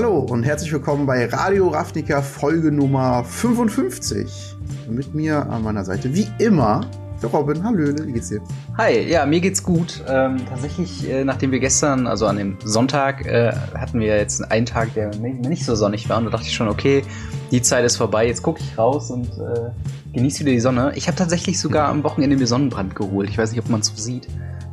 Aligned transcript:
Hallo 0.00 0.20
und 0.20 0.44
herzlich 0.44 0.72
willkommen 0.72 1.04
bei 1.04 1.26
Radio 1.26 1.68
Ravnica 1.68 2.22
Folge 2.22 2.72
Nummer 2.72 3.22
55. 3.22 4.56
Mit 4.88 5.14
mir 5.14 5.46
an 5.50 5.62
meiner 5.62 5.84
Seite 5.84 6.14
wie 6.14 6.26
immer 6.38 6.90
der 7.22 7.28
Robin. 7.28 7.62
Hallöle, 7.62 8.06
wie 8.06 8.12
geht's 8.12 8.30
dir? 8.30 8.40
Hi, 8.78 8.98
ja, 8.98 9.26
mir 9.26 9.42
geht's 9.42 9.62
gut. 9.62 10.02
Ähm, 10.08 10.38
tatsächlich, 10.48 11.06
äh, 11.06 11.22
nachdem 11.22 11.52
wir 11.52 11.60
gestern, 11.60 12.06
also 12.06 12.24
an 12.24 12.38
dem 12.38 12.56
Sonntag, 12.64 13.26
äh, 13.26 13.52
hatten 13.74 14.00
wir 14.00 14.16
jetzt 14.16 14.50
einen 14.50 14.64
Tag, 14.64 14.94
der 14.94 15.14
nicht 15.16 15.66
so 15.66 15.74
sonnig 15.74 16.08
war. 16.08 16.16
Und 16.16 16.24
da 16.24 16.30
dachte 16.30 16.46
ich 16.46 16.54
schon, 16.54 16.68
okay, 16.68 17.02
die 17.50 17.60
Zeit 17.60 17.84
ist 17.84 17.98
vorbei, 17.98 18.26
jetzt 18.26 18.42
gucke 18.42 18.60
ich 18.62 18.78
raus 18.78 19.10
und 19.10 19.26
äh, 19.26 19.68
genieße 20.14 20.40
wieder 20.40 20.52
die 20.52 20.60
Sonne. 20.60 20.92
Ich 20.94 21.08
habe 21.08 21.18
tatsächlich 21.18 21.60
sogar 21.60 21.90
am 21.90 22.04
Wochenende 22.04 22.38
mir 22.38 22.46
Sonnenbrand 22.46 22.94
geholt. 22.94 23.28
Ich 23.28 23.36
weiß 23.36 23.50
nicht, 23.50 23.60
ob 23.60 23.68
man 23.68 23.80
es 23.80 23.88
so 23.88 23.96
sieht. 23.96 24.28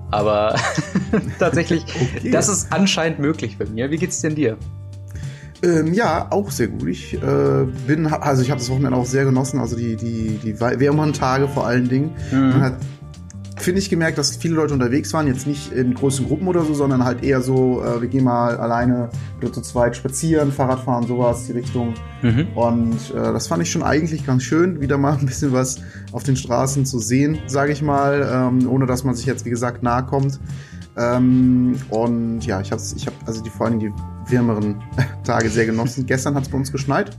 Aber 0.10 0.56
tatsächlich, 1.38 1.84
okay. 1.84 2.32
das 2.32 2.48
ist 2.48 2.72
anscheinend 2.72 3.20
möglich 3.20 3.58
bei 3.58 3.66
mir. 3.66 3.92
Wie 3.92 3.98
geht's 3.98 4.22
denn 4.22 4.36
dir? 4.36 4.58
Ähm, 5.64 5.94
ja, 5.94 6.28
auch 6.30 6.52
sehr 6.52 6.68
gut. 6.68 6.88
Ich 6.88 7.16
äh, 7.16 7.66
bin, 7.88 8.06
also 8.08 8.42
ich 8.42 8.52
habe 8.52 8.60
das 8.60 8.70
Wochenende 8.70 8.98
auch 8.98 9.06
sehr 9.06 9.26
genossen, 9.26 9.60
also 9.60 9.76
die, 9.76 9.96
die, 9.96 10.40
die 10.44 10.60
wärmeren 10.60 11.14
Tage 11.14 11.48
vor 11.48 11.66
allen 11.66 11.90
Dingen. 11.90 12.12
Mhm. 12.32 12.50
Man 12.50 12.62
hat, 12.62 12.78
finde 13.58 13.80
ich, 13.80 13.90
gemerkt, 13.90 14.20
dass 14.20 14.36
viele 14.36 14.54
Leute 14.54 14.76
unterwegs 14.76 15.12
waren, 15.14 15.26
jetzt 15.26 15.48
nicht 15.48 15.72
in 15.72 15.96
großen 15.96 16.28
Gruppen 16.28 16.48
oder 16.48 16.64
so, 16.64 16.76
sondern 16.76 17.04
halt 17.04 17.24
eher 17.24 17.42
so, 17.42 17.84
äh, 17.84 18.02
wir 18.02 18.08
gehen 18.08 18.24
mal 18.24 18.56
alleine 18.58 19.10
oder 19.40 19.52
zu 19.52 19.62
zweit 19.62 19.96
spazieren, 19.96 20.52
Fahrrad 20.52 20.82
fahren, 20.82 21.08
sowas, 21.08 21.48
die 21.48 21.54
Richtung. 21.54 21.96
Mhm. 22.22 22.48
Und 22.54 23.16
äh, 23.16 23.34
das 23.34 23.48
fand 23.48 23.64
ich 23.64 23.72
schon 23.72 23.82
eigentlich 23.82 24.28
ganz 24.28 24.44
schön, 24.44 24.80
wieder 24.80 25.00
mal 25.00 25.18
ein 25.18 25.26
bisschen 25.26 25.54
was 25.54 25.80
auf 26.12 26.22
den 26.22 26.36
Straßen 26.36 26.86
zu 26.86 27.00
sehen, 27.00 27.40
sage 27.48 27.72
ich 27.72 27.82
mal, 27.82 28.30
ähm, 28.32 28.70
ohne 28.70 28.86
dass 28.86 29.04
man 29.04 29.16
sich 29.16 29.26
jetzt, 29.26 29.44
wie 29.46 29.50
gesagt, 29.50 29.82
nahe 29.82 30.04
kommt. 30.06 30.40
Ähm, 30.98 31.80
und 31.90 32.42
ja, 32.46 32.62
ich 32.62 32.72
habe 32.72 32.82
ich 32.96 33.06
hab 33.06 33.14
also 33.26 33.44
die 33.44 33.50
vor 33.50 33.68
allem 33.68 33.80
die 33.80 33.92
wärmeren 34.28 34.82
Tage 35.24 35.50
sehr 35.50 35.66
genossen. 35.66 36.06
Gestern 36.06 36.36
hat 36.36 36.44
es 36.44 36.50
bei 36.50 36.58
uns 36.58 36.72
geschneit. 36.72 37.12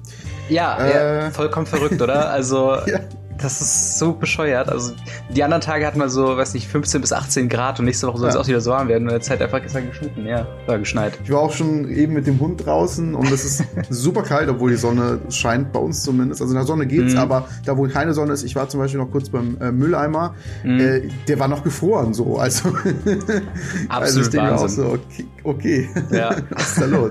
Ja, 0.49 0.79
äh, 0.79 1.25
ja, 1.25 1.31
vollkommen 1.31 1.67
verrückt, 1.67 2.01
oder? 2.01 2.31
Also 2.31 2.75
ja. 2.87 3.01
Das 3.41 3.61
ist 3.61 3.99
so 3.99 4.13
bescheuert. 4.13 4.69
Also 4.69 4.95
die 5.31 5.45
anderen 5.45 5.61
Tage 5.61 5.87
hatten 5.87 6.01
wir 6.01 6.09
so, 6.09 6.37
weiß 6.37 6.55
nicht, 6.55 6.67
15 6.67 7.01
bis 7.01 7.13
18 7.13 7.49
Grad 7.49 7.79
und 7.79 7.85
nächste 7.85 8.09
Woche 8.09 8.19
soll 8.19 8.29
es 8.29 8.35
ja. 8.35 8.41
auch 8.41 8.49
wieder 8.49 8.61
so 8.61 8.73
warm 8.73 8.89
werden. 8.89 9.07
Und 9.07 9.15
jetzt 9.15 9.31
halt 9.31 9.41
einfach 9.41 9.63
gestern 9.63 9.89
geschnitten, 9.89 10.27
ja, 10.27 10.47
war 10.67 10.79
geschneit. 10.79 11.19
Ich 11.23 11.31
war 11.31 11.41
auch 11.41 11.53
schon 11.53 11.89
eben 11.89 12.15
mit 12.15 12.27
dem 12.27 12.41
Hund 12.41 12.67
draußen 12.67 13.15
und 13.15 13.31
es 13.31 13.45
ist 13.45 13.65
super 13.91 14.23
kalt, 14.23 14.49
obwohl 14.49 14.71
die 14.71 14.77
Sonne 14.77 15.21
scheint, 15.31 15.73
bei 15.73 15.79
uns 15.79 16.03
zumindest. 16.03 16.41
Also 16.41 16.53
in 16.53 16.59
der 16.59 16.67
Sonne 16.67 16.87
geht's, 16.87 17.13
mhm. 17.13 17.21
aber 17.21 17.49
da 17.65 17.77
wo 17.77 17.87
keine 17.87 18.13
Sonne 18.13 18.33
ist, 18.33 18.43
ich 18.43 18.57
war 18.57 18.69
zum 18.69 18.81
Beispiel 18.81 19.01
noch 19.01 19.11
kurz 19.11 19.31
beim 19.31 19.57
äh, 19.61 19.71
Mülleimer, 19.71 20.35
mhm. 20.65 20.81
äh, 20.81 21.09
der 21.29 21.39
war 21.39 21.49
noch 21.49 21.63
gefroren 21.63 22.15
so. 22.15 22.39
Also, 22.39 22.69
also 22.75 23.41
Absolut 23.89 24.37
also 24.37 24.39
Wahnsinn. 24.39 24.65
Auch 24.65 24.69
so, 24.69 24.85
okay, 24.95 25.27
okay. 25.45 25.89
Ja. 26.11 26.37
was 26.51 26.69
ist 26.71 26.81
da 26.81 26.87
los? 26.87 27.11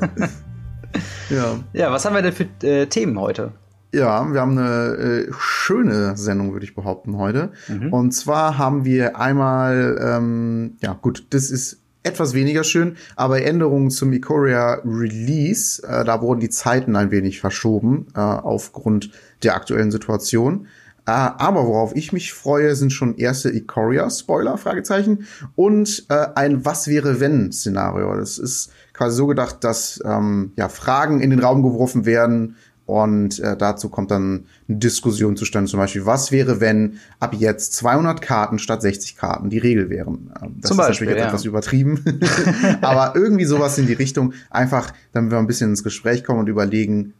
ja. 1.29 1.59
ja, 1.73 1.91
was 1.91 2.03
haben 2.05 2.15
wir 2.15 2.21
denn 2.21 2.33
für 2.33 2.67
äh, 2.67 2.85
Themen 2.87 3.17
heute? 3.19 3.53
Ja, 3.93 4.31
wir 4.31 4.41
haben 4.41 4.57
eine 4.57 4.95
äh, 4.95 5.31
schöne 5.39 6.17
Sendung, 6.17 6.51
würde 6.51 6.65
ich 6.65 6.75
behaupten, 6.75 7.17
heute. 7.17 7.51
Mhm. 7.67 7.93
Und 7.93 8.11
zwar 8.11 8.57
haben 8.57 8.83
wir 8.83 9.17
einmal, 9.17 9.97
ähm, 10.01 10.75
ja 10.81 10.93
gut, 10.93 11.25
das 11.29 11.49
ist 11.49 11.79
etwas 12.03 12.33
weniger 12.33 12.63
schön, 12.63 12.97
aber 13.15 13.41
Änderungen 13.41 13.89
zum 13.89 14.11
Ikoria 14.13 14.81
Release, 14.85 15.81
äh, 15.83 16.03
da 16.03 16.21
wurden 16.21 16.39
die 16.39 16.49
Zeiten 16.49 16.95
ein 16.95 17.11
wenig 17.11 17.39
verschoben 17.39 18.07
äh, 18.15 18.19
aufgrund 18.19 19.11
der 19.43 19.55
aktuellen 19.55 19.91
Situation. 19.91 20.67
Äh, 21.05 21.11
aber 21.11 21.65
worauf 21.65 21.95
ich 21.95 22.11
mich 22.11 22.33
freue, 22.33 22.75
sind 22.75 22.91
schon 22.91 23.15
erste 23.15 23.49
Ikoria-Spoiler, 23.49 24.57
Fragezeichen, 24.57 25.25
und 25.55 26.05
äh, 26.09 26.27
ein 26.35 26.65
Was 26.65 26.87
wäre 26.87 27.19
wenn 27.21 27.51
Szenario. 27.51 28.15
Das 28.15 28.37
ist 28.37 28.71
quasi 28.93 29.15
so 29.15 29.27
gedacht, 29.27 29.63
dass 29.63 30.01
ähm, 30.03 30.51
ja 30.57 30.67
Fragen 30.67 31.21
in 31.21 31.29
den 31.29 31.39
Raum 31.39 31.63
geworfen 31.63 32.05
werden, 32.05 32.57
und 32.87 33.39
äh, 33.39 33.57
dazu 33.57 33.89
kommt 33.89 34.11
dann 34.11 34.45
eine 34.69 34.77
Diskussion 34.77 35.35
zustande, 35.35 35.69
zum 35.69 35.77
Beispiel, 35.77 36.05
was 36.05 36.31
wäre, 36.31 36.61
wenn 36.61 36.99
ab 37.19 37.35
jetzt 37.37 37.73
200 37.73 38.21
Karten 38.21 38.59
statt 38.59 38.81
60 38.81 39.17
Karten 39.17 39.49
die 39.49 39.57
Regel 39.57 39.89
wären? 39.89 40.31
Ähm, 40.41 40.55
das 40.61 40.69
zum 40.69 40.79
ist 40.79 40.87
Beispiel, 40.87 41.07
natürlich 41.07 41.21
ja. 41.21 41.27
etwas 41.27 41.43
übertrieben, 41.43 42.01
aber 42.81 43.13
irgendwie 43.13 43.43
sowas 43.43 43.77
in 43.77 43.87
die 43.87 43.93
Richtung, 43.93 44.33
einfach, 44.49 44.93
damit 45.11 45.31
wir 45.31 45.37
ein 45.37 45.47
bisschen 45.47 45.71
ins 45.71 45.83
Gespräch 45.83 46.23
kommen 46.23 46.39
und 46.39 46.47
überlegen, 46.47 47.13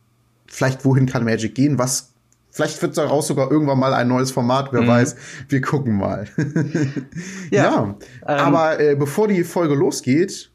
vielleicht 0.46 0.86
wohin 0.86 1.06
kann 1.06 1.26
Magic 1.26 1.54
gehen, 1.54 1.78
was 1.78 2.14
Vielleicht 2.50 2.82
wird 2.82 2.98
daraus 2.98 3.28
sogar 3.28 3.52
irgendwann 3.52 3.78
mal 3.78 3.94
ein 3.94 4.08
neues 4.08 4.32
Format, 4.32 4.74
wer 4.74 4.82
mhm. 4.82 4.88
weiß. 4.88 5.16
Wir 5.48 5.62
gucken 5.62 5.96
mal. 5.96 6.26
ja, 7.52 7.62
ja 7.66 7.84
ähm, 7.84 7.96
aber 8.26 8.80
äh, 8.80 8.96
bevor 8.96 9.28
die 9.28 9.44
Folge 9.44 9.76
losgeht, 9.76 10.50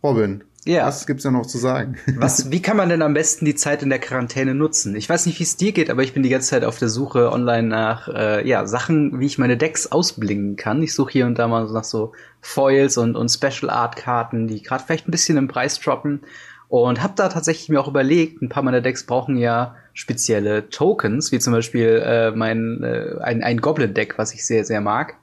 Robin, 0.00 0.44
ja. 0.64 0.86
Was 0.86 1.06
gibt's 1.06 1.22
da 1.22 1.30
noch 1.30 1.46
zu 1.46 1.58
sagen? 1.58 1.96
Was, 2.16 2.50
wie 2.52 2.60
kann 2.60 2.76
man 2.76 2.88
denn 2.88 3.02
am 3.02 3.14
besten 3.14 3.44
die 3.44 3.54
Zeit 3.54 3.82
in 3.82 3.88
der 3.88 3.98
Quarantäne 3.98 4.54
nutzen? 4.54 4.94
Ich 4.94 5.08
weiß 5.08 5.26
nicht, 5.26 5.38
wie 5.38 5.44
es 5.44 5.56
dir 5.56 5.72
geht, 5.72 5.90
aber 5.90 6.02
ich 6.02 6.12
bin 6.12 6.22
die 6.22 6.28
ganze 6.28 6.48
Zeit 6.48 6.64
auf 6.64 6.78
der 6.78 6.88
Suche 6.88 7.32
online 7.32 7.68
nach 7.68 8.08
äh, 8.08 8.46
ja, 8.46 8.66
Sachen, 8.66 9.20
wie 9.20 9.26
ich 9.26 9.38
meine 9.38 9.56
Decks 9.56 9.90
ausblingen 9.90 10.56
kann. 10.56 10.82
Ich 10.82 10.94
suche 10.94 11.12
hier 11.12 11.26
und 11.26 11.38
da 11.38 11.48
mal 11.48 11.70
nach 11.72 11.84
so 11.84 12.12
Foils 12.40 12.98
und, 12.98 13.16
und 13.16 13.30
Special 13.30 13.70
Art 13.70 13.96
Karten, 13.96 14.48
die 14.48 14.62
gerade 14.62 14.84
vielleicht 14.84 15.08
ein 15.08 15.12
bisschen 15.12 15.36
im 15.36 15.48
Preis 15.48 15.80
droppen. 15.80 16.20
Und 16.68 17.02
habe 17.02 17.14
da 17.16 17.28
tatsächlich 17.28 17.68
mir 17.68 17.80
auch 17.80 17.88
überlegt, 17.88 18.42
ein 18.42 18.48
paar 18.48 18.62
meiner 18.62 18.80
Decks 18.80 19.04
brauchen 19.04 19.36
ja 19.36 19.74
spezielle 19.92 20.70
Tokens, 20.70 21.32
wie 21.32 21.40
zum 21.40 21.52
Beispiel 21.52 22.00
äh, 22.04 22.30
mein 22.30 22.82
äh, 22.84 23.16
ein, 23.20 23.42
ein 23.42 23.60
Goblin-Deck, 23.60 24.18
was 24.18 24.34
ich 24.34 24.46
sehr, 24.46 24.64
sehr 24.64 24.80
mag. 24.80 25.14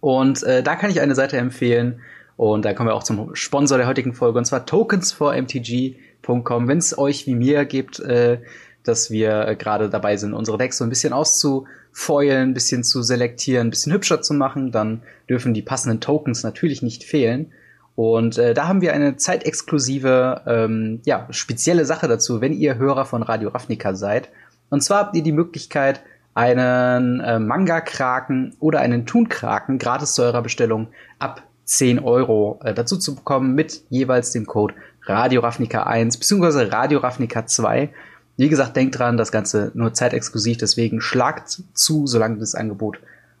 Und 0.00 0.42
äh, 0.42 0.62
da 0.62 0.76
kann 0.76 0.90
ich 0.90 1.00
eine 1.00 1.14
Seite 1.14 1.38
empfehlen, 1.38 2.00
und 2.36 2.64
da 2.64 2.72
kommen 2.72 2.88
wir 2.88 2.94
auch 2.94 3.04
zum 3.04 3.34
Sponsor 3.34 3.78
der 3.78 3.86
heutigen 3.86 4.14
Folge, 4.14 4.38
und 4.38 4.44
zwar 4.44 4.64
tokens4mtg.com. 4.64 6.68
Wenn 6.68 6.78
es 6.78 6.98
euch 6.98 7.26
wie 7.26 7.34
mir 7.34 7.64
gibt, 7.64 8.00
äh, 8.00 8.40
dass 8.82 9.10
wir 9.10 9.48
äh, 9.48 9.56
gerade 9.56 9.88
dabei 9.88 10.16
sind, 10.16 10.34
unsere 10.34 10.58
Decks 10.58 10.78
so 10.78 10.84
ein 10.84 10.90
bisschen 10.90 11.12
auszufoilen, 11.12 12.50
ein 12.50 12.54
bisschen 12.54 12.84
zu 12.84 13.02
selektieren, 13.02 13.68
ein 13.68 13.70
bisschen 13.70 13.92
hübscher 13.92 14.22
zu 14.22 14.34
machen, 14.34 14.72
dann 14.72 15.02
dürfen 15.28 15.54
die 15.54 15.62
passenden 15.62 16.00
Tokens 16.00 16.42
natürlich 16.42 16.82
nicht 16.82 17.04
fehlen. 17.04 17.52
Und 17.96 18.38
äh, 18.38 18.54
da 18.54 18.66
haben 18.66 18.80
wir 18.80 18.92
eine 18.92 19.16
zeitexklusive, 19.16 20.42
ähm, 20.46 21.00
ja, 21.04 21.28
spezielle 21.30 21.84
Sache 21.84 22.08
dazu, 22.08 22.40
wenn 22.40 22.52
ihr 22.52 22.76
Hörer 22.76 23.04
von 23.04 23.22
Radio 23.22 23.50
Ravnica 23.50 23.94
seid. 23.94 24.30
Und 24.70 24.82
zwar 24.82 24.98
habt 24.98 25.16
ihr 25.16 25.22
die 25.22 25.32
Möglichkeit, 25.32 26.02
einen 26.34 27.20
äh, 27.20 27.38
Manga-Kraken 27.38 28.56
oder 28.58 28.80
einen 28.80 29.06
Thun-Kraken 29.06 29.78
gratis 29.78 30.14
zu 30.14 30.22
eurer 30.22 30.42
Bestellung 30.42 30.88
ab 31.20 31.44
10 31.64 31.98
Euro 31.98 32.60
äh, 32.62 32.74
dazu 32.74 32.96
zu 32.96 33.14
bekommen 33.14 33.54
mit 33.54 33.82
jeweils 33.88 34.32
dem 34.32 34.46
Code 34.46 34.74
Radio 35.02 35.40
Ravnica 35.40 35.84
1 35.84 36.18
bzw. 36.18 36.64
Radio 36.64 36.98
Ravnica 36.98 37.46
2. 37.46 37.88
Wie 38.36 38.48
gesagt, 38.48 38.76
denkt 38.76 38.98
dran, 38.98 39.16
das 39.16 39.32
Ganze 39.32 39.70
nur 39.74 39.94
zeitexklusiv, 39.94 40.58
deswegen 40.58 41.00
schlagt 41.00 41.62
zu, 41.72 42.06
solange 42.06 42.38
das 42.38 42.54
Angebot 42.54 42.98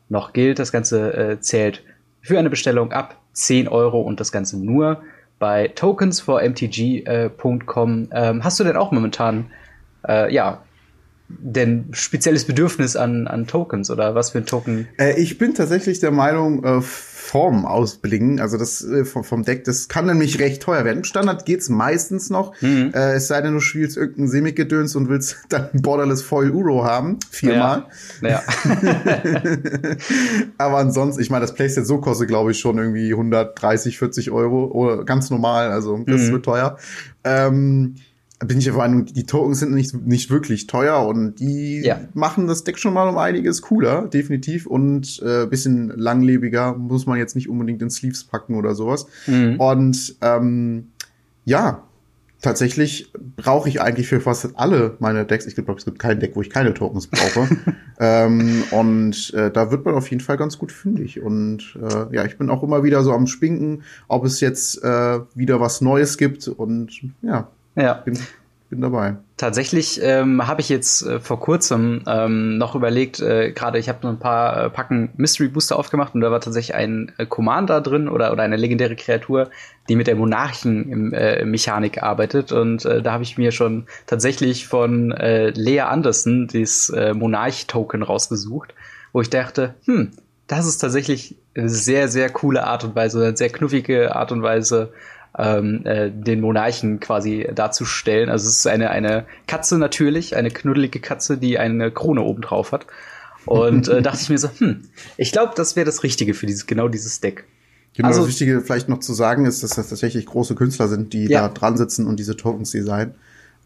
noch 0.08 0.32
gilt. 0.32 0.58
Das 0.58 0.72
Ganze 0.72 1.14
äh, 1.14 1.38
zählt 1.40 1.84
für 2.20 2.36
eine 2.38 2.50
Bestellung 2.50 2.92
ab 2.92 3.16
10 3.32 3.68
Euro 3.68 4.00
und 4.00 4.20
das 4.20 4.32
Ganze 4.32 4.58
nur 4.58 5.02
bei 5.38 5.70
tokens4mtg.com. 5.74 8.08
Äh, 8.10 8.30
ähm, 8.30 8.44
hast 8.44 8.60
du 8.60 8.64
denn 8.64 8.76
auch 8.76 8.92
momentan 8.92 9.46
äh, 10.06 10.30
ja 10.32 10.62
denn 11.28 11.88
spezielles 11.92 12.44
Bedürfnis 12.44 12.96
an, 12.96 13.26
an 13.26 13.46
Tokens 13.46 13.90
oder 13.90 14.14
was 14.14 14.30
für 14.30 14.38
ein 14.38 14.46
Token? 14.46 14.88
Äh, 14.98 15.20
ich 15.20 15.38
bin 15.38 15.54
tatsächlich 15.54 16.00
der 16.00 16.10
Meinung, 16.10 16.64
äh, 16.64 16.82
Formen 17.24 17.64
ausblingen, 17.64 18.38
also 18.38 18.58
das 18.58 18.84
äh, 18.84 19.06
vom, 19.06 19.24
vom 19.24 19.44
Deck, 19.44 19.64
das 19.64 19.88
kann 19.88 20.04
nämlich 20.04 20.40
recht 20.40 20.62
teuer 20.62 20.84
werden. 20.84 20.98
Im 20.98 21.04
Standard 21.04 21.46
geht's 21.46 21.70
meistens 21.70 22.28
noch, 22.28 22.60
mhm. 22.60 22.92
äh, 22.94 23.14
es 23.14 23.28
sei 23.28 23.40
denn, 23.40 23.54
du 23.54 23.60
spielst 23.60 23.96
irgendein 23.96 24.28
Semik-Gedöns 24.28 24.94
und 24.94 25.08
willst 25.08 25.38
dann 25.48 25.70
Borderless 25.72 26.20
Foil 26.20 26.50
Uro 26.50 26.84
haben, 26.84 27.18
viermal. 27.30 27.86
Ja. 28.20 28.28
ja. 28.28 28.42
Aber 30.58 30.76
ansonsten, 30.76 31.22
ich 31.22 31.30
meine, 31.30 31.40
das 31.40 31.54
Playset 31.54 31.86
so 31.86 31.98
kostet, 31.98 32.28
glaube 32.28 32.50
ich, 32.50 32.60
schon 32.60 32.76
irgendwie 32.76 33.10
130, 33.10 33.98
40 33.98 34.30
Euro, 34.30 34.66
oder 34.66 35.04
ganz 35.04 35.30
normal, 35.30 35.70
also 35.70 35.96
das 36.06 36.22
mhm. 36.22 36.32
wird 36.32 36.44
teuer. 36.44 36.76
Ähm, 37.24 37.94
bin 38.40 38.58
ich 38.58 38.64
der 38.64 38.74
Meinung, 38.74 39.06
die 39.06 39.24
Tokens 39.24 39.60
sind 39.60 39.72
nicht, 39.72 39.94
nicht 39.94 40.30
wirklich 40.30 40.66
teuer 40.66 41.06
und 41.06 41.36
die 41.36 41.80
ja. 41.80 42.00
machen 42.14 42.46
das 42.46 42.64
Deck 42.64 42.78
schon 42.78 42.92
mal 42.92 43.08
um 43.08 43.16
einiges 43.16 43.62
cooler, 43.62 44.08
definitiv. 44.08 44.66
Und 44.66 45.22
äh, 45.24 45.46
bisschen 45.46 45.88
langlebiger, 45.96 46.74
muss 46.74 47.06
man 47.06 47.18
jetzt 47.18 47.36
nicht 47.36 47.48
unbedingt 47.48 47.80
in 47.80 47.90
Sleeves 47.90 48.24
packen 48.24 48.56
oder 48.56 48.74
sowas. 48.74 49.06
Mhm. 49.26 49.60
Und 49.60 50.16
ähm, 50.20 50.88
ja, 51.44 51.84
tatsächlich 52.42 53.12
brauche 53.36 53.68
ich 53.68 53.80
eigentlich 53.80 54.08
für 54.08 54.20
fast 54.20 54.50
alle 54.56 54.96
meine 54.98 55.24
Decks, 55.24 55.46
ich 55.46 55.54
glaube, 55.54 55.72
es 55.72 55.84
gibt 55.84 55.98
kein 55.98 56.20
Deck, 56.20 56.32
wo 56.34 56.42
ich 56.42 56.50
keine 56.50 56.74
Tokens 56.74 57.06
brauche. 57.06 57.48
ähm, 58.00 58.64
und 58.72 59.32
äh, 59.34 59.50
da 59.50 59.70
wird 59.70 59.84
man 59.84 59.94
auf 59.94 60.10
jeden 60.10 60.22
Fall 60.22 60.36
ganz 60.36 60.58
gut 60.58 60.72
fündig. 60.72 61.22
Und 61.22 61.78
äh, 61.80 62.14
ja, 62.14 62.24
ich 62.24 62.36
bin 62.36 62.50
auch 62.50 62.62
immer 62.62 62.82
wieder 62.82 63.02
so 63.02 63.12
am 63.12 63.26
Spinken, 63.26 63.82
ob 64.08 64.24
es 64.24 64.40
jetzt 64.40 64.82
äh, 64.82 65.20
wieder 65.34 65.60
was 65.60 65.80
Neues 65.80 66.18
gibt. 66.18 66.48
Und 66.48 67.00
ja, 67.22 67.48
ja. 67.76 67.94
Bin, 67.94 68.18
bin 68.70 68.80
dabei. 68.80 69.16
Tatsächlich 69.36 70.00
ähm, 70.02 70.46
habe 70.46 70.60
ich 70.60 70.68
jetzt 70.68 71.02
äh, 71.02 71.20
vor 71.20 71.40
kurzem 71.40 72.02
ähm, 72.06 72.58
noch 72.58 72.74
überlegt, 72.74 73.20
äh, 73.20 73.52
gerade 73.52 73.78
ich 73.78 73.88
habe 73.88 74.00
noch 74.02 74.10
ein 74.10 74.18
paar 74.18 74.64
äh, 74.64 74.70
Packen 74.70 75.10
Mystery 75.16 75.48
Booster 75.48 75.78
aufgemacht 75.78 76.14
und 76.14 76.20
da 76.20 76.30
war 76.30 76.40
tatsächlich 76.40 76.74
ein 76.74 77.12
äh, 77.18 77.26
Commander 77.26 77.80
drin 77.80 78.08
oder, 78.08 78.32
oder 78.32 78.42
eine 78.42 78.56
legendäre 78.56 78.96
Kreatur, 78.96 79.50
die 79.88 79.96
mit 79.96 80.06
der 80.06 80.16
Monarchen-Mechanik 80.16 81.96
äh, 81.96 82.00
arbeitet. 82.00 82.52
Und 82.52 82.84
äh, 82.84 83.02
da 83.02 83.12
habe 83.12 83.22
ich 83.22 83.38
mir 83.38 83.52
schon 83.52 83.86
tatsächlich 84.06 84.66
von 84.66 85.12
äh, 85.12 85.50
Lea 85.50 85.80
Anderson 85.80 86.48
das 86.52 86.90
äh, 86.90 87.12
Monarch-Token 87.12 88.02
rausgesucht, 88.02 88.74
wo 89.12 89.20
ich 89.20 89.30
dachte, 89.30 89.74
hm, 89.84 90.12
das 90.46 90.66
ist 90.66 90.78
tatsächlich 90.78 91.36
eine 91.56 91.68
sehr, 91.68 92.08
sehr 92.08 92.30
coole 92.30 92.66
Art 92.66 92.84
und 92.84 92.94
Weise, 92.94 93.24
eine 93.24 93.36
sehr 93.36 93.50
knuffige 93.50 94.14
Art 94.14 94.32
und 94.32 94.42
Weise, 94.42 94.92
ähm, 95.38 95.84
äh, 95.84 96.10
den 96.10 96.40
Monarchen 96.40 97.00
quasi 97.00 97.48
darzustellen. 97.54 98.28
Also 98.28 98.48
es 98.48 98.58
ist 98.58 98.66
eine, 98.66 98.90
eine 98.90 99.26
Katze 99.46 99.78
natürlich, 99.78 100.36
eine 100.36 100.50
knuddelige 100.50 101.00
Katze, 101.00 101.38
die 101.38 101.58
eine 101.58 101.90
Krone 101.90 102.22
oben 102.22 102.42
drauf 102.42 102.72
hat. 102.72 102.86
Und 103.46 103.88
äh, 103.88 104.02
dachte 104.02 104.20
ich 104.22 104.30
mir 104.30 104.38
so, 104.38 104.48
hm, 104.58 104.82
ich 105.16 105.32
glaube, 105.32 105.52
das 105.56 105.76
wäre 105.76 105.86
das 105.86 106.02
Richtige 106.02 106.34
für 106.34 106.46
dieses, 106.46 106.66
genau 106.66 106.88
dieses 106.88 107.20
Deck. 107.20 107.44
Genau, 107.96 108.08
also, 108.08 108.20
das 108.20 108.30
Wichtige 108.30 108.60
vielleicht 108.60 108.88
noch 108.88 108.98
zu 108.98 109.12
sagen 109.12 109.46
ist, 109.46 109.62
dass 109.62 109.70
das 109.70 109.88
tatsächlich 109.88 110.26
große 110.26 110.54
Künstler 110.54 110.88
sind, 110.88 111.12
die 111.12 111.26
ja. 111.26 111.42
da 111.42 111.48
dran 111.48 111.76
sitzen 111.76 112.06
und 112.06 112.18
diese 112.18 112.36
Tokens 112.36 112.72
designen. 112.72 113.14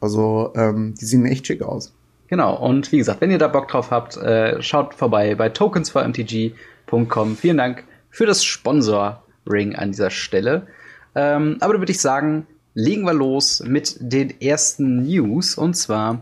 Also 0.00 0.53
ähm, 0.55 0.94
die 1.00 1.05
sehen 1.06 1.25
echt 1.26 1.47
schick 1.47 1.62
aus. 1.62 1.93
Genau, 2.29 2.55
und 2.55 2.93
wie 2.93 2.99
gesagt, 2.99 3.23
wenn 3.23 3.31
ihr 3.31 3.38
da 3.38 3.49
Bock 3.49 3.69
drauf 3.69 3.91
habt, 3.91 4.19
äh, 4.19 4.62
schaut 4.62 4.94
vorbei 4.94 5.35
bei 5.35 5.49
tokens4mtg.com. 5.49 7.37
Vielen 7.37 7.56
Dank 7.56 7.85
für 8.11 8.26
das 8.26 8.44
Sponsor-Ring 8.44 9.75
an 9.76 9.93
dieser 9.93 10.11
Stelle. 10.11 10.67
Ähm, 11.19 11.56
aber 11.59 11.73
da 11.73 11.81
würde 11.81 11.91
ich 11.91 12.00
sagen, 12.00 12.47
legen 12.75 13.03
wir 13.03 13.12
los 13.12 13.61
mit 13.67 13.97
den 13.99 14.41
ersten 14.41 15.03
News. 15.03 15.56
Und 15.56 15.75
zwar 15.75 16.20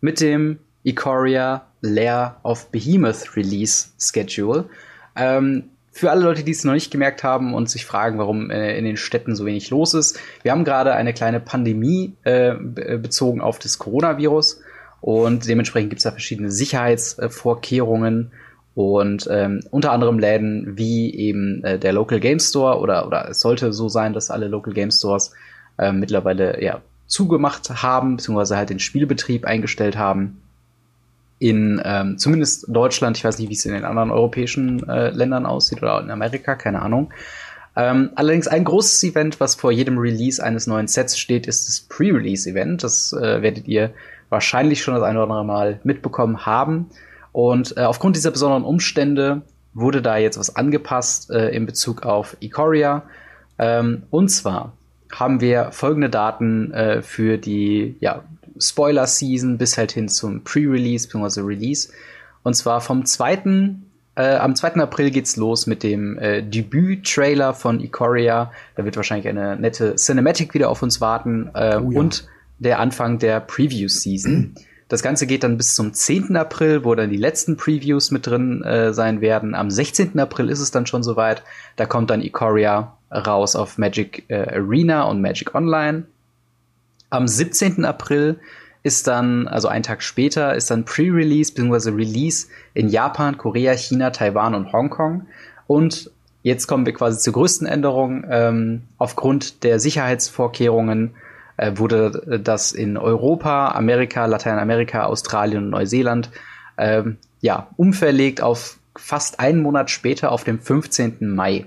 mit 0.00 0.20
dem 0.20 0.58
Ikoria 0.82 1.64
Lair 1.80 2.40
of 2.42 2.68
Behemoth 2.72 3.36
Release 3.36 3.90
Schedule. 4.00 4.64
Ähm, 5.14 5.64
für 5.92 6.10
alle 6.10 6.24
Leute, 6.24 6.42
die 6.42 6.50
es 6.50 6.64
noch 6.64 6.72
nicht 6.72 6.90
gemerkt 6.90 7.22
haben 7.22 7.54
und 7.54 7.70
sich 7.70 7.86
fragen, 7.86 8.18
warum 8.18 8.50
äh, 8.50 8.76
in 8.76 8.84
den 8.84 8.96
Städten 8.96 9.36
so 9.36 9.46
wenig 9.46 9.70
los 9.70 9.94
ist, 9.94 10.18
wir 10.42 10.50
haben 10.50 10.64
gerade 10.64 10.94
eine 10.94 11.14
kleine 11.14 11.38
Pandemie 11.38 12.16
äh, 12.24 12.54
bezogen 12.54 13.40
auf 13.40 13.60
das 13.60 13.78
Coronavirus. 13.78 14.60
Und 15.00 15.46
dementsprechend 15.46 15.90
gibt 15.90 16.00
es 16.00 16.04
da 16.04 16.10
verschiedene 16.10 16.50
Sicherheitsvorkehrungen 16.50 18.32
und 18.74 19.28
ähm, 19.30 19.60
unter 19.70 19.92
anderem 19.92 20.18
Läden 20.18 20.78
wie 20.78 21.14
eben 21.14 21.62
äh, 21.62 21.78
der 21.78 21.92
Local 21.92 22.20
Game 22.20 22.40
Store 22.40 22.78
oder, 22.78 23.06
oder 23.06 23.28
es 23.28 23.40
sollte 23.40 23.72
so 23.72 23.88
sein, 23.88 24.12
dass 24.12 24.30
alle 24.30 24.48
Local 24.48 24.72
Game 24.72 24.90
Stores 24.90 25.32
äh, 25.78 25.92
mittlerweile 25.92 26.62
ja, 26.62 26.80
zugemacht 27.06 27.82
haben, 27.82 28.16
beziehungsweise 28.16 28.56
halt 28.56 28.70
den 28.70 28.78
Spielbetrieb 28.78 29.44
eingestellt 29.44 29.98
haben. 29.98 30.40
In 31.38 31.82
ähm, 31.84 32.18
zumindest 32.18 32.66
Deutschland, 32.68 33.16
ich 33.18 33.24
weiß 33.24 33.38
nicht, 33.38 33.50
wie 33.50 33.54
es 33.54 33.66
in 33.66 33.74
den 33.74 33.84
anderen 33.84 34.10
europäischen 34.10 34.88
äh, 34.88 35.10
Ländern 35.10 35.44
aussieht 35.44 35.82
oder 35.82 36.00
in 36.00 36.10
Amerika, 36.10 36.54
keine 36.54 36.80
Ahnung. 36.80 37.12
Ähm, 37.74 38.10
allerdings 38.14 38.48
ein 38.48 38.64
großes 38.64 39.02
Event, 39.02 39.40
was 39.40 39.54
vor 39.54 39.72
jedem 39.72 39.98
Release 39.98 40.42
eines 40.42 40.66
neuen 40.66 40.88
Sets 40.88 41.18
steht, 41.18 41.46
ist 41.46 41.68
das 41.68 41.80
Pre-Release-Event. 41.80 42.84
Das 42.84 43.12
äh, 43.12 43.42
werdet 43.42 43.66
ihr 43.66 43.92
wahrscheinlich 44.28 44.82
schon 44.82 44.94
das 44.94 45.02
eine 45.02 45.18
oder 45.18 45.30
andere 45.30 45.44
Mal 45.44 45.80
mitbekommen 45.82 46.46
haben. 46.46 46.90
Und 47.32 47.76
äh, 47.76 47.80
aufgrund 47.80 48.16
dieser 48.16 48.30
besonderen 48.30 48.64
Umstände 48.64 49.42
wurde 49.74 50.02
da 50.02 50.16
jetzt 50.18 50.38
was 50.38 50.54
angepasst 50.54 51.30
äh, 51.30 51.48
in 51.50 51.66
Bezug 51.66 52.04
auf 52.04 52.36
Ikoria. 52.40 53.02
Ähm, 53.58 54.02
und 54.10 54.28
zwar 54.28 54.72
haben 55.12 55.40
wir 55.40 55.72
folgende 55.72 56.10
Daten 56.10 56.72
äh, 56.72 57.02
für 57.02 57.38
die 57.38 57.96
ja, 58.00 58.22
Spoiler-Season 58.58 59.58
bis 59.58 59.78
halt 59.78 59.92
hin 59.92 60.08
zum 60.08 60.44
Pre-Release 60.44 61.08
bzw. 61.08 61.40
Release. 61.40 61.90
Und 62.42 62.54
zwar 62.54 62.80
vom 62.80 63.04
2. 63.04 63.74
Äh, 64.14 64.36
am 64.36 64.54
2. 64.54 64.74
April 64.74 65.10
geht's 65.10 65.36
los 65.36 65.66
mit 65.66 65.82
dem 65.82 66.18
äh, 66.18 66.42
Debüt-Trailer 66.42 67.54
von 67.54 67.80
Ikoria. 67.80 68.52
Da 68.76 68.84
wird 68.84 68.96
wahrscheinlich 68.96 69.28
eine 69.28 69.56
nette 69.56 69.94
Cinematic 69.96 70.52
wieder 70.54 70.68
auf 70.68 70.82
uns 70.82 71.00
warten. 71.00 71.50
Äh, 71.54 71.76
oh 71.76 71.90
ja. 71.90 71.98
Und 71.98 72.28
der 72.58 72.78
Anfang 72.78 73.18
der 73.18 73.40
Preview-Season. 73.40 74.54
Das 74.88 75.02
Ganze 75.02 75.26
geht 75.26 75.42
dann 75.42 75.56
bis 75.56 75.74
zum 75.74 75.94
10. 75.94 76.36
April, 76.36 76.84
wo 76.84 76.94
dann 76.94 77.10
die 77.10 77.16
letzten 77.16 77.56
Previews 77.56 78.10
mit 78.10 78.26
drin 78.26 78.62
äh, 78.62 78.92
sein 78.92 79.20
werden. 79.20 79.54
Am 79.54 79.70
16. 79.70 80.18
April 80.18 80.50
ist 80.50 80.60
es 80.60 80.70
dann 80.70 80.86
schon 80.86 81.02
soweit. 81.02 81.42
Da 81.76 81.86
kommt 81.86 82.10
dann 82.10 82.22
Ikoria 82.22 82.96
raus 83.10 83.56
auf 83.56 83.78
Magic 83.78 84.24
äh, 84.28 84.54
Arena 84.54 85.04
und 85.04 85.20
Magic 85.20 85.54
Online. 85.54 86.04
Am 87.10 87.26
17. 87.26 87.84
April 87.84 88.38
ist 88.82 89.06
dann, 89.06 89.46
also 89.48 89.68
einen 89.68 89.84
Tag 89.84 90.02
später, 90.02 90.54
ist 90.54 90.70
dann 90.70 90.84
Pre-Release 90.84 91.52
bzw. 91.52 91.90
Release 91.90 92.48
in 92.74 92.88
Japan, 92.88 93.38
Korea, 93.38 93.74
China, 93.76 94.10
Taiwan 94.10 94.54
und 94.54 94.72
Hongkong. 94.72 95.26
Und 95.66 96.10
jetzt 96.42 96.66
kommen 96.66 96.84
wir 96.84 96.92
quasi 96.92 97.18
zur 97.18 97.34
größten 97.34 97.66
Änderung. 97.66 98.24
Ähm, 98.28 98.82
aufgrund 98.98 99.62
der 99.62 99.78
Sicherheitsvorkehrungen 99.78 101.14
äh, 101.56 101.72
wurde 101.76 102.40
das 102.42 102.72
in 102.72 102.96
Europa, 102.96 103.68
Amerika, 103.68 104.26
Lateinamerika, 104.26 105.04
Australien 105.04 105.64
und 105.64 105.70
Neuseeland 105.70 106.30
ähm, 106.78 107.18
ja, 107.40 107.68
umverlegt 107.76 108.40
auf 108.40 108.78
fast 108.96 109.40
einen 109.40 109.60
Monat 109.60 109.90
später, 109.90 110.32
auf 110.32 110.44
dem 110.44 110.60
15. 110.60 111.34
Mai. 111.34 111.66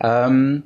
Ähm, 0.00 0.64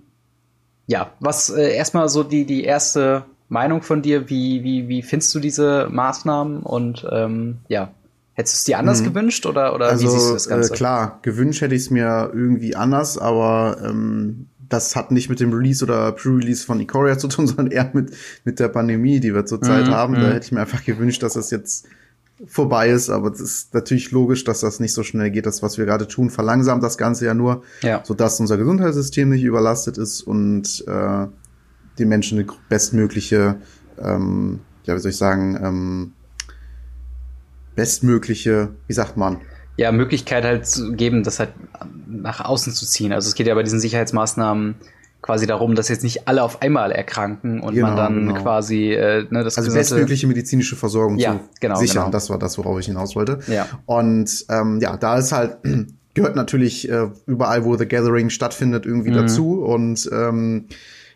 ja, 0.86 1.12
was 1.20 1.50
äh, 1.50 1.74
erstmal 1.74 2.08
so 2.08 2.22
die, 2.22 2.44
die 2.44 2.64
erste 2.64 3.24
Meinung 3.48 3.82
von 3.82 4.02
dir, 4.02 4.30
wie, 4.30 4.62
wie, 4.62 4.88
wie 4.88 5.02
findest 5.02 5.34
du 5.34 5.40
diese 5.40 5.88
Maßnahmen 5.90 6.62
und 6.62 7.06
ähm, 7.10 7.58
ja, 7.68 7.90
Hättest 8.38 8.54
du 8.54 8.58
es 8.58 8.64
dir 8.66 8.78
anders 8.78 9.00
mhm. 9.00 9.06
gewünscht 9.06 9.46
oder, 9.46 9.74
oder 9.74 9.88
also, 9.88 10.04
wie 10.04 10.10
siehst 10.12 10.28
du 10.28 10.34
das 10.34 10.48
Ganze? 10.48 10.72
Äh, 10.72 10.76
klar, 10.76 11.18
gewünscht 11.22 11.60
hätte 11.60 11.74
ich 11.74 11.82
es 11.82 11.90
mir 11.90 12.30
irgendwie 12.32 12.76
anders, 12.76 13.18
aber 13.18 13.78
ähm, 13.84 14.46
das 14.68 14.96
hat 14.96 15.10
nicht 15.10 15.28
mit 15.28 15.40
dem 15.40 15.52
Release 15.52 15.84
oder 15.84 16.12
Pre-Release 16.12 16.64
von 16.64 16.80
Ikoria 16.80 17.18
zu 17.18 17.28
tun, 17.28 17.46
sondern 17.48 17.70
eher 17.70 17.90
mit, 17.92 18.14
mit 18.44 18.60
der 18.60 18.68
Pandemie, 18.68 19.20
die 19.20 19.34
wir 19.34 19.46
zurzeit 19.46 19.86
mhm, 19.86 19.92
haben. 19.92 20.14
Da 20.14 20.20
mhm. 20.20 20.32
hätte 20.32 20.46
ich 20.46 20.52
mir 20.52 20.60
einfach 20.60 20.84
gewünscht, 20.84 21.22
dass 21.22 21.34
das 21.34 21.50
jetzt 21.50 21.86
vorbei 22.46 22.90
ist, 22.90 23.10
aber 23.10 23.32
es 23.32 23.40
ist 23.40 23.74
natürlich 23.74 24.12
logisch, 24.12 24.44
dass 24.44 24.60
das 24.60 24.78
nicht 24.78 24.94
so 24.94 25.02
schnell 25.02 25.30
geht. 25.30 25.46
Das, 25.46 25.62
was 25.62 25.76
wir 25.76 25.86
gerade 25.86 26.06
tun, 26.06 26.30
verlangsamt 26.30 26.82
das 26.82 26.96
Ganze 26.96 27.26
ja 27.26 27.34
nur, 27.34 27.62
ja. 27.82 28.02
sodass 28.04 28.38
unser 28.38 28.56
Gesundheitssystem 28.56 29.28
nicht 29.28 29.42
überlastet 29.42 29.98
ist 29.98 30.22
und 30.22 30.84
äh, 30.86 31.26
die 31.98 32.04
Menschen 32.04 32.38
eine 32.38 32.46
bestmögliche, 32.68 33.56
ähm, 34.00 34.60
ja, 34.84 34.94
wie 34.94 35.00
soll 35.00 35.10
ich 35.10 35.16
sagen, 35.16 35.58
ähm, 35.60 36.12
bestmögliche, 37.74 38.70
wie 38.86 38.92
sagt 38.92 39.16
man, 39.16 39.38
ja, 39.78 39.92
Möglichkeit 39.92 40.44
halt 40.44 40.66
zu 40.66 40.92
geben, 40.92 41.23
das 41.23 41.38
halt 41.38 41.50
nach 42.08 42.44
außen 42.44 42.73
zu 42.73 42.85
ziehen. 42.85 43.12
Also 43.12 43.28
es 43.28 43.35
geht 43.35 43.47
ja 43.47 43.54
bei 43.54 43.62
diesen 43.62 43.78
Sicherheitsmaßnahmen 43.78 44.75
quasi 45.23 45.47
darum, 45.47 45.76
dass 45.76 45.88
jetzt 45.88 46.02
nicht 46.02 46.26
alle 46.26 46.42
auf 46.42 46.62
einmal 46.62 46.90
erkranken 46.90 47.61
und 47.61 47.75
genau, 47.75 47.88
man 47.88 47.97
dann 47.97 48.26
genau. 48.26 48.42
quasi 48.42 48.92
äh, 48.92 49.26
ne, 49.30 49.44
das 49.44 49.56
also 49.56 49.73
bestmögliche 49.73 50.26
medizinische 50.26 50.75
Versorgung 50.75 51.16
ja, 51.18 51.35
zu 51.35 51.40
genau, 51.61 51.76
sichern. 51.76 52.04
Genau. 52.04 52.11
Das 52.11 52.28
war 52.28 52.38
das, 52.38 52.58
worauf 52.58 52.80
ich 52.80 52.87
hinaus 52.87 53.14
wollte. 53.14 53.38
Ja. 53.47 53.66
Und 53.87 54.47
ähm, 54.49 54.80
ja, 54.80 54.97
da 54.97 55.16
ist 55.16 55.30
halt 55.30 55.58
gehört 56.14 56.35
natürlich 56.35 56.90
äh, 56.90 57.08
überall, 57.26 57.64
wo 57.64 57.76
The 57.76 57.87
Gathering 57.87 58.30
stattfindet, 58.30 58.85
irgendwie 58.85 59.11
mhm. 59.11 59.14
dazu 59.14 59.62
und 59.62 60.11
ähm, 60.12 60.66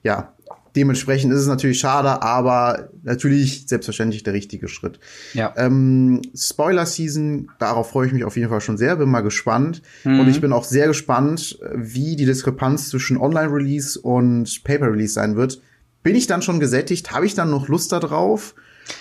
ja, 0.04 0.31
Dementsprechend 0.74 1.32
ist 1.32 1.40
es 1.40 1.46
natürlich 1.46 1.78
schade, 1.78 2.22
aber 2.22 2.88
natürlich 3.02 3.64
selbstverständlich 3.66 4.22
der 4.22 4.32
richtige 4.32 4.68
Schritt. 4.68 4.98
Ja. 5.34 5.52
Ähm, 5.56 6.22
Spoiler 6.34 6.86
Season, 6.86 7.50
darauf 7.58 7.90
freue 7.90 8.06
ich 8.06 8.12
mich 8.12 8.24
auf 8.24 8.36
jeden 8.36 8.48
Fall 8.48 8.62
schon 8.62 8.78
sehr, 8.78 8.96
bin 8.96 9.10
mal 9.10 9.20
gespannt. 9.20 9.82
Mhm. 10.04 10.20
Und 10.20 10.28
ich 10.28 10.40
bin 10.40 10.52
auch 10.52 10.64
sehr 10.64 10.86
gespannt, 10.86 11.58
wie 11.74 12.16
die 12.16 12.24
Diskrepanz 12.24 12.88
zwischen 12.88 13.18
Online-Release 13.18 14.00
und 14.00 14.64
Paper-Release 14.64 15.12
sein 15.12 15.36
wird. 15.36 15.60
Bin 16.02 16.16
ich 16.16 16.26
dann 16.26 16.40
schon 16.40 16.58
gesättigt? 16.58 17.12
Habe 17.12 17.26
ich 17.26 17.34
dann 17.34 17.50
noch 17.50 17.68
Lust 17.68 17.92
darauf? 17.92 18.54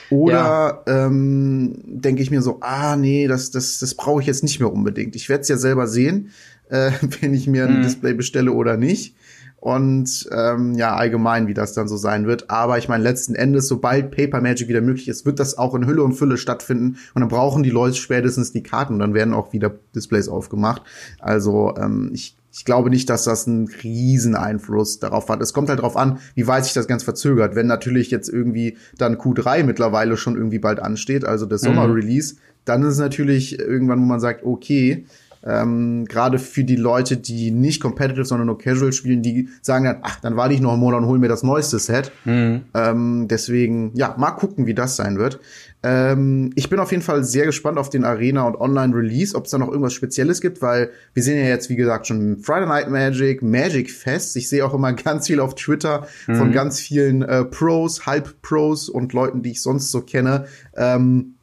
Oder 0.10 0.84
ja. 0.86 1.06
ähm, 1.08 1.76
denke 1.86 2.22
ich 2.22 2.32
mir 2.32 2.42
so, 2.42 2.60
ah 2.62 2.98
nee, 2.98 3.28
das, 3.28 3.50
das, 3.50 3.80
das 3.80 3.96
brauche 3.96 4.22
ich 4.22 4.28
jetzt 4.28 4.44
nicht 4.44 4.60
mehr 4.60 4.72
unbedingt. 4.72 5.16
Ich 5.16 5.30
werde 5.30 5.42
es 5.42 5.48
ja 5.48 5.58
selber 5.58 5.88
sehen, 5.88 6.32
äh, 6.70 6.92
wenn 7.22 7.34
ich 7.34 7.48
mir 7.48 7.66
ein 7.66 7.78
mhm. 7.78 7.84
Display 7.84 8.14
bestelle 8.14 8.52
oder 8.52 8.76
nicht 8.76 9.16
und 9.62 10.28
ähm, 10.32 10.74
ja, 10.74 10.96
allgemein, 10.96 11.48
wie 11.48 11.54
das 11.54 11.74
dann 11.74 11.88
so 11.88 11.96
sein 11.96 12.26
wird. 12.26 12.50
Aber 12.50 12.80
ich 12.80 12.90
meine, 12.90 13.04
letzten 13.04 13.36
Endes, 13.36 13.68
sobald 13.68 14.10
Paper 14.10 14.42
Magic 14.42 14.68
wieder 14.68 14.82
möglich 14.82 15.08
ist, 15.08 15.24
wird 15.24 15.40
das 15.40 15.56
auch 15.56 15.76
in 15.76 15.86
Hülle 15.86 16.04
und 16.04 16.14
Fülle 16.14 16.38
stattfinden. 16.38 16.98
Und 17.14 17.22
dann 17.22 17.30
brauchen 17.30 17.62
die 17.62 17.70
Leute 17.70 17.96
spätestens 17.96 18.52
die 18.52 18.64
Karten 18.64 18.94
und 18.94 19.00
dann 19.00 19.14
werden 19.14 19.36
auch 19.36 19.54
wieder 19.54 19.72
Displays 19.94 20.30
aufgemacht. 20.30 20.82
Also 21.20 21.76
ähm, 21.78 22.10
ich, 22.12 22.36
ich 22.52 22.66
glaube 22.66 22.90
nicht, 22.90 23.08
dass 23.12 23.26
das 23.26 23.48
einen 23.48 23.68
riesen 23.68 24.34
Einfluss 24.34 24.98
darauf 24.98 25.30
hat. 25.30 25.44
Es 25.44 25.54
kommt 25.54 25.70
halt 25.70 25.78
darauf 25.78 25.96
an, 25.96 26.18
wie 26.34 26.48
weit 26.48 26.64
sich 26.64 26.74
das 26.74 26.88
ganz 26.88 27.04
verzögert. 27.04 27.54
Wenn 27.54 27.68
natürlich 27.68 28.10
jetzt 28.10 28.30
irgendwie 28.30 28.80
dann 28.98 29.18
Q3 29.18 29.64
mittlerweile 29.64 30.18
schon 30.18 30.38
irgendwie 30.38 30.60
bald 30.60 30.80
ansteht, 30.80 31.24
also 31.24 31.46
der 31.46 31.60
mhm. 31.60 31.66
Sommer-Release, 31.66 32.38
dann 32.66 32.82
ist 32.82 32.94
es 32.94 33.00
natürlich 33.00 33.60
irgendwann, 33.60 34.00
wo 34.00 34.06
man 34.06 34.20
sagt, 34.20 34.44
okay, 34.44 35.06
Ähm, 35.46 36.06
Gerade 36.06 36.40
für 36.40 36.64
die 36.64 36.76
Leute, 36.76 37.18
die 37.18 37.52
nicht 37.52 37.82
competitive, 37.82 38.26
sondern 38.26 38.48
nur 38.48 38.58
casual 38.58 38.94
spielen, 38.94 39.22
die 39.22 39.50
sagen 39.62 39.86
dann, 39.86 39.98
ach, 40.04 40.20
dann 40.22 40.36
warte 40.36 40.54
ich 40.54 40.62
noch 40.62 40.74
einen 40.74 40.82
Monat 40.82 41.02
und 41.02 41.08
hol 41.08 41.20
mir 41.20 41.30
das 41.30 41.44
neueste 41.44 41.80
Set. 41.80 42.12
Mhm. 42.26 42.62
Ähm, 42.74 43.28
deswegen, 43.28 43.92
ja, 43.96 44.16
mal 44.18 44.32
gucken, 44.32 44.68
wie 44.68 44.74
das 44.74 44.96
sein 44.96 45.18
wird. 45.18 45.40
Ähm, 45.84 46.52
ich 46.56 46.70
bin 46.70 46.80
auf 46.80 46.92
jeden 46.92 47.02
Fall 47.02 47.24
sehr 47.24 47.48
gespannt 47.48 47.80
auf 47.80 47.90
den 47.90 48.04
Arena 48.04 48.44
und 48.44 48.56
Online 48.56 48.96
Release, 48.96 49.36
ob 49.36 49.46
es 49.46 49.52
da 49.52 49.58
noch 49.58 49.70
irgendwas 49.70 49.94
Spezielles 49.94 50.40
gibt, 50.42 50.62
weil 50.62 50.92
wir 51.14 51.24
sehen 51.24 51.38
ja 51.38 51.50
jetzt, 51.50 51.70
wie 51.70 51.76
gesagt, 51.76 52.06
schon 52.06 52.38
Friday 52.38 52.68
Night 52.68 52.90
Magic, 52.90 53.42
Magic 53.42 53.90
Fest. 53.90 54.36
Ich 54.36 54.48
sehe 54.48 54.64
auch 54.64 54.76
immer 54.76 54.94
ganz 54.94 55.28
viel 55.28 55.40
auf 55.40 55.56
Twitter 55.56 56.08
mhm. 56.28 56.36
von 56.36 56.52
ganz 56.52 56.80
vielen 56.80 57.24
äh, 57.24 57.46
Pros, 57.46 58.06
Halb-Pros 58.06 58.90
und 58.90 59.14
Leuten, 59.14 59.42
die 59.42 59.52
ich 59.52 59.62
sonst 59.62 59.92
so 59.92 60.02
kenne. 60.02 60.46
Ähm, 60.76 61.36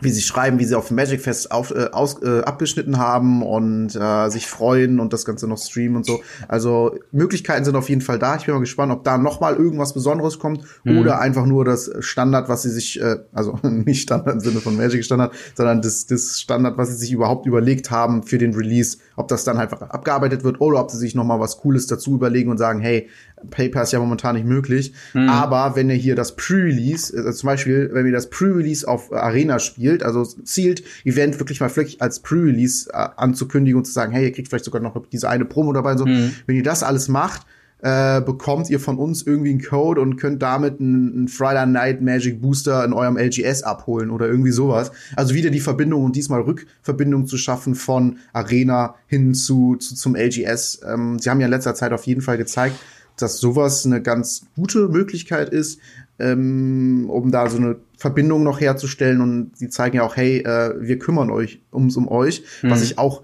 wie 0.00 0.10
sie 0.10 0.22
schreiben, 0.22 0.58
wie 0.58 0.64
sie 0.64 0.74
auf 0.74 0.90
Magic 0.90 1.20
Fest 1.20 1.50
auf, 1.50 1.70
äh, 1.70 1.88
aus, 1.92 2.22
äh, 2.22 2.40
abgeschnitten 2.42 2.98
haben 2.98 3.42
und 3.42 3.94
äh, 3.96 4.28
sich 4.28 4.46
freuen 4.46 5.00
und 5.00 5.12
das 5.12 5.24
Ganze 5.24 5.48
noch 5.48 5.58
streamen 5.58 5.96
und 5.96 6.06
so. 6.06 6.20
Also 6.48 6.98
Möglichkeiten 7.12 7.64
sind 7.64 7.76
auf 7.76 7.88
jeden 7.88 8.00
Fall 8.00 8.18
da. 8.18 8.36
Ich 8.36 8.46
bin 8.46 8.54
mal 8.54 8.60
gespannt, 8.60 8.92
ob 8.92 9.04
da 9.04 9.18
noch 9.18 9.40
mal 9.40 9.54
irgendwas 9.54 9.94
Besonderes 9.94 10.38
kommt 10.38 10.62
mhm. 10.84 10.98
oder 10.98 11.20
einfach 11.20 11.46
nur 11.46 11.64
das 11.64 11.90
Standard, 12.00 12.48
was 12.48 12.62
sie 12.62 12.70
sich, 12.70 13.00
äh, 13.00 13.16
also 13.32 13.58
nicht 13.62 14.02
Standard 14.02 14.34
im 14.34 14.40
Sinne 14.40 14.60
von 14.60 14.76
Magic 14.76 15.04
Standard, 15.04 15.32
sondern 15.54 15.82
das, 15.82 16.06
das 16.06 16.40
Standard, 16.40 16.78
was 16.78 16.90
sie 16.90 16.96
sich 16.96 17.12
überhaupt 17.12 17.46
überlegt 17.46 17.90
haben 17.90 18.22
für 18.22 18.38
den 18.38 18.54
Release, 18.54 18.98
ob 19.16 19.28
das 19.28 19.44
dann 19.44 19.58
einfach 19.58 19.80
abgearbeitet 19.82 20.44
wird 20.44 20.60
oder 20.60 20.80
ob 20.80 20.90
sie 20.90 20.98
sich 20.98 21.14
noch 21.14 21.24
mal 21.24 21.40
was 21.40 21.58
Cooles 21.58 21.86
dazu 21.86 22.14
überlegen 22.14 22.50
und 22.50 22.58
sagen, 22.58 22.80
hey, 22.80 23.08
PayPal 23.50 23.82
ist 23.82 23.92
ja 23.92 23.98
momentan 23.98 24.34
nicht 24.36 24.46
möglich. 24.46 24.92
Mhm. 25.14 25.28
Aber 25.28 25.76
wenn 25.76 25.90
ihr 25.90 25.96
hier 25.96 26.14
das 26.14 26.36
Pre-Release, 26.36 27.16
also 27.16 27.32
zum 27.32 27.46
Beispiel, 27.48 27.90
wenn 27.92 28.06
ihr 28.06 28.12
das 28.12 28.30
Pre-Release 28.30 28.86
auf 28.86 29.12
Arena 29.12 29.58
spielt, 29.58 30.02
also 30.02 30.24
zielt, 30.24 30.82
Event 31.04 31.38
wirklich 31.38 31.60
mal 31.60 31.74
wirklich 31.74 32.00
als 32.00 32.20
Pre-Release 32.20 32.88
äh, 32.92 33.08
anzukündigen 33.16 33.78
und 33.78 33.84
zu 33.84 33.92
sagen, 33.92 34.12
hey, 34.12 34.24
ihr 34.24 34.32
kriegt 34.32 34.48
vielleicht 34.48 34.64
sogar 34.64 34.80
noch 34.80 35.00
diese 35.12 35.28
eine 35.28 35.44
Promo 35.44 35.72
dabei 35.72 35.92
und 35.92 35.98
so. 35.98 36.06
Mhm. 36.06 36.32
Wenn 36.46 36.56
ihr 36.56 36.62
das 36.62 36.82
alles 36.82 37.08
macht, 37.08 37.46
äh, 37.82 38.22
bekommt 38.22 38.70
ihr 38.70 38.80
von 38.80 38.96
uns 38.96 39.22
irgendwie 39.22 39.50
einen 39.50 39.62
Code 39.62 40.00
und 40.00 40.16
könnt 40.16 40.40
damit 40.42 40.80
einen, 40.80 41.12
einen 41.12 41.28
Friday 41.28 41.66
Night 41.66 42.00
Magic 42.00 42.40
Booster 42.40 42.82
in 42.84 42.94
eurem 42.94 43.18
LGS 43.18 43.62
abholen 43.64 44.10
oder 44.10 44.26
irgendwie 44.26 44.50
sowas. 44.50 44.92
Also 45.14 45.34
wieder 45.34 45.50
die 45.50 45.60
Verbindung 45.60 46.04
und 46.04 46.16
diesmal 46.16 46.40
Rückverbindung 46.40 47.26
zu 47.26 47.36
schaffen 47.36 47.74
von 47.74 48.16
Arena 48.32 48.94
hin 49.06 49.34
zu, 49.34 49.76
zu 49.76 49.94
zum 49.94 50.16
LGS. 50.16 50.80
Ähm, 50.88 51.18
sie 51.18 51.28
haben 51.28 51.38
ja 51.40 51.46
in 51.46 51.52
letzter 51.52 51.74
Zeit 51.74 51.92
auf 51.92 52.06
jeden 52.06 52.22
Fall 52.22 52.38
gezeigt, 52.38 52.76
dass 53.16 53.38
sowas 53.38 53.86
eine 53.86 54.02
ganz 54.02 54.46
gute 54.54 54.88
Möglichkeit 54.88 55.50
ist, 55.50 55.80
ähm, 56.18 57.08
um 57.10 57.30
da 57.30 57.48
so 57.48 57.56
eine 57.56 57.76
Verbindung 57.96 58.42
noch 58.42 58.60
herzustellen. 58.60 59.20
Und 59.20 59.56
sie 59.56 59.68
zeigen 59.68 59.96
ja 59.96 60.02
auch, 60.02 60.16
hey, 60.16 60.38
äh, 60.38 60.74
wir 60.80 60.98
kümmern 60.98 61.30
euch 61.30 61.62
ums 61.72 61.96
um 61.96 62.08
euch, 62.08 62.42
mhm. 62.62 62.70
was 62.70 62.82
ich 62.82 62.98
auch 62.98 63.22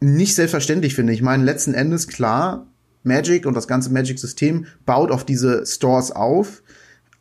nicht 0.00 0.34
selbstverständlich 0.34 0.94
finde. 0.94 1.12
Ich 1.12 1.22
meine, 1.22 1.44
letzten 1.44 1.74
Endes 1.74 2.08
klar, 2.08 2.66
Magic 3.02 3.46
und 3.46 3.54
das 3.54 3.68
ganze 3.68 3.90
Magic-System 3.90 4.66
baut 4.86 5.10
auf 5.10 5.24
diese 5.24 5.64
Stores 5.66 6.10
auf. 6.10 6.62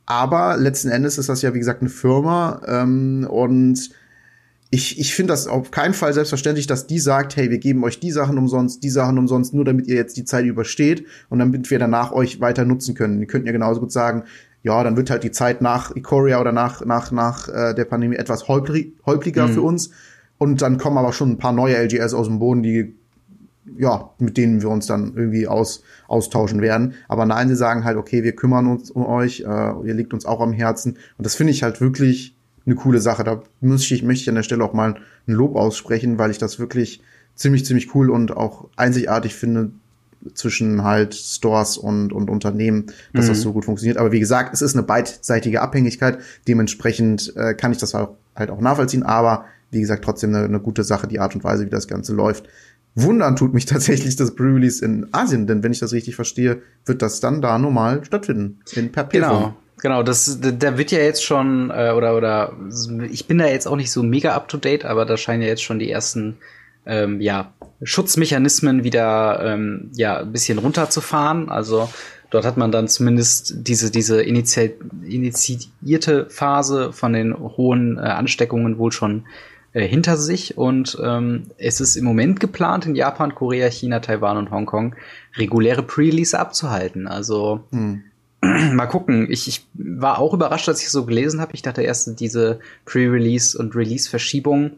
Aber 0.05 0.58
letzten 0.58 0.89
Endes 0.89 1.17
ist 1.17 1.29
das 1.29 1.41
ja, 1.41 1.53
wie 1.53 1.60
gesagt, 1.60 1.82
eine 1.82 1.89
Firma 1.89 2.62
ähm, 2.67 3.25
und 3.29 3.89
ich, 4.74 5.00
ich 5.00 5.13
finde 5.13 5.34
das 5.34 5.46
auf 5.46 5.70
keinen 5.70 5.94
Fall 5.94 6.13
selbstverständlich, 6.13 6.65
dass 6.65 6.88
die 6.88 6.98
sagt, 6.98 7.36
hey, 7.36 7.51
wir 7.51 7.60
geben 7.60 7.84
euch 7.84 8.00
die 8.00 8.10
Sachen 8.10 8.39
umsonst, 8.39 8.84
die 8.84 8.89
Sachen 8.89 9.20
umsonst, 9.20 9.53
nur 9.53 9.65
damit 9.65 9.86
ihr 9.86 9.94
jetzt 9.94 10.18
die 10.18 10.25
Zeit 10.25 10.46
übersteht 10.46 11.06
und 11.30 11.38
damit 11.38 11.70
wir 11.70 11.77
danach 11.77 12.12
euch 12.12 12.42
weiter 12.42 12.65
nutzen 12.65 12.96
können. 12.96 13.20
Die 13.20 13.27
könnten 13.27 13.46
ja 13.46 13.53
genauso 13.53 13.82
gut 13.82 13.92
sagen, 13.92 14.24
ja, 14.63 14.84
dann 14.84 14.98
wird 14.98 15.12
halt 15.12 15.24
die 15.24 15.30
Zeit 15.30 15.62
nach 15.62 15.96
Ikoria 15.96 16.42
oder 16.42 16.51
nach, 16.51 16.84
nach, 16.84 17.12
nach 17.12 17.50
äh, 17.50 17.75
der 17.75 17.86
Pandemie 17.86 18.15
etwas 18.15 18.48
holprig, 18.48 18.96
holpriger 19.06 19.48
mhm. 19.48 19.51
für 19.51 19.62
uns. 19.62 19.92
Und 20.39 20.63
dann 20.63 20.80
kommen 20.80 20.98
aber 20.98 21.13
schon 21.13 21.30
ein 21.30 21.38
paar 21.38 21.53
neue 21.53 21.75
LGS 21.75 22.15
aus 22.15 22.25
dem 22.25 22.39
Boden, 22.39 22.63
die, 22.63 22.96
ja, 23.77 24.10
mit 24.18 24.38
denen 24.38 24.63
wir 24.63 24.70
uns 24.70 24.88
dann 24.88 25.13
irgendwie 25.15 25.48
aus, 25.48 25.84
austauschen 26.08 26.63
werden. 26.63 26.96
Aber 27.08 27.27
nein, 27.27 27.48
sie 27.48 27.56
sagen 27.56 27.84
halt, 27.84 27.96
okay, 27.96 28.24
wir 28.24 28.36
kümmern 28.36 28.65
uns 28.65 28.89
um 28.89 29.06
euch, 29.06 29.42
äh, 29.42 29.88
ihr 29.88 29.94
liegt 29.94 30.15
uns 30.15 30.25
auch 30.25 30.42
am 30.42 30.51
Herzen. 30.51 30.98
Und 31.20 31.27
das 31.27 31.36
finde 31.36 31.53
ich 31.53 31.62
halt 31.62 31.80
wirklich 31.80 32.36
eine 32.65 32.75
coole 32.75 33.00
Sache. 33.00 33.24
Da 33.24 33.43
möchte 33.62 33.93
ich, 33.93 34.03
möchte 34.03 34.24
ich 34.24 34.29
an 34.29 34.36
der 34.36 34.43
Stelle 34.43 34.63
auch 34.63 34.74
mal 34.74 34.96
ein 35.27 35.34
Lob 35.34 35.55
aussprechen, 35.55 36.17
weil 36.17 36.32
ich 36.32 36.38
das 36.38 36.60
wirklich 36.60 37.01
ziemlich, 37.36 37.65
ziemlich 37.65 37.93
cool 37.96 38.10
und 38.10 38.36
auch 38.36 38.70
einzigartig 38.75 39.36
finde 39.36 39.72
zwischen 40.34 40.84
halt 40.84 41.13
Stores 41.13 41.77
und, 41.77 42.13
und 42.13 42.29
Unternehmen, 42.29 42.86
dass 43.13 43.25
mhm. 43.25 43.29
das 43.29 43.41
so 43.41 43.53
gut 43.53 43.65
funktioniert. 43.65 43.98
Aber 43.98 44.12
wie 44.12 44.20
gesagt, 44.20 44.53
es 44.53 44.62
ist 44.62 44.75
eine 44.75 44.84
beidseitige 44.84 45.62
Abhängigkeit. 45.62 46.20
Dementsprechend 46.48 47.36
äh, 47.36 47.53
kann 47.53 47.72
ich 47.72 47.77
das 47.77 47.93
auch, 47.93 48.15
halt 48.36 48.50
auch 48.50 48.62
nachvollziehen. 48.62 49.03
Aber 49.03 49.46
wie 49.72 49.82
gesagt, 49.82 50.03
trotzdem 50.05 50.34
eine, 50.34 50.46
eine 50.46 50.60
gute 50.60 50.84
Sache, 50.84 51.08
die 51.08 51.20
Art 51.20 51.36
und 51.36 51.43
Weise, 51.43 51.65
wie 51.65 51.70
das 51.70 51.88
Ganze 51.88 52.13
läuft. 52.13 52.48
Wundern 52.96 53.36
tut 53.36 53.53
mich 53.53 53.65
tatsächlich 53.65 54.15
das 54.15 54.36
Pre-Release 54.36 54.84
in 54.84 55.08
Asien, 55.12 55.48
denn 55.48 55.63
wenn 55.63 55.72
ich 55.72 55.79
das 55.79 55.91
richtig 55.91 56.15
verstehe, 56.15 56.62
wird 56.86 57.01
das 57.01 57.20
dann 57.20 57.41
da 57.41 57.58
normal 57.58 58.05
stattfinden. 58.05 58.60
In 58.75 58.91
Papierform. 58.91 59.39
Genau. 59.39 59.55
Genau, 59.82 60.03
das, 60.03 60.39
da 60.39 60.77
wird 60.77 60.92
ja 60.92 61.00
jetzt 61.00 61.24
schon, 61.24 61.70
äh, 61.70 61.92
oder, 61.92 62.15
oder, 62.15 62.53
ich 63.12 63.27
bin 63.27 63.38
da 63.38 63.48
jetzt 63.48 63.68
auch 63.68 63.75
nicht 63.75 63.92
so 63.92 64.03
mega 64.03 64.34
up 64.34 64.48
to 64.48 64.58
date, 64.58 64.86
aber 64.86 65.06
da 65.06 65.18
scheinen 65.18 65.42
ja 65.42 65.50
jetzt 65.50 65.63
schon 65.63 65.80
die 65.80 65.92
ersten, 65.92 66.38
ähm, 66.86 67.20
ja, 67.20 67.53
Schutzmechanismen 67.82 68.84
wieder, 68.84 69.42
ähm, 69.44 69.92
ja, 69.94 70.20
ein 70.20 70.32
bisschen 70.32 70.58
runterzufahren. 70.58 71.50
Also, 71.50 71.89
dort 72.30 72.46
hat 72.46 72.56
man 72.56 72.72
dann 72.72 72.88
zumindest 72.88 73.68
diese, 73.68 73.92
diese 73.92 74.22
initial, 74.22 74.74
initiierte 75.06 76.30
Phase 76.30 76.94
von 76.94 77.13
den 77.13 77.38
hohen 77.38 77.98
äh, 77.98 78.01
Ansteckungen 78.01 78.77
wohl 78.77 78.92
schon 78.92 79.25
äh, 79.74 79.86
hinter 79.86 80.18
sich 80.18 80.58
und 80.58 80.98
ähm, 81.03 81.48
es 81.58 81.82
ist 81.82 81.96
im 81.96 82.06
Moment 82.06 82.39
geplant, 82.39 82.86
in 82.86 82.96
Japan, 82.96 83.36
Korea, 83.36 83.70
China, 83.70 84.00
Taiwan 84.00 84.38
und 84.38 84.51
Hongkong 84.51 84.96
reguläre 85.36 85.84
Pre-Release 85.84 86.39
abzuhalten. 86.39 87.08
Also, 87.08 87.65
hm 87.72 88.03
mal 88.73 88.88
gucken. 88.88 89.27
Ich, 89.29 89.47
ich 89.47 89.65
war 89.73 90.19
auch 90.19 90.33
überrascht, 90.33 90.67
als 90.67 90.81
ich 90.81 90.89
so 90.89 91.05
gelesen 91.05 91.39
habe. 91.39 91.53
Ich 91.53 91.62
dachte 91.62 91.81
erst, 91.81 92.19
diese 92.19 92.59
Pre-Release 92.85 93.57
und 93.57 93.75
Release-Verschiebung, 93.75 94.71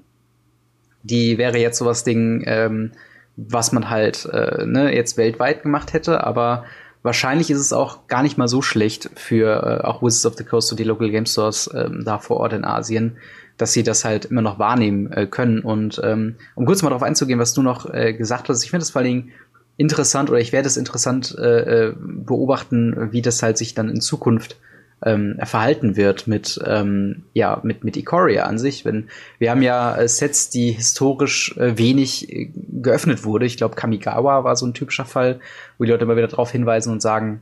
die 1.03 1.37
wäre 1.37 1.57
jetzt 1.57 1.77
sowas 1.77 2.03
Ding, 2.03 2.43
ähm, 2.45 2.91
was 3.37 3.71
man 3.71 3.89
halt 3.89 4.25
äh, 4.31 4.65
ne, 4.65 4.95
jetzt 4.95 5.17
weltweit 5.17 5.63
gemacht 5.63 5.93
hätte, 5.93 6.23
aber 6.23 6.65
wahrscheinlich 7.03 7.51
ist 7.51 7.59
es 7.59 7.73
auch 7.73 8.07
gar 8.07 8.23
nicht 8.23 8.37
mal 8.37 8.47
so 8.47 8.61
schlecht 8.61 9.09
für 9.15 9.81
äh, 9.81 9.85
auch 9.85 10.01
Wizards 10.01 10.25
of 10.25 10.37
the 10.37 10.43
Coast 10.43 10.71
und 10.71 10.79
die 10.79 10.85
Local 10.85 11.09
Game 11.09 11.25
Stores 11.25 11.69
ähm, 11.73 12.03
da 12.05 12.19
vor 12.19 12.37
Ort 12.37 12.53
in 12.53 12.65
Asien, 12.65 13.17
dass 13.57 13.73
sie 13.73 13.83
das 13.83 14.05
halt 14.05 14.25
immer 14.25 14.41
noch 14.41 14.57
wahrnehmen 14.57 15.11
äh, 15.11 15.27
können. 15.27 15.59
Und 15.59 15.99
ähm, 16.03 16.35
um 16.55 16.65
kurz 16.65 16.81
mal 16.81 16.89
darauf 16.89 17.03
einzugehen, 17.03 17.39
was 17.39 17.53
du 17.53 17.61
noch 17.61 17.91
äh, 17.93 18.13
gesagt 18.13 18.47
hast, 18.49 18.63
ich 18.63 18.69
finde 18.69 18.83
es 18.83 18.91
vor 18.91 19.01
allen 19.01 19.09
Dingen 19.09 19.31
interessant 19.77 20.29
oder 20.29 20.39
ich 20.39 20.51
werde 20.51 20.67
es 20.67 20.77
interessant 20.77 21.35
äh, 21.37 21.87
äh, 21.87 21.93
beobachten, 21.97 23.11
wie 23.11 23.21
das 23.21 23.41
halt 23.43 23.57
sich 23.57 23.73
dann 23.73 23.89
in 23.89 24.01
Zukunft 24.01 24.57
ähm, 25.03 25.37
verhalten 25.43 25.97
wird 25.97 26.25
mit 26.25 26.59
ähm, 26.65 27.23
ja 27.33 27.59
mit 27.63 27.83
mit 27.83 27.97
Ikoria 27.97 28.45
an 28.45 28.57
sich. 28.57 28.85
Wenn 28.85 29.09
wir 29.39 29.51
haben 29.51 29.61
ja 29.61 29.95
äh, 29.95 30.07
Sets, 30.07 30.49
die 30.49 30.71
historisch 30.71 31.55
äh, 31.57 31.77
wenig 31.77 32.31
äh, 32.31 32.49
geöffnet 32.81 33.23
wurde. 33.25 33.45
Ich 33.45 33.57
glaube 33.57 33.75
Kamigawa 33.75 34.43
war 34.43 34.55
so 34.55 34.65
ein 34.65 34.73
typischer 34.73 35.05
Fall, 35.05 35.39
wo 35.77 35.83
die 35.83 35.91
Leute 35.91 36.05
immer 36.05 36.15
wieder 36.15 36.27
darauf 36.27 36.51
hinweisen 36.51 36.91
und 36.91 37.01
sagen, 37.01 37.41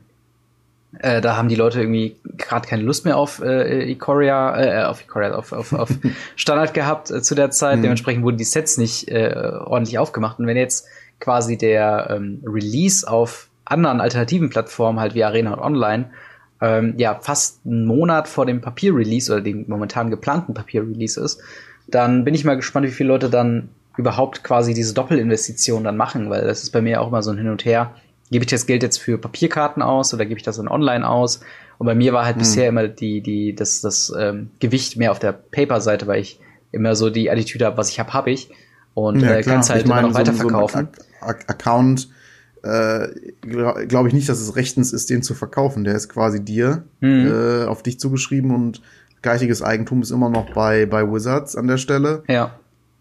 äh, 0.99 1.21
da 1.21 1.37
haben 1.37 1.49
die 1.49 1.55
Leute 1.55 1.79
irgendwie 1.79 2.15
gerade 2.37 2.67
keine 2.67 2.83
Lust 2.83 3.05
mehr 3.05 3.17
auf 3.17 3.41
äh, 3.41 3.89
Ikoria, 3.89 4.61
äh, 4.61 4.83
auf 4.85 5.01
Ikoria, 5.01 5.33
auf, 5.33 5.51
auf, 5.51 5.73
auf 5.73 5.89
Standard 6.35 6.73
gehabt 6.73 7.09
äh, 7.09 7.21
zu 7.21 7.33
der 7.35 7.51
Zeit. 7.51 7.77
Mhm. 7.77 7.83
Dementsprechend 7.83 8.23
wurden 8.23 8.37
die 8.37 8.43
Sets 8.43 8.77
nicht 8.77 9.09
äh, 9.09 9.33
ordentlich 9.65 9.97
aufgemacht. 9.97 10.39
Und 10.39 10.47
wenn 10.47 10.57
jetzt 10.57 10.87
quasi 11.23 11.57
der 11.57 12.09
ähm, 12.09 12.43
Release 12.45 13.09
auf 13.09 13.47
anderen 13.63 14.01
alternativen 14.01 14.49
Plattformen, 14.49 14.99
halt 14.99 15.15
wie 15.15 15.23
Arena 15.23 15.53
und 15.53 15.59
Online, 15.59 16.09
ähm, 16.61 16.95
ja, 16.97 17.17
fast 17.21 17.61
einen 17.65 17.85
Monat 17.85 18.27
vor 18.27 18.45
dem 18.45 18.59
Papier-Release 18.59 19.31
oder 19.31 19.41
dem 19.41 19.63
momentan 19.67 20.09
geplanten 20.09 20.53
Papier-Release 20.53 21.19
ist, 21.19 21.41
dann 21.87 22.25
bin 22.25 22.33
ich 22.33 22.43
mal 22.43 22.55
gespannt, 22.55 22.85
wie 22.87 22.91
viele 22.91 23.07
Leute 23.07 23.29
dann 23.29 23.69
überhaupt 23.95 24.43
quasi 24.43 24.73
diese 24.73 24.93
Doppelinvestition 24.93 25.85
dann 25.85 25.95
machen, 25.95 26.29
weil 26.29 26.45
das 26.45 26.63
ist 26.63 26.71
bei 26.71 26.81
mir 26.81 27.01
auch 27.01 27.07
immer 27.07 27.23
so 27.23 27.31
ein 27.31 27.37
Hin 27.37 27.49
und 27.49 27.63
Her. 27.63 27.95
Gebe 28.29 28.43
ich 28.43 28.51
das 28.51 28.65
Geld 28.65 28.83
jetzt 28.83 28.97
für 28.97 29.17
Papierkarten 29.17 29.81
aus 29.81 30.13
oder 30.13 30.25
gebe 30.25 30.39
ich 30.39 30.43
das 30.43 30.57
in 30.57 30.67
Online 30.67 31.07
aus? 31.07 31.39
Und 31.77 31.85
bei 31.85 31.95
mir 31.95 32.11
war 32.11 32.25
halt 32.25 32.35
hm. 32.35 32.39
bisher 32.39 32.67
immer 32.67 32.87
die, 32.89 33.21
die, 33.21 33.55
das, 33.55 33.79
das 33.79 34.11
ähm, 34.19 34.49
Gewicht 34.59 34.97
mehr 34.97 35.11
auf 35.11 35.19
der 35.19 35.31
Paper-Seite, 35.31 36.05
weil 36.07 36.19
ich 36.19 36.39
immer 36.71 36.95
so 36.95 37.09
die 37.09 37.31
Attitüde 37.31 37.65
habe, 37.65 37.77
was 37.77 37.89
ich 37.89 37.99
habe, 37.99 38.13
habe 38.13 38.31
ich 38.31 38.49
und 38.93 39.21
ja, 39.21 39.35
äh, 39.35 39.43
kannst 39.43 39.69
halt 39.69 39.83
ich 39.83 39.87
meine, 39.87 40.01
immer 40.01 40.09
noch 40.09 40.15
weiterverkaufen. 40.15 40.89
So 40.91 41.12
Account 41.25 42.09
äh, 42.63 43.09
glaube 43.41 43.87
glaub 43.87 44.07
ich 44.07 44.13
nicht, 44.13 44.29
dass 44.29 44.39
es 44.39 44.55
rechtens 44.55 44.93
ist, 44.93 45.09
den 45.09 45.21
zu 45.21 45.33
verkaufen. 45.33 45.83
Der 45.83 45.95
ist 45.95 46.09
quasi 46.09 46.43
dir 46.43 46.83
mhm. 47.01 47.27
äh, 47.27 47.65
auf 47.65 47.83
dich 47.83 47.99
zugeschrieben 47.99 48.51
und 48.51 48.81
geistiges 49.21 49.61
Eigentum 49.61 50.01
ist 50.01 50.11
immer 50.11 50.29
noch 50.29 50.53
bei, 50.53 50.85
bei 50.85 51.03
Wizards 51.03 51.55
an 51.55 51.67
der 51.67 51.77
Stelle. 51.77 52.23
Ja. 52.27 52.55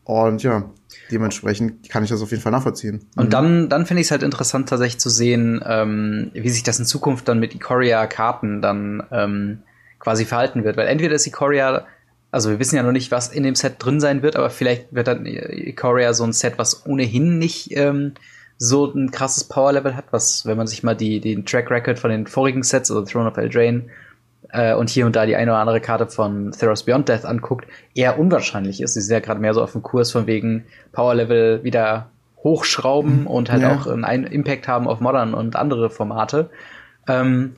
Und 0.04 0.42
ja, 0.42 0.64
dementsprechend 1.12 1.88
kann 1.88 2.02
ich 2.02 2.10
das 2.10 2.22
auf 2.22 2.30
jeden 2.30 2.42
Fall 2.42 2.52
nachvollziehen. 2.52 3.06
Und 3.16 3.26
mhm. 3.26 3.30
dann, 3.30 3.68
dann 3.68 3.86
finde 3.86 4.00
ich 4.00 4.08
es 4.08 4.10
halt 4.10 4.24
interessant, 4.24 4.68
tatsächlich 4.68 5.00
zu 5.00 5.10
sehen, 5.10 5.62
ähm, 5.64 6.30
wie 6.32 6.48
sich 6.48 6.64
das 6.64 6.78
in 6.80 6.84
Zukunft 6.84 7.28
dann 7.28 7.38
mit 7.38 7.54
Ikoria-Karten 7.54 8.62
dann 8.62 9.04
ähm, 9.12 9.58
quasi 10.00 10.24
verhalten 10.24 10.64
wird. 10.64 10.76
Weil 10.76 10.88
entweder 10.88 11.14
ist 11.14 11.26
Ikoria 11.26 11.86
also 12.32 12.50
wir 12.50 12.58
wissen 12.58 12.76
ja 12.76 12.82
noch 12.82 12.92
nicht, 12.92 13.12
was 13.12 13.28
in 13.28 13.44
dem 13.44 13.54
Set 13.54 13.74
drin 13.78 14.00
sein 14.00 14.22
wird, 14.22 14.36
aber 14.36 14.50
vielleicht 14.50 14.86
wird 14.90 15.06
dann 15.06 15.26
Ikoria 15.26 16.14
so 16.14 16.24
ein 16.24 16.32
Set, 16.32 16.54
was 16.56 16.86
ohnehin 16.86 17.38
nicht 17.38 17.76
ähm, 17.76 18.14
so 18.56 18.86
ein 18.86 19.10
krasses 19.10 19.44
Power-Level 19.44 19.94
hat, 19.94 20.06
was, 20.12 20.46
wenn 20.46 20.56
man 20.56 20.66
sich 20.66 20.82
mal 20.82 20.96
die, 20.96 21.20
den 21.20 21.44
Track 21.44 21.70
Record 21.70 21.98
von 21.98 22.10
den 22.10 22.26
vorigen 22.26 22.62
Sets, 22.62 22.90
also 22.90 23.04
Throne 23.04 23.30
of 23.30 23.36
Eldraine 23.36 23.84
äh, 24.48 24.74
und 24.74 24.88
hier 24.88 25.04
und 25.04 25.14
da 25.14 25.26
die 25.26 25.36
eine 25.36 25.50
oder 25.50 25.60
andere 25.60 25.80
Karte 25.82 26.06
von 26.06 26.52
Theros 26.52 26.84
Beyond 26.84 27.10
Death 27.10 27.26
anguckt, 27.26 27.66
eher 27.94 28.18
unwahrscheinlich 28.18 28.80
ist. 28.80 28.94
Sie 28.94 29.02
sind 29.02 29.12
ja 29.12 29.20
gerade 29.20 29.40
mehr 29.40 29.52
so 29.52 29.62
auf 29.62 29.72
dem 29.72 29.82
Kurs 29.82 30.10
von 30.10 30.26
wegen 30.26 30.64
Power-Level 30.92 31.64
wieder 31.64 32.08
hochschrauben 32.42 33.26
und 33.26 33.52
halt 33.52 33.62
ja. 33.62 33.74
auch 33.74 33.86
einen 33.86 34.24
Impact 34.24 34.68
haben 34.68 34.88
auf 34.88 35.00
Modern 35.00 35.34
und 35.34 35.54
andere 35.54 35.90
Formate. 35.90 36.48
Ähm, 37.06 37.56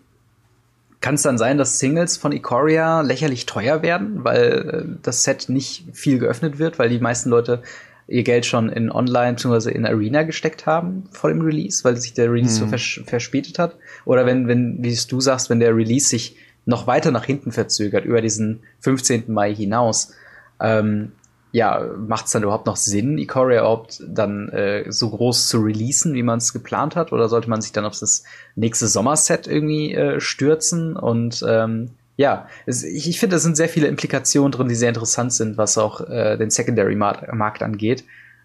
kann 1.00 1.16
es 1.16 1.22
dann 1.22 1.38
sein, 1.38 1.58
dass 1.58 1.78
Singles 1.78 2.16
von 2.16 2.32
Ikoria 2.32 3.02
lächerlich 3.02 3.46
teuer 3.46 3.82
werden, 3.82 4.24
weil 4.24 4.86
äh, 4.86 4.98
das 5.02 5.24
Set 5.24 5.48
nicht 5.48 5.84
viel 5.92 6.18
geöffnet 6.18 6.58
wird, 6.58 6.78
weil 6.78 6.88
die 6.88 6.98
meisten 6.98 7.30
Leute 7.30 7.62
ihr 8.06 8.22
Geld 8.22 8.46
schon 8.46 8.68
in 8.68 8.90
Online 8.90 9.34
bzw. 9.34 9.70
in 9.70 9.86
Arena 9.86 10.22
gesteckt 10.22 10.66
haben 10.66 11.04
vor 11.10 11.30
dem 11.30 11.40
Release, 11.40 11.84
weil 11.84 11.96
sich 11.96 12.14
der 12.14 12.30
Release 12.30 12.60
hm. 12.60 12.64
so 12.64 12.66
vers 12.68 13.00
verspätet 13.06 13.58
hat? 13.58 13.76
Oder 14.04 14.26
wenn, 14.26 14.46
wenn, 14.48 14.82
wie 14.82 14.96
du 15.08 15.20
sagst, 15.20 15.50
wenn 15.50 15.60
der 15.60 15.74
Release 15.74 16.08
sich 16.08 16.36
noch 16.66 16.86
weiter 16.86 17.10
nach 17.10 17.24
hinten 17.24 17.52
verzögert, 17.52 18.04
über 18.04 18.20
diesen 18.20 18.60
15. 18.80 19.24
Mai 19.28 19.54
hinaus, 19.54 20.12
ähm, 20.60 21.12
ja, 21.54 21.88
macht 21.96 22.26
es 22.26 22.32
dann 22.32 22.42
überhaupt 22.42 22.66
noch 22.66 22.74
Sinn, 22.74 23.16
Ikoria 23.16 23.60
überhaupt 23.60 24.02
dann 24.08 24.48
äh, 24.48 24.90
so 24.90 25.10
groß 25.10 25.46
zu 25.46 25.60
releasen, 25.60 26.12
wie 26.14 26.24
man 26.24 26.38
es 26.38 26.52
geplant 26.52 26.96
hat? 26.96 27.12
Oder 27.12 27.28
sollte 27.28 27.48
man 27.48 27.62
sich 27.62 27.70
dann 27.70 27.84
auf 27.84 27.96
das 27.96 28.24
nächste 28.56 28.88
Sommerset 28.88 29.46
irgendwie 29.46 29.94
äh, 29.94 30.18
stürzen? 30.18 30.96
Und 30.96 31.44
ähm, 31.48 31.90
ja, 32.16 32.48
es, 32.66 32.82
ich, 32.82 33.08
ich 33.08 33.20
finde, 33.20 33.36
da 33.36 33.38
sind 33.38 33.56
sehr 33.56 33.68
viele 33.68 33.86
Implikationen 33.86 34.50
drin, 34.50 34.66
die 34.66 34.74
sehr 34.74 34.88
interessant 34.88 35.32
sind, 35.32 35.56
was 35.56 35.78
auch 35.78 36.00
äh, 36.00 36.36
den 36.36 36.50
Secondary-Markt 36.50 37.62
angeht. 37.62 38.02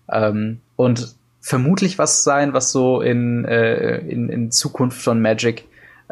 Ähm, 0.08 0.60
und 0.76 1.16
vermutlich 1.42 1.98
was 1.98 2.24
sein, 2.24 2.54
was 2.54 2.72
so 2.72 3.02
in, 3.02 3.44
äh, 3.44 3.98
in, 4.02 4.30
in 4.30 4.52
Zukunft 4.52 5.02
von 5.02 5.20
Magic 5.20 5.66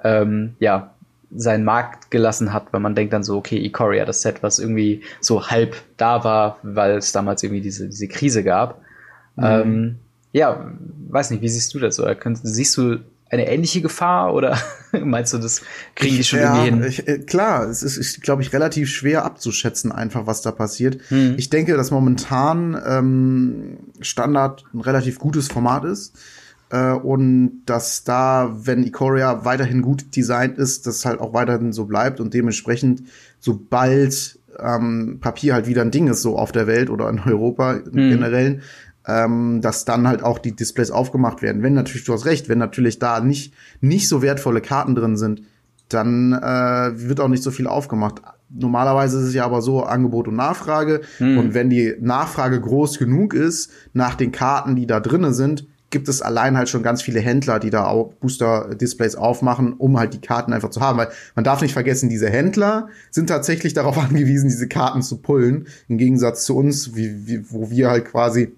ähm, 0.03 0.55
ja 0.57 0.95
seinen 1.36 1.65
Markt 1.65 2.10
gelassen 2.12 2.53
hat, 2.53 2.72
weil 2.72 2.79
man 2.79 2.96
denkt 2.96 3.13
dann 3.13 3.24
so, 3.24 3.38
okay, 3.38 3.57
Ikoria, 3.57 4.05
das 4.05 4.22
Set, 4.22 4.43
was 4.43 4.60
irgendwie 4.60 5.01
so 5.19 5.48
halb 5.48 5.75
da 5.98 6.24
war, 6.24 6.60
weil 6.63 6.98
es 6.98 7.12
damals 7.12 7.43
irgendwie 7.43 7.62
diese, 7.62 7.88
diese 7.88 8.07
Krise 8.07 8.43
gab. 8.43 8.81
Mhm. 9.36 9.43
Ähm, 9.43 9.96
ja, 10.31 10.72
weiß 11.10 11.31
nicht, 11.31 11.41
wie 11.41 11.50
siehst 11.50 11.74
du 11.74 11.79
das? 11.79 12.00
Oder 12.00 12.15
könnt, 12.15 12.39
siehst 12.43 12.77
du 12.77 13.00
eine 13.29 13.48
ähnliche 13.48 13.81
Gefahr 13.81 14.34
oder 14.34 14.57
meinst 14.91 15.34
du, 15.34 15.38
das 15.38 15.62
kriegen 15.96 16.15
die 16.15 16.24
schon 16.24 16.39
ja, 16.39 16.63
irgendwie 16.63 16.81
hin? 16.81 16.89
Ich, 16.89 17.07
äh, 17.07 17.19
klar, 17.19 17.67
es 17.67 17.84
ist, 17.84 18.22
glaube 18.22 18.41
ich, 18.41 18.53
relativ 18.53 18.89
schwer 18.89 19.25
abzuschätzen, 19.25 19.91
einfach 19.91 20.27
was 20.27 20.41
da 20.41 20.51
passiert. 20.51 21.00
Hm. 21.10 21.36
Ich 21.38 21.50
denke, 21.50 21.75
dass 21.75 21.91
momentan 21.91 22.81
ähm, 22.88 23.77
Standard 24.00 24.63
ein 24.74 24.81
relativ 24.81 25.19
gutes 25.19 25.48
Format 25.48 25.84
ist. 25.84 26.17
Äh, 26.69 26.91
und 26.93 27.62
dass 27.65 28.03
da, 28.03 28.55
wenn 28.63 28.83
Ikoria 28.83 29.45
weiterhin 29.45 29.81
gut 29.81 30.15
designt 30.15 30.57
ist, 30.57 30.88
das 30.88 31.05
halt 31.05 31.19
auch 31.19 31.33
weiterhin 31.33 31.71
so 31.71 31.86
bleibt 31.86 32.19
und 32.19 32.33
dementsprechend, 32.33 33.03
sobald 33.39 34.39
ähm, 34.59 35.19
Papier 35.21 35.53
halt 35.53 35.67
wieder 35.67 35.81
ein 35.81 35.91
Ding 35.91 36.07
ist, 36.07 36.21
so 36.21 36.38
auf 36.38 36.51
der 36.51 36.67
Welt 36.67 36.89
oder 36.89 37.09
in 37.09 37.19
Europa 37.25 37.74
im 37.74 37.86
hm. 37.86 38.09
Generellen, 38.09 38.62
ähm, 39.07 39.62
dass 39.62 39.86
dann 39.86 40.07
halt 40.07 40.24
auch 40.24 40.39
die 40.39 40.55
Displays 40.55 40.91
aufgemacht 40.91 41.41
werden. 41.41 41.63
Wenn 41.63 41.74
natürlich, 41.74 42.05
du 42.05 42.13
hast 42.13 42.25
recht, 42.25 42.50
wenn 42.50 42.57
natürlich 42.57 43.00
da 43.00 43.21
nicht, 43.21 43.53
nicht 43.79 44.09
so 44.09 44.21
wertvolle 44.21 44.62
Karten 44.62 44.95
drin 44.95 45.15
sind, 45.15 45.43
dann 45.88 46.33
äh, 46.33 47.07
wird 47.07 47.21
auch 47.21 47.29
nicht 47.29 47.43
so 47.43 47.51
viel 47.51 47.67
aufgemacht. 47.67 48.21
Normalerweise 48.50 49.19
ist 49.19 49.25
es 49.25 49.33
ja 49.33 49.45
aber 49.45 49.62
so 49.62 49.83
Angebot 49.83 50.27
und 50.27 50.36
Nachfrage. 50.36 51.01
Hm. 51.19 51.38
Und 51.38 51.53
wenn 51.53 51.69
die 51.69 51.95
Nachfrage 52.01 52.59
groß 52.59 53.00
genug 53.00 53.33
ist 53.33 53.71
nach 53.93 54.15
den 54.15 54.33
Karten, 54.33 54.75
die 54.75 54.88
da 54.88 55.00
drinnen 55.00 55.33
sind, 55.33 55.65
gibt 55.89 56.10
es 56.10 56.22
allein 56.22 56.58
halt 56.58 56.70
schon 56.70 56.84
ganz 56.84 57.01
viele 57.01 57.20
Händler, 57.20 57.60
die 57.60 57.70
da 57.70 57.86
auch 57.86 58.13
Booster-Displays 58.13 59.15
aufmachen, 59.15 59.74
um 59.74 59.98
halt 59.98 60.13
die 60.13 60.22
Karten 60.22 60.51
einfach 60.51 60.70
zu 60.70 60.82
haben. 60.82 60.98
Weil 60.98 61.10
man 61.36 61.46
darf 61.46 61.62
nicht 61.62 61.74
vergessen, 61.74 62.10
diese 62.10 62.29
Händler 62.29 62.89
sind 63.10 63.27
tatsächlich 63.27 63.74
darauf 63.74 63.98
angewiesen, 64.10 64.50
diese 64.50 64.67
Karten 64.67 65.01
zu 65.01 65.17
pullen. 65.17 65.67
Im 65.88 65.98
Gegensatz 65.98 66.44
zu 66.46 66.58
uns, 66.58 66.96
wie, 66.96 67.27
wie, 67.27 67.51
wo 67.51 67.70
wir 67.70 67.89
halt 67.89 68.06
quasi 68.06 68.53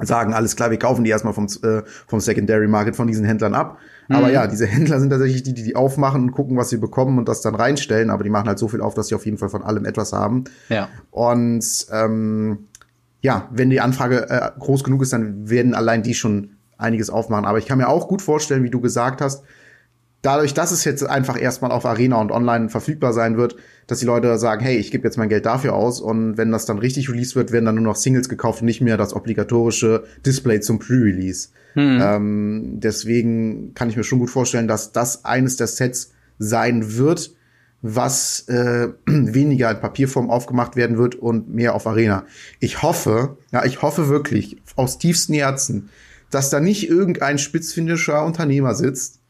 sagen, 0.00 0.32
alles 0.32 0.54
klar, 0.54 0.70
wir 0.70 0.78
kaufen 0.78 1.02
die 1.02 1.10
erstmal 1.10 1.32
vom, 1.32 1.46
äh, 1.62 1.82
vom 2.06 2.20
Secondary 2.20 2.68
Market 2.68 2.94
von 2.94 3.08
diesen 3.08 3.24
Händlern 3.24 3.54
ab. 3.54 3.78
Mhm. 4.06 4.16
Aber 4.16 4.30
ja, 4.30 4.46
diese 4.46 4.66
Händler 4.66 5.00
sind 5.00 5.10
tatsächlich 5.10 5.42
die, 5.42 5.54
die 5.54 5.64
die 5.64 5.76
aufmachen 5.76 6.22
und 6.22 6.32
gucken, 6.32 6.56
was 6.56 6.70
sie 6.70 6.76
bekommen 6.76 7.18
und 7.18 7.28
das 7.28 7.40
dann 7.40 7.56
reinstellen. 7.56 8.10
Aber 8.10 8.22
die 8.22 8.30
machen 8.30 8.46
halt 8.46 8.60
so 8.60 8.68
viel 8.68 8.80
auf, 8.80 8.94
dass 8.94 9.08
sie 9.08 9.16
auf 9.16 9.24
jeden 9.24 9.38
Fall 9.38 9.48
von 9.48 9.62
allem 9.62 9.84
etwas 9.84 10.12
haben. 10.12 10.44
Ja. 10.68 10.88
Und 11.10 11.86
ähm, 11.92 12.67
ja, 13.20 13.48
wenn 13.52 13.70
die 13.70 13.80
Anfrage 13.80 14.28
äh, 14.30 14.50
groß 14.58 14.84
genug 14.84 15.02
ist, 15.02 15.12
dann 15.12 15.50
werden 15.50 15.74
allein 15.74 16.02
die 16.02 16.14
schon 16.14 16.56
einiges 16.76 17.10
aufmachen. 17.10 17.44
Aber 17.44 17.58
ich 17.58 17.66
kann 17.66 17.78
mir 17.78 17.88
auch 17.88 18.08
gut 18.08 18.22
vorstellen, 18.22 18.62
wie 18.62 18.70
du 18.70 18.80
gesagt 18.80 19.20
hast, 19.20 19.42
dadurch, 20.22 20.54
dass 20.54 20.70
es 20.70 20.84
jetzt 20.84 21.04
einfach 21.04 21.40
erstmal 21.40 21.72
auf 21.72 21.84
Arena 21.86 22.20
und 22.20 22.30
online 22.30 22.68
verfügbar 22.68 23.12
sein 23.12 23.36
wird, 23.36 23.56
dass 23.86 24.00
die 24.00 24.06
Leute 24.06 24.38
sagen, 24.38 24.62
hey, 24.62 24.76
ich 24.76 24.90
gebe 24.90 25.04
jetzt 25.04 25.16
mein 25.16 25.28
Geld 25.28 25.46
dafür 25.46 25.74
aus 25.74 26.00
und 26.00 26.36
wenn 26.36 26.52
das 26.52 26.66
dann 26.66 26.78
richtig 26.78 27.08
released 27.08 27.36
wird, 27.36 27.52
werden 27.52 27.64
dann 27.64 27.76
nur 27.76 27.84
noch 27.84 27.96
Singles 27.96 28.28
gekauft 28.28 28.60
und 28.60 28.66
nicht 28.66 28.80
mehr 28.80 28.96
das 28.96 29.14
obligatorische 29.14 30.04
Display 30.24 30.60
zum 30.60 30.78
Pre-Release. 30.78 31.48
Hm. 31.74 31.98
Ähm, 32.00 32.72
deswegen 32.80 33.74
kann 33.74 33.88
ich 33.88 33.96
mir 33.96 34.04
schon 34.04 34.18
gut 34.18 34.30
vorstellen, 34.30 34.68
dass 34.68 34.92
das 34.92 35.24
eines 35.24 35.56
der 35.56 35.66
Sets 35.66 36.12
sein 36.38 36.96
wird, 36.96 37.34
was 37.82 38.48
äh, 38.48 38.88
weniger 39.06 39.70
in 39.70 39.80
Papierform 39.80 40.30
aufgemacht 40.30 40.76
werden 40.76 40.98
wird 40.98 41.14
und 41.14 41.48
mehr 41.48 41.74
auf 41.74 41.86
Arena. 41.86 42.24
Ich 42.60 42.82
hoffe, 42.82 43.38
ja, 43.52 43.64
ich 43.64 43.82
hoffe 43.82 44.08
wirklich 44.08 44.60
aus 44.76 44.98
tiefstem 44.98 45.36
Herzen, 45.36 45.90
dass 46.30 46.50
da 46.50 46.60
nicht 46.60 46.88
irgendein 46.88 47.38
spitzfindischer 47.38 48.24
Unternehmer 48.24 48.74
sitzt, 48.74 49.20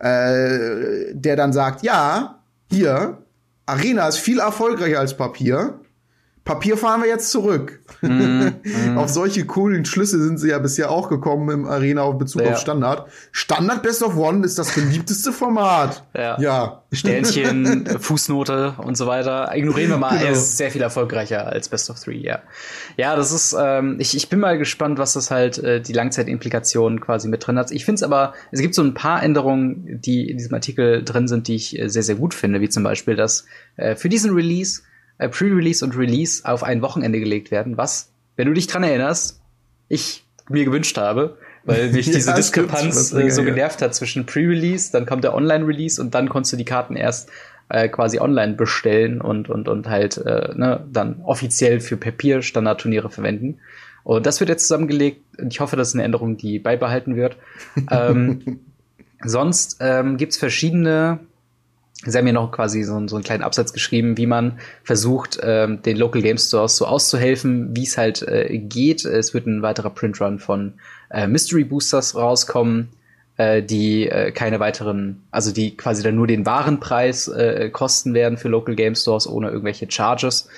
äh, 0.00 1.14
der 1.14 1.36
dann 1.36 1.52
sagt, 1.52 1.82
ja, 1.82 2.42
hier, 2.70 3.22
Arena 3.64 4.06
ist 4.08 4.18
viel 4.18 4.38
erfolgreicher 4.38 5.00
als 5.00 5.16
Papier. 5.16 5.80
Papier 6.46 6.78
fahren 6.78 7.02
wir 7.02 7.08
jetzt 7.08 7.32
zurück. 7.32 7.80
Mm, 8.02 8.08
mm. 8.62 8.98
auf 8.98 9.08
solche 9.08 9.44
coolen 9.46 9.84
Schlüsse 9.84 10.22
sind 10.22 10.38
sie 10.38 10.50
ja 10.50 10.60
bisher 10.60 10.92
auch 10.92 11.08
gekommen 11.08 11.50
im 11.50 11.66
Arena 11.66 12.02
auf 12.02 12.18
Bezug 12.18 12.42
ja. 12.42 12.52
auf 12.52 12.58
Standard. 12.58 13.08
Standard 13.32 13.82
Best 13.82 14.00
of 14.04 14.16
One 14.16 14.46
ist 14.46 14.56
das 14.56 14.72
beliebteste 14.72 15.32
Format. 15.32 16.04
Ja. 16.14 16.40
ja. 16.40 16.82
Sternchen, 16.92 17.86
Fußnote 18.00 18.76
und 18.78 18.96
so 18.96 19.08
weiter. 19.08 19.50
Ignorieren 19.56 19.90
wir 19.90 19.96
mal, 19.98 20.10
genau. 20.10 20.24
er 20.24 20.32
ist 20.32 20.56
sehr 20.56 20.70
viel 20.70 20.82
erfolgreicher 20.82 21.48
als 21.48 21.68
Best 21.68 21.90
of 21.90 21.98
Three, 21.98 22.20
ja. 22.20 22.38
Ja, 22.96 23.16
das 23.16 23.32
ist, 23.32 23.56
ähm, 23.58 23.96
ich, 23.98 24.16
ich 24.16 24.28
bin 24.28 24.38
mal 24.38 24.56
gespannt, 24.56 24.98
was 24.98 25.14
das 25.14 25.32
halt 25.32 25.58
äh, 25.58 25.80
die 25.80 25.92
Langzeitimplikationen 25.92 27.00
quasi 27.00 27.26
mit 27.26 27.44
drin 27.44 27.58
hat. 27.58 27.72
Ich 27.72 27.84
finde 27.84 27.96
es 27.96 28.02
aber, 28.04 28.34
es 28.52 28.60
gibt 28.60 28.76
so 28.76 28.82
ein 28.82 28.94
paar 28.94 29.20
Änderungen, 29.20 30.00
die 30.00 30.30
in 30.30 30.38
diesem 30.38 30.54
Artikel 30.54 31.02
drin 31.02 31.26
sind, 31.26 31.48
die 31.48 31.56
ich 31.56 31.76
äh, 31.76 31.88
sehr, 31.88 32.04
sehr 32.04 32.14
gut 32.14 32.34
finde, 32.34 32.60
wie 32.60 32.68
zum 32.68 32.84
Beispiel, 32.84 33.16
dass 33.16 33.46
äh, 33.74 33.96
für 33.96 34.08
diesen 34.08 34.32
Release 34.32 34.82
äh, 35.18 35.28
Pre-Release 35.28 35.84
und 35.84 35.96
Release 35.96 36.44
auf 36.44 36.62
ein 36.62 36.82
Wochenende 36.82 37.20
gelegt 37.20 37.50
werden, 37.50 37.76
was, 37.76 38.10
wenn 38.36 38.48
du 38.48 38.54
dich 38.54 38.66
dran 38.66 38.82
erinnerst, 38.82 39.40
ich 39.88 40.24
mir 40.48 40.64
gewünscht 40.64 40.98
habe, 40.98 41.38
weil 41.64 41.90
mich 41.92 42.06
diese 42.06 42.30
ja, 42.30 42.36
Diskrepanz 42.36 43.12
äh, 43.12 43.30
so 43.30 43.42
genervt 43.42 43.82
hat 43.82 43.94
zwischen 43.94 44.26
Pre-Release, 44.26 44.92
dann 44.92 45.06
kommt 45.06 45.24
der 45.24 45.34
Online-Release 45.34 46.00
und 46.00 46.14
dann 46.14 46.28
konntest 46.28 46.52
du 46.52 46.56
die 46.56 46.64
Karten 46.64 46.96
erst 46.96 47.30
äh, 47.68 47.88
quasi 47.88 48.20
online 48.20 48.54
bestellen 48.54 49.20
und, 49.20 49.48
und, 49.48 49.68
und 49.68 49.88
halt 49.88 50.18
äh, 50.18 50.54
ne, 50.54 50.84
dann 50.92 51.20
offiziell 51.22 51.80
für 51.80 51.96
Papier-Standardturniere 51.96 53.10
verwenden. 53.10 53.58
Und 54.04 54.24
das 54.24 54.38
wird 54.38 54.50
jetzt 54.50 54.68
zusammengelegt 54.68 55.22
und 55.38 55.52
ich 55.52 55.58
hoffe, 55.58 55.74
das 55.74 55.88
ist 55.88 55.94
eine 55.94 56.04
Änderung, 56.04 56.36
die 56.36 56.60
beibehalten 56.60 57.16
wird. 57.16 57.36
ähm, 57.90 58.60
sonst 59.24 59.78
ähm, 59.80 60.16
gibt 60.16 60.36
verschiedene 60.36 61.18
Sie 62.04 62.16
haben 62.16 62.24
mir 62.24 62.32
noch 62.32 62.52
quasi 62.52 62.82
so, 62.82 62.92
so 63.08 63.16
einen 63.16 63.24
kleinen 63.24 63.42
Absatz 63.42 63.72
geschrieben, 63.72 64.18
wie 64.18 64.26
man 64.26 64.58
versucht, 64.84 65.38
ähm, 65.42 65.80
den 65.82 65.96
Local 65.96 66.20
Game 66.20 66.36
Stores 66.36 66.76
so 66.76 66.86
auszuhelfen, 66.86 67.74
wie 67.74 67.84
es 67.84 67.96
halt 67.96 68.22
äh, 68.22 68.58
geht. 68.58 69.04
Es 69.04 69.32
wird 69.32 69.46
ein 69.46 69.62
weiterer 69.62 69.90
Printrun 69.90 70.38
von 70.38 70.74
äh, 71.10 71.26
Mystery 71.26 71.64
Boosters 71.64 72.14
rauskommen, 72.14 72.90
äh, 73.38 73.62
die 73.62 74.08
äh, 74.08 74.30
keine 74.30 74.60
weiteren, 74.60 75.22
also 75.30 75.52
die 75.52 75.76
quasi 75.76 76.02
dann 76.02 76.16
nur 76.16 76.26
den 76.26 76.44
Warenpreis 76.44 77.28
äh, 77.28 77.70
kosten 77.70 78.12
werden 78.12 78.36
für 78.36 78.48
Local 78.48 78.74
Game 78.74 78.94
Stores 78.94 79.26
ohne 79.26 79.48
irgendwelche 79.48 79.90
Charges. 79.90 80.48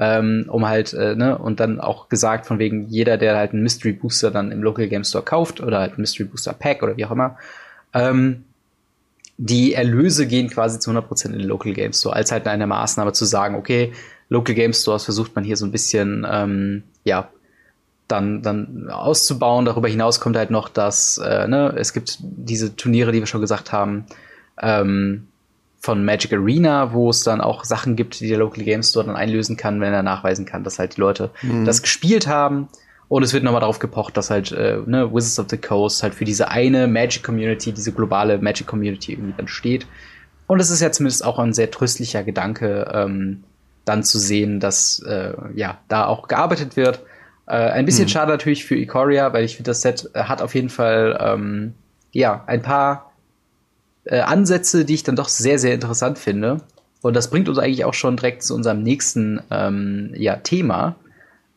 Ähm, 0.00 0.46
um 0.48 0.66
halt, 0.66 0.92
äh, 0.92 1.14
ne, 1.14 1.38
und 1.38 1.60
dann 1.60 1.78
auch 1.80 2.08
gesagt, 2.08 2.46
von 2.46 2.58
wegen 2.58 2.88
jeder, 2.88 3.16
der 3.16 3.36
halt 3.36 3.52
einen 3.52 3.62
Mystery 3.62 3.92
Booster 3.92 4.32
dann 4.32 4.50
im 4.50 4.60
Local 4.60 4.88
Game 4.88 5.04
Store 5.04 5.22
kauft 5.22 5.60
oder 5.60 5.78
halt 5.78 5.96
ein 5.96 6.00
Mystery 6.00 6.24
Booster 6.24 6.52
Pack 6.52 6.82
oder 6.82 6.96
wie 6.96 7.04
auch 7.04 7.12
immer, 7.12 7.38
ähm, 7.92 8.44
die 9.36 9.74
Erlöse 9.74 10.26
gehen 10.26 10.48
quasi 10.48 10.78
zu 10.78 10.90
100% 10.90 11.26
in 11.26 11.38
den 11.38 11.48
Local 11.48 11.72
Game 11.72 11.92
Store, 11.92 12.14
als 12.14 12.30
halt 12.30 12.46
eine 12.46 12.66
Maßnahme 12.66 13.12
zu 13.12 13.24
sagen, 13.24 13.56
okay, 13.56 13.92
Local 14.28 14.54
Game 14.54 14.72
Stores 14.72 15.04
versucht 15.04 15.34
man 15.34 15.44
hier 15.44 15.56
so 15.56 15.66
ein 15.66 15.72
bisschen, 15.72 16.26
ähm, 16.30 16.82
ja, 17.04 17.28
dann, 18.08 18.42
dann 18.42 18.90
auszubauen. 18.90 19.64
Darüber 19.64 19.88
hinaus 19.88 20.20
kommt 20.20 20.36
halt 20.36 20.50
noch, 20.50 20.68
dass 20.68 21.18
äh, 21.18 21.48
ne, 21.48 21.74
es 21.76 21.92
gibt 21.92 22.18
diese 22.20 22.76
Turniere, 22.76 23.12
die 23.12 23.20
wir 23.20 23.26
schon 23.26 23.40
gesagt 23.40 23.72
haben, 23.72 24.06
ähm, 24.60 25.28
von 25.80 26.04
Magic 26.04 26.32
Arena, 26.32 26.92
wo 26.92 27.10
es 27.10 27.24
dann 27.24 27.40
auch 27.40 27.64
Sachen 27.64 27.94
gibt, 27.96 28.20
die 28.20 28.28
der 28.28 28.38
Local 28.38 28.64
Game 28.64 28.82
Store 28.82 29.04
dann 29.04 29.16
einlösen 29.16 29.56
kann, 29.56 29.80
wenn 29.80 29.92
er 29.92 30.02
nachweisen 30.02 30.46
kann, 30.46 30.64
dass 30.64 30.78
halt 30.78 30.96
die 30.96 31.00
Leute 31.00 31.30
mhm. 31.42 31.64
das 31.64 31.82
gespielt 31.82 32.26
haben. 32.26 32.68
Und 33.08 33.22
es 33.22 33.32
wird 33.32 33.44
nochmal 33.44 33.60
darauf 33.60 33.78
gepocht, 33.78 34.16
dass 34.16 34.30
halt 34.30 34.52
äh, 34.52 34.78
ne, 34.86 35.12
Wizards 35.12 35.38
of 35.38 35.46
the 35.50 35.58
Coast 35.58 36.02
halt 36.02 36.14
für 36.14 36.24
diese 36.24 36.48
eine 36.48 36.86
Magic 36.86 37.22
Community, 37.22 37.72
diese 37.72 37.92
globale 37.92 38.38
Magic 38.38 38.66
Community 38.66 39.12
irgendwie 39.12 39.34
dann 39.36 39.48
steht. 39.48 39.86
Und 40.46 40.60
es 40.60 40.70
ist 40.70 40.80
ja 40.80 40.90
zumindest 40.90 41.24
auch 41.24 41.38
ein 41.38 41.52
sehr 41.52 41.70
tröstlicher 41.70 42.22
Gedanke, 42.22 42.90
ähm, 42.92 43.44
dann 43.84 44.02
zu 44.02 44.18
sehen, 44.18 44.60
dass 44.60 45.00
äh, 45.00 45.34
ja 45.54 45.78
da 45.88 46.06
auch 46.06 46.28
gearbeitet 46.28 46.76
wird. 46.76 47.00
Äh, 47.46 47.56
ein 47.56 47.84
bisschen 47.84 48.04
hm. 48.04 48.08
schade 48.08 48.32
natürlich 48.32 48.64
für 48.64 48.76
Ikoria, 48.76 49.32
weil 49.32 49.44
ich 49.44 49.56
finde, 49.56 49.70
das 49.70 49.82
Set 49.82 50.10
äh, 50.14 50.24
hat 50.24 50.40
auf 50.40 50.54
jeden 50.54 50.70
Fall 50.70 51.18
ähm, 51.20 51.74
ja 52.12 52.42
ein 52.46 52.62
paar 52.62 53.12
äh, 54.04 54.20
Ansätze, 54.20 54.84
die 54.84 54.94
ich 54.94 55.02
dann 55.02 55.16
doch 55.16 55.28
sehr, 55.28 55.58
sehr 55.58 55.74
interessant 55.74 56.18
finde. 56.18 56.58
Und 57.02 57.14
das 57.14 57.28
bringt 57.28 57.50
uns 57.50 57.58
eigentlich 57.58 57.84
auch 57.84 57.92
schon 57.92 58.16
direkt 58.16 58.42
zu 58.42 58.54
unserem 58.54 58.82
nächsten 58.82 59.42
ähm, 59.50 60.12
ja, 60.16 60.36
Thema. 60.36 60.96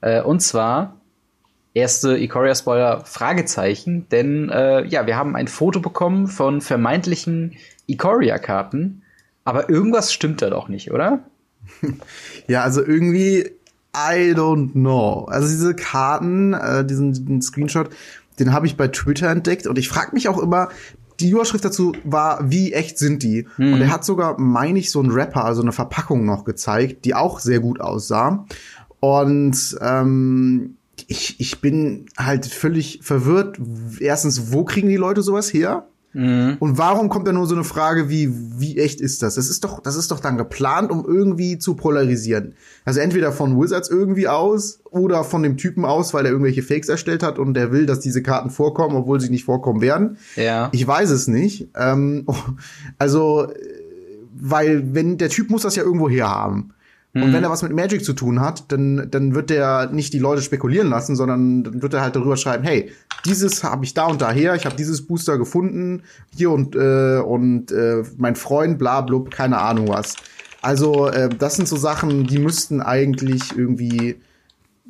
Äh, 0.01 0.21
und 0.21 0.41
zwar 0.41 0.96
erste 1.77 2.17
Ikoria-Spoiler 2.17 3.05
Fragezeichen, 3.05 4.07
denn 4.09 4.49
äh, 4.49 4.85
ja, 4.85 5.05
wir 5.05 5.15
haben 5.15 5.35
ein 5.35 5.47
Foto 5.47 5.79
bekommen 5.79 6.27
von 6.27 6.61
vermeintlichen 6.61 7.53
Ikoria-Karten, 7.87 9.03
aber 9.45 9.69
irgendwas 9.69 10.11
stimmt 10.11 10.41
da 10.41 10.49
doch 10.49 10.67
nicht, 10.67 10.91
oder? 10.91 11.19
Ja, 12.47 12.63
also 12.63 12.81
irgendwie, 12.81 13.39
I 13.93 14.33
don't 14.33 14.71
know. 14.71 15.25
Also 15.25 15.49
diese 15.49 15.75
Karten, 15.75 16.53
äh, 16.53 16.85
diesen, 16.85 17.11
diesen 17.11 17.41
Screenshot, 17.41 17.89
den 18.39 18.53
habe 18.53 18.67
ich 18.67 18.77
bei 18.77 18.87
Twitter 18.87 19.29
entdeckt 19.29 19.67
und 19.67 19.77
ich 19.77 19.89
frage 19.89 20.11
mich 20.13 20.29
auch 20.29 20.37
immer, 20.37 20.69
die 21.19 21.31
Überschrift 21.31 21.65
dazu 21.65 21.93
war, 22.03 22.49
wie 22.49 22.73
echt 22.73 22.97
sind 22.99 23.23
die? 23.23 23.47
Mhm. 23.57 23.73
Und 23.73 23.81
er 23.81 23.91
hat 23.91 24.05
sogar, 24.05 24.39
meine 24.39 24.79
ich, 24.79 24.91
so 24.91 24.99
einen 24.99 25.11
Rapper, 25.11 25.43
also 25.43 25.61
eine 25.61 25.71
Verpackung 25.71 26.25
noch 26.25 26.45
gezeigt, 26.45 27.05
die 27.05 27.15
auch 27.15 27.39
sehr 27.39 27.59
gut 27.59 27.81
aussah. 27.81 28.45
Und 28.99 29.77
ähm, 29.81 30.76
ich, 31.07 31.39
ich 31.39 31.61
bin 31.61 32.05
halt 32.17 32.45
völlig 32.45 32.99
verwirrt. 33.01 33.57
Erstens, 33.99 34.51
wo 34.51 34.65
kriegen 34.65 34.89
die 34.89 34.97
Leute 34.97 35.21
sowas 35.23 35.53
her? 35.53 35.87
Mhm. 36.13 36.57
Und 36.59 36.77
warum 36.77 37.09
kommt 37.09 37.27
da 37.27 37.31
nur 37.31 37.45
so 37.47 37.55
eine 37.55 37.63
Frage 37.63 38.09
wie, 38.09 38.29
wie 38.59 38.77
echt 38.77 38.99
ist 38.99 39.21
das? 39.21 39.35
Das 39.35 39.49
ist 39.49 39.63
doch, 39.63 39.81
das 39.81 39.95
ist 39.95 40.11
doch 40.11 40.19
dann 40.19 40.37
geplant, 40.37 40.89
um 40.91 41.05
irgendwie 41.05 41.59
zu 41.59 41.75
polarisieren. 41.75 42.55
Also 42.85 42.99
entweder 42.99 43.31
von 43.31 43.61
Wizards 43.61 43.89
irgendwie 43.89 44.27
aus 44.27 44.79
oder 44.89 45.23
von 45.23 45.43
dem 45.43 45.57
Typen 45.57 45.85
aus, 45.85 46.13
weil 46.13 46.25
er 46.25 46.31
irgendwelche 46.31 46.63
Fakes 46.63 46.89
erstellt 46.89 47.23
hat 47.23 47.39
und 47.39 47.53
der 47.53 47.71
will, 47.71 47.85
dass 47.85 47.99
diese 47.99 48.23
Karten 48.23 48.49
vorkommen, 48.49 48.95
obwohl 48.95 49.21
sie 49.21 49.29
nicht 49.29 49.45
vorkommen 49.45 49.79
werden. 49.79 50.17
Ja. 50.35 50.69
Ich 50.71 50.85
weiß 50.85 51.09
es 51.11 51.27
nicht. 51.27 51.69
Ähm, 51.75 52.25
also, 52.97 53.47
weil 54.33 54.95
wenn 54.95 55.17
der 55.17 55.29
Typ 55.29 55.49
muss 55.49 55.61
das 55.61 55.75
ja 55.75 55.83
irgendwo 55.83 56.09
herhaben. 56.09 56.73
Und 57.23 57.33
wenn 57.33 57.39
mhm. 57.39 57.45
er 57.45 57.49
was 57.49 57.63
mit 57.63 57.73
Magic 57.73 58.03
zu 58.03 58.13
tun 58.13 58.41
hat, 58.41 58.71
dann, 58.71 59.07
dann 59.09 59.35
wird 59.35 59.49
der 59.49 59.89
nicht 59.91 60.13
die 60.13 60.19
Leute 60.19 60.41
spekulieren 60.41 60.89
lassen, 60.89 61.15
sondern 61.15 61.63
dann 61.63 61.81
wird 61.81 61.93
er 61.93 62.01
halt 62.01 62.15
darüber 62.15 62.37
schreiben, 62.37 62.63
hey, 62.63 62.91
dieses 63.25 63.63
habe 63.63 63.85
ich 63.85 63.93
da 63.93 64.05
und 64.05 64.21
da 64.21 64.31
her, 64.31 64.55
ich 64.55 64.65
habe 64.65 64.75
dieses 64.75 65.05
Booster 65.05 65.37
gefunden, 65.37 66.03
hier 66.35 66.51
und, 66.51 66.75
äh, 66.75 67.19
und 67.19 67.71
äh, 67.71 68.03
mein 68.17 68.35
Freund, 68.35 68.77
bla 68.77 69.01
blub, 69.01 69.31
keine 69.31 69.59
Ahnung 69.59 69.87
was. 69.87 70.15
Also, 70.61 71.07
äh, 71.07 71.29
das 71.29 71.55
sind 71.55 71.67
so 71.67 71.77
Sachen, 71.77 72.25
die 72.25 72.39
müssten 72.39 72.81
eigentlich 72.81 73.55
irgendwie 73.55 74.15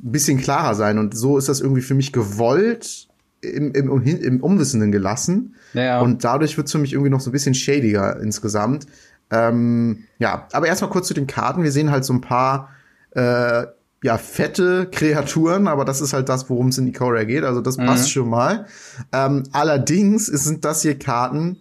ein 0.03 0.11
bisschen 0.11 0.39
klarer 0.39 0.75
sein. 0.75 0.97
Und 0.97 1.15
so 1.15 1.37
ist 1.37 1.49
das 1.49 1.61
irgendwie 1.61 1.81
für 1.81 1.93
mich 1.93 2.13
gewollt 2.13 3.07
im, 3.41 3.73
im, 3.73 4.03
im 4.03 4.43
Umwissenden 4.43 4.91
gelassen. 4.91 5.55
Ja. 5.73 6.01
Und 6.01 6.23
dadurch 6.23 6.57
wird 6.57 6.67
es 6.67 6.71
für 6.71 6.79
mich 6.79 6.93
irgendwie 6.93 7.09
noch 7.09 7.19
so 7.19 7.29
ein 7.29 7.33
bisschen 7.33 7.53
shadiger 7.53 8.19
insgesamt. 8.19 8.87
Ähm, 9.31 10.05
ja, 10.19 10.47
aber 10.53 10.67
erstmal 10.67 10.89
kurz 10.89 11.07
zu 11.07 11.13
den 11.13 11.27
Karten. 11.27 11.63
Wir 11.63 11.71
sehen 11.71 11.91
halt 11.91 12.05
so 12.05 12.13
ein 12.13 12.21
paar 12.21 12.69
äh, 13.11 13.65
ja, 14.03 14.17
fette 14.17 14.87
Kreaturen, 14.91 15.67
aber 15.67 15.83
das 15.83 16.01
ist 16.01 16.13
halt 16.13 16.29
das, 16.29 16.49
worum 16.49 16.67
es 16.69 16.77
in 16.77 16.87
Ikoria 16.87 17.23
geht. 17.23 17.43
Also 17.43 17.61
das 17.61 17.77
passt 17.77 18.05
mhm. 18.05 18.09
schon 18.09 18.29
mal. 18.29 18.67
Ähm, 19.11 19.43
allerdings 19.51 20.27
sind 20.27 20.65
das 20.65 20.81
hier 20.83 20.97
Karten, 20.97 21.57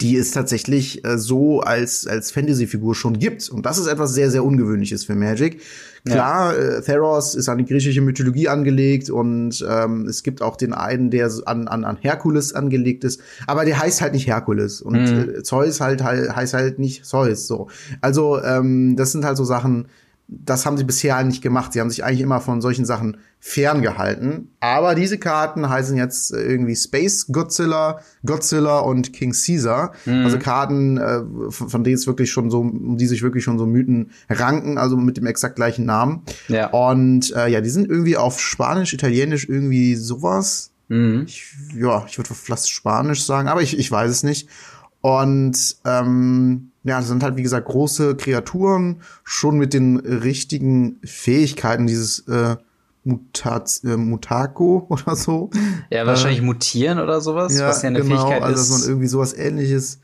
die 0.00 0.16
es 0.16 0.30
tatsächlich 0.30 1.04
äh, 1.04 1.18
so 1.18 1.60
als, 1.60 2.06
als 2.06 2.30
Fantasy-Figur 2.30 2.94
schon 2.94 3.18
gibt. 3.18 3.48
Und 3.48 3.66
das 3.66 3.78
ist 3.78 3.86
etwas 3.86 4.14
sehr, 4.14 4.30
sehr 4.30 4.44
Ungewöhnliches 4.44 5.04
für 5.04 5.14
Magic. 5.14 5.60
Klar, 6.04 6.54
ja. 6.54 6.78
äh, 6.78 6.82
Theros 6.82 7.36
ist 7.36 7.48
an 7.48 7.58
die 7.58 7.64
griechische 7.64 8.00
Mythologie 8.00 8.48
angelegt 8.48 9.08
und 9.08 9.64
ähm, 9.68 10.06
es 10.06 10.24
gibt 10.24 10.42
auch 10.42 10.56
den 10.56 10.72
einen, 10.72 11.10
der 11.10 11.30
an, 11.46 11.68
an, 11.68 11.84
an 11.84 11.96
Herkules 12.00 12.54
angelegt 12.54 13.04
ist, 13.04 13.20
aber 13.46 13.64
der 13.64 13.78
heißt 13.78 14.02
halt 14.02 14.12
nicht 14.12 14.26
Herkules 14.26 14.82
und 14.82 14.94
mhm. 14.94 15.34
äh, 15.36 15.42
Zeus 15.44 15.80
halt, 15.80 16.02
halt 16.02 16.34
heißt 16.34 16.54
halt 16.54 16.80
nicht 16.80 17.06
Zeus 17.06 17.46
so. 17.46 17.68
Also 18.00 18.42
ähm, 18.42 18.96
das 18.96 19.12
sind 19.12 19.24
halt 19.24 19.36
so 19.36 19.44
Sachen, 19.44 19.86
das 20.44 20.64
haben 20.64 20.76
sie 20.76 20.84
bisher 20.84 21.22
nicht 21.24 21.42
gemacht. 21.42 21.72
Sie 21.72 21.80
haben 21.80 21.90
sich 21.90 22.04
eigentlich 22.04 22.20
immer 22.20 22.40
von 22.40 22.60
solchen 22.60 22.84
Sachen 22.84 23.18
ferngehalten. 23.40 24.50
Aber 24.60 24.94
diese 24.94 25.18
Karten 25.18 25.68
heißen 25.68 25.96
jetzt 25.96 26.32
irgendwie 26.32 26.76
Space 26.76 27.26
Godzilla, 27.30 28.00
Godzilla 28.24 28.78
und 28.78 29.12
King 29.12 29.32
Caesar. 29.32 29.92
Mhm. 30.06 30.24
Also 30.24 30.38
Karten, 30.38 30.96
äh, 30.96 31.22
von 31.50 31.84
denen 31.84 31.96
es 31.96 32.06
wirklich 32.06 32.30
schon 32.30 32.50
so, 32.50 32.60
um 32.60 32.96
die 32.96 33.06
sich 33.06 33.22
wirklich 33.22 33.44
schon 33.44 33.58
so 33.58 33.66
Mythen 33.66 34.10
ranken, 34.30 34.78
also 34.78 34.96
mit 34.96 35.16
dem 35.16 35.26
exakt 35.26 35.56
gleichen 35.56 35.84
Namen. 35.84 36.22
Ja. 36.48 36.68
Und 36.70 37.34
äh, 37.34 37.48
ja, 37.48 37.60
die 37.60 37.70
sind 37.70 37.88
irgendwie 37.88 38.16
auf 38.16 38.40
Spanisch, 38.40 38.92
Italienisch 38.94 39.48
irgendwie 39.48 39.96
sowas. 39.96 40.70
Mhm. 40.88 41.24
Ich, 41.26 41.54
ja, 41.76 42.04
ich 42.08 42.18
würde 42.18 42.34
fast 42.34 42.70
Spanisch 42.70 43.24
sagen, 43.24 43.48
aber 43.48 43.62
ich, 43.62 43.78
ich 43.78 43.90
weiß 43.90 44.10
es 44.10 44.22
nicht. 44.22 44.48
Und 45.00 45.76
ähm, 45.84 46.71
ja, 46.84 46.98
das 46.98 47.08
sind 47.08 47.22
halt, 47.22 47.36
wie 47.36 47.42
gesagt, 47.42 47.68
große 47.68 48.16
Kreaturen, 48.16 49.02
schon 49.24 49.56
mit 49.56 49.72
den 49.72 49.98
richtigen 49.98 50.98
Fähigkeiten 51.04 51.86
dieses 51.86 52.20
äh, 52.28 52.56
Mutat 53.04 53.80
äh, 53.84 53.96
Mutako 53.96 54.86
oder 54.90 55.16
so. 55.16 55.50
Ja, 55.90 56.06
wahrscheinlich 56.06 56.40
äh, 56.40 56.44
mutieren 56.44 56.98
oder 56.98 57.20
sowas, 57.20 57.56
ja, 57.58 57.68
was 57.68 57.82
ja 57.82 57.88
eine 57.88 58.02
genau, 58.02 58.16
Fähigkeit 58.16 58.42
also, 58.42 58.54
ist. 58.54 58.60
Also, 58.60 58.72
dass 58.72 58.80
man 58.82 58.90
irgendwie 58.90 59.08
sowas 59.08 59.34
ähnliches 59.34 60.00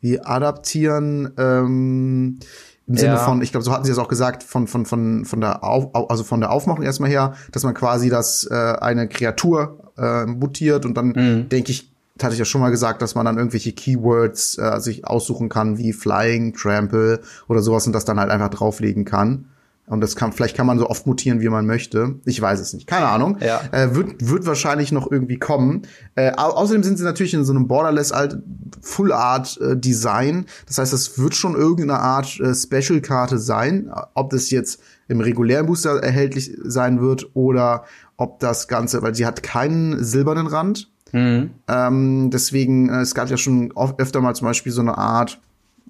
wie 0.00 0.20
adaptieren, 0.20 1.32
ähm, 1.38 2.38
im 2.86 2.96
Sinne 2.96 3.14
ja. 3.14 3.18
von, 3.18 3.40
ich 3.40 3.50
glaube, 3.50 3.64
so 3.64 3.72
hatten 3.72 3.84
sie 3.84 3.92
es 3.92 3.98
auch 3.98 4.08
gesagt, 4.08 4.42
von, 4.42 4.66
von, 4.66 4.84
von, 4.84 5.24
von 5.24 5.40
der 5.40 5.64
Auf, 5.64 5.88
also 6.10 6.22
von 6.22 6.40
der 6.40 6.50
Aufmachung 6.50 6.84
erstmal 6.84 7.08
her, 7.08 7.34
dass 7.50 7.64
man 7.64 7.72
quasi 7.72 8.10
das 8.10 8.46
äh, 8.50 8.54
eine 8.54 9.08
Kreatur 9.08 9.92
äh, 9.96 10.26
mutiert 10.26 10.84
und 10.84 10.94
dann 10.94 11.08
mhm. 11.08 11.48
denke 11.48 11.70
ich, 11.70 11.93
hatte 12.22 12.34
ich 12.34 12.38
ja 12.38 12.44
schon 12.44 12.60
mal 12.60 12.70
gesagt, 12.70 13.02
dass 13.02 13.14
man 13.14 13.26
dann 13.26 13.38
irgendwelche 13.38 13.72
Keywords 13.72 14.56
äh, 14.58 14.80
sich 14.80 15.06
aussuchen 15.06 15.48
kann, 15.48 15.78
wie 15.78 15.92
Flying, 15.92 16.54
Trample 16.54 17.20
oder 17.48 17.60
sowas 17.60 17.86
und 17.86 17.92
das 17.92 18.04
dann 18.04 18.20
halt 18.20 18.30
einfach 18.30 18.50
drauflegen 18.50 19.04
kann. 19.04 19.46
Und 19.86 20.00
das 20.00 20.16
kann, 20.16 20.32
vielleicht 20.32 20.56
kann 20.56 20.66
man 20.66 20.78
so 20.78 20.88
oft 20.88 21.06
mutieren, 21.06 21.42
wie 21.42 21.48
man 21.48 21.66
möchte. 21.66 22.14
Ich 22.24 22.40
weiß 22.40 22.58
es 22.58 22.72
nicht. 22.72 22.86
Keine 22.86 23.06
Ahnung. 23.06 23.36
Ja. 23.40 23.60
Äh, 23.70 23.94
wird, 23.94 24.26
wird 24.30 24.46
wahrscheinlich 24.46 24.92
noch 24.92 25.10
irgendwie 25.10 25.38
kommen. 25.38 25.82
Äh, 26.14 26.32
au 26.36 26.50
außerdem 26.50 26.82
sind 26.82 26.96
sie 26.96 27.04
natürlich 27.04 27.34
in 27.34 27.44
so 27.44 27.52
einem 27.52 27.68
Borderless 27.68 28.10
alt 28.10 28.38
Full 28.80 29.12
Art 29.12 29.60
äh, 29.60 29.76
Design. 29.76 30.46
Das 30.66 30.78
heißt, 30.78 30.92
es 30.94 31.18
wird 31.18 31.34
schon 31.34 31.54
irgendeine 31.54 31.98
Art 31.98 32.40
äh, 32.40 32.54
Special 32.54 33.02
Karte 33.02 33.38
sein. 33.38 33.90
Ob 34.14 34.30
das 34.30 34.50
jetzt 34.50 34.80
im 35.08 35.20
regulären 35.20 35.66
Booster 35.66 36.02
erhältlich 36.02 36.56
sein 36.62 37.02
wird 37.02 37.28
oder 37.34 37.84
ob 38.16 38.38
das 38.38 38.68
Ganze, 38.68 39.02
weil 39.02 39.14
sie 39.14 39.26
hat 39.26 39.42
keinen 39.42 40.02
silbernen 40.02 40.46
Rand. 40.46 40.93
Mhm. 41.14 41.50
Ähm, 41.68 42.30
deswegen, 42.32 42.88
äh, 42.88 43.00
es 43.00 43.14
gab 43.14 43.30
ja 43.30 43.36
schon 43.36 43.70
oft, 43.72 44.00
öfter 44.00 44.20
mal 44.20 44.34
zum 44.34 44.48
Beispiel 44.48 44.72
so 44.72 44.80
eine 44.80 44.98
Art, 44.98 45.40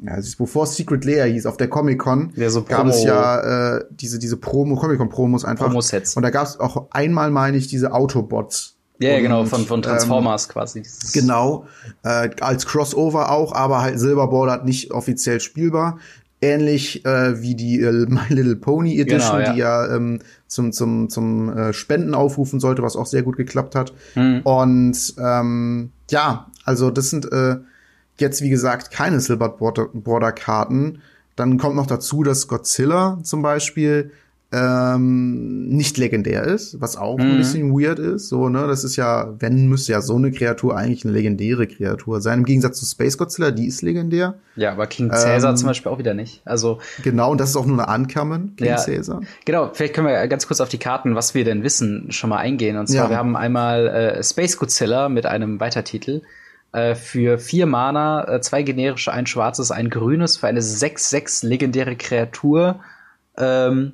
ja, 0.03 0.19
bevor 0.39 0.67
Secret 0.67 1.05
Layer 1.05 1.25
hieß, 1.27 1.47
auf 1.47 1.57
der 1.57 1.69
Comic-Con 1.69 2.33
ja, 2.37 2.51
so 2.51 2.63
gab 2.63 2.87
es 2.89 3.03
ja 3.05 3.77
äh, 3.77 3.85
diese, 3.91 4.19
diese 4.19 4.37
Promo, 4.37 4.77
Comic-Con-Promos 4.77 5.47
einfach. 5.47 5.67
Promo-Sets. 5.67 6.17
Und 6.17 6.25
da 6.25 6.31
gab 6.31 6.47
es 6.47 6.61
auch 6.61 6.89
einmal, 6.91 7.31
meine 7.31 7.57
ich, 7.57 7.69
diese 7.69 7.93
Autobots. 7.93 8.77
Ja, 8.99 9.11
yeah, 9.11 9.21
genau, 9.21 9.45
von, 9.45 9.65
von 9.65 9.83
Transformers 9.83 10.45
ähm, 10.45 10.53
quasi. 10.53 10.83
Genau, 11.13 11.67
äh, 12.05 12.31
als 12.41 12.67
Crossover 12.67 13.31
auch, 13.31 13.53
aber 13.53 13.81
halt 13.81 13.99
Silverboard 13.99 14.65
nicht 14.65 14.93
offiziell 14.93 15.41
spielbar. 15.41 15.99
Ähnlich 16.45 17.05
äh, 17.05 17.41
wie 17.41 17.55
die 17.55 17.81
äh, 17.81 18.07
My 18.09 18.27
Little 18.29 18.57
Pony 18.57 19.01
Edition, 19.01 19.39
genau, 19.39 19.47
ja. 19.47 19.53
die 19.53 19.59
ja 19.59 19.95
ähm, 19.95 20.21
zum, 20.47 20.73
zum, 20.73 21.09
zum 21.09 21.57
äh, 21.57 21.73
Spenden 21.73 22.15
aufrufen 22.15 22.61
sollte, 22.61 22.83
was 22.83 22.97
auch 22.97 23.07
sehr 23.07 23.23
gut 23.23 23.37
geklappt 23.37 23.75
hat. 23.75 23.93
Mhm. 24.15 24.41
Und 24.43 25.15
ähm, 25.19 25.91
ja, 26.11 26.47
also 26.65 26.91
das 26.91 27.11
sind 27.11 27.31
äh, 27.33 27.57
jetzt, 28.19 28.43
wie 28.43 28.51
gesagt, 28.51 28.91
keine 28.91 29.21
Silver 29.21 29.49
Border 29.49 30.33
Karten. 30.33 31.01
Dann 31.37 31.59
kommt 31.59 31.77
noch 31.77 31.87
dazu, 31.87 32.23
dass 32.23 32.47
Godzilla 32.47 33.19
zum 33.23 33.43
Beispiel 33.43 34.13
ähm, 34.55 35.67
nicht 35.69 35.99
legendär 35.99 36.45
ist, 36.45 36.81
was 36.81 36.97
auch 36.97 37.19
mhm. 37.19 37.25
ein 37.25 37.37
bisschen 37.39 37.73
weird 37.73 37.99
ist. 37.99 38.29
So, 38.29 38.49
ne, 38.49 38.69
das 38.69 38.85
ist 38.85 38.95
ja, 38.95 39.35
wenn 39.41 39.67
müsste 39.67 39.93
ja 39.93 40.01
so 40.01 40.15
eine 40.15 40.31
Kreatur 40.31 40.77
eigentlich 40.77 41.05
eine 41.05 41.13
legendäre 41.13 41.67
Kreatur 41.67 42.21
sein. 42.21 42.41
Im 42.41 42.45
Gegensatz 42.45 42.79
zu 42.79 42.87
Space 42.87 43.19
Godzilla, 43.19 43.51
die 43.51 43.67
ist 43.67 43.83
legendär. 43.83 44.35
Ja, 44.55 44.71
aber 44.71 44.87
King 44.87 45.09
Caesar 45.09 45.51
ähm, 45.51 45.57
zum 45.57 45.67
Beispiel 45.67 45.91
auch 45.91 45.99
wieder 45.99 46.15
nicht. 46.15 46.41
Also 46.45 46.79
genau, 47.03 47.33
und 47.33 47.41
das 47.41 47.51
ist 47.51 47.57
auch 47.57 47.67
nur 47.67 47.79
eine 47.79 47.89
Ankommen, 47.89 48.55
King 48.57 48.69
ja, 48.69 48.77
Caesar. 48.77 49.23
Genau, 49.45 49.71
vielleicht 49.73 49.95
können 49.95 50.07
wir 50.07 50.27
ganz 50.29 50.47
kurz 50.47 50.61
auf 50.61 50.69
die 50.69 50.79
Karten, 50.79 51.17
was 51.17 51.35
wir 51.35 51.45
denn 51.45 51.65
wissen, 51.65 52.13
schon 52.13 52.31
mal 52.31 52.39
eingehen. 52.39 52.77
Und 52.77 52.87
zwar, 52.87 53.05
ja. 53.05 53.11
wir 53.11 53.17
haben 53.17 53.37
einmal 53.37 53.89
äh, 53.89 54.23
Space 54.23 54.57
Godzilla 54.57 55.09
mit 55.09 55.27
einem 55.27 55.59
Weitertitel. 55.59 56.23
Äh, 56.71 56.95
für 56.95 57.39
vier 57.39 57.67
Mana, 57.67 58.29
äh, 58.29 58.41
zwei 58.41 58.63
generische, 58.63 59.13
ein 59.13 59.27
schwarzes, 59.27 59.73
ein 59.73 59.91
grünes, 59.91 60.37
für 60.37 60.47
eine 60.47 60.61
6-6 60.61 61.45
legendäre 61.45 61.97
Kreatur. 61.97 62.81
Ähm, 63.37 63.93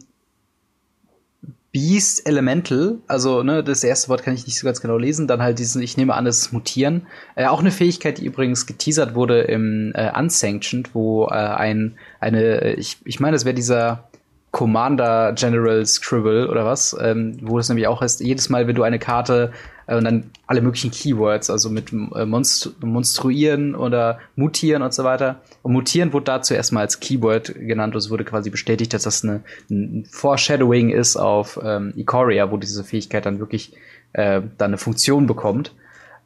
Beast 1.73 2.27
Elemental, 2.27 2.99
also 3.07 3.45
ne, 3.45 3.63
das 3.63 3.85
erste 3.85 4.09
Wort 4.09 4.25
kann 4.25 4.35
ich 4.35 4.45
nicht 4.45 4.59
so 4.59 4.67
ganz 4.67 4.81
genau 4.81 4.97
lesen, 4.97 5.29
dann 5.29 5.41
halt 5.41 5.61
diesen, 5.61 5.81
ich 5.83 5.97
nehme 5.97 6.15
an, 6.15 6.25
das 6.25 6.51
Mutieren. 6.51 7.07
Äh, 7.37 7.47
auch 7.47 7.61
eine 7.61 7.71
Fähigkeit, 7.71 8.19
die 8.19 8.27
übrigens 8.27 8.67
geteasert 8.67 9.15
wurde 9.15 9.43
im 9.43 9.93
äh, 9.95 10.11
Unsanctioned, 10.19 10.95
wo 10.95 11.27
äh, 11.27 11.35
ein, 11.35 11.97
eine, 12.19 12.75
ich, 12.75 12.99
ich 13.05 13.21
meine, 13.21 13.37
es 13.37 13.45
wäre 13.45 13.55
dieser 13.55 14.11
Commander 14.51 15.33
General 15.35 15.87
Scribble 15.87 16.49
oder 16.49 16.65
was, 16.65 16.97
ähm, 17.01 17.39
wo 17.43 17.59
es 17.61 17.69
nämlich 17.69 17.87
auch 17.87 18.01
heißt, 18.01 18.21
jedes 18.21 18.49
Mal, 18.49 18.67
wenn 18.67 18.75
du 18.75 18.83
eine 18.83 18.99
Karte 18.99 19.53
äh, 19.53 19.80
und 19.97 20.05
dann 20.05 20.31
alle 20.47 20.61
möglichen 20.61 20.91
Keywords, 20.91 21.51
also 21.51 21.71
mit 21.71 21.93
äh, 21.93 22.25
Monstru 22.25 22.71
Monstruieren 22.81 23.75
oder 23.75 24.19
Mutieren 24.37 24.83
und 24.83 24.95
so 24.95 25.05
weiter. 25.05 25.41
Und 25.63 25.73
Mutieren 25.73 26.13
wurde 26.13 26.25
dazu 26.27 26.55
erstmal 26.55 26.83
als 26.83 27.01
Keyword 27.01 27.55
genannt 27.55 27.95
und 27.95 27.99
es 27.99 28.11
wurde 28.11 28.25
quasi 28.25 28.51
bestätigt, 28.51 28.93
dass 28.95 29.03
das 29.03 29.25
eine, 29.25 29.43
ein 29.71 30.07
Foreshadowing 30.11 30.91
ist 30.91 31.17
auf 31.17 31.59
ähm, 31.63 31.93
Ikoria, 31.97 32.51
wo 32.51 32.57
diese 32.57 32.85
Fähigkeit 32.85 33.27
dann 33.27 33.39
wirklich 33.39 33.75
äh, 34.13 34.43
dann 34.59 34.71
eine 34.71 34.79
Funktion 34.79 35.27
bekommt. 35.27 35.75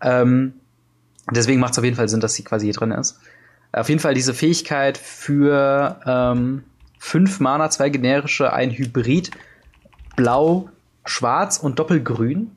Ähm, 0.01 0.55
deswegen 1.31 1.61
macht 1.61 1.73
es 1.73 1.79
auf 1.79 1.85
jeden 1.85 1.97
Fall 1.97 2.09
Sinn, 2.09 2.21
dass 2.21 2.35
sie 2.35 2.45
quasi 2.45 2.67
hier 2.67 2.75
drin 2.75 2.93
ist. 2.93 3.19
Auf 3.73 3.89
jeden 3.89 4.01
Fall 4.01 4.15
diese 4.15 4.35
Fähigkeit 4.35 4.97
für 4.99 6.01
ähm, 6.07 6.63
fünf 6.99 7.41
Mana, 7.41 7.71
zwei 7.71 7.89
generische, 7.91 8.53
ein 8.53 8.71
Hybrid, 8.71 9.31
blau, 10.17 10.71
schwarz 11.05 11.59
und 11.59 11.79
doppelgrün. 11.79 12.53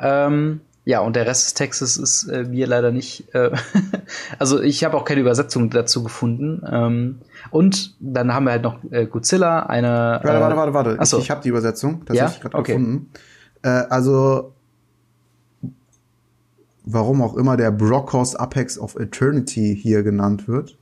Ähm, 0.00 0.60
ja, 0.84 1.00
und 1.00 1.14
der 1.14 1.26
Rest 1.26 1.44
des 1.44 1.54
Textes 1.54 1.96
ist 1.96 2.24
äh, 2.28 2.44
mir 2.44 2.66
leider 2.66 2.90
nicht. 2.90 3.34
Äh 3.34 3.50
also 4.38 4.60
ich 4.60 4.82
habe 4.82 4.96
auch 4.96 5.04
keine 5.04 5.20
Übersetzung 5.20 5.70
dazu 5.70 6.02
gefunden. 6.02 6.62
Ähm, 6.70 7.18
und 7.50 7.96
dann 8.00 8.32
haben 8.32 8.44
wir 8.44 8.52
halt 8.52 8.62
noch 8.62 8.78
äh, 8.90 9.06
Godzilla, 9.06 9.66
eine. 9.66 10.20
Warte, 10.22 10.40
warte, 10.40 10.56
warte, 10.56 10.74
warte. 10.74 10.98
Achso. 10.98 11.18
Ich, 11.18 11.24
ich 11.24 11.30
habe 11.30 11.42
die 11.42 11.50
Übersetzung 11.50 12.04
tatsächlich 12.06 12.36
ja? 12.36 12.42
gerade 12.42 12.56
okay. 12.56 12.72
gefunden. 12.72 13.10
Äh, 13.62 13.68
also 13.68 14.54
warum 16.84 17.22
auch 17.22 17.36
immer 17.36 17.56
der 17.56 17.70
Brockhaus 17.70 18.34
Apex 18.34 18.78
of 18.78 18.96
Eternity 18.96 19.78
hier 19.80 20.02
genannt 20.02 20.48
wird. 20.48 20.78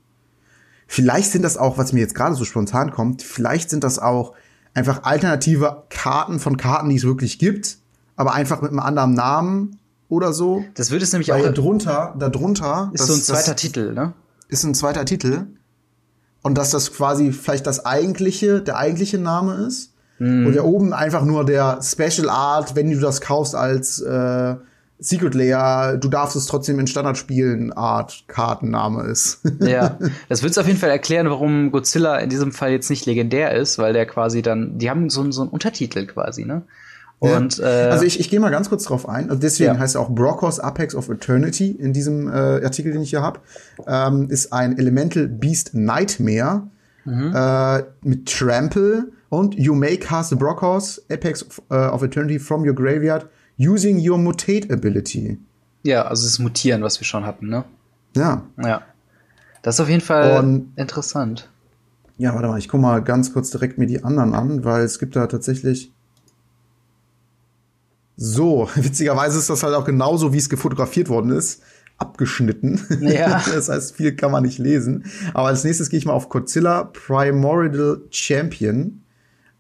Vielleicht 0.87 1.33
sind 1.33 1.43
das 1.43 1.57
auch, 1.57 1.77
was 1.77 1.93
mir 1.93 2.01
jetzt 2.01 2.15
gerade 2.15 2.35
so 2.35 2.45
spontan 2.45 2.93
kommt, 2.93 3.23
vielleicht 3.23 3.69
sind 3.69 3.85
das 3.85 3.99
auch 3.99 4.35
einfach 4.75 5.03
alternative 5.03 5.85
Karten 5.91 6.39
von 6.39 6.57
Karten, 6.57 6.89
die 6.89 6.97
es 6.97 7.05
wirklich 7.05 7.39
gibt, 7.39 7.78
aber 8.19 8.35
einfach 8.35 8.61
mit 8.61 8.73
einem 8.73 8.81
anderen 8.81 9.15
Namen 9.15 9.79
oder 10.09 10.33
so. 10.33 10.65
Das 10.75 10.91
würde 10.91 11.05
es 11.05 11.13
nämlich 11.13 11.29
Weil 11.29 11.49
auch. 11.49 11.55
Darunter, 11.55 12.15
darunter. 12.19 12.91
Ist 12.93 13.03
das, 13.03 13.09
so 13.09 13.15
ein 13.15 13.23
zweiter 13.23 13.57
Titel, 13.57 13.95
ne? 13.95 14.13
Ist 14.49 14.65
ein 14.65 14.75
zweiter 14.75 15.05
Titel. 15.05 15.47
Und 16.43 16.59
dass 16.59 16.71
das 16.71 16.93
quasi 16.93 17.33
vielleicht 17.33 17.67
das 17.67 17.87
eigentliche, 17.87 18.61
der 18.61 18.77
eigentliche 18.77 19.19
Name 19.19 19.55
ist. 19.67 19.95
Mm. 20.19 20.47
Und 20.47 20.53
der 20.53 20.65
oben 20.65 20.93
einfach 20.93 21.25
nur 21.25 21.45
der 21.45 21.81
Special 21.81 22.29
Art, 22.29 22.75
wenn 22.75 22.91
du 22.91 22.99
das 22.99 23.21
kaufst 23.21 23.55
als 23.55 24.01
äh, 24.01 24.57
Secret 24.99 25.35
Layer, 25.35 25.97
du 25.97 26.09
darfst 26.09 26.35
es 26.35 26.47
trotzdem 26.47 26.81
in 26.81 26.89
Standardspielen 26.89 27.73
Art 27.73 28.25
Kartenname 28.27 29.05
ist. 29.05 29.43
ja, 29.61 29.97
das 30.29 30.43
wird 30.43 30.59
auf 30.59 30.67
jeden 30.67 30.79
Fall 30.79 30.91
erklären, 30.91 31.31
warum 31.31 31.71
Godzilla 31.71 32.17
in 32.19 32.31
diesem 32.31 32.51
Fall 32.51 32.73
jetzt 32.73 32.91
nicht 32.91 33.07
legendär 33.07 33.55
ist, 33.55 33.79
weil 33.79 33.93
der 33.93 34.07
quasi 34.07 34.43
dann, 34.43 34.79
die 34.79 34.91
haben 34.91 35.09
so, 35.09 35.31
so 35.31 35.43
einen 35.43 35.51
Untertitel 35.51 36.07
quasi, 36.07 36.45
ne? 36.45 36.63
Und, 37.21 37.59
ja. 37.59 37.67
äh, 37.67 37.91
also 37.91 38.05
ich, 38.05 38.21
ich 38.21 38.31
gehe 38.31 38.39
mal 38.39 38.51
ganz 38.51 38.69
kurz 38.69 38.85
drauf 38.85 39.09
ein. 39.09 39.29
Also 39.29 39.41
deswegen 39.41 39.75
ja. 39.75 39.79
heißt 39.79 39.97
er 39.97 40.01
auch 40.01 40.11
Brockhaus 40.11 40.61
Apex 40.61 40.95
of 40.95 41.09
Eternity 41.09 41.73
in 41.73 41.93
diesem 41.93 42.29
äh, 42.29 42.65
Artikel, 42.65 42.93
den 42.93 43.03
ich 43.03 43.11
hier 43.11 43.23
habe. 43.23 43.41
Ähm, 43.87 44.29
ist 44.31 44.53
ein 44.53 44.79
Elemental 44.79 45.27
Beast 45.27 45.75
Nightmare 45.75 46.63
mhm. 47.05 47.35
äh, 47.35 47.83
mit 48.03 48.27
Trample 48.27 49.09
und 49.31 49.55
You 49.57 49.75
may 49.75 49.97
cast 49.97 50.39
Brockhaus 50.39 51.03
Apex 51.11 51.45
of, 51.45 51.63
uh, 51.71 51.93
of 51.93 52.03
Eternity 52.03 52.39
from 52.39 52.67
your 52.67 52.75
graveyard 52.75 53.27
using 53.59 53.99
your 53.99 54.19
mutate 54.19 54.73
ability. 54.73 55.39
Ja, 55.83 56.03
also 56.03 56.27
das 56.27 56.39
Mutieren, 56.39 56.83
was 56.83 57.01
wir 57.01 57.05
schon 57.05 57.27
hatten, 57.27 57.49
ne? 57.49 57.65
Ja. 58.17 58.43
Ja. 58.63 58.83
Das 59.63 59.77
ist 59.77 59.81
auf 59.81 59.89
jeden 59.89 60.01
Fall 60.01 60.39
Und, 60.39 60.73
interessant. 60.77 61.51
Ja, 62.17 62.35
warte 62.35 62.49
mal, 62.49 62.59
ich 62.59 62.69
guck 62.69 62.81
mal 62.81 63.03
ganz 63.03 63.33
kurz 63.33 63.51
direkt 63.51 63.79
mir 63.79 63.87
die 63.87 64.03
anderen 64.03 64.35
an, 64.35 64.65
weil 64.65 64.83
es 64.83 64.99
gibt 64.99 65.15
da 65.15 65.27
tatsächlich. 65.27 65.93
So, 68.21 68.69
witzigerweise 68.75 69.39
ist 69.39 69.49
das 69.49 69.63
halt 69.63 69.75
auch 69.75 69.85
genauso, 69.85 70.33
wie 70.33 70.39
es 70.39 70.51
gefotografiert 70.51 71.09
worden 71.09 71.31
ist, 71.31 71.63
abgeschnitten. 71.97 72.81
Ja. 73.01 73.43
das 73.55 73.69
heißt, 73.69 73.95
viel 73.95 74.15
kann 74.15 74.33
man 74.33 74.43
nicht 74.43 74.59
lesen. 74.59 75.05
Aber 75.33 75.47
als 75.47 75.65
nächstes 75.65 75.89
gehe 75.89 75.99
ich 75.99 76.05
mal 76.05 76.13
auf 76.13 76.29
Godzilla 76.29 76.85
Primordial 76.85 78.03
Champion. 78.11 79.03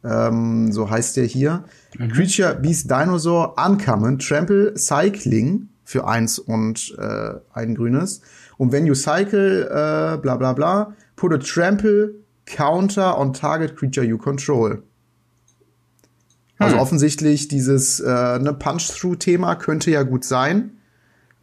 Ähm, 0.05 0.73
so 0.73 0.91
heißt 0.91 1.17
der 1.17 1.25
hier. 1.25 1.65
Mhm. 1.99 2.09
Creature 2.11 2.55
Beast 2.57 2.91
Dinosaur 2.91 3.55
Uncommon 3.65 4.19
Trample 4.19 4.77
Cycling 4.77 5.69
für 5.85 6.07
eins 6.07 6.39
und 6.39 6.97
äh, 6.99 7.35
ein 7.53 7.75
grünes. 7.77 8.21
Und 8.57 8.73
wenn 8.73 8.87
you 8.87 8.95
cycle, 8.95 9.63
äh, 9.67 10.19
bla 10.19 10.37
bla 10.37 10.53
bla, 10.53 10.95
put 11.17 11.33
a 11.33 11.39
trample 11.39 12.15
counter 12.45 13.19
on 13.19 13.33
target 13.33 13.77
creature 13.77 14.05
you 14.05 14.19
control. 14.19 14.83
Also 16.59 16.75
hm. 16.75 16.83
offensichtlich 16.83 17.49
dieses 17.49 18.01
äh, 18.01 18.39
ne 18.39 18.53
Punch-Through-Thema 18.53 19.55
könnte 19.57 19.91
ja 19.91 20.03
gut 20.03 20.25
sein. 20.25 20.73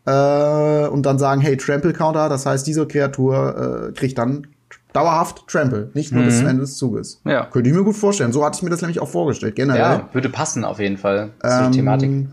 Äh, 0.05 0.87
und 0.87 1.05
dann 1.05 1.17
sagen, 1.17 1.41
hey, 1.41 1.57
Trample 1.57 1.93
Counter, 1.93 2.29
das 2.29 2.45
heißt, 2.45 2.67
diese 2.67 2.85
Kreatur 2.87 3.89
äh, 3.89 3.93
kriegt 3.93 4.17
dann 4.17 4.47
dauerhaft 4.93 5.47
Trample, 5.47 5.89
nicht 5.93 6.11
nur 6.11 6.21
mhm. 6.21 6.27
bis 6.27 6.37
zum 6.39 6.47
Ende 6.47 6.61
des 6.61 6.77
Zuges. 6.77 7.21
Ja. 7.25 7.45
Könnte 7.45 7.69
ich 7.69 7.75
mir 7.75 7.83
gut 7.83 7.95
vorstellen. 7.95 8.31
So 8.31 8.45
hatte 8.45 8.57
ich 8.57 8.63
mir 8.63 8.69
das 8.69 8.81
nämlich 8.81 8.99
auch 8.99 9.09
vorgestellt, 9.09 9.55
generell. 9.55 9.79
Ja, 9.79 10.09
würde 10.13 10.29
passen 10.29 10.63
auf 10.63 10.79
jeden 10.79 10.97
Fall 10.97 11.31
ähm, 11.43 11.63
zur 11.63 11.71
Thematik. 11.71 12.27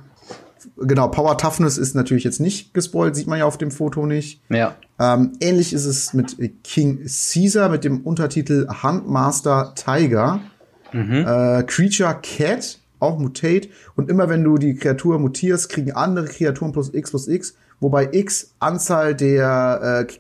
Genau, 0.76 1.08
Power 1.08 1.36
Toughness 1.38 1.76
ist 1.76 1.94
natürlich 1.94 2.24
jetzt 2.24 2.40
nicht 2.40 2.72
gespoilt, 2.72 3.16
sieht 3.16 3.26
man 3.26 3.38
ja 3.38 3.46
auf 3.46 3.58
dem 3.58 3.70
Foto 3.70 4.06
nicht. 4.06 4.42
Ja. 4.48 4.74
Ähm, 4.98 5.32
ähnlich 5.40 5.72
ist 5.72 5.84
es 5.84 6.14
mit 6.14 6.36
King 6.62 7.00
Caesar 7.04 7.68
mit 7.68 7.84
dem 7.84 8.00
Untertitel 8.02 8.68
Handmaster 8.68 9.74
Tiger. 9.74 10.40
Mhm. 10.92 11.26
Äh, 11.26 11.62
Creature 11.64 12.18
Cat, 12.22 12.78
auch 12.98 13.18
Mutate. 13.18 13.68
Und 13.96 14.10
immer 14.10 14.28
wenn 14.28 14.44
du 14.44 14.58
die 14.58 14.74
Kreatur 14.74 15.18
mutierst, 15.18 15.68
kriegen 15.68 15.92
andere 15.92 16.26
Kreaturen 16.26 16.72
plus 16.72 16.92
X 16.92 17.10
plus 17.10 17.28
X 17.28 17.54
wobei 17.82 18.08
X 18.12 18.54
Anzahl 18.60 19.14
der 19.14 20.06
äh, 20.08 20.12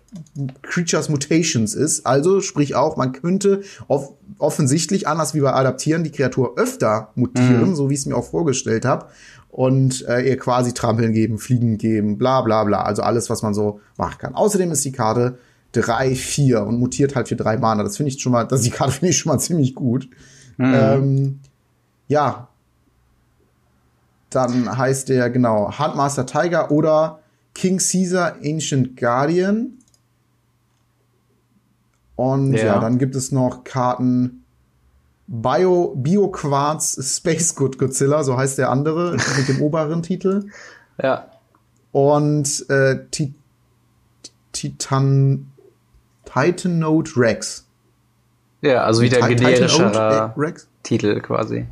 Creatures 0.62 1.08
Mutations 1.08 1.74
ist. 1.74 2.04
Also 2.04 2.40
sprich 2.40 2.74
auch, 2.74 2.96
man 2.96 3.12
könnte 3.12 3.62
off 3.88 4.12
offensichtlich, 4.38 5.06
anders 5.06 5.34
wie 5.34 5.40
bei 5.40 5.52
Adaptieren, 5.52 6.02
die 6.02 6.10
Kreatur 6.10 6.58
öfter 6.58 7.10
mutieren, 7.14 7.70
mhm. 7.70 7.74
so 7.76 7.88
wie 7.88 7.94
ich 7.94 8.00
es 8.00 8.06
mir 8.06 8.16
auch 8.16 8.28
vorgestellt 8.28 8.84
habe. 8.84 9.06
Und 9.50 10.04
äh, 10.08 10.22
ihr 10.22 10.36
quasi 10.36 10.72
Trampeln 10.72 11.12
geben, 11.12 11.38
Fliegen 11.38 11.78
geben, 11.78 12.18
bla 12.18 12.40
bla 12.40 12.64
bla. 12.64 12.82
Also 12.82 13.02
alles, 13.02 13.30
was 13.30 13.42
man 13.42 13.54
so 13.54 13.80
machen 13.96 14.16
kann. 14.18 14.34
Außerdem 14.34 14.72
ist 14.72 14.84
die 14.84 14.90
Karte 14.90 15.38
drei 15.70 16.16
vier 16.16 16.62
und 16.62 16.80
mutiert 16.80 17.14
halt 17.14 17.28
für 17.28 17.36
drei 17.36 17.56
Mana. 17.56 17.84
Das 17.84 17.96
finde 17.96 18.10
ich 18.10 18.20
schon 18.20 18.32
mal, 18.32 18.44
das 18.44 18.62
die 18.62 18.70
Karte 18.70 18.94
finde 18.94 19.10
ich 19.10 19.18
schon 19.18 19.30
mal 19.30 19.38
ziemlich 19.38 19.76
gut. 19.76 20.08
Mhm. 20.56 20.74
Ähm, 20.74 21.40
ja. 22.08 22.48
Dann 24.30 24.78
heißt 24.78 25.08
der, 25.08 25.30
genau, 25.30 25.78
Handmaster 25.78 26.24
Tiger 26.26 26.70
oder 26.70 27.20
King 27.54 27.78
Caesar 27.78 28.36
Ancient 28.42 28.96
Guardian. 28.96 29.78
Und 32.16 32.54
ja. 32.54 32.64
ja, 32.64 32.78
dann 32.78 32.98
gibt 32.98 33.14
es 33.14 33.32
noch 33.32 33.64
Karten 33.64 34.44
Bio, 35.26 35.94
Bio 35.96 36.28
Quartz 36.28 36.98
Space 37.16 37.54
Good 37.54 37.78
Godzilla, 37.78 38.22
so 38.22 38.36
heißt 38.36 38.58
der 38.58 38.70
andere, 38.70 39.16
mit 39.36 39.48
dem 39.48 39.62
oberen 39.62 40.02
Titel. 40.02 40.46
Ja. 41.02 41.28
Und 41.90 42.68
äh, 42.70 43.06
Titan, 44.52 45.50
Titan 46.24 46.78
Note 46.78 47.12
Rex. 47.16 47.66
Ja, 48.62 48.84
also 48.84 49.02
wieder 49.02 49.20
generischer 49.28 50.34
Titel 50.82 51.20
quasi. 51.20 51.66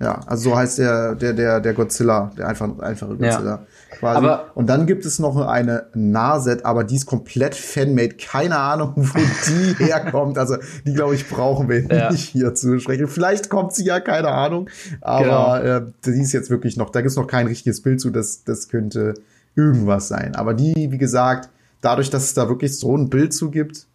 Ja, 0.00 0.20
also 0.26 0.50
so 0.50 0.56
heißt 0.56 0.78
der, 0.78 1.16
der, 1.16 1.32
der, 1.32 1.60
der 1.60 1.74
Godzilla, 1.74 2.30
der 2.38 2.46
einfach, 2.46 2.78
einfache 2.78 3.16
Godzilla. 3.16 3.44
Ja. 3.44 3.66
Quasi. 3.98 4.18
Aber 4.18 4.52
und 4.54 4.68
dann 4.68 4.86
gibt 4.86 5.04
es 5.04 5.18
noch 5.18 5.36
eine 5.36 5.86
Narset, 5.92 6.64
aber 6.64 6.84
die 6.84 6.94
ist 6.94 7.06
komplett 7.06 7.56
fanmade. 7.56 8.10
Keine 8.10 8.58
Ahnung, 8.58 8.92
wo 8.94 9.18
die 9.18 9.74
herkommt. 9.84 10.38
Also 10.38 10.56
die, 10.86 10.94
glaube 10.94 11.16
ich, 11.16 11.28
brauchen 11.28 11.68
wir 11.68 11.84
ja. 11.84 12.12
nicht 12.12 12.28
hier 12.28 12.54
zu 12.54 12.78
sprechen. 12.78 13.08
Vielleicht 13.08 13.50
kommt 13.50 13.74
sie 13.74 13.84
ja, 13.84 13.98
keine 13.98 14.28
Ahnung. 14.28 14.70
Aber 15.00 15.60
genau. 15.60 15.78
äh, 15.78 15.82
die 16.04 16.22
ist 16.22 16.32
jetzt 16.32 16.48
wirklich 16.48 16.76
noch, 16.76 16.90
da 16.90 17.00
gibt 17.00 17.10
es 17.10 17.16
noch 17.16 17.26
kein 17.26 17.48
richtiges 17.48 17.82
Bild 17.82 18.00
zu. 18.00 18.10
Das, 18.10 18.44
das 18.44 18.68
könnte 18.68 19.14
irgendwas 19.56 20.06
sein. 20.06 20.36
Aber 20.36 20.54
die, 20.54 20.92
wie 20.92 20.98
gesagt, 20.98 21.48
dadurch, 21.80 22.08
dass 22.08 22.22
es 22.22 22.34
da 22.34 22.48
wirklich 22.48 22.78
so 22.78 22.96
ein 22.96 23.10
Bild 23.10 23.34
zu 23.34 23.50
gibt, 23.50 23.88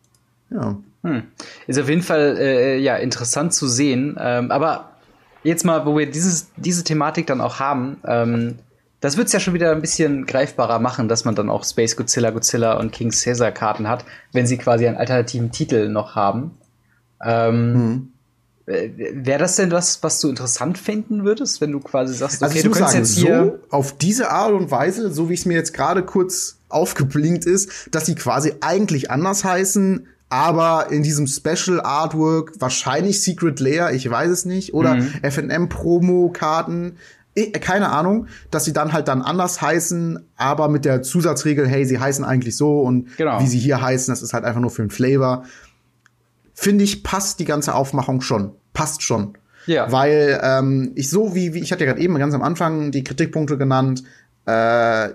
ja. 0.53 0.77
Hm. 1.03 1.23
Ist 1.67 1.79
auf 1.79 1.89
jeden 1.89 2.01
Fall 2.01 2.37
äh, 2.39 2.77
ja 2.77 2.95
interessant 2.95 3.53
zu 3.53 3.67
sehen. 3.67 4.17
Ähm, 4.19 4.51
aber 4.51 4.91
jetzt 5.43 5.65
mal, 5.65 5.85
wo 5.85 5.97
wir 5.97 6.09
dieses, 6.09 6.47
diese 6.55 6.83
Thematik 6.83 7.27
dann 7.27 7.41
auch 7.41 7.59
haben, 7.59 7.97
ähm, 8.05 8.59
das 9.01 9.17
wird's 9.17 9.33
ja 9.33 9.41
schon 9.41 9.53
wieder 9.53 9.73
ein 9.73 9.81
bisschen 9.81 10.25
greifbarer 10.25 10.79
machen, 10.79 11.09
dass 11.09 11.25
man 11.25 11.35
dann 11.35 11.49
auch 11.49 11.65
Space 11.65 11.97
Godzilla, 11.97 12.29
Godzilla 12.29 12.79
und 12.79 12.93
King 12.93 13.11
Caesar 13.11 13.51
Karten 13.51 13.89
hat, 13.89 14.05
wenn 14.31 14.47
sie 14.47 14.57
quasi 14.57 14.87
einen 14.87 14.95
alternativen 14.95 15.51
Titel 15.51 15.89
noch 15.89 16.15
haben. 16.15 16.51
Ähm, 17.21 17.73
mhm. 17.73 18.13
Äh, 18.65 18.91
Wäre 19.13 19.39
das 19.39 19.57
denn 19.57 19.71
was, 19.71 20.01
was 20.03 20.21
du 20.21 20.29
interessant 20.29 20.77
finden 20.77 21.25
würdest, 21.25 21.59
wenn 21.59 21.73
du 21.73 21.81
quasi 21.81 22.13
sagst, 22.13 22.41
okay, 22.41 22.59
also 22.59 22.69
du 22.69 22.71
könntest 22.71 22.91
sagen, 22.91 23.03
jetzt 23.03 23.17
hier 23.17 23.59
so 23.69 23.75
auf 23.75 23.97
diese 23.97 24.31
Art 24.31 24.53
und 24.53 24.71
Weise, 24.71 25.11
so 25.11 25.29
wie 25.29 25.33
es 25.33 25.45
mir 25.45 25.55
jetzt 25.55 25.73
gerade 25.73 26.03
kurz 26.03 26.59
aufgeblinkt 26.69 27.45
ist, 27.45 27.89
dass 27.91 28.05
sie 28.05 28.15
quasi 28.15 28.53
eigentlich 28.61 29.11
anders 29.11 29.43
heißen, 29.43 30.07
aber 30.33 30.87
in 30.89 31.03
diesem 31.03 31.27
Special 31.27 31.79
Artwork 31.79 32.53
wahrscheinlich 32.59 33.21
Secret 33.21 33.59
Layer, 33.59 33.91
ich 33.91 34.09
weiß 34.09 34.31
es 34.31 34.45
nicht, 34.45 34.73
oder 34.73 34.95
mhm. 34.95 35.11
FNM 35.21 35.69
Promo 35.69 36.31
Karten, 36.33 36.97
keine 37.61 37.91
Ahnung, 37.91 38.25
dass 38.49 38.65
sie 38.65 38.73
dann 38.73 38.93
halt 38.93 39.07
dann 39.09 39.21
anders 39.21 39.61
heißen, 39.61 40.25
aber 40.35 40.69
mit 40.69 40.85
der 40.85 41.03
Zusatzregel, 41.03 41.67
hey, 41.67 41.85
sie 41.85 41.99
heißen 41.99 42.25
eigentlich 42.25 42.57
so 42.57 42.81
und 42.81 43.15
genau. 43.15 43.39
wie 43.41 43.45
sie 43.45 43.59
hier 43.59 43.79
heißen, 43.79 44.11
das 44.11 44.23
ist 44.23 44.33
halt 44.33 44.43
einfach 44.43 44.59
nur 44.59 44.71
für 44.71 44.81
den 44.81 44.89
Flavor. 44.89 45.43
Finde 46.55 46.83
ich, 46.83 47.03
passt 47.03 47.39
die 47.39 47.45
ganze 47.45 47.75
Aufmachung 47.75 48.21
schon. 48.21 48.53
Passt 48.73 49.03
schon. 49.03 49.37
Ja. 49.67 49.91
Weil 49.91 50.39
ähm, 50.41 50.93
ich 50.95 51.11
so 51.11 51.35
wie, 51.35 51.53
wie 51.53 51.59
ich 51.59 51.71
hatte 51.71 51.85
ja 51.85 51.91
gerade 51.91 52.03
eben 52.03 52.17
ganz 52.17 52.33
am 52.33 52.41
Anfang 52.41 52.89
die 52.89 53.03
Kritikpunkte 53.03 53.59
genannt, 53.59 54.03
äh, 54.45 55.09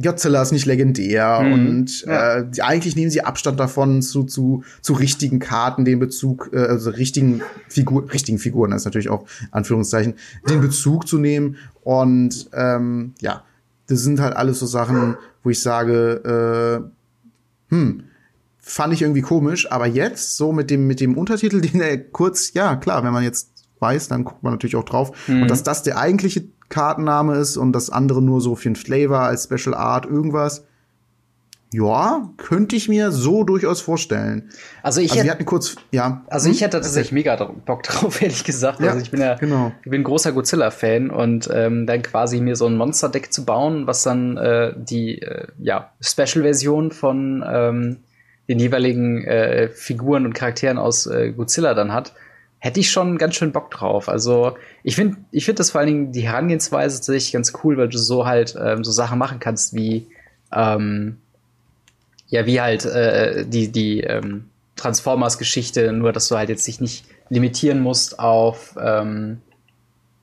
Godzilla 0.00 0.42
ist 0.42 0.52
nicht 0.52 0.66
legendär 0.66 1.40
mhm. 1.40 1.52
und 1.52 2.00
ja. 2.02 2.38
äh, 2.38 2.46
eigentlich 2.60 2.96
nehmen 2.96 3.10
sie 3.10 3.22
Abstand 3.22 3.58
davon 3.58 4.02
zu, 4.02 4.24
zu, 4.24 4.62
zu 4.82 4.92
richtigen 4.92 5.38
Karten, 5.38 5.84
den 5.84 5.98
Bezug, 5.98 6.50
äh, 6.52 6.58
also 6.58 6.90
richtigen, 6.90 7.42
Figur, 7.68 8.12
richtigen 8.12 8.38
Figuren, 8.38 8.72
das 8.72 8.82
ist 8.82 8.86
natürlich 8.86 9.08
auch 9.08 9.24
Anführungszeichen, 9.52 10.14
den 10.48 10.60
Bezug 10.60 11.08
zu 11.08 11.18
nehmen. 11.18 11.56
Und 11.82 12.50
ähm, 12.52 13.14
ja, 13.20 13.42
das 13.86 14.00
sind 14.00 14.20
halt 14.20 14.36
alles 14.36 14.58
so 14.58 14.66
Sachen, 14.66 15.16
wo 15.42 15.50
ich 15.50 15.60
sage, 15.60 16.84
äh, 17.70 17.74
hm, 17.74 18.04
fand 18.58 18.92
ich 18.94 19.02
irgendwie 19.02 19.22
komisch, 19.22 19.70
aber 19.70 19.86
jetzt 19.86 20.36
so 20.36 20.52
mit 20.52 20.70
dem, 20.70 20.86
mit 20.86 21.00
dem 21.00 21.16
Untertitel, 21.16 21.60
den 21.62 21.80
er 21.80 21.98
kurz, 21.98 22.52
ja 22.52 22.76
klar, 22.76 23.02
wenn 23.02 23.12
man 23.12 23.24
jetzt 23.24 23.54
weiß, 23.80 24.08
dann 24.08 24.24
guckt 24.24 24.42
man 24.42 24.52
natürlich 24.52 24.76
auch 24.76 24.84
drauf. 24.84 25.12
Mhm. 25.28 25.42
Und 25.42 25.50
dass 25.50 25.62
das 25.62 25.82
der 25.82 25.98
eigentliche 25.98 26.44
Kartenname 26.74 27.36
ist 27.36 27.56
und 27.56 27.72
das 27.72 27.88
andere 27.88 28.20
nur 28.20 28.40
so 28.40 28.56
für 28.56 28.68
ein 28.68 28.74
Flavor 28.74 29.20
als 29.20 29.44
Special 29.44 29.74
Art 29.74 30.06
irgendwas. 30.06 30.64
Ja, 31.72 32.30
könnte 32.36 32.74
ich 32.74 32.88
mir 32.88 33.12
so 33.12 33.44
durchaus 33.44 33.80
vorstellen. 33.80 34.50
Also 34.82 35.00
ich 35.00 35.12
also 35.12 35.24
wir 35.24 35.30
hatten 35.30 35.44
kurz, 35.44 35.76
ja. 35.92 36.24
Also 36.28 36.50
ich 36.50 36.56
hm? 36.56 36.64
hätte 36.66 36.80
tatsächlich 36.80 37.12
mega 37.12 37.36
Bock 37.36 37.84
drauf, 37.84 38.20
ehrlich 38.22 38.42
gesagt. 38.42 38.80
Ja, 38.80 38.88
also 38.88 39.00
ich 39.00 39.12
bin 39.12 39.20
ja, 39.20 39.34
genau. 39.34 39.70
ich 39.84 39.90
bin 39.90 40.00
ein 40.00 40.04
großer 40.04 40.32
Godzilla-Fan 40.32 41.10
und 41.10 41.48
ähm, 41.52 41.86
dann 41.86 42.02
quasi 42.02 42.40
mir 42.40 42.56
so 42.56 42.66
ein 42.66 42.76
Monster-Deck 42.76 43.32
zu 43.32 43.44
bauen, 43.44 43.86
was 43.86 44.02
dann 44.02 44.36
äh, 44.36 44.72
die 44.76 45.22
äh, 45.22 45.46
ja, 45.58 45.92
Special-Version 46.00 46.90
von 46.90 47.44
ähm, 47.46 47.98
den 48.48 48.58
jeweiligen 48.58 49.24
äh, 49.24 49.68
Figuren 49.68 50.26
und 50.26 50.34
Charakteren 50.34 50.78
aus 50.78 51.06
äh, 51.06 51.32
Godzilla 51.32 51.74
dann 51.74 51.92
hat, 51.92 52.14
hätte 52.64 52.80
ich 52.80 52.90
schon 52.90 53.18
ganz 53.18 53.34
schön 53.34 53.52
Bock 53.52 53.70
drauf. 53.70 54.08
Also 54.08 54.56
ich 54.82 54.96
finde, 54.96 55.18
ich 55.30 55.44
finde 55.44 55.58
das 55.58 55.72
vor 55.72 55.80
allen 55.80 55.88
Dingen 55.88 56.12
die 56.12 56.26
Herangehensweise 56.26 56.96
tatsächlich 56.96 57.32
ganz 57.34 57.52
cool, 57.62 57.76
weil 57.76 57.90
du 57.90 57.98
so 57.98 58.24
halt 58.24 58.56
ähm, 58.58 58.82
so 58.84 58.90
Sachen 58.90 59.18
machen 59.18 59.38
kannst 59.38 59.74
wie 59.74 60.06
ähm, 60.50 61.18
ja 62.28 62.46
wie 62.46 62.62
halt 62.62 62.86
äh, 62.86 63.44
die 63.44 63.70
die 63.70 64.00
ähm, 64.00 64.48
Transformers-Geschichte, 64.76 65.92
nur 65.92 66.14
dass 66.14 66.28
du 66.28 66.38
halt 66.38 66.48
jetzt 66.48 66.66
dich 66.66 66.80
nicht 66.80 67.04
limitieren 67.28 67.80
musst 67.80 68.18
auf 68.18 68.74
ähm, 68.82 69.42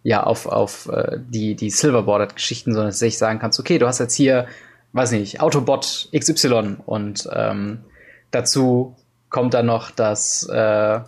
ja 0.01 0.23
auf 0.23 0.47
auf 0.47 0.89
äh, 0.91 1.19
die 1.19 1.53
die 1.53 1.69
Silverboarded-Geschichten, 1.69 2.73
sondern 2.73 2.89
tatsächlich 2.89 3.19
sagen 3.19 3.37
kannst, 3.37 3.59
okay, 3.59 3.77
du 3.77 3.85
hast 3.85 3.99
jetzt 3.99 4.15
hier, 4.15 4.47
weiß 4.93 5.11
nicht, 5.11 5.41
Autobot 5.41 6.09
XY 6.11 6.77
und 6.87 7.29
ähm, 7.31 7.81
dazu 8.31 8.95
kommt 9.29 9.53
dann 9.53 9.67
noch 9.67 9.91
das 9.91 10.49
äh, 10.49 11.01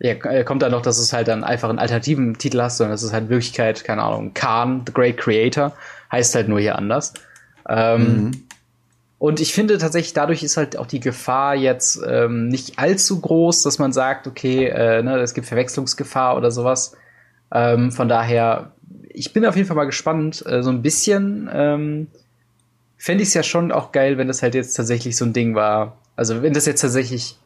ja, 0.00 0.14
äh, 0.14 0.44
kommt 0.44 0.62
dann 0.62 0.72
noch, 0.72 0.82
dass 0.82 0.98
es 0.98 1.12
halt 1.12 1.28
dann 1.28 1.44
einfach 1.44 1.68
einen 1.68 1.78
alternativen 1.78 2.38
Titel 2.38 2.60
hast, 2.60 2.78
sondern 2.78 2.94
es 2.94 3.02
ist 3.02 3.12
halt 3.12 3.24
in 3.24 3.30
Wirklichkeit, 3.30 3.84
keine 3.84 4.02
Ahnung, 4.02 4.32
Khan, 4.32 4.82
The 4.86 4.92
Great 4.92 5.18
Creator, 5.18 5.72
heißt 6.10 6.34
halt 6.34 6.48
nur 6.48 6.58
hier 6.58 6.76
anders. 6.76 7.12
Ähm, 7.68 8.24
mhm. 8.24 8.30
Und 9.18 9.40
ich 9.40 9.52
finde 9.52 9.76
tatsächlich, 9.76 10.14
dadurch 10.14 10.42
ist 10.42 10.56
halt 10.56 10.78
auch 10.78 10.86
die 10.86 11.00
Gefahr 11.00 11.54
jetzt 11.54 12.00
ähm, 12.08 12.48
nicht 12.48 12.78
allzu 12.78 13.20
groß, 13.20 13.62
dass 13.62 13.78
man 13.78 13.92
sagt, 13.92 14.26
okay, 14.26 14.64
äh, 14.68 15.02
ne, 15.02 15.18
es 15.18 15.34
gibt 15.34 15.46
Verwechslungsgefahr 15.46 16.38
oder 16.38 16.50
sowas. 16.50 16.96
Ähm, 17.52 17.92
von 17.92 18.08
daher, 18.08 18.72
ich 19.10 19.34
bin 19.34 19.44
auf 19.44 19.56
jeden 19.56 19.68
Fall 19.68 19.76
mal 19.76 19.84
gespannt. 19.84 20.42
Äh, 20.46 20.62
so 20.62 20.70
ein 20.70 20.80
bisschen 20.80 21.50
ähm, 21.52 22.06
fände 22.96 23.22
ich 23.22 23.28
es 23.28 23.34
ja 23.34 23.42
schon 23.42 23.72
auch 23.72 23.92
geil, 23.92 24.16
wenn 24.16 24.28
das 24.28 24.42
halt 24.42 24.54
jetzt 24.54 24.72
tatsächlich 24.72 25.18
so 25.18 25.26
ein 25.26 25.34
Ding 25.34 25.54
war. 25.54 25.98
Also 26.16 26.42
wenn 26.42 26.54
das 26.54 26.64
jetzt 26.64 26.80
tatsächlich 26.80 27.36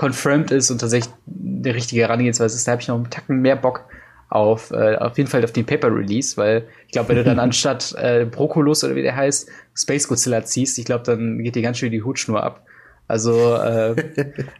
confirmed 0.00 0.50
ist 0.50 0.70
und 0.70 0.80
tatsächlich 0.80 1.12
der 1.26 1.74
richtige 1.74 2.02
Herangehensweise 2.02 2.56
ist, 2.56 2.66
da 2.66 2.72
habe 2.72 2.82
ich 2.82 2.88
noch 2.88 2.96
einen 2.96 3.10
Tacken 3.10 3.40
mehr 3.40 3.56
Bock 3.56 3.84
auf, 4.28 4.70
äh, 4.70 4.96
auf 4.96 5.18
jeden 5.18 5.28
Fall 5.28 5.44
auf 5.44 5.52
den 5.52 5.66
Paper-Release, 5.66 6.36
weil 6.36 6.68
ich 6.86 6.92
glaube, 6.92 7.10
wenn 7.10 7.16
du 7.16 7.24
dann 7.24 7.38
anstatt 7.40 7.94
äh, 7.98 8.24
Broculus 8.24 8.84
oder 8.84 8.94
wie 8.94 9.02
der 9.02 9.16
heißt, 9.16 9.48
Space 9.74 10.08
Godzilla 10.08 10.44
ziehst, 10.44 10.78
ich 10.78 10.84
glaube, 10.84 11.04
dann 11.04 11.38
geht 11.38 11.56
dir 11.56 11.62
ganz 11.62 11.78
schön 11.78 11.90
die 11.90 12.02
Hutschnur 12.02 12.42
ab. 12.42 12.64
Also 13.08 13.56
äh, 13.56 13.96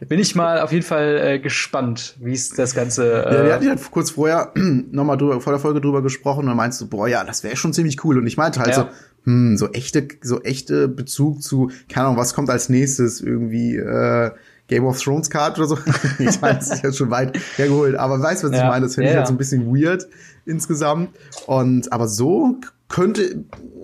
bin 0.09 0.19
ich 0.19 0.35
mal 0.35 0.59
auf 0.59 0.73
jeden 0.73 0.83
Fall 0.83 1.21
äh, 1.23 1.39
gespannt, 1.39 2.17
wie 2.19 2.33
es 2.33 2.49
das 2.49 2.75
Ganze. 2.75 3.23
Äh 3.25 3.33
ja, 3.33 3.45
wir 3.45 3.53
hatten 3.53 3.65
ja 3.65 3.75
kurz 3.89 4.11
vorher 4.11 4.51
nochmal 4.91 5.17
drüber, 5.17 5.39
vor 5.39 5.53
der 5.53 5.59
Folge 5.61 5.79
drüber 5.79 6.01
gesprochen 6.01 6.41
und 6.41 6.47
dann 6.47 6.57
meinst 6.57 6.81
du, 6.81 6.89
boah, 6.89 7.07
ja, 7.07 7.23
das 7.23 7.45
wäre 7.45 7.55
schon 7.55 7.71
ziemlich 7.71 8.03
cool. 8.03 8.17
Und 8.17 8.27
ich 8.27 8.35
meinte 8.35 8.59
halt 8.59 8.71
ja. 8.71 8.75
so, 8.75 8.87
hm, 9.23 9.55
so 9.55 9.71
echte, 9.71 10.05
so 10.21 10.41
echte 10.41 10.89
Bezug 10.89 11.41
zu, 11.41 11.71
keine 11.87 12.07
Ahnung, 12.07 12.17
was 12.17 12.33
kommt 12.33 12.49
als 12.49 12.67
nächstes 12.67 13.21
irgendwie, 13.21 13.77
äh, 13.77 14.31
Game 14.71 14.85
of 14.85 15.01
Thrones 15.01 15.29
Card 15.29 15.59
oder 15.59 15.67
so. 15.67 15.77
ich 16.19 16.39
meine, 16.39 16.59
das 16.59 16.71
ist 16.71 16.83
jetzt 16.83 16.97
schon 16.97 17.11
weit 17.11 17.37
hergeholt, 17.57 17.95
aber 17.95 18.21
weißt, 18.21 18.45
was 18.45 18.51
ja. 18.51 18.59
ich 18.59 18.63
meine? 18.63 18.85
Das 18.85 18.95
finde 18.95 19.07
ja, 19.07 19.11
ich 19.11 19.17
halt 19.17 19.27
so 19.27 19.33
ein 19.33 19.37
bisschen 19.37 19.75
weird 19.75 20.07
insgesamt. 20.45 21.09
Und 21.45 21.91
aber 21.91 22.07
so 22.07 22.55
könnte, 22.87 23.43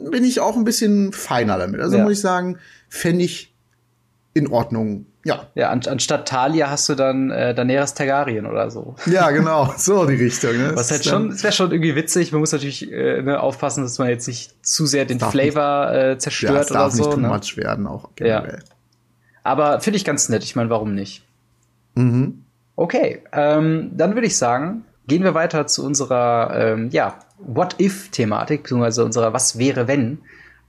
bin 0.09 0.23
ich 0.23 0.39
auch 0.39 0.55
ein 0.55 0.63
bisschen 0.63 1.11
feiner 1.11 1.57
damit. 1.57 1.81
Also 1.81 1.97
muss 1.97 2.13
ich 2.13 2.21
sagen, 2.21 2.57
fände 2.87 3.25
ich 3.25 3.53
in 4.33 4.47
Ordnung. 4.47 5.07
Ja. 5.25 5.47
Ja, 5.55 5.71
an, 5.71 5.81
anstatt 5.85 6.25
Talia 6.25 6.69
hast 6.69 6.87
du 6.87 6.95
dann 6.95 7.31
äh, 7.31 7.53
Daenerys 7.53 7.93
Targaryen 7.93 8.45
oder 8.45 8.71
so. 8.71 8.95
Ja, 9.07 9.31
genau, 9.31 9.73
so 9.75 10.05
die 10.05 10.15
Richtung. 10.15 10.57
Ne? 10.57 10.71
Was 10.73 10.89
halt 10.89 11.03
schon, 11.03 11.31
es 11.31 11.43
wäre 11.43 11.51
schon 11.51 11.71
irgendwie 11.71 11.95
witzig. 11.95 12.31
Man 12.31 12.39
muss 12.39 12.53
natürlich 12.53 12.89
äh, 12.89 13.21
ne, 13.21 13.41
aufpassen, 13.41 13.83
dass 13.83 13.99
man 13.99 14.07
jetzt 14.07 14.27
nicht 14.27 14.65
zu 14.65 14.85
sehr 14.85 15.03
den 15.03 15.19
Flavor 15.19 15.93
äh, 15.93 16.17
zerstört 16.17 16.53
ja, 16.53 16.61
es 16.61 16.67
darf 16.67 16.81
oder 16.85 16.91
so. 16.91 17.03
Nicht 17.03 17.15
too 17.15 17.19
ne? 17.19 17.27
much 17.27 17.57
werden 17.57 17.87
auch 17.87 18.11
generell. 18.15 18.59
Ja. 18.63 18.76
Aber 19.47 19.79
finde 19.79 19.95
ich 19.95 20.03
ganz 20.03 20.27
nett. 20.27 20.43
Ich 20.43 20.57
meine, 20.57 20.69
warum 20.69 20.93
nicht? 20.93 21.23
Mhm. 21.95 22.43
Okay, 22.75 23.21
ähm, 23.31 23.91
dann 23.95 24.13
würde 24.13 24.27
ich 24.27 24.35
sagen, 24.35 24.83
gehen 25.07 25.23
wir 25.23 25.33
weiter 25.33 25.67
zu 25.67 25.85
unserer 25.85 26.51
ähm, 26.53 26.89
ja, 26.91 27.17
What-If-Thematik, 27.39 28.63
beziehungsweise 28.63 29.05
unserer 29.05 29.31
Was 29.31 29.57
wäre 29.57 29.87
wenn. 29.87 30.19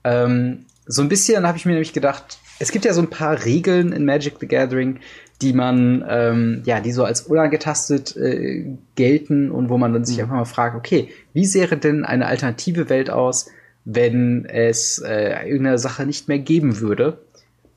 Ähm, 0.04 0.64
so 0.86 1.02
ein 1.02 1.08
bisschen 1.08 1.46
habe 1.46 1.58
ich 1.58 1.66
mir 1.66 1.72
nämlich 1.72 1.92
gedacht, 1.92 2.38
es 2.60 2.70
gibt 2.70 2.84
ja 2.84 2.92
so 2.92 3.02
ein 3.02 3.10
paar 3.10 3.44
Regeln 3.44 3.92
in 3.92 4.04
Magic 4.04 4.36
the 4.38 4.46
Gathering, 4.46 5.00
die 5.42 5.52
man, 5.52 6.04
ähm, 6.08 6.62
ja, 6.64 6.80
die 6.80 6.92
so 6.92 7.04
als 7.04 7.22
unangetastet 7.22 8.16
äh, 8.16 8.64
gelten 8.94 9.50
und 9.50 9.70
wo 9.70 9.76
man 9.76 9.92
dann 9.92 10.04
sich 10.04 10.18
mhm. 10.18 10.22
einfach 10.22 10.36
mal 10.36 10.44
fragt, 10.44 10.76
okay, 10.76 11.08
wie 11.32 11.46
sähe 11.46 11.66
denn 11.66 12.04
eine 12.04 12.26
alternative 12.26 12.88
Welt 12.88 13.10
aus, 13.10 13.50
wenn 13.84 14.44
es 14.46 14.98
äh, 14.98 15.48
irgendeine 15.48 15.78
Sache 15.78 16.06
nicht 16.06 16.28
mehr 16.28 16.38
geben 16.38 16.78
würde? 16.78 17.18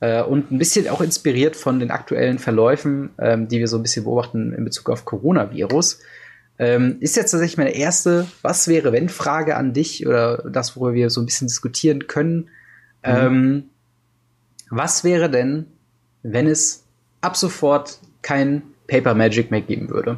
Äh, 0.01 0.23
und 0.23 0.51
ein 0.51 0.57
bisschen 0.57 0.89
auch 0.89 0.99
inspiriert 0.99 1.55
von 1.55 1.79
den 1.79 1.91
aktuellen 1.91 2.39
Verläufen, 2.39 3.11
ähm, 3.19 3.47
die 3.47 3.59
wir 3.59 3.67
so 3.67 3.77
ein 3.77 3.83
bisschen 3.83 4.03
beobachten 4.03 4.51
in 4.51 4.65
Bezug 4.65 4.89
auf 4.89 5.05
Coronavirus. 5.05 5.99
Ähm, 6.59 6.97
ist 6.99 7.15
jetzt 7.15 7.31
tatsächlich 7.31 7.57
meine 7.57 7.75
erste 7.75 8.27
Was 8.41 8.67
wäre 8.67 8.91
wenn 8.91 9.09
Frage 9.09 9.55
an 9.55 9.73
dich 9.73 10.05
oder 10.05 10.49
das, 10.49 10.75
worüber 10.75 10.93
wir 10.93 11.09
so 11.09 11.21
ein 11.21 11.25
bisschen 11.25 11.47
diskutieren 11.47 12.07
können. 12.07 12.35
Mhm. 12.35 12.47
Ähm, 13.03 13.63
was 14.69 15.03
wäre 15.03 15.29
denn, 15.29 15.67
wenn 16.23 16.47
es 16.47 16.83
ab 17.21 17.37
sofort 17.37 17.99
kein 18.21 18.63
Paper 18.87 19.13
Magic 19.13 19.51
mehr 19.51 19.61
geben 19.61 19.89
würde? 19.89 20.17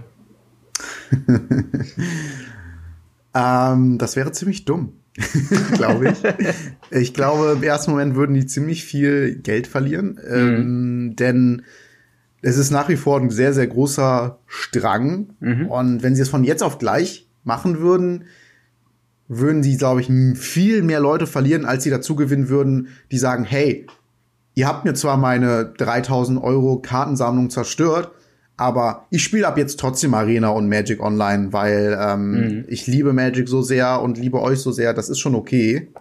ähm, 3.36 3.98
das 3.98 4.16
wäre 4.16 4.32
ziemlich 4.32 4.64
dumm. 4.66 4.94
glaube 5.74 6.10
ich. 6.10 6.24
ich 6.90 7.14
glaube, 7.14 7.54
im 7.56 7.64
ersten 7.64 7.92
Moment 7.92 8.16
würden 8.16 8.34
die 8.34 8.46
ziemlich 8.46 8.84
viel 8.84 9.36
Geld 9.36 9.68
verlieren, 9.68 10.20
ähm, 10.28 11.06
mhm. 11.06 11.16
denn 11.16 11.62
es 12.42 12.58
ist 12.58 12.72
nach 12.72 12.90
wie 12.90 12.98
vor 12.98 13.20
ein 13.20 13.30
sehr, 13.30 13.54
sehr 13.54 13.68
großer 13.68 14.40
Strang. 14.48 15.30
Mhm. 15.40 15.68
Und 15.68 16.04
wenn 16.04 16.16
sie 16.16 16.22
es 16.22 16.30
von 16.30 16.44
jetzt 16.44 16.62
auf 16.62 16.78
gleich 16.78 17.28
machen 17.44 17.80
würden, 17.80 18.26
würden 19.28 19.64
sie, 19.64 19.78
glaube 19.78 20.02
ich, 20.02 20.12
viel 20.38 20.84
mehr 20.84 21.00
Leute 21.00 21.26
verlieren, 21.26 21.66
als 21.66 21.84
sie 21.84 21.90
dazu 21.90 22.16
gewinnen 22.16 22.50
würden, 22.50 22.90
die 23.12 23.18
sagen, 23.18 23.46
hey, 23.46 23.88
ihr 24.56 24.68
habt 24.68 24.84
mir 24.84 24.94
zwar 24.94 25.18
meine 25.18 25.74
3000 25.78 26.42
Euro 26.44 26.80
Kartensammlung 26.80 27.50
zerstört, 27.50 28.12
Aber 28.56 29.08
ich 29.10 29.24
spiele 29.24 29.48
ab 29.48 29.58
jetzt 29.58 29.80
trotzdem 29.80 30.14
Arena 30.14 30.50
und 30.50 30.70
Magic 30.70 31.02
Online, 31.02 31.52
weil 31.52 31.98
ähm, 32.00 32.32
mhm. 32.32 32.66
ich 32.68 32.86
liebe 32.86 33.12
Magic 33.12 33.50
so 33.50 33.62
sehr 33.62 34.02
und 34.02 34.18
liebe 34.18 34.42
euch 34.42 34.60
so 34.60 34.72
sehr. 34.72 34.94
Das 34.94 35.10
ist 35.10 35.20
schon 35.20 35.36
okay. 35.36 35.92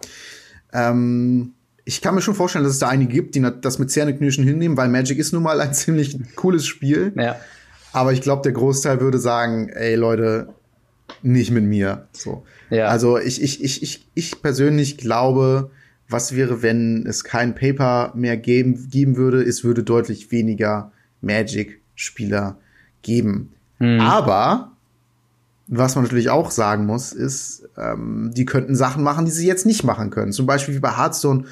Ähm, 0.71 1.53
ich 1.85 2.01
kann 2.01 2.15
mir 2.15 2.21
schon 2.21 2.35
vorstellen, 2.35 2.63
dass 2.63 2.73
es 2.73 2.79
da 2.79 2.89
einige 2.89 3.11
gibt, 3.11 3.35
die 3.35 3.45
das 3.61 3.79
mit 3.79 3.91
Zähneknirschen 3.91 4.43
hinnehmen, 4.43 4.77
weil 4.77 4.87
Magic 4.87 5.17
ist 5.17 5.33
nun 5.33 5.43
mal 5.43 5.59
ein 5.59 5.73
ziemlich 5.73 6.17
cooles 6.35 6.65
Spiel. 6.65 7.13
Ja. 7.17 7.37
Aber 7.91 8.13
ich 8.13 8.21
glaube, 8.21 8.43
der 8.43 8.53
Großteil 8.53 9.01
würde 9.01 9.19
sagen, 9.19 9.69
ey 9.69 9.95
Leute, 9.95 10.49
nicht 11.21 11.51
mit 11.51 11.63
mir. 11.63 12.07
So. 12.11 12.45
Ja. 12.69 12.87
Also 12.87 13.17
ich, 13.17 13.41
ich, 13.41 13.63
ich, 13.63 13.83
ich, 13.83 14.07
ich 14.13 14.41
persönlich 14.41 14.97
glaube, 14.97 15.71
was 16.07 16.35
wäre, 16.35 16.61
wenn 16.61 17.05
es 17.07 17.23
kein 17.23 17.55
Paper 17.55 18.13
mehr 18.15 18.37
geben, 18.37 18.89
geben 18.89 19.17
würde? 19.17 19.41
Es 19.41 19.63
würde 19.63 19.83
deutlich 19.83 20.31
weniger 20.31 20.91
Magic-Spieler 21.93 22.57
geben. 23.01 23.53
Mhm. 23.79 23.99
Aber 23.99 24.71
was 25.67 25.95
man 25.95 26.03
natürlich 26.03 26.29
auch 26.29 26.51
sagen 26.51 26.85
muss, 26.85 27.13
ist, 27.13 27.67
ähm, 27.77 28.31
die 28.35 28.45
könnten 28.45 28.75
Sachen 28.75 29.03
machen, 29.03 29.25
die 29.25 29.31
sie 29.31 29.47
jetzt 29.47 29.65
nicht 29.65 29.83
machen 29.83 30.09
können. 30.09 30.31
Zum 30.31 30.45
Beispiel 30.45 30.75
wie 30.75 30.79
bei 30.79 30.95
Hearthstone 30.97 31.45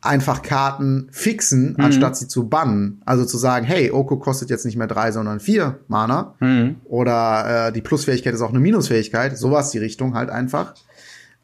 einfach 0.00 0.40
Karten 0.40 1.08
fixen, 1.12 1.74
mhm. 1.74 1.84
anstatt 1.84 2.16
sie 2.16 2.26
zu 2.26 2.48
bannen. 2.48 3.02
Also 3.04 3.26
zu 3.26 3.36
sagen, 3.36 3.66
hey, 3.66 3.90
Oko 3.90 4.16
kostet 4.16 4.48
jetzt 4.48 4.64
nicht 4.64 4.76
mehr 4.76 4.86
drei, 4.86 5.12
sondern 5.12 5.40
vier 5.40 5.78
Mana. 5.88 6.34
Mhm. 6.40 6.76
Oder 6.84 7.68
äh, 7.68 7.72
die 7.72 7.82
Plusfähigkeit 7.82 8.34
ist 8.34 8.40
auch 8.40 8.50
eine 8.50 8.60
Minusfähigkeit. 8.60 9.36
Sowas 9.36 9.70
die 9.70 9.78
Richtung 9.78 10.14
halt 10.14 10.30
einfach. 10.30 10.74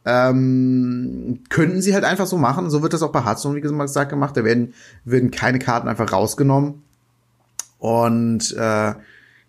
Ähm, 0.06 1.40
könnten 1.50 1.82
sie 1.82 1.92
halt 1.92 2.04
einfach 2.04 2.26
so 2.26 2.38
machen. 2.38 2.70
So 2.70 2.82
wird 2.82 2.94
das 2.94 3.02
auch 3.02 3.12
bei 3.12 3.24
Hearthstone, 3.24 3.56
wie 3.56 3.60
gesagt, 3.60 4.10
gemacht. 4.10 4.36
Da 4.36 4.44
werden, 4.44 4.72
werden 5.04 5.30
keine 5.30 5.58
Karten 5.58 5.88
einfach 5.88 6.10
rausgenommen. 6.10 6.82
Und 7.78 8.54
äh, 8.56 8.94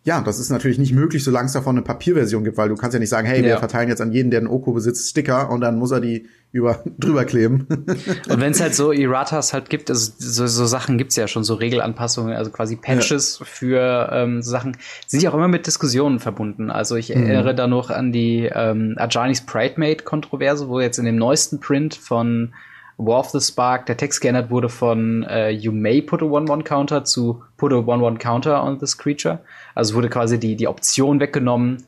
ja, 0.08 0.22
das 0.22 0.40
ist 0.40 0.50
natürlich 0.50 0.78
nicht 0.78 0.94
möglich, 0.94 1.22
solange 1.22 1.48
es 1.48 1.52
davon 1.52 1.76
eine 1.76 1.84
Papierversion 1.84 2.46
gibt, 2.46 2.56
weil 2.58 2.70
du 2.70 2.76
kannst 2.76 2.94
ja 2.94 3.00
nicht 3.00 3.10
sagen, 3.10 3.28
hey, 3.28 3.44
wir 3.44 3.58
verteilen 3.58 3.90
jetzt 3.90 4.00
an 4.00 4.14
jeden, 4.14 4.32
der 4.32 4.40
einen 4.40 4.48
Oko 4.48 4.72
besitzt, 4.72 5.10
Sticker 5.10 5.50
und 5.50 5.60
dann 5.60 5.78
muss 5.78 5.92
er 5.92 6.00
die 6.00 6.30
über 6.54 6.82
drüber 6.98 7.26
kleben. 7.26 7.68
und 8.30 8.40
wenn 8.40 8.52
es 8.52 8.62
halt 8.62 8.74
so 8.74 8.94
Erratas 8.94 9.52
halt 9.52 9.70
gibt, 9.70 9.90
also 9.90 10.14
so, 10.18 10.48
so 10.48 10.66
Sachen 10.66 10.98
gibt's 10.98 11.18
ja 11.18 11.28
schon, 11.28 11.44
so 11.44 11.56
Regelanpassungen, 11.56 12.38
also 12.38 12.52
quasi 12.52 12.78
Patches 12.78 13.40
ja. 13.40 13.46
für 13.46 14.10
ähm, 14.14 14.42
Sachen, 14.42 14.78
sind 15.08 15.24
ja 15.24 15.32
auch 15.32 15.36
immer 15.36 15.50
mit 15.50 15.68
Diskussionen 15.68 16.20
verbunden. 16.20 16.72
Also 16.72 16.96
ich 16.96 17.14
mhm. 17.14 17.24
erinnere 17.24 17.54
da 17.54 17.68
noch 17.68 17.90
an 17.90 18.14
die 18.14 18.50
ähm, 18.50 18.96
Ajanis 18.96 19.46
Pridemate-Kontroverse, 19.46 20.70
wo 20.70 20.80
jetzt 20.80 21.00
in 21.00 21.06
dem 21.06 21.18
neuesten 21.18 21.60
Print 21.60 21.96
von 21.96 22.54
War 22.98 23.20
of 23.20 23.30
the 23.30 23.40
Spark 23.40 23.86
der 23.86 23.98
Text 23.98 24.22
geändert 24.22 24.50
wurde 24.50 24.70
von 24.70 25.24
äh, 25.24 25.50
You 25.50 25.72
may 25.72 26.02
put 26.02 26.24
a 26.24 26.26
1-1 26.26 26.64
Counter 26.64 27.04
zu 27.04 27.44
Put 27.56 27.72
a 27.72 27.78
1-1 27.78 28.18
Counter 28.18 28.64
on 28.64 28.80
this 28.80 28.98
creature. 28.98 29.40
Also 29.76 29.94
wurde 29.94 30.10
quasi 30.10 30.40
die, 30.40 30.56
die 30.56 30.68
Option 30.68 31.20
weggenommen, 31.20 31.84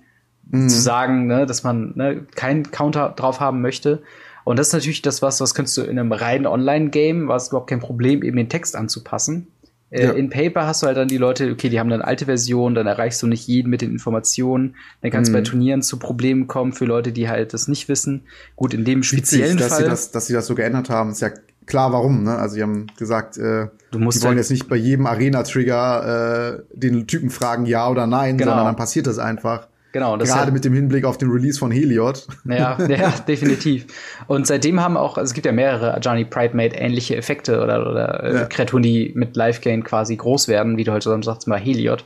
mhm. 0.49 0.69
zu 0.69 0.79
sagen, 0.79 1.25
ne, 1.25 1.47
dass 1.47 1.63
man 1.63 1.93
ne, 1.95 2.25
keinen 2.35 2.69
Counter 2.69 3.09
drauf 3.15 3.39
haben 3.39 3.61
möchte. 3.61 4.03
Und 4.43 4.57
das 4.57 4.67
ist 4.67 4.73
natürlich 4.73 5.01
das 5.01 5.21
was, 5.21 5.41
was 5.41 5.53
kannst 5.53 5.75
du 5.77 5.81
in 5.81 5.99
einem 5.99 6.11
reinen 6.11 6.45
Online-Game, 6.45 7.27
war 7.27 7.37
es 7.37 7.49
überhaupt 7.49 7.69
kein 7.69 7.79
Problem, 7.79 8.23
eben 8.23 8.37
den 8.37 8.49
Text 8.49 8.75
anzupassen. 8.75 9.47
Äh, 9.91 10.05
ja. 10.05 10.11
In 10.11 10.29
Paper 10.29 10.67
hast 10.67 10.83
du 10.83 10.87
halt 10.87 10.97
dann 10.97 11.07
die 11.07 11.17
Leute, 11.17 11.51
okay, 11.51 11.69
die 11.69 11.79
haben 11.79 11.89
dann 11.89 12.01
alte 12.01 12.25
Version, 12.25 12.75
dann 12.75 12.87
erreichst 12.87 13.21
du 13.23 13.27
nicht 13.27 13.47
jeden 13.47 13.69
mit 13.69 13.81
den 13.81 13.91
Informationen. 13.91 14.75
Dann 15.01 15.11
kann 15.11 15.23
es 15.23 15.29
mhm. 15.29 15.33
bei 15.33 15.41
Turnieren 15.41 15.81
zu 15.81 15.97
Problemen 15.97 16.47
kommen 16.47 16.73
für 16.73 16.85
Leute, 16.85 17.11
die 17.11 17.29
halt 17.29 17.53
das 17.53 17.67
nicht 17.67 17.89
wissen. 17.89 18.21
Gut, 18.55 18.73
in 18.73 18.85
dem 18.85 19.03
speziellen 19.03 19.57
Witzig, 19.57 19.59
dass 19.59 19.69
Fall. 19.69 19.83
Sie 19.83 19.89
das, 19.89 20.11
dass 20.11 20.27
sie 20.27 20.33
das 20.33 20.45
so 20.45 20.55
geändert 20.55 20.89
haben, 20.89 21.11
ist 21.11 21.21
ja 21.21 21.31
klar, 21.65 21.93
warum. 21.93 22.23
Ne? 22.23 22.35
Also 22.35 22.55
sie 22.55 22.61
haben 22.61 22.87
gesagt, 22.97 23.37
äh, 23.37 23.67
du 23.91 23.99
musst 23.99 24.21
die 24.21 24.27
wollen 24.27 24.37
jetzt 24.37 24.51
nicht 24.51 24.67
bei 24.67 24.75
jedem 24.75 25.07
Arena-Trigger 25.07 26.57
äh, 26.57 26.63
den 26.73 27.07
Typen 27.07 27.29
fragen, 27.29 27.65
ja 27.65 27.89
oder 27.89 28.07
nein, 28.07 28.37
genau. 28.37 28.51
sondern 28.51 28.65
dann 28.67 28.75
passiert 28.75 29.07
das 29.07 29.17
einfach. 29.17 29.68
Genau. 29.91 30.17
Das 30.17 30.29
Gerade 30.29 30.51
mit 30.51 30.65
dem 30.65 30.73
Hinblick 30.73 31.03
auf 31.03 31.17
den 31.17 31.29
Release 31.29 31.57
von 31.57 31.71
Heliod. 31.71 32.27
Ja, 32.45 32.77
ja, 32.87 33.13
definitiv. 33.27 33.87
Und 34.27 34.45
seitdem 34.45 34.79
haben 34.79 34.97
auch, 34.97 35.17
also 35.17 35.29
es 35.29 35.33
gibt 35.33 35.45
ja 35.45 35.51
mehrere 35.51 35.95
Ajani 35.95 36.25
Pride 36.25 36.55
Made 36.55 36.75
ähnliche 36.75 37.15
Effekte 37.15 37.61
oder, 37.61 37.89
oder 37.89 38.23
äh, 38.23 38.35
ja. 38.35 38.45
Kreaturen, 38.45 38.83
die 38.83 39.11
mit 39.15 39.35
Live 39.35 39.61
Gain 39.61 39.83
quasi 39.83 40.15
groß 40.15 40.47
werden, 40.47 40.77
wie 40.77 40.83
du 40.83 40.91
heute 40.91 41.17
sagst, 41.23 41.47
mal 41.47 41.59
Heliod. 41.59 42.03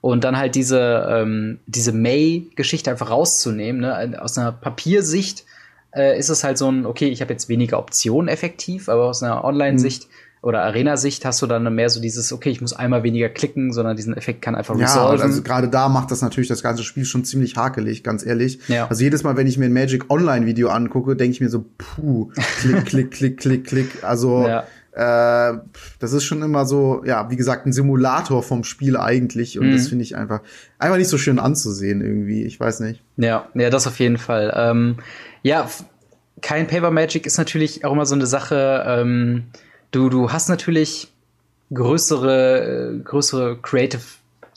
Und 0.00 0.24
dann 0.24 0.38
halt 0.38 0.54
diese, 0.54 1.06
ähm, 1.10 1.58
diese 1.66 1.92
May-Geschichte 1.92 2.90
einfach 2.90 3.10
rauszunehmen, 3.10 3.82
ne? 3.82 4.18
aus 4.22 4.38
einer 4.38 4.52
Papiersicht 4.52 5.44
äh, 5.94 6.18
ist 6.18 6.28
es 6.28 6.44
halt 6.44 6.58
so 6.58 6.70
ein, 6.70 6.86
okay, 6.86 7.08
ich 7.08 7.20
habe 7.20 7.32
jetzt 7.32 7.48
weniger 7.48 7.78
Optionen 7.78 8.28
effektiv, 8.28 8.88
aber 8.88 9.04
aus 9.06 9.22
einer 9.22 9.44
Online-Sicht 9.44 10.04
mhm. 10.04 10.12
Oder 10.42 10.62
Arena-Sicht 10.62 11.24
hast 11.24 11.42
du 11.42 11.46
dann 11.46 11.74
mehr 11.74 11.90
so 11.90 12.00
dieses, 12.00 12.32
okay, 12.32 12.50
ich 12.50 12.60
muss 12.60 12.72
einmal 12.72 13.02
weniger 13.02 13.28
klicken, 13.28 13.72
sondern 13.72 13.96
diesen 13.96 14.16
Effekt 14.16 14.42
kann 14.42 14.54
einfach 14.54 14.78
ja, 14.78 14.86
resolven. 14.86 15.22
also 15.22 15.42
gerade 15.42 15.68
da 15.68 15.88
macht 15.88 16.10
das 16.10 16.22
natürlich 16.22 16.48
das 16.48 16.62
ganze 16.62 16.84
Spiel 16.84 17.04
schon 17.04 17.24
ziemlich 17.24 17.56
hakelig, 17.56 18.04
ganz 18.04 18.24
ehrlich. 18.24 18.60
Ja. 18.68 18.86
Also 18.88 19.02
jedes 19.02 19.22
Mal, 19.22 19.36
wenn 19.36 19.46
ich 19.46 19.58
mir 19.58 19.64
ein 19.64 19.72
Magic 19.72 20.10
Online-Video 20.10 20.68
angucke, 20.68 21.16
denke 21.16 21.32
ich 21.32 21.40
mir 21.40 21.48
so, 21.48 21.64
puh, 21.78 22.30
klick, 22.60 22.84
klick, 22.86 23.10
klick, 23.10 23.38
klick, 23.38 23.66
klick. 23.66 24.04
Also 24.04 24.46
ja. 24.46 24.64
Äh, 24.96 25.58
das 25.98 26.14
ist 26.14 26.24
schon 26.24 26.40
immer 26.42 26.64
so, 26.64 27.02
ja, 27.04 27.30
wie 27.30 27.36
gesagt, 27.36 27.66
ein 27.66 27.72
Simulator 27.72 28.42
vom 28.42 28.64
Spiel 28.64 28.96
eigentlich. 28.96 29.58
Und 29.58 29.68
mhm. 29.68 29.72
das 29.72 29.88
finde 29.88 30.04
ich 30.04 30.16
einfach, 30.16 30.40
einfach 30.78 30.96
nicht 30.96 31.10
so 31.10 31.18
schön 31.18 31.38
anzusehen 31.38 32.00
irgendwie. 32.00 32.44
Ich 32.44 32.58
weiß 32.58 32.80
nicht. 32.80 33.02
Ja, 33.18 33.48
ja, 33.54 33.68
das 33.68 33.86
auf 33.86 33.98
jeden 33.98 34.16
Fall. 34.16 34.54
Ähm, 34.56 34.96
ja, 35.42 35.68
kein 36.40 36.66
Paper 36.66 36.90
Magic 36.90 37.26
ist 37.26 37.36
natürlich 37.36 37.84
auch 37.84 37.92
immer 37.92 38.06
so 38.06 38.14
eine 38.14 38.26
Sache. 38.26 38.84
Ähm, 38.86 39.44
du, 39.90 40.08
du 40.08 40.32
hast 40.32 40.48
natürlich 40.48 41.12
größere, 41.72 42.94
äh, 42.94 42.98
größere 42.98 43.58
Creative 43.58 44.02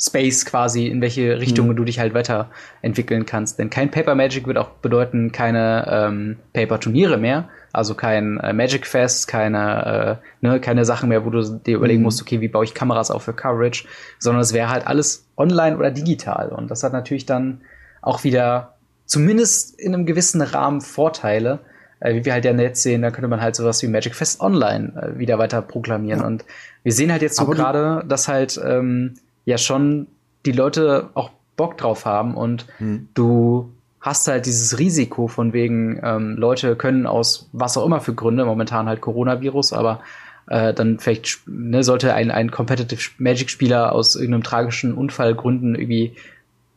Space 0.01 0.45
quasi, 0.45 0.87
in 0.87 1.01
welche 1.01 1.39
Richtung 1.39 1.67
mhm. 1.67 1.75
du 1.75 1.83
dich 1.83 1.99
halt 1.99 2.13
weiterentwickeln 2.13 3.25
kannst. 3.25 3.59
Denn 3.59 3.69
kein 3.69 3.91
Paper 3.91 4.15
Magic 4.15 4.47
wird 4.47 4.57
auch 4.57 4.69
bedeuten, 4.69 5.33
keine 5.33 5.85
ähm, 5.89 6.37
Paper 6.53 6.79
Turniere 6.79 7.17
mehr. 7.17 7.49
Also 7.73 7.95
kein 7.95 8.39
äh, 8.39 8.53
Magic 8.53 8.87
Fest, 8.87 9.27
keine, 9.27 10.19
äh, 10.41 10.45
ne, 10.45 10.61
keine 10.61 10.85
Sachen 10.85 11.09
mehr, 11.09 11.25
wo 11.25 11.29
du 11.29 11.41
dir 11.41 11.75
überlegen 11.75 11.99
mhm. 11.99 12.05
musst, 12.05 12.21
okay, 12.21 12.39
wie 12.39 12.47
baue 12.47 12.63
ich 12.63 12.73
Kameras 12.73 13.11
auf 13.11 13.23
für 13.23 13.33
Coverage, 13.33 13.85
sondern 14.19 14.41
es 14.41 14.53
wäre 14.53 14.69
halt 14.69 14.87
alles 14.87 15.27
online 15.35 15.77
oder 15.77 15.91
digital. 15.91 16.49
Und 16.49 16.71
das 16.71 16.83
hat 16.83 16.93
natürlich 16.93 17.25
dann 17.25 17.61
auch 18.01 18.23
wieder 18.23 18.75
zumindest 19.05 19.77
in 19.77 19.93
einem 19.93 20.05
gewissen 20.05 20.41
Rahmen 20.41 20.79
Vorteile, 20.79 21.59
äh, 21.99 22.15
wie 22.15 22.25
wir 22.25 22.33
halt 22.33 22.45
ja 22.45 22.53
jetzt 22.53 22.83
sehen, 22.83 23.01
da 23.01 23.11
könnte 23.11 23.27
man 23.27 23.41
halt 23.41 23.55
sowas 23.55 23.81
wie 23.83 23.87
Magic 23.87 24.15
Fest 24.15 24.41
Online 24.41 24.93
äh, 24.95 25.19
wieder 25.19 25.37
weiter 25.37 25.61
proklamieren. 25.61 26.21
Ja. 26.21 26.27
Und 26.27 26.45
wir 26.83 26.91
sehen 26.91 27.11
halt 27.11 27.21
jetzt 27.21 27.37
so 27.37 27.45
gerade, 27.45 28.03
dass 28.07 28.27
halt 28.27 28.59
ähm, 28.63 29.15
ja 29.45 29.57
schon 29.57 30.07
die 30.45 30.51
Leute 30.51 31.09
auch 31.13 31.31
Bock 31.55 31.77
drauf 31.77 32.05
haben 32.05 32.35
und 32.35 32.65
hm. 32.77 33.09
du 33.13 33.73
hast 33.99 34.27
halt 34.29 34.45
dieses 34.45 34.79
Risiko 34.79 35.27
von 35.27 35.51
wegen, 35.51 35.99
ähm, 36.03 36.37
Leute 36.37 36.77
können 36.77 37.05
aus 37.05 37.49
was 37.51 37.77
auch 37.77 37.85
immer 37.85 37.99
für 37.99 38.13
Gründe, 38.13 38.45
momentan 38.45 38.87
halt 38.87 39.01
Coronavirus, 39.01 39.73
aber 39.73 39.99
äh, 40.47 40.73
dann 40.73 40.99
vielleicht 40.99 41.41
ne, 41.47 41.83
sollte 41.83 42.13
ein, 42.13 42.31
ein 42.31 42.49
Competitive 42.49 43.11
Magic-Spieler 43.17 43.91
aus 43.91 44.15
irgendeinem 44.15 44.43
tragischen 44.43 44.93
Unfall 44.93 45.35
gründen 45.35 45.75
irgendwie 45.75 46.15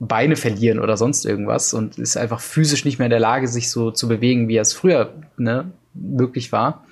Beine 0.06 0.34
verlieren 0.34 0.80
oder 0.80 0.96
sonst 0.96 1.24
irgendwas 1.24 1.72
und 1.74 1.96
ist 1.96 2.16
einfach 2.16 2.40
physisch 2.40 2.84
nicht 2.84 2.98
mehr 2.98 3.06
in 3.06 3.10
der 3.10 3.20
Lage, 3.20 3.46
sich 3.46 3.70
so 3.70 3.92
zu 3.92 4.08
bewegen, 4.08 4.48
wie 4.48 4.56
es 4.56 4.72
früher 4.72 5.12
ne, 5.36 5.70
möglich 5.94 6.50
war, 6.50 6.84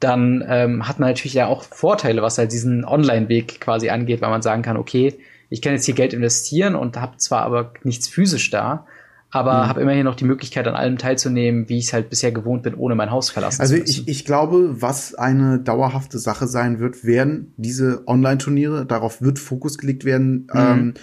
dann 0.00 0.42
ähm, 0.48 0.88
hat 0.88 0.98
man 0.98 1.10
natürlich 1.10 1.34
ja 1.34 1.48
auch 1.48 1.64
Vorteile, 1.64 2.22
was 2.22 2.38
halt 2.38 2.52
diesen 2.52 2.86
Online-Weg 2.86 3.60
quasi 3.60 3.90
angeht, 3.90 4.22
weil 4.22 4.30
man 4.30 4.40
sagen 4.40 4.62
kann, 4.62 4.78
okay, 4.78 5.14
ich 5.50 5.60
kann 5.60 5.74
jetzt 5.74 5.84
hier 5.84 5.94
Geld 5.94 6.14
investieren 6.14 6.76
und 6.76 6.96
habe 6.96 7.18
zwar 7.18 7.42
aber 7.42 7.72
nichts 7.84 8.08
physisch 8.08 8.50
da, 8.50 8.86
aber 9.30 9.64
mhm. 9.64 9.68
habe 9.68 9.80
immerhin 9.82 10.04
noch 10.04 10.14
die 10.14 10.24
Möglichkeit, 10.24 10.66
an 10.66 10.74
allem 10.74 10.96
teilzunehmen, 10.96 11.68
wie 11.68 11.76
ich 11.76 11.86
es 11.86 11.92
halt 11.92 12.08
bisher 12.08 12.32
gewohnt 12.32 12.62
bin, 12.62 12.74
ohne 12.74 12.94
mein 12.94 13.10
Haus 13.10 13.28
verlassen 13.28 13.60
also 13.60 13.74
zu 13.74 13.80
müssen. 13.80 13.90
Also 13.90 14.02
ich, 14.02 14.08
ich 14.08 14.24
glaube, 14.24 14.80
was 14.80 15.14
eine 15.14 15.58
dauerhafte 15.58 16.18
Sache 16.18 16.46
sein 16.46 16.80
wird, 16.80 17.04
werden 17.04 17.52
diese 17.58 18.02
Online-Turniere, 18.06 18.86
darauf 18.86 19.20
wird 19.20 19.38
Fokus 19.38 19.76
gelegt 19.76 20.06
werden, 20.06 20.48
mhm. 20.52 20.58
ähm, 20.58 20.94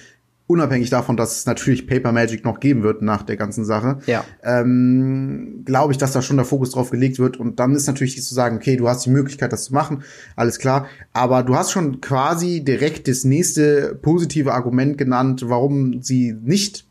unabhängig 0.48 0.89
davon, 0.89 1.16
dass 1.16 1.38
es 1.38 1.46
natürlich 1.46 1.88
Paper 1.88 2.12
Magic 2.12 2.44
noch 2.44 2.60
geben 2.60 2.84
wird 2.84 3.02
nach 3.02 3.24
der 3.24 3.38
ganzen 3.38 3.64
Sache, 3.66 4.00
ja. 4.06 4.26
ähm, 4.44 5.64
glaube 5.66 5.94
ich, 5.94 5.98
dass 5.98 6.12
da 6.12 6.22
schon 6.22 6.38
der 6.38 6.46
Fokus 6.46 6.72
drauf 6.72 6.89
gelegt 6.91 7.18
wird. 7.20 7.38
Und 7.38 7.60
dann 7.60 7.74
ist 7.74 7.88
natürlich 7.88 8.22
zu 8.22 8.34
sagen, 8.34 8.58
okay, 8.58 8.76
du 8.76 8.88
hast 8.88 9.06
die 9.06 9.10
Möglichkeit, 9.10 9.54
das 9.54 9.66
zu 9.66 9.74
machen, 9.74 10.04
alles 10.36 10.60
klar. 10.60 10.88
Aber 11.14 11.44
du 11.44 11.56
hast 11.56 11.72
schon 11.72 12.02
quasi 12.02 12.64
direkt 12.64 13.08
das 13.08 13.24
nächste 13.24 13.98
positive 14.02 14.54
Argument 14.54 14.98
genannt, 14.98 15.46
warum 15.48 16.02
sie 16.02 16.34
nicht 16.34 16.86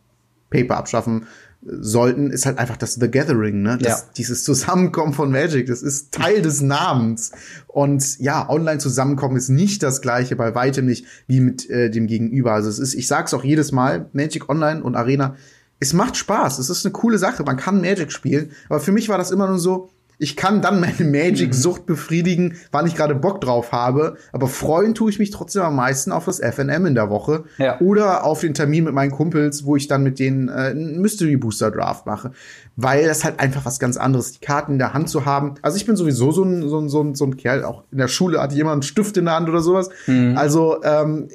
Paper 0.50 0.76
abschaffen 0.76 1.26
sollten, 1.64 2.30
ist 2.30 2.46
halt 2.46 2.58
einfach 2.58 2.76
das 2.76 2.94
The 2.94 3.10
Gathering, 3.10 3.62
ne? 3.62 3.78
Das, 3.78 4.02
ja. 4.02 4.08
Dieses 4.16 4.44
Zusammenkommen 4.44 5.12
von 5.12 5.30
Magic, 5.30 5.66
das 5.66 5.82
ist 5.82 6.12
Teil 6.12 6.42
des 6.42 6.60
Namens. 6.60 7.32
Und 7.68 8.18
ja, 8.18 8.48
online 8.48 8.78
zusammenkommen 8.78 9.36
ist 9.36 9.48
nicht 9.48 9.82
das 9.82 10.00
gleiche, 10.00 10.34
bei 10.34 10.54
weitem 10.54 10.86
nicht, 10.86 11.06
wie 11.26 11.40
mit 11.40 11.70
äh, 11.70 11.90
dem 11.90 12.06
Gegenüber. 12.06 12.52
Also 12.52 12.68
es 12.68 12.78
ist, 12.78 12.94
ich 12.94 13.06
sag's 13.06 13.32
auch 13.32 13.44
jedes 13.44 13.70
Mal, 13.70 14.06
Magic 14.12 14.48
Online 14.48 14.82
und 14.82 14.96
Arena, 14.96 15.36
es 15.78 15.92
macht 15.92 16.16
Spaß, 16.16 16.58
es 16.58 16.70
ist 16.70 16.84
eine 16.84 16.92
coole 16.92 17.18
Sache, 17.18 17.42
man 17.42 17.56
kann 17.56 17.80
Magic 17.80 18.12
spielen, 18.12 18.52
aber 18.68 18.78
für 18.78 18.92
mich 18.92 19.08
war 19.08 19.18
das 19.18 19.32
immer 19.32 19.48
nur 19.48 19.58
so, 19.58 19.90
ich 20.22 20.36
kann 20.36 20.62
dann 20.62 20.78
meine 20.78 21.04
Magic-Sucht 21.04 21.84
befriedigen, 21.84 22.56
wann 22.70 22.86
ich 22.86 22.94
gerade 22.94 23.16
Bock 23.16 23.40
drauf 23.40 23.72
habe. 23.72 24.16
Aber 24.30 24.46
freuen 24.46 24.94
tue 24.94 25.10
ich 25.10 25.18
mich 25.18 25.30
trotzdem 25.30 25.62
am 25.62 25.74
meisten 25.74 26.12
auf 26.12 26.26
das 26.26 26.38
FNM 26.38 26.86
in 26.86 26.94
der 26.94 27.10
Woche. 27.10 27.42
Ja. 27.58 27.80
Oder 27.80 28.24
auf 28.24 28.40
den 28.40 28.54
Termin 28.54 28.84
mit 28.84 28.94
meinen 28.94 29.10
Kumpels, 29.10 29.64
wo 29.64 29.74
ich 29.74 29.88
dann 29.88 30.04
mit 30.04 30.20
denen 30.20 30.48
äh, 30.48 30.52
einen 30.52 31.00
Mystery 31.00 31.36
Booster 31.36 31.72
Draft 31.72 32.06
mache. 32.06 32.30
Weil 32.76 33.08
das 33.08 33.24
halt 33.24 33.40
einfach 33.40 33.64
was 33.64 33.80
ganz 33.80 33.96
anderes, 33.96 34.30
die 34.30 34.38
Karten 34.38 34.74
in 34.74 34.78
der 34.78 34.94
Hand 34.94 35.08
zu 35.08 35.26
haben. 35.26 35.56
Also 35.60 35.76
ich 35.76 35.86
bin 35.86 35.96
sowieso 35.96 36.30
so 36.30 36.44
ein, 36.44 36.68
so 36.68 36.78
ein, 36.78 36.88
so 36.88 37.02
ein, 37.02 37.16
so 37.16 37.24
ein 37.24 37.36
Kerl, 37.36 37.64
auch 37.64 37.82
in 37.90 37.98
der 37.98 38.06
Schule 38.06 38.40
hatte 38.40 38.54
jemand 38.54 38.74
einen 38.74 38.82
Stift 38.82 39.16
in 39.16 39.24
der 39.24 39.34
Hand 39.34 39.48
oder 39.48 39.60
sowas. 39.60 39.90
Mhm. 40.06 40.38
Also 40.38 40.84
ähm, 40.84 41.30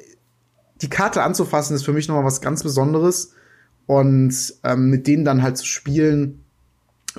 die 0.80 0.88
Karte 0.88 1.22
anzufassen 1.22 1.76
ist 1.76 1.84
für 1.84 1.92
mich 1.92 2.08
nochmal 2.08 2.24
was 2.24 2.40
ganz 2.40 2.62
Besonderes. 2.62 3.34
Und 3.84 4.54
ähm, 4.64 4.88
mit 4.88 5.06
denen 5.06 5.26
dann 5.26 5.42
halt 5.42 5.58
zu 5.58 5.66
spielen, 5.66 6.44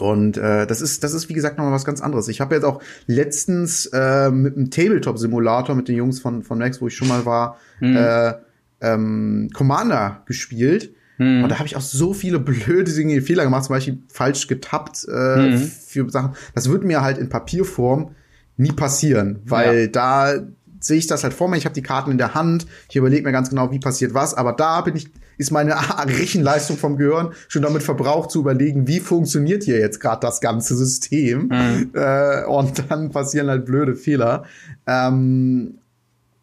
und 0.02 0.38
äh, 0.38 0.66
das 0.66 0.82
ist, 0.82 1.04
das 1.04 1.14
ist 1.14 1.30
wie 1.30 1.34
gesagt 1.34 1.58
nochmal 1.58 1.74
was 1.74 1.86
ganz 1.86 2.02
anderes. 2.02 2.28
Ich 2.28 2.42
habe 2.42 2.56
jetzt 2.56 2.64
auch 2.64 2.82
letztens 3.08 3.86
äh, 3.88 4.30
mit 4.32 4.56
einem 4.56 4.70
Tabletop-Simulator 4.70 5.76
mit 5.76 5.88
den 5.88 5.96
Jungs 5.96 6.20
von, 6.20 6.44
von 6.44 6.58
Max, 6.58 6.82
wo 6.82 6.88
ich 6.88 6.96
schon 6.96 7.08
mal 7.08 7.26
war, 7.26 7.58
mhm. 7.80 7.96
äh, 7.98 8.34
ähm, 8.82 9.50
Commander 9.54 10.24
gespielt. 10.26 10.94
Mhm. 11.18 11.44
Und 11.44 11.50
da 11.50 11.60
habe 11.60 11.68
ich 11.68 11.76
auch 11.76 11.82
so 11.82 12.14
viele 12.14 12.40
blöde 12.40 12.92
Dinge, 12.92 13.22
Fehler 13.22 13.44
gemacht, 13.44 13.66
zum 13.66 13.76
Beispiel 13.76 14.00
falsch 14.08 14.48
getappt 14.48 15.08
äh, 15.12 15.52
mhm. 15.52 15.58
für 15.58 16.10
Sachen. 16.10 16.34
Das 16.56 16.70
wird 16.70 16.84
mir 16.84 17.02
halt 17.02 17.18
in 17.18 17.30
Papierform 17.30 18.16
nie 18.58 18.72
passieren, 18.72 19.40
weil 19.46 19.82
ja. 19.82 19.88
da 19.88 20.34
sehe 20.80 20.98
ich 20.98 21.08
das 21.08 21.24
halt 21.24 21.34
vor 21.34 21.50
mir. 21.50 21.58
Ich 21.58 21.66
habe 21.66 21.76
die 21.76 21.82
Karten 21.82 22.12
in 22.12 22.18
der 22.18 22.34
Hand. 22.34 22.66
Ich 22.90 22.96
überlege 22.96 23.24
mir 23.24 23.32
ganz 23.32 23.50
genau, 23.50 23.72
wie 23.72 23.80
passiert 23.80 24.14
was. 24.14 24.34
Aber 24.34 24.54
da 24.54 24.82
bin 24.82 24.96
ich 24.96 25.10
ist 25.40 25.52
meine 25.52 25.76
Rechenleistung 26.06 26.78
vom 26.78 26.98
Gehirn 26.98 27.34
schon 27.48 27.64
damit 27.64 27.82
verbraucht 27.82 28.30
zu 28.30 28.42
überlegen, 28.42 28.88
wie 28.88 29.00
funktioniert 29.00 29.64
hier 29.64 29.80
jetzt 29.80 30.00
gerade 30.00 30.20
das 30.22 30.42
ganze 30.42 30.76
System. 30.76 31.48
Mhm. 31.48 31.92
Äh, 31.94 32.46
und 32.46 32.84
dann 32.90 33.10
passieren 33.10 33.50
halt 33.50 33.66
blöde 33.66 33.96
Fehler. 33.96 34.44
Ähm, 34.86 35.80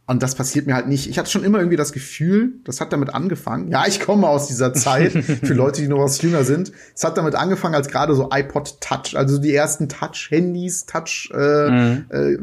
und 0.09 0.23
das 0.23 0.37
passiert 0.37 0.67
mir 0.67 0.75
halt 0.75 0.87
nicht. 0.87 1.09
Ich 1.09 1.19
hatte 1.19 1.29
schon 1.29 1.43
immer 1.43 1.59
irgendwie 1.59 1.77
das 1.77 1.93
Gefühl, 1.93 2.53
das 2.63 2.81
hat 2.81 2.93
damit 2.93 3.13
angefangen. 3.13 3.73
Ja, 3.73 3.87
ich 3.89 3.99
komme 3.99 4.29
aus 4.29 4.47
dieser 4.47 4.73
Zeit, 4.73 5.13
für 5.13 5.55
Leute, 5.55 5.83
die 5.83 5.89
noch 5.89 5.99
was 5.99 6.23
jünger 6.23 6.45
sind. 6.45 6.71
Es 6.95 7.03
hat 7.03 7.19
damit 7.19 7.35
angefangen, 7.35 7.75
als 7.75 7.89
gerade 7.89 8.15
so 8.15 8.31
iPod 8.33 8.81
Touch, 8.81 9.17
also 9.17 9.39
die 9.39 9.53
ersten 9.53 9.89
Touch-Handys, 9.89 10.87
Touch, 10.87 11.31
äh, 11.35 11.71
mhm. 11.71 12.05
äh, 12.11 12.37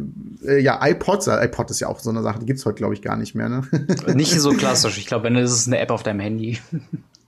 äh, 0.45 0.59
ja, 0.59 0.85
iPods, 0.85 1.27
äh, 1.27 1.45
iPod 1.45 1.71
ist 1.71 1.79
ja 1.79 1.87
auch 1.87 1.99
so 1.99 2.09
eine 2.09 2.21
Sache, 2.21 2.39
die 2.39 2.45
gibt's 2.45 2.65
heute, 2.65 2.75
glaube 2.75 2.95
ich, 2.95 3.01
gar 3.01 3.15
nicht 3.15 3.33
mehr, 3.33 3.47
ne? 3.47 3.61
nicht 4.13 4.37
so 4.39 4.51
klassisch. 4.57 4.97
Ich 4.97 5.05
glaube, 5.05 5.23
wenn 5.23 5.37
ist 5.37 5.67
eine 5.67 5.79
App 5.79 5.91
auf 5.91 6.03
deinem 6.03 6.19
Handy. 6.19 6.59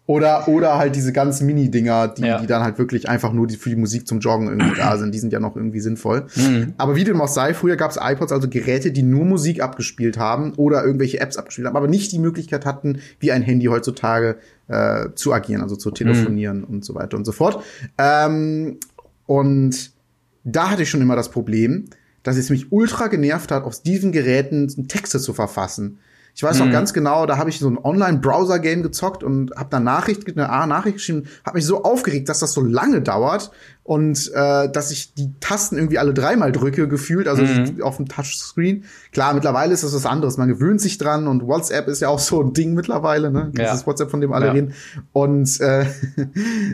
Oder, 0.07 0.47
oder 0.47 0.77
halt 0.77 0.95
diese 0.95 1.11
ganzen 1.11 1.47
Mini-Dinger, 1.47 2.09
die, 2.09 2.21
ja. 2.21 2.39
die 2.39 2.45
dann 2.45 2.61
halt 2.61 2.77
wirklich 2.77 3.09
einfach 3.09 3.33
nur 3.33 3.47
die, 3.47 3.55
für 3.55 3.69
die 3.69 3.75
Musik 3.75 4.07
zum 4.07 4.19
Joggen 4.19 4.47
irgendwie 4.47 4.75
da 4.77 4.97
sind. 4.97 5.15
Die 5.15 5.19
sind 5.19 5.33
ja 5.33 5.39
noch 5.39 5.55
irgendwie 5.55 5.79
sinnvoll. 5.79 6.27
Mhm. 6.35 6.73
Aber 6.77 6.95
wie 6.95 7.03
dem 7.03 7.19
auch 7.21 7.27
sei, 7.27 7.55
früher 7.55 7.75
gab 7.75 7.89
es 7.89 7.97
iPods, 7.99 8.31
also 8.31 8.47
Geräte, 8.47 8.91
die 8.91 9.01
nur 9.01 9.25
Musik 9.25 9.63
abgespielt 9.63 10.19
haben 10.19 10.53
oder 10.57 10.83
irgendwelche 10.83 11.19
Apps 11.19 11.37
abgespielt 11.37 11.67
haben, 11.67 11.75
aber 11.75 11.87
nicht 11.87 12.11
die 12.11 12.19
Möglichkeit 12.19 12.65
hatten, 12.67 12.99
wie 13.19 13.31
ein 13.31 13.41
Handy 13.41 13.65
heutzutage 13.65 14.37
äh, 14.67 15.07
zu 15.15 15.33
agieren, 15.33 15.61
also 15.61 15.75
zu 15.75 15.89
telefonieren 15.89 16.59
mhm. 16.59 16.65
und 16.65 16.85
so 16.85 16.93
weiter 16.93 17.17
und 17.17 17.25
so 17.25 17.31
fort. 17.31 17.63
Ähm, 17.97 18.77
und 19.25 19.91
da 20.43 20.69
hatte 20.69 20.83
ich 20.83 20.89
schon 20.91 21.01
immer 21.01 21.15
das 21.15 21.29
Problem, 21.29 21.85
dass 22.21 22.37
es 22.37 22.51
mich 22.51 22.71
ultra 22.71 23.07
genervt 23.07 23.51
hat, 23.51 23.63
aus 23.63 23.81
diesen 23.81 24.11
Geräten 24.11 24.87
Texte 24.87 25.19
zu 25.19 25.33
verfassen. 25.33 25.97
Ich 26.35 26.43
weiß 26.43 26.59
noch 26.59 26.65
mhm. 26.65 26.71
ganz 26.71 26.91
genau, 26.91 27.25
da 27.25 27.37
habe 27.37 27.49
ich 27.49 27.59
so 27.59 27.69
ein 27.69 27.77
Online-Browser-Game 27.77 28.83
gezockt 28.83 29.23
und 29.23 29.55
habe 29.55 29.69
da 29.69 29.79
Nachricht, 29.79 30.27
eine 30.27 30.49
A-Nachricht 30.49 30.97
geschrieben, 30.97 31.27
habe 31.45 31.55
mich 31.55 31.65
so 31.65 31.83
aufgeregt, 31.83 32.27
dass 32.27 32.39
das 32.39 32.51
so 32.51 32.61
lange 32.61 33.01
dauert 33.01 33.51
und 33.83 34.31
äh, 34.33 34.69
dass 34.69 34.91
ich 34.91 35.13
die 35.13 35.29
Tasten 35.39 35.77
irgendwie 35.77 35.97
alle 35.97 36.13
dreimal 36.13 36.51
drücke, 36.51 36.89
gefühlt, 36.89 37.29
also 37.29 37.41
mhm. 37.41 37.81
auf 37.81 37.95
dem 37.95 38.09
Touchscreen. 38.09 38.83
Klar, 39.13 39.33
mittlerweile 39.33 39.73
ist 39.73 39.85
das 39.85 39.95
was 39.95 40.05
anderes. 40.05 40.35
Man 40.35 40.49
gewöhnt 40.49 40.81
sich 40.81 40.97
dran 40.97 41.27
und 41.27 41.47
WhatsApp 41.47 41.87
ist 41.87 42.01
ja 42.01 42.09
auch 42.09 42.19
so 42.19 42.41
ein 42.41 42.51
Ding 42.51 42.73
mittlerweile, 42.73 43.31
ne? 43.31 43.53
Ja. 43.57 43.67
Das 43.67 43.77
ist 43.77 43.87
WhatsApp, 43.87 44.11
von 44.11 44.19
dem 44.19 44.33
alle 44.33 44.47
ja. 44.47 44.51
reden. 44.51 44.73
Und 45.13 45.61
äh, 45.61 45.85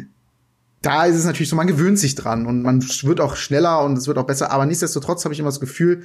da 0.82 1.06
ist 1.06 1.18
es 1.18 1.26
natürlich 1.26 1.50
so, 1.50 1.56
man 1.56 1.68
gewöhnt 1.68 2.00
sich 2.00 2.16
dran 2.16 2.48
und 2.48 2.64
man 2.64 2.82
wird 3.04 3.22
auch 3.22 3.36
schneller 3.36 3.84
und 3.84 3.96
es 3.96 4.08
wird 4.08 4.18
auch 4.18 4.26
besser. 4.26 4.52
Aber 4.52 4.66
nichtsdestotrotz 4.66 5.24
habe 5.24 5.36
ich 5.36 5.40
immer 5.40 5.50
das 5.50 5.60
Gefühl, 5.60 6.02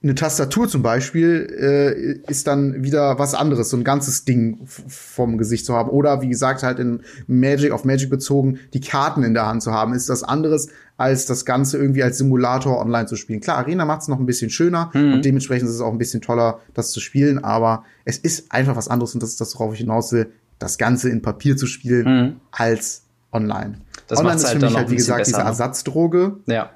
eine 0.00 0.14
Tastatur 0.14 0.68
zum 0.68 0.82
Beispiel 0.82 1.52
äh, 1.58 2.30
ist 2.30 2.46
dann 2.46 2.84
wieder 2.84 3.18
was 3.18 3.34
anderes, 3.34 3.70
so 3.70 3.76
ein 3.76 3.82
ganzes 3.82 4.24
Ding 4.24 4.60
vom 4.64 5.38
Gesicht 5.38 5.66
zu 5.66 5.74
haben. 5.74 5.90
Oder 5.90 6.22
wie 6.22 6.28
gesagt, 6.28 6.62
halt 6.62 6.78
in 6.78 7.00
Magic, 7.26 7.72
auf 7.72 7.84
Magic 7.84 8.08
bezogen, 8.08 8.60
die 8.74 8.80
Karten 8.80 9.24
in 9.24 9.34
der 9.34 9.46
Hand 9.46 9.62
zu 9.62 9.72
haben, 9.72 9.94
ist 9.94 10.08
das 10.08 10.22
anderes, 10.22 10.68
als 10.96 11.26
das 11.26 11.44
Ganze 11.44 11.78
irgendwie 11.78 12.04
als 12.04 12.18
Simulator 12.18 12.80
online 12.80 13.06
zu 13.06 13.16
spielen. 13.16 13.40
Klar, 13.40 13.58
Arena 13.58 13.84
macht 13.84 14.02
es 14.02 14.08
noch 14.08 14.20
ein 14.20 14.26
bisschen 14.26 14.50
schöner 14.50 14.90
mhm. 14.94 15.14
und 15.14 15.24
dementsprechend 15.24 15.68
ist 15.68 15.74
es 15.74 15.80
auch 15.80 15.92
ein 15.92 15.98
bisschen 15.98 16.20
toller, 16.20 16.60
das 16.74 16.92
zu 16.92 17.00
spielen, 17.00 17.42
aber 17.42 17.82
es 18.04 18.18
ist 18.18 18.52
einfach 18.52 18.76
was 18.76 18.86
anderes 18.86 19.14
und 19.14 19.22
das 19.22 19.30
ist 19.30 19.40
das, 19.40 19.54
worauf 19.54 19.74
ich 19.74 19.80
hinaus 19.80 20.12
will, 20.12 20.30
das 20.60 20.78
Ganze 20.78 21.08
in 21.10 21.22
Papier 21.22 21.56
zu 21.56 21.66
spielen 21.66 22.04
mhm. 22.04 22.36
als 22.52 23.02
online. 23.32 23.80
Das 24.06 24.20
online 24.20 24.36
ist 24.36 24.46
halt 24.46 24.60
für 24.60 24.66
mich 24.66 24.76
halt, 24.76 24.90
wie 24.90 24.96
gesagt, 24.96 25.18
besser, 25.18 25.30
diese 25.30 25.40
ne? 25.40 25.48
Ersatzdroge. 25.48 26.36
Ja 26.46 26.70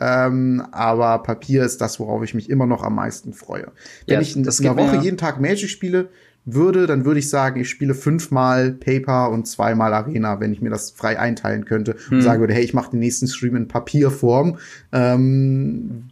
ähm, 0.00 0.64
aber 0.72 1.22
Papier 1.22 1.64
ist 1.64 1.80
das, 1.80 2.00
worauf 2.00 2.22
ich 2.22 2.34
mich 2.34 2.48
immer 2.48 2.66
noch 2.66 2.82
am 2.82 2.94
meisten 2.94 3.32
freue. 3.32 3.72
Wenn 4.06 4.14
ja, 4.14 4.20
ich 4.20 4.34
in 4.34 4.48
einer 4.48 4.76
Woche 4.76 4.96
jeden 4.96 5.18
Tag 5.18 5.40
Magic 5.40 5.68
spiele 5.68 6.08
würde, 6.46 6.86
dann 6.86 7.04
würde 7.04 7.20
ich 7.20 7.28
sagen, 7.28 7.60
ich 7.60 7.68
spiele 7.68 7.94
fünfmal 7.94 8.72
Paper 8.72 9.30
und 9.30 9.46
zweimal 9.46 9.92
Arena, 9.92 10.40
wenn 10.40 10.52
ich 10.52 10.62
mir 10.62 10.70
das 10.70 10.90
frei 10.90 11.18
einteilen 11.18 11.66
könnte 11.66 11.96
hm. 12.08 12.18
und 12.18 12.22
sagen 12.22 12.40
würde, 12.40 12.54
hey, 12.54 12.64
ich 12.64 12.72
mache 12.72 12.92
den 12.92 13.00
nächsten 13.00 13.28
Stream 13.28 13.56
in 13.56 13.68
Papierform. 13.68 14.56
Ähm, 14.90 16.08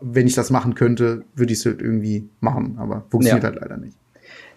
wenn 0.00 0.26
ich 0.26 0.34
das 0.34 0.50
machen 0.50 0.74
könnte, 0.74 1.24
würde 1.34 1.52
ich 1.52 1.60
es 1.60 1.66
halt 1.66 1.80
irgendwie 1.80 2.28
machen, 2.40 2.76
aber 2.78 3.04
funktioniert 3.08 3.42
ja. 3.42 3.50
halt 3.50 3.60
leider 3.60 3.76
nicht. 3.76 3.96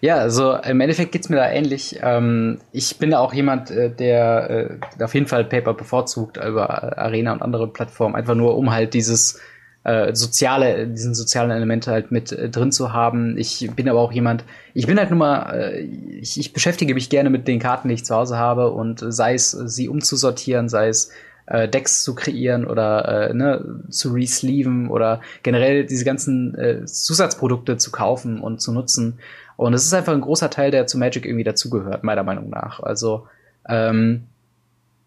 Ja, 0.04 0.18
also 0.18 0.52
im 0.52 0.82
Endeffekt 0.82 1.12
geht's 1.12 1.30
mir 1.30 1.36
da 1.36 1.50
ähnlich. 1.50 1.98
Ähm, 2.02 2.58
ich 2.72 2.98
bin 2.98 3.14
auch 3.14 3.32
jemand, 3.32 3.70
äh, 3.70 3.88
der 3.88 4.78
äh, 4.98 5.02
auf 5.02 5.14
jeden 5.14 5.26
Fall 5.26 5.46
Paper 5.46 5.72
bevorzugt 5.72 6.36
über 6.36 6.98
Arena 6.98 7.32
und 7.32 7.40
andere 7.40 7.68
Plattformen, 7.68 8.14
einfach 8.14 8.34
nur 8.34 8.58
um 8.58 8.70
halt 8.70 8.92
dieses 8.92 9.40
äh, 9.82 10.14
soziale, 10.14 10.88
diesen 10.88 11.14
sozialen 11.14 11.50
Elemente 11.50 11.90
halt 11.90 12.12
mit 12.12 12.32
äh, 12.32 12.50
drin 12.50 12.70
zu 12.70 12.92
haben. 12.92 13.38
Ich 13.38 13.70
bin 13.74 13.88
aber 13.88 14.00
auch 14.00 14.12
jemand, 14.12 14.44
ich 14.74 14.86
bin 14.86 14.98
halt 14.98 15.08
nur 15.08 15.20
mal, 15.20 15.54
äh, 15.54 15.80
ich, 15.80 16.38
ich 16.38 16.52
beschäftige 16.52 16.92
mich 16.92 17.08
gerne 17.08 17.30
mit 17.30 17.48
den 17.48 17.58
Karten, 17.58 17.88
die 17.88 17.94
ich 17.94 18.04
zu 18.04 18.14
Hause 18.14 18.36
habe 18.36 18.72
und 18.72 19.02
sei 19.08 19.32
es 19.32 19.52
sie 19.52 19.88
umzusortieren, 19.88 20.68
sei 20.68 20.88
es 20.88 21.12
äh, 21.46 21.68
Decks 21.68 22.02
zu 22.02 22.14
kreieren 22.14 22.66
oder 22.66 23.30
äh, 23.30 23.34
ne, 23.34 23.82
zu 23.90 24.12
resleeven 24.12 24.88
oder 24.88 25.20
generell 25.42 25.84
diese 25.84 26.04
ganzen 26.04 26.54
äh, 26.56 26.84
Zusatzprodukte 26.84 27.76
zu 27.76 27.90
kaufen 27.90 28.40
und 28.40 28.60
zu 28.60 28.72
nutzen. 28.72 29.18
Und 29.56 29.74
es 29.74 29.84
ist 29.84 29.94
einfach 29.94 30.12
ein 30.12 30.20
großer 30.20 30.50
Teil, 30.50 30.70
der 30.70 30.86
zu 30.86 30.98
Magic 30.98 31.26
irgendwie 31.26 31.44
dazugehört, 31.44 32.04
meiner 32.04 32.22
Meinung 32.22 32.50
nach. 32.50 32.80
Also 32.80 33.26
ähm, 33.68 34.24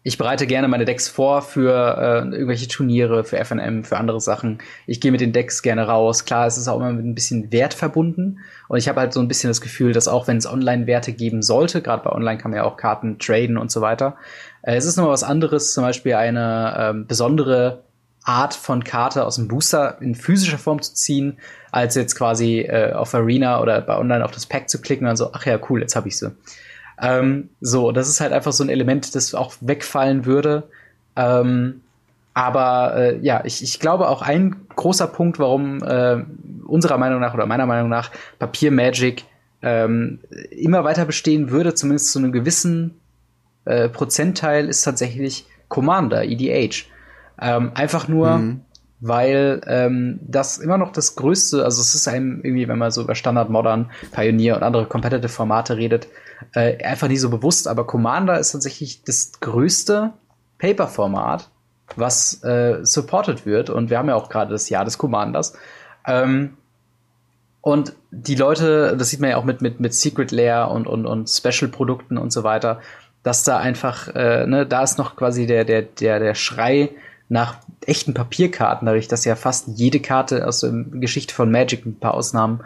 ich 0.04 0.16
bereite 0.16 0.46
gerne 0.46 0.68
meine 0.68 0.84
Decks 0.84 1.08
vor 1.08 1.42
für 1.42 1.70
äh, 1.98 2.18
irgendwelche 2.34 2.68
Turniere, 2.68 3.24
für 3.24 3.44
FNM, 3.44 3.84
für 3.84 3.98
andere 3.98 4.20
Sachen. 4.20 4.58
Ich 4.86 5.00
gehe 5.00 5.12
mit 5.12 5.20
den 5.20 5.32
Decks 5.32 5.60
gerne 5.60 5.86
raus. 5.86 6.24
Klar, 6.24 6.46
es 6.46 6.56
ist 6.56 6.66
auch 6.68 6.76
immer 6.76 6.92
mit 6.92 7.04
ein 7.04 7.14
bisschen 7.14 7.52
Wert 7.52 7.74
verbunden. 7.74 8.38
Und 8.68 8.78
ich 8.78 8.88
habe 8.88 9.00
halt 9.00 9.12
so 9.12 9.20
ein 9.20 9.28
bisschen 9.28 9.50
das 9.50 9.60
Gefühl, 9.60 9.92
dass 9.92 10.08
auch 10.08 10.26
wenn 10.26 10.38
es 10.38 10.50
Online-Werte 10.50 11.12
geben 11.12 11.42
sollte, 11.42 11.82
gerade 11.82 12.04
bei 12.04 12.10
Online 12.10 12.38
kann 12.38 12.52
man 12.52 12.58
ja 12.58 12.64
auch 12.64 12.76
Karten 12.76 13.18
traden 13.18 13.58
und 13.58 13.70
so 13.70 13.80
weiter, 13.80 14.16
äh, 14.62 14.76
es 14.76 14.86
ist 14.86 14.96
nochmal 14.96 15.12
was 15.12 15.24
anderes, 15.24 15.74
zum 15.74 15.84
Beispiel 15.84 16.14
eine 16.14 16.76
ähm, 16.78 17.06
besondere 17.06 17.82
Art 18.24 18.54
von 18.54 18.84
Karte 18.84 19.24
aus 19.24 19.36
dem 19.36 19.48
Booster 19.48 19.98
in 20.00 20.14
physischer 20.14 20.58
Form 20.58 20.82
zu 20.82 20.94
ziehen, 20.94 21.38
als 21.72 21.94
jetzt 21.94 22.14
quasi 22.14 22.60
äh, 22.60 22.92
auf 22.92 23.14
Arena 23.14 23.60
oder 23.60 23.80
bei 23.80 23.96
Online 23.96 24.24
auf 24.24 24.32
das 24.32 24.46
Pack 24.46 24.68
zu 24.68 24.80
klicken 24.80 25.04
und 25.04 25.08
dann 25.08 25.16
so, 25.16 25.30
ach 25.32 25.46
ja, 25.46 25.58
cool, 25.68 25.80
jetzt 25.80 25.96
habe 25.96 26.08
ich 26.08 26.18
sie. 26.18 26.32
Ähm, 27.00 27.50
so, 27.60 27.92
das 27.92 28.08
ist 28.08 28.20
halt 28.20 28.32
einfach 28.32 28.52
so 28.52 28.64
ein 28.64 28.70
Element, 28.70 29.14
das 29.14 29.34
auch 29.34 29.54
wegfallen 29.60 30.26
würde. 30.26 30.64
Ähm, 31.16 31.82
aber 32.34 32.96
äh, 32.96 33.18
ja, 33.18 33.44
ich, 33.44 33.62
ich 33.62 33.80
glaube 33.80 34.08
auch 34.08 34.22
ein 34.22 34.56
großer 34.76 35.06
Punkt, 35.08 35.38
warum 35.38 35.82
äh, 35.82 36.22
unserer 36.66 36.98
Meinung 36.98 37.20
nach 37.20 37.34
oder 37.34 37.46
meiner 37.46 37.66
Meinung 37.66 37.88
nach 37.88 38.10
Papier 38.38 38.70
Magic 38.70 39.24
ähm, 39.62 40.20
immer 40.50 40.84
weiter 40.84 41.04
bestehen 41.04 41.50
würde, 41.50 41.74
zumindest 41.74 42.12
zu 42.12 42.18
einem 42.18 42.30
gewissen 42.30 43.00
äh, 43.64 43.88
Prozentteil, 43.88 44.68
ist 44.68 44.82
tatsächlich 44.82 45.46
Commander, 45.68 46.24
EDH. 46.24 46.86
Ähm, 47.40 47.72
einfach 47.74 48.08
nur, 48.08 48.38
mhm. 48.38 48.60
weil 49.00 49.60
ähm, 49.66 50.20
das 50.22 50.58
immer 50.58 50.78
noch 50.78 50.92
das 50.92 51.16
größte, 51.16 51.64
also 51.64 51.80
es 51.80 51.94
ist 51.94 52.08
einem 52.08 52.40
irgendwie, 52.42 52.68
wenn 52.68 52.78
man 52.78 52.90
so 52.90 53.02
über 53.02 53.14
Standard, 53.14 53.50
Modern, 53.50 53.90
Pioneer 54.12 54.56
und 54.56 54.62
andere 54.62 54.86
Competitive-Formate 54.86 55.76
redet, 55.76 56.08
äh, 56.54 56.82
einfach 56.84 57.08
nicht 57.08 57.20
so 57.20 57.30
bewusst, 57.30 57.68
aber 57.68 57.86
Commander 57.86 58.38
ist 58.38 58.52
tatsächlich 58.52 59.02
das 59.02 59.40
größte 59.40 60.12
Paper-Format, 60.58 61.50
was 61.96 62.42
äh, 62.44 62.78
supported 62.82 63.46
wird. 63.46 63.70
Und 63.70 63.90
wir 63.90 63.98
haben 63.98 64.08
ja 64.08 64.14
auch 64.14 64.28
gerade 64.28 64.52
das 64.52 64.68
Jahr 64.68 64.84
des 64.84 64.98
Commanders. 64.98 65.54
Ähm, 66.06 66.56
und 67.60 67.92
die 68.10 68.34
Leute, 68.34 68.96
das 68.96 69.10
sieht 69.10 69.20
man 69.20 69.30
ja 69.30 69.36
auch 69.36 69.44
mit, 69.44 69.60
mit, 69.62 69.80
mit 69.80 69.94
Secret 69.94 70.30
Lair 70.30 70.70
und, 70.70 70.86
und, 70.86 71.06
und 71.06 71.28
Special-Produkten 71.28 72.16
und 72.16 72.32
so 72.32 72.44
weiter, 72.44 72.80
dass 73.22 73.42
da 73.44 73.58
einfach, 73.58 74.08
äh, 74.14 74.46
ne, 74.46 74.64
da 74.64 74.82
ist 74.82 74.98
noch 74.98 75.16
quasi 75.16 75.46
der, 75.46 75.64
der, 75.64 75.82
der, 75.82 76.18
der 76.18 76.34
Schrei 76.34 76.90
nach 77.28 77.58
echten 77.84 78.14
Papierkarten, 78.14 78.86
dadurch, 78.86 79.08
dass 79.08 79.24
ja 79.24 79.36
fast 79.36 79.68
jede 79.74 80.00
Karte 80.00 80.46
aus 80.46 80.60
der 80.60 80.72
Geschichte 80.72 81.34
von 81.34 81.50
Magic, 81.50 81.84
ein 81.84 81.98
paar 81.98 82.14
Ausnahmen, 82.14 82.60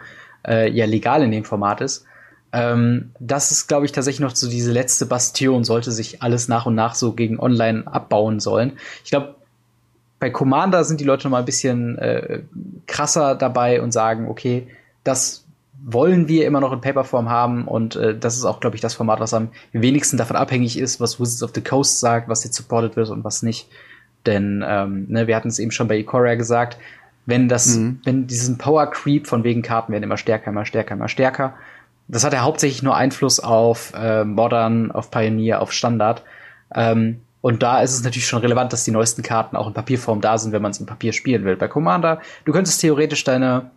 äh, 0.47 0.69
ja 0.69 0.85
legal 0.85 1.23
in 1.23 1.31
dem 1.31 1.43
Format 1.43 1.81
ist. 1.81 2.05
Ähm, 2.51 3.11
das 3.19 3.51
ist, 3.51 3.67
glaube 3.67 3.85
ich, 3.85 3.91
tatsächlich 3.91 4.21
noch 4.21 4.35
so 4.35 4.49
diese 4.49 4.71
letzte 4.71 5.05
Bastion, 5.05 5.63
sollte 5.63 5.91
sich 5.91 6.21
alles 6.21 6.47
nach 6.47 6.65
und 6.65 6.75
nach 6.75 6.95
so 6.95 7.13
gegen 7.13 7.39
Online 7.39 7.85
abbauen 7.87 8.39
sollen. 8.39 8.73
Ich 9.03 9.09
glaube, 9.09 9.35
bei 10.19 10.29
Commander 10.29 10.85
sind 10.85 11.01
die 11.01 11.05
Leute 11.05 11.25
noch 11.25 11.31
mal 11.31 11.39
ein 11.39 11.45
bisschen 11.45 11.97
äh, 11.97 12.43
krasser 12.87 13.35
dabei 13.35 13.81
und 13.81 13.91
sagen, 13.91 14.29
okay, 14.29 14.67
das 15.03 15.43
wollen 15.85 16.29
wir 16.29 16.45
immer 16.45 16.61
noch 16.61 16.71
in 16.71 16.79
Paperform 16.79 17.29
haben 17.29 17.67
und 17.67 17.97
äh, 17.97 18.17
das 18.17 18.37
ist 18.37 18.45
auch, 18.45 18.61
glaube 18.61 18.77
ich, 18.77 18.81
das 18.81 18.93
Format, 18.93 19.19
was 19.19 19.33
am 19.33 19.49
wenigsten 19.73 20.15
davon 20.15 20.37
abhängig 20.37 20.77
ist, 20.77 21.01
was 21.01 21.19
Wizards 21.19 21.43
of 21.43 21.51
the 21.53 21.61
Coast 21.61 21.99
sagt, 21.99 22.29
was 22.29 22.45
jetzt 22.45 22.55
supported 22.55 22.95
wird 22.95 23.09
und 23.09 23.25
was 23.25 23.43
nicht. 23.43 23.67
Denn 24.25 24.63
ähm, 24.65 25.05
ne, 25.09 25.27
wir 25.27 25.35
hatten 25.35 25.49
es 25.49 25.59
eben 25.59 25.71
schon 25.71 25.87
bei 25.87 25.97
Ikoria 25.97 26.35
gesagt, 26.35 26.77
wenn 27.25 27.47
das, 27.47 27.77
mhm. 27.77 27.99
wenn 28.03 28.27
diesen 28.27 28.57
Power 28.57 28.89
Creep 28.89 29.27
von 29.27 29.43
wegen 29.43 29.61
Karten 29.61 29.91
werden 29.91 30.03
immer 30.03 30.17
stärker, 30.17 30.51
immer 30.51 30.65
stärker, 30.65 30.95
immer 30.95 31.07
stärker, 31.07 31.53
das 32.07 32.23
hat 32.23 32.33
ja 32.33 32.41
hauptsächlich 32.41 32.83
nur 32.83 32.95
Einfluss 32.95 33.39
auf 33.39 33.93
äh, 33.95 34.25
Modern, 34.25 34.91
auf 34.91 35.09
Pioneer, 35.09 35.61
auf 35.61 35.71
Standard. 35.71 36.23
Ähm, 36.75 37.21
und 37.41 37.63
da 37.63 37.81
ist 37.81 37.93
es 37.93 38.03
natürlich 38.03 38.27
schon 38.27 38.39
relevant, 38.39 38.71
dass 38.73 38.83
die 38.83 38.91
neuesten 38.91 39.21
Karten 39.21 39.55
auch 39.55 39.67
in 39.67 39.73
Papierform 39.73 40.21
da 40.21 40.37
sind, 40.37 40.51
wenn 40.51 40.61
man 40.61 40.71
es 40.71 40.79
in 40.79 40.85
Papier 40.85 41.13
spielen 41.13 41.43
will. 41.45 41.55
Bei 41.55 41.67
Commander, 41.67 42.21
du 42.45 42.51
könntest 42.51 42.81
theoretisch 42.81 43.23
deine 43.23 43.71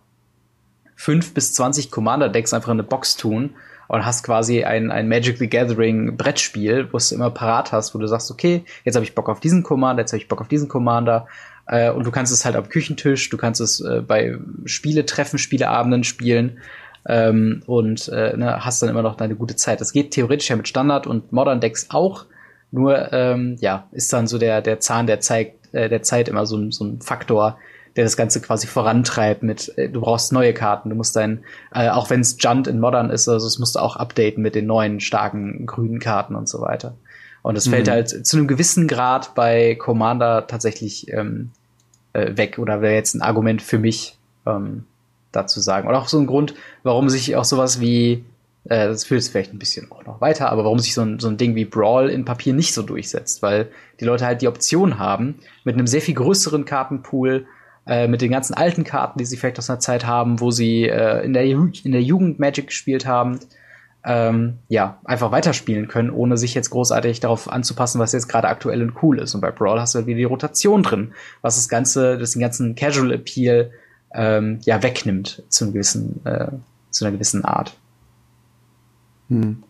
5 0.96 1.34
bis 1.34 1.52
20 1.54 1.90
Commander-Decks 1.90 2.52
einfach 2.52 2.68
in 2.68 2.74
eine 2.74 2.84
Box 2.84 3.16
tun 3.16 3.50
und 3.88 4.04
hast 4.04 4.24
quasi 4.24 4.64
ein, 4.64 4.90
ein 4.90 5.08
Magic 5.08 5.38
the 5.38 5.48
Gathering 5.48 6.16
Brettspiel, 6.16 6.88
wo 6.92 6.98
du 6.98 7.14
immer 7.14 7.30
parat 7.30 7.72
hast, 7.72 7.94
wo 7.94 7.98
du 7.98 8.06
sagst, 8.06 8.30
okay, 8.30 8.64
jetzt 8.84 8.94
habe 8.94 9.04
ich 9.04 9.14
Bock 9.14 9.28
auf 9.28 9.40
diesen 9.40 9.62
Commander, 9.62 10.02
jetzt 10.02 10.12
habe 10.12 10.20
ich 10.20 10.28
Bock 10.28 10.40
auf 10.40 10.48
diesen 10.48 10.68
Commander. 10.68 11.26
Äh, 11.66 11.90
und 11.90 12.04
du 12.04 12.10
kannst 12.10 12.32
es 12.32 12.44
halt 12.44 12.56
am 12.56 12.68
Küchentisch, 12.68 13.28
du 13.28 13.36
kannst 13.36 13.60
es 13.60 13.80
äh, 13.80 14.00
bei 14.00 14.38
Spieletreffen, 14.64 15.38
Spieleabenden 15.38 16.04
spielen 16.04 16.58
ähm, 17.08 17.62
und 17.66 18.08
äh, 18.08 18.36
ne, 18.36 18.64
hast 18.64 18.82
dann 18.82 18.88
immer 18.88 19.02
noch 19.02 19.16
deine 19.16 19.36
gute 19.36 19.56
Zeit. 19.56 19.80
Das 19.80 19.92
geht 19.92 20.12
theoretisch 20.12 20.50
ja 20.50 20.56
mit 20.56 20.68
Standard 20.68 21.06
und 21.06 21.32
Modern 21.32 21.60
Decks 21.60 21.88
auch. 21.90 22.26
Nur 22.72 23.12
ähm, 23.12 23.56
ja, 23.60 23.88
ist 23.92 24.12
dann 24.12 24.26
so 24.26 24.38
der, 24.38 24.60
der 24.60 24.80
Zahn 24.80 25.06
der 25.06 25.20
Zeit, 25.20 25.54
äh, 25.72 25.88
der 25.88 26.02
Zeit 26.02 26.28
immer 26.28 26.46
so, 26.46 26.70
so 26.70 26.84
ein 26.84 27.00
Faktor, 27.00 27.58
der 27.96 28.04
das 28.04 28.16
Ganze 28.16 28.40
quasi 28.40 28.66
vorantreibt 28.66 29.42
mit, 29.42 29.76
äh, 29.76 29.88
du 29.88 30.00
brauchst 30.00 30.32
neue 30.32 30.52
Karten, 30.52 30.90
du 30.90 30.96
musst 30.96 31.16
dein, 31.16 31.44
äh, 31.74 31.88
auch 31.88 32.10
wenn 32.10 32.20
es 32.20 32.36
Junt 32.38 32.66
in 32.66 32.78
Modern 32.78 33.10
ist, 33.10 33.28
also 33.28 33.46
es 33.46 33.58
musst 33.58 33.76
du 33.76 33.80
auch 33.80 33.96
updaten 33.96 34.42
mit 34.42 34.54
den 34.54 34.66
neuen 34.66 35.00
starken 35.00 35.66
grünen 35.66 35.98
Karten 35.98 36.34
und 36.34 36.48
so 36.48 36.60
weiter. 36.60 36.94
Und 37.42 37.56
es 37.56 37.66
mhm. 37.66 37.70
fällt 37.70 37.88
halt 37.88 38.26
zu 38.26 38.36
einem 38.36 38.48
gewissen 38.48 38.88
Grad 38.88 39.34
bei 39.34 39.76
Commander 39.76 40.46
tatsächlich 40.46 41.12
ähm, 41.12 41.50
äh, 42.12 42.36
weg 42.36 42.58
oder 42.58 42.82
wäre 42.82 42.94
jetzt 42.94 43.14
ein 43.14 43.22
Argument 43.22 43.62
für 43.62 43.78
mich 43.78 44.16
ähm, 44.46 44.84
dazu 45.32 45.60
sagen. 45.60 45.88
Und 45.88 45.94
auch 45.94 46.08
so 46.08 46.18
ein 46.18 46.26
Grund, 46.26 46.54
warum 46.82 47.08
sich 47.08 47.36
auch 47.36 47.44
sowas 47.44 47.80
wie, 47.80 48.24
äh, 48.64 48.88
das 48.88 49.04
führt 49.04 49.20
jetzt 49.20 49.30
vielleicht 49.30 49.54
ein 49.54 49.58
bisschen 49.58 49.90
auch 49.92 50.04
noch 50.04 50.20
weiter, 50.20 50.50
aber 50.50 50.64
warum 50.64 50.80
sich 50.80 50.92
so 50.92 51.02
ein, 51.02 51.20
so 51.20 51.28
ein 51.28 51.36
Ding 51.36 51.54
wie 51.54 51.64
Brawl 51.64 52.10
in 52.10 52.24
Papier 52.24 52.52
nicht 52.52 52.74
so 52.74 52.82
durchsetzt, 52.82 53.42
weil 53.42 53.68
die 54.00 54.04
Leute 54.04 54.26
halt 54.26 54.42
die 54.42 54.48
Option 54.48 54.98
haben, 54.98 55.36
mit 55.64 55.76
einem 55.76 55.86
sehr 55.86 56.02
viel 56.02 56.14
größeren 56.14 56.64
Kartenpool 56.64 57.46
äh, 57.86 58.08
mit 58.08 58.20
den 58.20 58.30
ganzen 58.30 58.54
alten 58.54 58.84
Karten, 58.84 59.18
die 59.18 59.24
sie 59.24 59.36
vielleicht 59.36 59.58
aus 59.58 59.70
einer 59.70 59.80
Zeit 59.80 60.06
haben, 60.06 60.40
wo 60.40 60.50
sie 60.50 60.88
äh, 60.88 61.24
in, 61.24 61.32
der 61.32 61.44
in 61.44 61.92
der 61.92 62.02
Jugend 62.02 62.38
Magic 62.38 62.68
gespielt 62.68 63.06
haben, 63.06 63.38
ähm, 64.04 64.58
ja, 64.68 64.98
einfach 65.04 65.32
weiterspielen 65.32 65.88
können, 65.88 66.10
ohne 66.10 66.36
sich 66.36 66.54
jetzt 66.54 66.70
großartig 66.70 67.18
darauf 67.20 67.50
anzupassen, 67.50 67.98
was 67.98 68.12
jetzt 68.12 68.28
gerade 68.28 68.48
aktuell 68.48 68.80
und 68.82 69.02
cool 69.02 69.18
ist. 69.18 69.34
Und 69.34 69.40
bei 69.40 69.50
Brawl 69.50 69.80
hast 69.80 69.94
du 69.94 69.98
halt 69.98 70.06
wieder 70.06 70.18
die 70.18 70.24
Rotation 70.24 70.84
drin, 70.84 71.12
was 71.42 71.56
das 71.56 71.68
Ganze, 71.68 72.16
das 72.16 72.32
den 72.32 72.40
ganzen 72.40 72.76
Casual 72.76 73.12
Appeal 73.12 73.72
ähm, 74.14 74.60
ja 74.62 74.82
wegnimmt 74.82 75.42
zu, 75.48 75.64
einem 75.64 75.72
gewissen, 75.72 76.24
äh, 76.24 76.48
zu 76.90 77.04
einer 77.04 77.12
gewissen 77.12 77.44
Art. 77.44 77.76
Hm. 79.28 79.64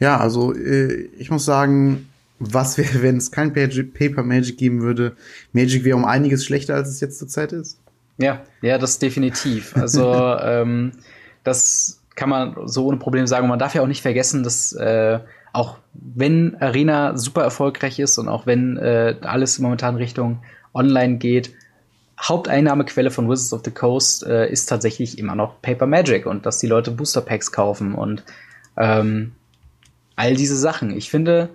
Ja, 0.00 0.18
also 0.18 0.52
äh, 0.52 1.08
ich 1.16 1.30
muss 1.30 1.44
sagen, 1.44 2.08
was 2.50 2.78
wäre, 2.78 3.02
wenn 3.02 3.16
es 3.16 3.30
kein 3.30 3.52
Paper 3.52 4.22
Magic 4.22 4.58
geben 4.58 4.82
würde? 4.82 5.16
Magic 5.52 5.84
wäre 5.84 5.96
um 5.96 6.04
einiges 6.04 6.44
schlechter, 6.44 6.74
als 6.74 6.88
es 6.88 7.00
jetzt 7.00 7.18
zurzeit 7.18 7.52
ist. 7.52 7.78
Ja, 8.18 8.42
ja, 8.60 8.78
das 8.78 8.98
definitiv. 8.98 9.76
Also 9.76 10.12
ähm, 10.42 10.92
das 11.44 12.00
kann 12.14 12.28
man 12.28 12.56
so 12.66 12.86
ohne 12.86 12.98
Probleme 12.98 13.26
sagen. 13.26 13.44
Und 13.44 13.50
man 13.50 13.58
darf 13.58 13.74
ja 13.74 13.82
auch 13.82 13.86
nicht 13.86 14.02
vergessen, 14.02 14.42
dass 14.42 14.72
äh, 14.72 15.18
auch 15.52 15.78
wenn 15.92 16.56
Arena 16.60 17.16
super 17.16 17.42
erfolgreich 17.42 17.98
ist 17.98 18.18
und 18.18 18.28
auch 18.28 18.46
wenn 18.46 18.76
äh, 18.76 19.16
alles 19.22 19.58
momentan 19.58 19.96
Richtung 19.96 20.42
Online 20.74 21.16
geht, 21.16 21.52
Haupteinnahmequelle 22.20 23.10
von 23.10 23.28
Wizards 23.28 23.52
of 23.52 23.62
the 23.64 23.70
Coast 23.70 24.24
äh, 24.24 24.48
ist 24.48 24.66
tatsächlich 24.66 25.18
immer 25.18 25.34
noch 25.34 25.60
Paper 25.60 25.86
Magic 25.86 26.24
und 26.26 26.46
dass 26.46 26.58
die 26.58 26.68
Leute 26.68 26.90
Booster 26.90 27.20
Packs 27.20 27.50
kaufen 27.50 27.94
und 27.94 28.22
ähm, 28.76 29.32
all 30.16 30.34
diese 30.34 30.56
Sachen. 30.56 30.96
Ich 30.96 31.10
finde, 31.10 31.50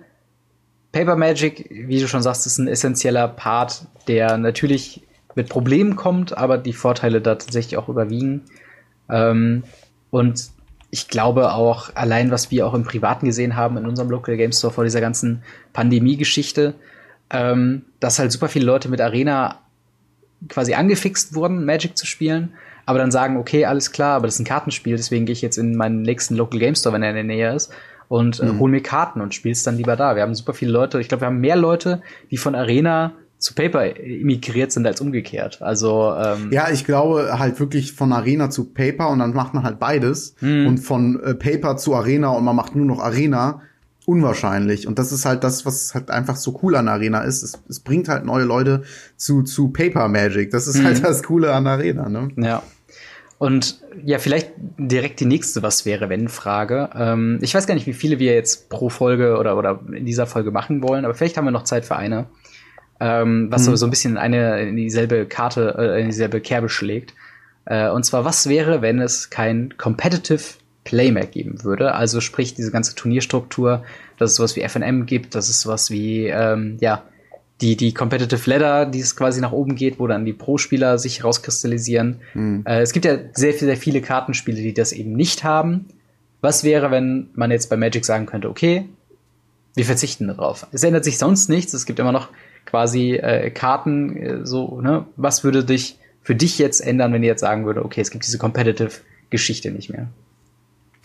Paper 0.92 1.16
Magic, 1.16 1.68
wie 1.70 2.00
du 2.00 2.08
schon 2.08 2.22
sagst, 2.22 2.46
ist 2.46 2.58
ein 2.58 2.68
essentieller 2.68 3.28
Part, 3.28 3.86
der 4.06 4.38
natürlich 4.38 5.02
mit 5.34 5.48
Problemen 5.48 5.96
kommt, 5.96 6.36
aber 6.36 6.58
die 6.58 6.72
Vorteile 6.72 7.20
da 7.20 7.34
tatsächlich 7.34 7.76
auch 7.76 7.88
überwiegen. 7.88 8.42
Ähm, 9.10 9.64
und 10.10 10.50
ich 10.90 11.08
glaube 11.08 11.52
auch, 11.52 11.90
allein 11.94 12.30
was 12.30 12.50
wir 12.50 12.66
auch 12.66 12.74
im 12.74 12.84
Privaten 12.84 13.26
gesehen 13.26 13.54
haben, 13.54 13.76
in 13.76 13.86
unserem 13.86 14.08
Local 14.08 14.36
Game 14.36 14.52
Store 14.52 14.72
vor 14.72 14.84
dieser 14.84 15.02
ganzen 15.02 15.42
Pandemie-Geschichte, 15.74 16.74
ähm, 17.30 17.82
dass 18.00 18.18
halt 18.18 18.32
super 18.32 18.48
viele 18.48 18.64
Leute 18.64 18.88
mit 18.88 19.00
Arena 19.02 19.60
quasi 20.48 20.72
angefixt 20.72 21.34
wurden, 21.34 21.66
Magic 21.66 21.98
zu 21.98 22.06
spielen, 22.06 22.54
aber 22.86 22.98
dann 22.98 23.10
sagen, 23.10 23.36
okay, 23.36 23.66
alles 23.66 23.92
klar, 23.92 24.16
aber 24.16 24.26
das 24.26 24.36
ist 24.36 24.40
ein 24.40 24.46
Kartenspiel, 24.46 24.96
deswegen 24.96 25.26
gehe 25.26 25.34
ich 25.34 25.42
jetzt 25.42 25.58
in 25.58 25.76
meinen 25.76 26.00
nächsten 26.00 26.36
Local 26.36 26.58
Game 26.58 26.74
Store, 26.74 26.94
wenn 26.94 27.02
er 27.02 27.10
in 27.10 27.16
der 27.16 27.24
Nähe 27.24 27.54
ist 27.54 27.70
und 28.08 28.40
äh, 28.40 28.46
mhm. 28.46 28.58
hol 28.58 28.70
mir 28.70 28.82
Karten 28.82 29.20
und 29.20 29.34
spiel's 29.34 29.62
dann 29.62 29.76
lieber 29.76 29.96
da. 29.96 30.16
Wir 30.16 30.22
haben 30.22 30.34
super 30.34 30.54
viele 30.54 30.72
Leute, 30.72 31.00
ich 31.00 31.08
glaube, 31.08 31.22
wir 31.22 31.26
haben 31.26 31.40
mehr 31.40 31.56
Leute, 31.56 32.02
die 32.30 32.36
von 32.36 32.54
Arena 32.54 33.12
zu 33.38 33.54
Paper 33.54 33.96
emigriert 33.96 34.72
sind 34.72 34.86
als 34.86 35.00
umgekehrt. 35.00 35.62
Also 35.62 36.12
ähm 36.16 36.48
ja, 36.50 36.70
ich 36.70 36.84
glaube 36.84 37.38
halt 37.38 37.60
wirklich 37.60 37.92
von 37.92 38.12
Arena 38.12 38.50
zu 38.50 38.64
Paper 38.64 39.10
und 39.10 39.20
dann 39.20 39.32
macht 39.32 39.54
man 39.54 39.62
halt 39.62 39.78
beides 39.78 40.34
mhm. 40.40 40.66
und 40.66 40.78
von 40.78 41.22
äh, 41.22 41.34
Paper 41.34 41.76
zu 41.76 41.94
Arena 41.94 42.30
und 42.30 42.44
man 42.44 42.56
macht 42.56 42.74
nur 42.74 42.84
noch 42.84 42.98
Arena 42.98 43.62
unwahrscheinlich 44.06 44.88
und 44.88 44.98
das 44.98 45.12
ist 45.12 45.24
halt 45.24 45.44
das, 45.44 45.66
was 45.66 45.94
halt 45.94 46.10
einfach 46.10 46.36
so 46.36 46.58
cool 46.62 46.74
an 46.74 46.88
Arena 46.88 47.20
ist. 47.20 47.42
Es, 47.42 47.60
es 47.68 47.78
bringt 47.78 48.08
halt 48.08 48.24
neue 48.24 48.44
Leute 48.44 48.82
zu 49.16 49.42
zu 49.42 49.68
Paper 49.68 50.08
Magic. 50.08 50.50
Das 50.50 50.66
ist 50.66 50.82
halt 50.82 50.98
mhm. 50.98 51.02
halt 51.02 51.04
das 51.04 51.22
Coole 51.22 51.52
an 51.52 51.66
Arena, 51.66 52.08
ne? 52.08 52.30
Ja. 52.36 52.62
Und 53.38 53.80
ja, 54.04 54.18
vielleicht 54.18 54.50
direkt 54.56 55.20
die 55.20 55.24
nächste 55.24 55.62
Was 55.62 55.86
wäre, 55.86 56.08
wenn 56.08 56.28
Frage. 56.28 56.90
Ähm, 56.94 57.38
ich 57.40 57.54
weiß 57.54 57.66
gar 57.66 57.74
nicht, 57.74 57.86
wie 57.86 57.92
viele 57.92 58.18
wir 58.18 58.34
jetzt 58.34 58.68
pro 58.68 58.88
Folge 58.88 59.38
oder, 59.38 59.56
oder 59.56 59.80
in 59.92 60.04
dieser 60.04 60.26
Folge 60.26 60.50
machen 60.50 60.82
wollen, 60.82 61.04
aber 61.04 61.14
vielleicht 61.14 61.36
haben 61.36 61.44
wir 61.44 61.52
noch 61.52 61.62
Zeit 61.62 61.84
für 61.84 61.96
eine. 61.96 62.26
Ähm, 63.00 63.46
was 63.50 63.66
hm. 63.66 63.76
so 63.76 63.86
ein 63.86 63.90
bisschen 63.90 64.18
eine 64.18 64.60
in 64.62 64.74
dieselbe 64.74 65.26
Karte, 65.26 65.76
äh, 65.78 66.00
in 66.00 66.06
dieselbe 66.06 66.40
Kerbe 66.40 66.68
schlägt. 66.68 67.14
Äh, 67.64 67.90
und 67.90 68.04
zwar, 68.04 68.24
was 68.24 68.48
wäre, 68.48 68.82
wenn 68.82 69.00
es 69.00 69.30
kein 69.30 69.74
Competitive 69.76 70.42
Play 70.82 71.12
mehr 71.12 71.26
geben 71.26 71.62
würde? 71.62 71.94
Also 71.94 72.20
sprich, 72.20 72.54
diese 72.54 72.72
ganze 72.72 72.96
Turnierstruktur, 72.96 73.84
dass 74.18 74.30
es 74.30 74.36
sowas 74.36 74.56
wie 74.56 74.66
FNM 74.66 75.06
gibt, 75.06 75.36
dass 75.36 75.48
es 75.48 75.60
sowas 75.60 75.92
wie, 75.92 76.26
ähm, 76.26 76.76
ja, 76.80 77.04
die, 77.60 77.76
die 77.76 77.92
Competitive 77.92 78.48
Ladder, 78.50 78.86
die 78.86 79.00
es 79.00 79.16
quasi 79.16 79.40
nach 79.40 79.52
oben 79.52 79.74
geht, 79.74 79.98
wo 79.98 80.06
dann 80.06 80.24
die 80.24 80.32
Pro-Spieler 80.32 80.98
sich 80.98 81.24
rauskristallisieren. 81.24 82.20
Mhm. 82.34 82.62
Äh, 82.64 82.80
es 82.80 82.92
gibt 82.92 83.04
ja 83.04 83.18
sehr, 83.32 83.52
sehr 83.52 83.76
viele 83.76 84.00
Kartenspiele, 84.00 84.62
die 84.62 84.74
das 84.74 84.92
eben 84.92 85.14
nicht 85.14 85.44
haben. 85.44 85.86
Was 86.40 86.62
wäre, 86.62 86.90
wenn 86.90 87.30
man 87.34 87.50
jetzt 87.50 87.68
bei 87.68 87.76
Magic 87.76 88.04
sagen 88.04 88.26
könnte, 88.26 88.48
okay, 88.48 88.88
wir 89.74 89.84
verzichten 89.84 90.28
darauf. 90.28 90.66
Es 90.72 90.82
ändert 90.82 91.04
sich 91.04 91.18
sonst 91.18 91.48
nichts. 91.48 91.72
Es 91.72 91.86
gibt 91.86 91.98
immer 91.98 92.12
noch 92.12 92.28
quasi 92.64 93.14
äh, 93.14 93.50
Karten, 93.50 94.16
äh, 94.16 94.46
so, 94.46 94.80
ne? 94.80 95.06
Was 95.16 95.42
würde 95.42 95.64
dich 95.64 95.98
für 96.22 96.34
dich 96.34 96.58
jetzt 96.58 96.80
ändern, 96.80 97.12
wenn 97.12 97.22
ihr 97.22 97.28
jetzt 97.28 97.40
sagen 97.40 97.64
würde, 97.64 97.84
okay, 97.84 98.00
es 98.00 98.10
gibt 98.10 98.26
diese 98.26 98.38
Competitive-Geschichte 98.38 99.70
nicht 99.70 99.90
mehr? 99.90 100.08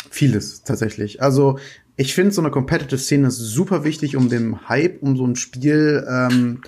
Vieles 0.10 0.64
tatsächlich. 0.64 1.22
Also 1.22 1.58
ich 1.96 2.16
finde, 2.16 2.32
so 2.32 2.42
eine 2.42 2.52
Competitive-Szene 2.52 3.28
ist 3.28 3.38
super 3.38 3.84
wichtig, 3.84 4.16
um 4.16 4.30
den 4.30 4.68
Hype, 4.68 5.02
um 5.02 5.16
so 5.16 5.26
ein 5.26 5.36
Spiel 5.36 6.06
ähm, 6.10 6.62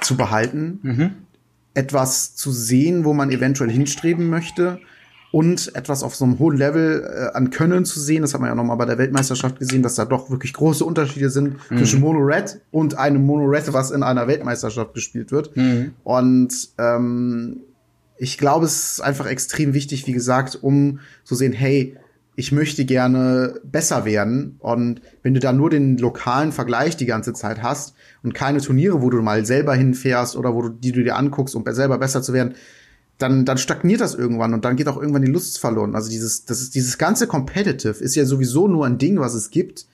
zu 0.00 0.16
behalten. 0.16 0.80
Mhm. 0.82 1.10
Etwas 1.74 2.34
zu 2.34 2.50
sehen, 2.52 3.04
wo 3.04 3.12
man 3.12 3.30
eventuell 3.30 3.70
hinstreben 3.70 4.28
möchte. 4.28 4.80
Und 5.30 5.74
etwas 5.74 6.04
auf 6.04 6.14
so 6.14 6.24
einem 6.24 6.38
hohen 6.38 6.56
Level 6.56 7.02
äh, 7.02 7.36
an 7.36 7.50
Können 7.50 7.84
zu 7.84 7.98
sehen. 7.98 8.22
Das 8.22 8.34
hat 8.34 8.40
man 8.40 8.50
ja 8.50 8.54
noch 8.54 8.62
mal 8.62 8.76
bei 8.76 8.84
der 8.84 8.98
Weltmeisterschaft 8.98 9.58
gesehen, 9.58 9.82
dass 9.82 9.96
da 9.96 10.04
doch 10.04 10.30
wirklich 10.30 10.52
große 10.52 10.84
Unterschiede 10.84 11.28
sind 11.28 11.56
mhm. 11.70 11.78
zwischen 11.78 12.00
Mono 12.00 12.20
Red 12.20 12.60
und 12.70 12.96
einem 12.98 13.26
Mono 13.26 13.46
Red, 13.46 13.72
was 13.72 13.90
in 13.90 14.04
einer 14.04 14.28
Weltmeisterschaft 14.28 14.94
gespielt 14.94 15.32
wird. 15.32 15.56
Mhm. 15.56 15.94
Und 16.04 16.68
ähm, 16.78 17.62
ich 18.16 18.38
glaube, 18.38 18.66
es 18.66 18.92
ist 18.92 19.00
einfach 19.00 19.26
extrem 19.26 19.74
wichtig, 19.74 20.06
wie 20.06 20.12
gesagt, 20.12 20.56
um 20.62 21.00
zu 21.24 21.34
sehen, 21.34 21.52
hey, 21.52 21.96
ich 22.36 22.52
möchte 22.52 22.84
gerne 22.84 23.60
besser 23.64 24.04
werden. 24.04 24.56
Und 24.58 25.00
wenn 25.22 25.34
du 25.34 25.40
da 25.40 25.52
nur 25.52 25.70
den 25.70 25.98
lokalen 25.98 26.52
Vergleich 26.52 26.96
die 26.96 27.06
ganze 27.06 27.32
Zeit 27.32 27.62
hast 27.62 27.94
und 28.22 28.34
keine 28.34 28.60
Turniere, 28.60 29.02
wo 29.02 29.10
du 29.10 29.22
mal 29.22 29.46
selber 29.46 29.74
hinfährst 29.74 30.36
oder 30.36 30.54
wo 30.54 30.62
du, 30.62 30.68
die 30.70 30.92
du 30.92 31.02
dir 31.04 31.16
anguckst, 31.16 31.54
um 31.54 31.64
selber 31.66 31.98
besser 31.98 32.22
zu 32.22 32.32
werden, 32.32 32.54
dann, 33.18 33.44
dann 33.44 33.58
stagniert 33.58 34.00
das 34.00 34.14
irgendwann 34.14 34.54
und 34.54 34.64
dann 34.64 34.74
geht 34.74 34.88
auch 34.88 34.96
irgendwann 34.96 35.22
die 35.22 35.30
Lust 35.30 35.60
verloren. 35.60 35.94
Also 35.94 36.10
dieses, 36.10 36.44
das 36.46 36.60
ist, 36.60 36.74
dieses 36.74 36.98
ganze 36.98 37.28
Competitive 37.28 38.02
ist 38.02 38.16
ja 38.16 38.24
sowieso 38.24 38.66
nur 38.66 38.86
ein 38.86 38.98
Ding, 38.98 39.20
was 39.20 39.34
es 39.34 39.50
gibt, 39.50 39.86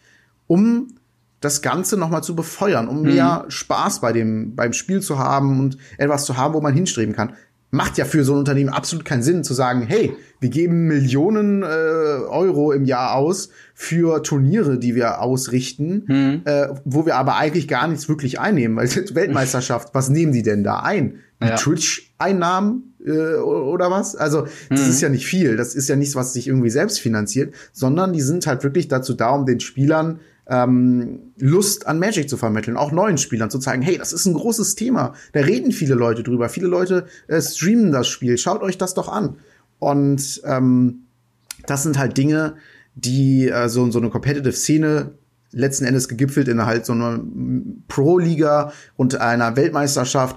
um 0.47 0.95
das 1.41 1.61
Ganze 1.61 1.99
nochmal 1.99 2.23
zu 2.23 2.35
befeuern, 2.35 2.89
um 2.89 3.03
mhm. 3.03 3.15
mehr 3.15 3.45
Spaß 3.49 4.01
bei 4.01 4.13
dem, 4.13 4.55
beim 4.55 4.73
Spiel 4.73 5.01
zu 5.01 5.19
haben 5.19 5.61
und 5.61 5.77
etwas 5.99 6.25
zu 6.25 6.39
haben, 6.39 6.55
wo 6.55 6.61
man 6.63 6.75
hinstreben 6.75 7.15
kann 7.15 7.35
macht 7.71 7.99
ja 7.99 8.05
für 8.05 8.25
so 8.25 8.33
ein 8.33 8.39
Unternehmen 8.39 8.71
absolut 8.71 9.05
keinen 9.05 9.23
Sinn 9.23 9.45
zu 9.45 9.55
sagen, 9.55 9.83
hey, 9.83 10.13
wir 10.41 10.49
geben 10.49 10.87
Millionen 10.87 11.63
äh, 11.63 11.67
Euro 11.67 12.73
im 12.73 12.85
Jahr 12.85 13.15
aus 13.15 13.51
für 13.75 14.23
Turniere, 14.23 14.79
die 14.79 14.95
wir 14.95 15.21
ausrichten, 15.21 16.05
hm. 16.07 16.43
äh, 16.45 16.69
wo 16.85 17.07
wir 17.07 17.17
aber 17.17 17.37
eigentlich 17.37 17.69
gar 17.69 17.87
nichts 17.87 18.09
wirklich 18.09 18.41
einnehmen. 18.41 18.77
Weil 18.77 18.89
Weltmeisterschaft, 19.15 19.95
was 19.95 20.09
nehmen 20.09 20.33
die 20.33 20.43
denn 20.43 20.65
da 20.65 20.81
ein? 20.81 21.21
Ja. 21.43 21.57
Twitch-Einnahmen 21.57 22.95
äh, 23.05 23.37
oder 23.37 23.91
was? 23.91 24.17
Also 24.17 24.47
das 24.69 24.83
hm. 24.83 24.91
ist 24.91 25.01
ja 25.01 25.09
nicht 25.09 25.27
viel. 25.27 25.57
Das 25.57 25.75
ist 25.75 25.89
ja 25.89 25.97
nichts, 25.97 26.15
was 26.15 26.33
sich 26.33 26.49
irgendwie 26.49 26.71
selbst 26.71 27.01
finanziert, 27.01 27.55
sondern 27.73 28.13
die 28.13 28.21
sind 28.21 28.47
halt 28.47 28.65
wirklich 28.65 28.89
dazu 28.89 29.15
da, 29.15 29.31
um 29.31 29.47
den 29.47 29.61
Spielern 29.61 30.21
ähm, 30.51 31.33
Lust 31.39 31.87
an 31.87 32.01
Magic 32.01 32.29
zu 32.29 32.37
vermitteln, 32.37 32.77
auch 32.77 32.91
neuen 32.91 33.19
Spielern 33.19 33.51
zu 33.51 33.61
zeigen, 33.61 33.83
hey, 33.83 33.97
das 33.97 34.13
ist 34.13 34.27
ein 34.27 34.35
großes 34.35 34.75
Thema. 34.75 35.15
Da 35.33 35.41
reden 35.41 35.71
viele 35.71 35.95
Leute 35.95 36.25
drüber. 36.25 36.49
Viele 36.49 36.67
Leute 36.67 37.07
äh, 37.29 37.41
streamen 37.41 37.93
das 37.93 38.09
Spiel. 38.09 38.37
Schaut 38.37 38.61
euch 38.63 38.77
das 38.77 38.95
doch 38.95 39.09
an. 39.09 39.37
Und 39.79 40.43
ähm, 40.45 41.07
das 41.67 41.85
sind 41.85 41.99
halt 41.99 42.19
Dinge, 42.19 42.57
die 42.97 43.49
äh, 43.49 43.69
so, 43.69 43.89
so 43.93 44.01
eine 44.01 44.11
Competitive-Szene 44.11 45.13
letzten 45.53 45.85
Endes 45.85 46.09
gegipfelt 46.09 46.49
in 46.49 46.65
halt 46.67 46.85
so 46.85 46.93
einer 46.93 47.21
Pro-Liga 47.89 48.73
und 48.97 49.21
einer 49.21 49.57
Weltmeisterschaft 49.57 50.37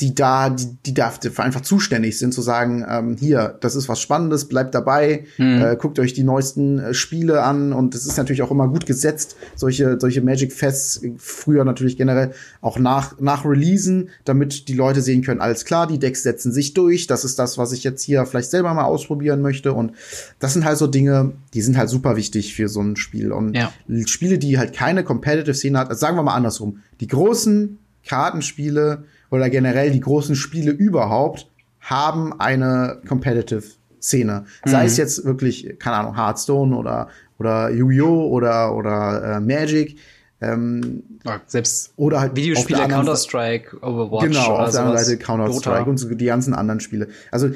die 0.00 0.14
da, 0.14 0.50
die, 0.50 0.76
die 0.86 0.94
dafür 0.94 1.44
einfach 1.44 1.60
zuständig 1.60 2.18
sind, 2.18 2.32
zu 2.32 2.40
sagen, 2.40 2.86
ähm, 2.88 3.16
hier, 3.18 3.58
das 3.60 3.74
ist 3.74 3.88
was 3.88 4.00
Spannendes, 4.00 4.46
bleibt 4.48 4.74
dabei, 4.74 5.24
mhm. 5.36 5.62
äh, 5.62 5.76
guckt 5.76 5.98
euch 5.98 6.14
die 6.14 6.22
neuesten 6.22 6.78
äh, 6.78 6.94
Spiele 6.94 7.42
an 7.42 7.72
und 7.72 7.94
es 7.94 8.06
ist 8.06 8.16
natürlich 8.16 8.42
auch 8.42 8.50
immer 8.50 8.68
gut 8.68 8.86
gesetzt, 8.86 9.36
solche, 9.56 9.98
solche 10.00 10.22
Magic 10.22 10.52
Fests, 10.52 11.02
früher 11.18 11.64
natürlich 11.64 11.96
generell 11.96 12.32
auch 12.60 12.78
nach, 12.78 13.18
nach 13.20 13.44
Releasen, 13.44 14.08
damit 14.24 14.68
die 14.68 14.74
Leute 14.74 15.02
sehen 15.02 15.22
können, 15.22 15.40
alles 15.40 15.64
klar, 15.64 15.86
die 15.86 15.98
Decks 15.98 16.22
setzen 16.22 16.52
sich 16.52 16.72
durch, 16.74 17.06
das 17.06 17.24
ist 17.24 17.38
das, 17.38 17.58
was 17.58 17.72
ich 17.72 17.84
jetzt 17.84 18.02
hier 18.02 18.24
vielleicht 18.24 18.50
selber 18.50 18.72
mal 18.72 18.84
ausprobieren 18.84 19.42
möchte 19.42 19.74
und 19.74 19.92
das 20.38 20.54
sind 20.54 20.64
halt 20.64 20.78
so 20.78 20.86
Dinge, 20.86 21.32
die 21.54 21.60
sind 21.60 21.76
halt 21.76 21.90
super 21.90 22.16
wichtig 22.16 22.54
für 22.54 22.68
so 22.68 22.80
ein 22.80 22.96
Spiel 22.96 23.32
und 23.32 23.54
ja. 23.54 23.72
Spiele, 24.06 24.38
die 24.38 24.58
halt 24.58 24.74
keine 24.74 25.04
Competitive 25.04 25.54
Szene 25.54 25.78
hat, 25.78 25.90
also 25.90 26.00
sagen 26.00 26.16
wir 26.16 26.22
mal 26.22 26.34
andersrum, 26.34 26.80
die 27.00 27.08
großen 27.08 27.78
Kartenspiele, 28.06 29.04
oder 29.30 29.50
generell 29.50 29.90
die 29.90 30.00
großen 30.00 30.34
Spiele 30.34 30.70
überhaupt 30.70 31.50
haben 31.80 32.38
eine 32.38 33.00
Competitive 33.06 33.64
Szene. 34.00 34.44
Mhm. 34.64 34.70
Sei 34.70 34.84
es 34.84 34.96
jetzt 34.96 35.24
wirklich, 35.24 35.78
keine 35.78 35.96
Ahnung, 35.96 36.16
Hearthstone 36.16 36.76
oder, 36.76 37.08
oder 37.38 37.70
Yu-Gi-Oh! 37.70 38.28
oder, 38.28 38.74
oder 38.74 39.36
äh, 39.36 39.40
Magic. 39.40 39.96
Ähm, 40.40 41.02
selbst 41.46 41.92
oder 41.96 42.20
halt 42.20 42.36
Videospiele, 42.36 42.86
Counter-Strike, 42.86 43.78
Overwatch. 43.82 44.26
Genau, 44.26 44.56
auf 44.58 44.70
der 44.70 44.80
anderen 44.82 45.04
Seite 45.04 45.18
Counter-Strike 45.18 45.90
und 45.90 45.98
so 45.98 46.08
die 46.08 46.24
ganzen 46.26 46.54
anderen 46.54 46.78
Spiele. 46.78 47.08
Also 47.32 47.50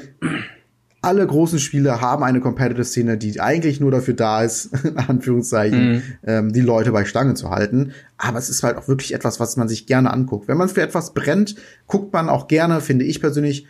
alle 1.03 1.27
großen 1.27 1.59
Spiele 1.59 1.99
haben 1.99 2.23
eine 2.23 2.39
Competitive-Szene, 2.39 3.17
die 3.17 3.39
eigentlich 3.41 3.79
nur 3.81 3.91
dafür 3.91 4.13
da 4.13 4.41
ist, 4.41 4.69
in 4.85 4.97
Anführungszeichen, 4.97 5.91
mhm. 5.91 6.01
ähm, 6.25 6.53
die 6.53 6.61
Leute 6.61 6.91
bei 6.91 7.03
Stange 7.05 7.33
zu 7.33 7.49
halten. 7.49 7.91
Aber 8.17 8.39
es 8.39 8.49
ist 8.49 8.63
halt 8.63 8.77
auch 8.77 8.87
wirklich 8.87 9.13
etwas, 9.13 9.39
was 9.39 9.57
man 9.57 9.67
sich 9.67 9.85
gerne 9.85 10.11
anguckt. 10.11 10.47
Wenn 10.47 10.57
man 10.57 10.69
für 10.69 10.81
etwas 10.81 11.13
brennt, 11.13 11.55
guckt 11.87 12.13
man 12.13 12.29
auch 12.29 12.47
gerne, 12.47 12.79
finde 12.79 13.05
ich 13.05 13.19
persönlich, 13.19 13.67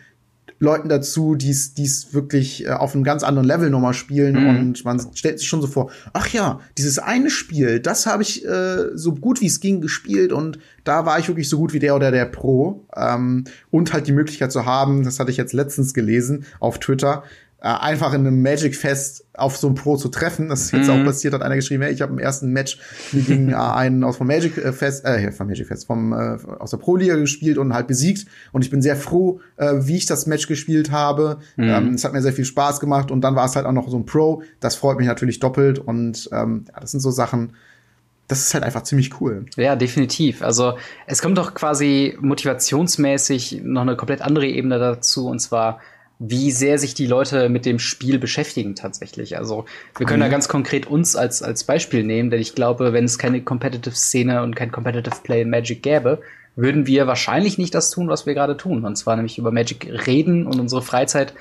Leuten 0.58 0.88
dazu, 0.88 1.34
die 1.34 1.50
es 1.50 2.08
wirklich 2.12 2.66
äh, 2.66 2.70
auf 2.70 2.94
einem 2.94 3.04
ganz 3.04 3.22
anderen 3.22 3.46
Level 3.46 3.70
nochmal 3.70 3.94
spielen 3.94 4.40
mhm. 4.40 4.48
und 4.48 4.84
man 4.84 5.00
stellt 5.14 5.38
sich 5.38 5.48
schon 5.48 5.60
so 5.60 5.66
vor, 5.66 5.90
ach 6.12 6.28
ja, 6.28 6.60
dieses 6.78 6.98
eine 6.98 7.30
Spiel, 7.30 7.80
das 7.80 8.06
habe 8.06 8.22
ich 8.22 8.44
äh, 8.44 8.96
so 8.96 9.14
gut 9.14 9.40
wie 9.40 9.46
es 9.46 9.60
ging 9.60 9.80
gespielt 9.80 10.32
und 10.32 10.58
da 10.84 11.06
war 11.06 11.18
ich 11.18 11.28
wirklich 11.28 11.48
so 11.48 11.58
gut 11.58 11.72
wie 11.72 11.78
der 11.78 11.96
oder 11.96 12.10
der 12.10 12.26
Pro 12.26 12.86
ähm, 12.96 13.44
und 13.70 13.92
halt 13.92 14.06
die 14.06 14.12
Möglichkeit 14.12 14.52
zu 14.52 14.64
haben, 14.64 15.04
das 15.04 15.18
hatte 15.20 15.30
ich 15.30 15.36
jetzt 15.36 15.52
letztens 15.52 15.94
gelesen 15.94 16.44
auf 16.60 16.78
Twitter, 16.78 17.24
äh, 17.64 17.68
einfach 17.68 18.12
in 18.12 18.26
einem 18.26 18.42
Magic 18.42 18.76
Fest 18.76 19.24
auf 19.32 19.56
so 19.56 19.68
ein 19.68 19.74
Pro 19.74 19.96
zu 19.96 20.10
treffen. 20.10 20.50
Das 20.50 20.64
ist 20.64 20.72
jetzt 20.72 20.86
mhm. 20.86 21.00
auch 21.00 21.04
passiert, 21.06 21.32
hat 21.32 21.40
einer 21.40 21.56
geschrieben, 21.56 21.82
hey, 21.82 21.94
ich 21.94 22.02
habe 22.02 22.12
im 22.12 22.18
ersten 22.18 22.52
Match 22.52 22.78
gegen 23.10 23.52
äh, 23.52 23.54
einen 23.54 24.04
aus 24.04 24.18
vom 24.18 24.26
Magic 24.26 24.58
äh, 24.58 24.70
Fest, 24.74 25.06
äh, 25.06 25.32
vom 25.32 25.46
Magic 25.46 25.66
Fest, 25.66 25.86
vom 25.86 26.12
äh, 26.12 26.36
aus 26.58 26.72
der 26.72 26.76
Pro 26.76 26.96
Liga 26.96 27.16
gespielt 27.16 27.56
und 27.56 27.72
halt 27.72 27.86
besiegt. 27.86 28.26
Und 28.52 28.66
ich 28.66 28.70
bin 28.70 28.82
sehr 28.82 28.96
froh, 28.96 29.40
äh, 29.56 29.76
wie 29.78 29.96
ich 29.96 30.04
das 30.04 30.26
Match 30.26 30.46
gespielt 30.46 30.90
habe. 30.90 31.38
Mhm. 31.56 31.64
Ähm, 31.64 31.94
es 31.94 32.04
hat 32.04 32.12
mir 32.12 32.20
sehr 32.20 32.34
viel 32.34 32.44
Spaß 32.44 32.80
gemacht 32.80 33.10
und 33.10 33.22
dann 33.22 33.34
war 33.34 33.46
es 33.46 33.56
halt 33.56 33.64
auch 33.64 33.72
noch 33.72 33.88
so 33.88 33.96
ein 33.96 34.04
Pro. 34.04 34.42
Das 34.60 34.76
freut 34.76 34.98
mich 34.98 35.06
natürlich 35.06 35.40
doppelt 35.40 35.78
und 35.78 36.28
ähm, 36.32 36.66
ja, 36.70 36.80
das 36.80 36.90
sind 36.90 37.00
so 37.00 37.10
Sachen. 37.10 37.54
Das 38.28 38.40
ist 38.40 38.52
halt 38.52 38.64
einfach 38.64 38.82
ziemlich 38.82 39.22
cool. 39.22 39.46
Ja, 39.56 39.74
definitiv. 39.74 40.42
Also 40.42 40.74
es 41.06 41.22
kommt 41.22 41.38
doch 41.38 41.54
quasi 41.54 42.16
motivationsmäßig 42.20 43.62
noch 43.64 43.82
eine 43.82 43.96
komplett 43.96 44.20
andere 44.20 44.46
Ebene 44.46 44.78
dazu 44.78 45.28
und 45.28 45.38
zwar 45.38 45.80
wie 46.18 46.50
sehr 46.50 46.78
sich 46.78 46.94
die 46.94 47.06
Leute 47.06 47.48
mit 47.48 47.66
dem 47.66 47.78
Spiel 47.78 48.18
beschäftigen 48.18 48.74
tatsächlich. 48.74 49.36
Also 49.36 49.64
wir 49.96 50.06
können 50.06 50.20
mhm. 50.20 50.26
da 50.26 50.30
ganz 50.30 50.48
konkret 50.48 50.86
uns 50.86 51.16
als, 51.16 51.42
als 51.42 51.64
Beispiel 51.64 52.04
nehmen, 52.04 52.30
denn 52.30 52.40
ich 52.40 52.54
glaube, 52.54 52.92
wenn 52.92 53.04
es 53.04 53.18
keine 53.18 53.42
Competitive-Szene 53.42 54.42
und 54.42 54.54
kein 54.54 54.70
Competitive 54.70 55.16
Play 55.22 55.42
in 55.42 55.50
Magic 55.50 55.82
gäbe, 55.82 56.20
würden 56.56 56.86
wir 56.86 57.06
wahrscheinlich 57.06 57.58
nicht 57.58 57.74
das 57.74 57.90
tun, 57.90 58.08
was 58.08 58.26
wir 58.26 58.34
gerade 58.34 58.56
tun. 58.56 58.84
Und 58.84 58.96
zwar 58.96 59.16
nämlich 59.16 59.38
über 59.38 59.50
Magic 59.50 59.88
reden 60.06 60.46
und 60.46 60.60
unsere 60.60 60.82
Freizeit 60.82 61.34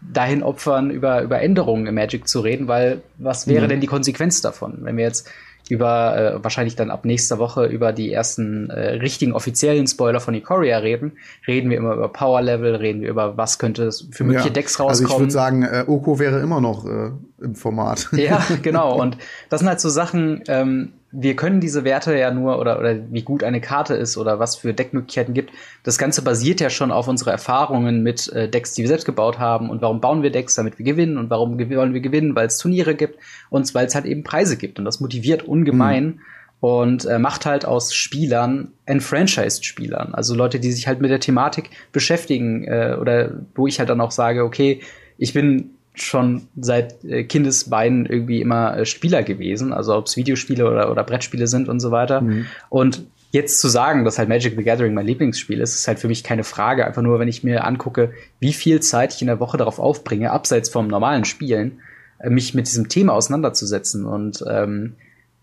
dahin 0.00 0.42
opfern, 0.42 0.90
über, 0.90 1.22
über 1.22 1.40
Änderungen 1.40 1.86
im 1.86 1.94
Magic 1.94 2.28
zu 2.28 2.40
reden, 2.40 2.68
weil 2.68 3.02
was 3.16 3.46
wäre 3.46 3.64
mhm. 3.64 3.70
denn 3.70 3.80
die 3.80 3.86
Konsequenz 3.86 4.40
davon, 4.40 4.78
wenn 4.82 4.96
wir 4.96 5.04
jetzt 5.04 5.28
über 5.70 6.16
äh, 6.16 6.44
wahrscheinlich 6.44 6.76
dann 6.76 6.90
ab 6.90 7.04
nächster 7.04 7.38
Woche 7.38 7.66
über 7.66 7.92
die 7.92 8.12
ersten 8.12 8.70
äh, 8.70 8.94
richtigen 8.94 9.32
offiziellen 9.32 9.86
Spoiler 9.86 10.20
von 10.20 10.34
Ikoria 10.34 10.78
reden. 10.78 11.12
Reden 11.46 11.70
wir 11.70 11.76
immer 11.76 11.94
über 11.94 12.08
Power 12.08 12.42
Level, 12.42 12.74
reden 12.74 13.02
wir 13.02 13.08
über 13.08 13.36
was 13.36 13.58
könnte 13.58 13.84
es 13.84 14.08
für 14.10 14.24
mögliche 14.24 14.48
ja, 14.48 14.52
Decks 14.54 14.80
rauskommen. 14.80 14.90
Also 14.90 15.04
ich 15.04 15.18
würde 15.20 15.32
sagen, 15.32 15.62
äh, 15.62 15.84
Oko 15.86 16.18
wäre 16.18 16.40
immer 16.40 16.60
noch 16.60 16.84
äh, 16.86 17.10
im 17.40 17.54
Format. 17.54 18.08
Ja, 18.12 18.42
genau. 18.62 19.00
Und 19.00 19.18
das 19.48 19.60
sind 19.60 19.68
halt 19.68 19.80
so 19.80 19.88
Sachen, 19.88 20.42
ähm, 20.48 20.92
wir 21.10 21.36
können 21.36 21.60
diese 21.60 21.84
Werte 21.84 22.16
ja 22.16 22.30
nur 22.30 22.58
oder, 22.58 22.78
oder 22.78 22.96
wie 23.10 23.22
gut 23.22 23.42
eine 23.42 23.60
Karte 23.60 23.94
ist 23.94 24.18
oder 24.18 24.38
was 24.38 24.56
für 24.56 24.74
Deckmöglichkeiten 24.74 25.32
gibt. 25.32 25.52
Das 25.82 25.96
Ganze 25.96 26.22
basiert 26.22 26.60
ja 26.60 26.68
schon 26.68 26.90
auf 26.90 27.08
unsere 27.08 27.30
Erfahrungen 27.30 28.02
mit 28.02 28.30
äh, 28.32 28.48
Decks, 28.48 28.74
die 28.74 28.82
wir 28.82 28.88
selbst 28.88 29.06
gebaut 29.06 29.38
haben 29.38 29.70
und 29.70 29.80
warum 29.80 30.00
bauen 30.00 30.22
wir 30.22 30.30
Decks, 30.30 30.54
damit 30.54 30.78
wir 30.78 30.84
gewinnen 30.84 31.16
und 31.16 31.30
warum 31.30 31.58
wollen 31.58 31.94
wir 31.94 32.00
gewinnen, 32.00 32.36
weil 32.36 32.48
es 32.48 32.58
Turniere 32.58 32.94
gibt 32.94 33.18
und 33.48 33.74
weil 33.74 33.86
es 33.86 33.94
halt 33.94 34.04
eben 34.04 34.22
Preise 34.22 34.58
gibt 34.58 34.78
und 34.78 34.84
das 34.84 35.00
motiviert 35.00 35.42
ungemein. 35.42 36.04
Mhm. 36.04 36.20
Und 36.60 37.04
äh, 37.04 37.20
macht 37.20 37.46
halt 37.46 37.64
aus 37.64 37.94
Spielern 37.94 38.72
Enfranchised-Spielern. 38.84 40.12
Also 40.12 40.34
Leute, 40.34 40.58
die 40.58 40.72
sich 40.72 40.88
halt 40.88 41.00
mit 41.00 41.08
der 41.08 41.20
Thematik 41.20 41.70
beschäftigen 41.92 42.64
äh, 42.64 42.96
oder 43.00 43.30
wo 43.54 43.68
ich 43.68 43.78
halt 43.78 43.90
dann 43.90 44.00
auch 44.00 44.10
sage, 44.10 44.42
okay, 44.42 44.80
ich 45.18 45.32
bin 45.32 45.77
schon 46.02 46.48
seit 46.60 47.04
äh, 47.04 47.24
Kindesbeinen 47.24 48.06
irgendwie 48.06 48.40
immer 48.40 48.76
äh, 48.76 48.86
Spieler 48.86 49.22
gewesen, 49.22 49.72
also 49.72 49.96
ob 49.96 50.06
es 50.06 50.16
Videospiele 50.16 50.70
oder, 50.70 50.90
oder 50.90 51.04
Brettspiele 51.04 51.46
sind 51.46 51.68
und 51.68 51.80
so 51.80 51.90
weiter. 51.90 52.20
Mhm. 52.20 52.46
Und 52.68 53.04
jetzt 53.30 53.60
zu 53.60 53.68
sagen, 53.68 54.04
dass 54.04 54.18
halt 54.18 54.28
Magic 54.28 54.54
the 54.56 54.64
Gathering 54.64 54.94
mein 54.94 55.06
Lieblingsspiel 55.06 55.60
ist, 55.60 55.74
ist 55.74 55.88
halt 55.88 55.98
für 55.98 56.08
mich 56.08 56.24
keine 56.24 56.44
Frage. 56.44 56.86
Einfach 56.86 57.02
nur, 57.02 57.18
wenn 57.18 57.28
ich 57.28 57.44
mir 57.44 57.64
angucke, 57.64 58.12
wie 58.40 58.52
viel 58.52 58.80
Zeit 58.80 59.14
ich 59.14 59.20
in 59.20 59.26
der 59.26 59.40
Woche 59.40 59.56
darauf 59.56 59.78
aufbringe, 59.78 60.30
abseits 60.30 60.68
vom 60.68 60.88
normalen 60.88 61.24
Spielen, 61.24 61.80
äh, 62.18 62.30
mich 62.30 62.54
mit 62.54 62.66
diesem 62.66 62.88
Thema 62.88 63.12
auseinanderzusetzen. 63.12 64.06
Und 64.06 64.44
ähm, 64.48 64.94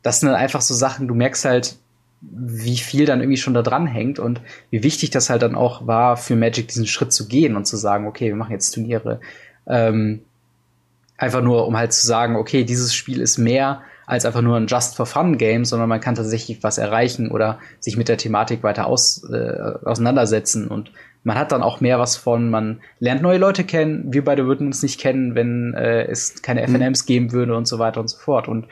das 0.01 0.20
sind 0.20 0.30
dann 0.30 0.38
einfach 0.38 0.62
so 0.62 0.74
Sachen, 0.74 1.08
du 1.08 1.16
merkst 1.16 1.45
halt, 1.45 1.76
wie 2.22 2.78
viel 2.78 3.06
dann 3.06 3.20
irgendwie 3.20 3.38
schon 3.38 3.53
da 3.53 3.62
dran 3.62 3.86
hängt 3.86 4.20
und 4.20 4.41
wie 4.72 4.84
wichtig 4.84 5.12
das 5.12 5.30
halt 5.30 5.41
dann 5.41 5.53
auch 5.53 5.86
war 5.86 6.18
für 6.18 6.36
Magic, 6.36 6.68
diesen 6.68 6.88
Schritt 6.88 7.14
zu 7.14 7.28
gehen 7.28 7.56
und 7.56 7.66
zu 7.66 7.78
sagen, 7.78 8.08
okay, 8.08 8.28
wir 8.28 8.36
machen 8.36 8.51
jetzt 8.51 8.72
Turniere. 8.72 9.20
Ähm, 9.68 10.22
Einfach 11.18 11.41
nur, 11.41 11.68
um 11.68 11.78
halt 11.78 11.93
zu 11.93 12.05
sagen, 12.05 12.36
okay, 12.36 12.63
dieses 12.63 12.93
Spiel 12.93 13.22
ist 13.22 13.38
mehr 13.38 13.82
als 14.05 14.26
einfach 14.26 14.41
nur 14.41 14.57
ein 14.57 14.68
Just 14.68 14.95
for 14.95 15.05
Fun 15.05 15.38
Game, 15.38 15.66
sondern 15.66 15.89
man 15.89 15.99
kann 15.99 16.16
tatsächlich 16.16 16.61
was 16.61 16.78
erreichen 16.78 17.32
oder 17.32 17.59
sich 17.80 17.97
mit 17.97 18.07
der 18.07 18.18
Thematik 18.18 18.61
weiter 18.63 18.88
aus, 18.88 19.24
äh, 19.32 19.74
auseinandersetzen 19.84 20.68
und 20.68 20.91
man 21.26 21.38
hat 21.38 21.51
dann 21.51 21.63
auch 21.63 21.82
mehr 21.82 21.97
was 21.99 22.16
von, 22.16 22.51
man 22.51 22.82
lernt 22.99 23.24
neue 23.24 23.39
Leute 23.39 23.63
kennen, 23.63 24.13
wir 24.13 24.24
beide 24.24 24.45
würden 24.45 24.68
uns 24.68 24.84
nicht 24.84 24.99
kennen, 24.99 25.34
wenn 25.34 25.74
äh, 25.74 26.03
es 26.05 26.43
keine 26.43 26.61
FNMs 26.68 27.03
mhm. 27.03 27.07
geben 27.07 27.32
würde 27.32 27.55
und 27.57 27.68
so 27.68 27.80
weiter 27.80 27.99
und 27.99 28.07
so 28.07 28.18
fort. 28.18 28.47
Und 28.47 28.68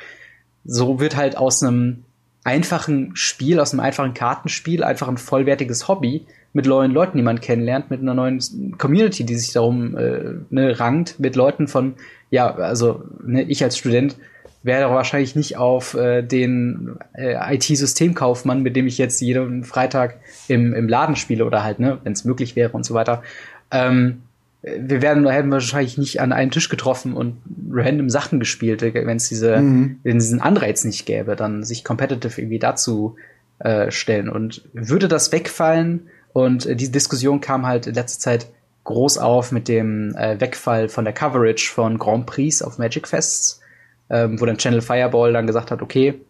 so 0.64 1.00
wird 1.00 1.16
halt 1.16 1.36
aus 1.36 1.64
einem 1.64 2.06
einfachen 2.44 3.16
Spiel, 3.16 3.60
aus 3.60 3.74
einem 3.74 3.80
einfachen 3.80 4.14
Kartenspiel 4.14 4.84
einfach 4.84 5.08
ein 5.08 5.18
vollwertiges 5.18 5.88
Hobby, 5.88 6.28
mit 6.54 6.68
neuen 6.68 6.92
Leuten, 6.92 7.18
die 7.18 7.24
man 7.24 7.42
kennenlernt, 7.42 7.90
mit 7.90 8.02
einer 8.02 8.14
neuen 8.14 8.40
Community, 8.78 9.26
die 9.26 9.36
sich 9.36 9.54
darum 9.54 9.98
äh, 9.98 10.36
ne, 10.52 10.80
rankt, 10.80 11.20
mit 11.20 11.36
Leuten 11.36 11.68
von, 11.68 11.96
ja, 12.34 12.56
also 12.56 13.04
ne, 13.24 13.44
ich 13.44 13.64
als 13.64 13.78
Student 13.78 14.18
wäre 14.64 14.90
wahrscheinlich 14.90 15.36
nicht 15.36 15.58
auf 15.58 15.94
äh, 15.94 16.24
den 16.24 16.98
äh, 17.14 17.36
IT-Systemkaufmann, 17.56 18.64
mit 18.64 18.76
dem 18.76 18.88
ich 18.88 18.98
jetzt 18.98 19.22
jeden 19.22 19.64
Freitag 19.64 20.16
im, 20.48 20.74
im 20.74 20.88
Laden 20.88 21.16
spiele 21.16 21.46
oder 21.46 21.64
halt, 21.64 21.80
ne, 21.80 22.00
wenn 22.04 22.14
es 22.14 22.26
möglich 22.26 22.56
wäre 22.56 22.72
und 22.72 22.88
so 22.88 22.96
weiter. 22.96 23.22
Ähm, 23.70 24.24
wir 24.64 25.04
werden 25.04 25.28
hätten 25.30 25.52
wahrscheinlich 25.52 26.00
nicht 26.00 26.22
an 26.22 26.32
einen 26.32 26.50
Tisch 26.50 26.70
getroffen 26.70 27.14
und 27.14 27.38
random 27.70 28.10
Sachen 28.10 28.40
gespielt, 28.40 28.82
wenn 28.82 29.18
es 29.18 29.30
diese, 29.30 29.58
mhm. 29.58 30.00
wenn 30.02 30.18
diesen 30.18 30.42
Anreiz 30.42 30.86
nicht 30.86 31.06
gäbe, 31.06 31.36
dann 31.36 31.64
sich 31.64 31.84
competitive 31.84 32.42
irgendwie 32.42 32.60
dazu 32.60 33.16
äh, 33.60 33.92
stellen. 33.92 34.28
Und 34.28 34.68
würde 34.74 35.08
das 35.08 35.32
wegfallen, 35.32 36.08
und 36.32 36.66
äh, 36.66 36.76
diese 36.76 36.92
Diskussion 36.92 37.42
kam 37.42 37.68
halt 37.68 37.86
in 37.86 37.94
letzter 37.94 38.20
Zeit 38.20 38.48
groß 38.84 39.18
auf 39.18 39.52
mit 39.52 39.68
dem 39.68 40.16
äh, 40.16 40.40
Wegfall 40.40 40.90
von 40.90 41.06
der 41.06 41.14
Coverage 41.14 41.72
von 41.72 41.98
Grand 41.98 42.26
Prix 42.26 42.62
auf 42.62 42.78
Magic 42.78 43.08
Fests, 43.08 43.62
ähm, 44.10 44.40
wo 44.40 44.46
dann 44.46 44.58
Channel 44.58 44.82
Fireball 44.82 45.34
dann 45.34 45.48
gesagt 45.48 45.72
hat, 45.72 45.82
okay, 45.82 46.22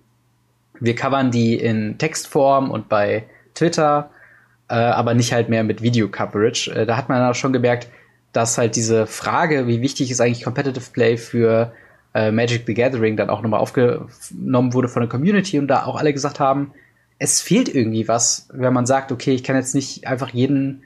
wir 0.79 0.95
covern 0.95 1.31
die 1.31 1.55
in 1.55 1.97
Textform 1.97 2.69
und 2.69 2.89
bei 2.89 3.25
Twitter, 3.55 4.11
äh, 4.69 4.75
aber 4.75 5.13
nicht 5.13 5.33
halt 5.33 5.49
mehr 5.49 5.63
mit 5.63 5.81
Video-Coverage. 5.81 6.71
Äh, 6.71 6.85
da 6.85 6.97
hat 6.97 7.09
man 7.09 7.23
auch 7.23 7.35
schon 7.35 7.53
gemerkt, 7.53 7.87
dass 8.33 8.57
halt 8.57 8.75
diese 8.75 9.07
Frage, 9.07 9.67
wie 9.67 9.81
wichtig 9.81 10.11
ist 10.11 10.19
eigentlich 10.19 10.43
Competitive 10.43 10.91
Play 10.91 11.17
für 11.17 11.71
äh, 12.13 12.31
Magic 12.31 12.63
the 12.65 12.73
Gathering, 12.73 13.17
dann 13.17 13.29
auch 13.29 13.41
nochmal 13.41 13.59
aufgenommen 13.59 14.73
wurde 14.73 14.87
von 14.87 15.01
der 15.01 15.09
Community 15.09 15.59
und 15.59 15.67
da 15.67 15.85
auch 15.85 15.95
alle 15.95 16.13
gesagt 16.13 16.39
haben, 16.39 16.73
es 17.19 17.41
fehlt 17.41 17.73
irgendwie 17.73 18.07
was, 18.07 18.49
wenn 18.51 18.73
man 18.73 18.85
sagt, 18.85 19.11
okay, 19.11 19.31
ich 19.31 19.43
kann 19.43 19.55
jetzt 19.55 19.75
nicht 19.75 20.07
einfach 20.07 20.29
jeden, 20.29 20.83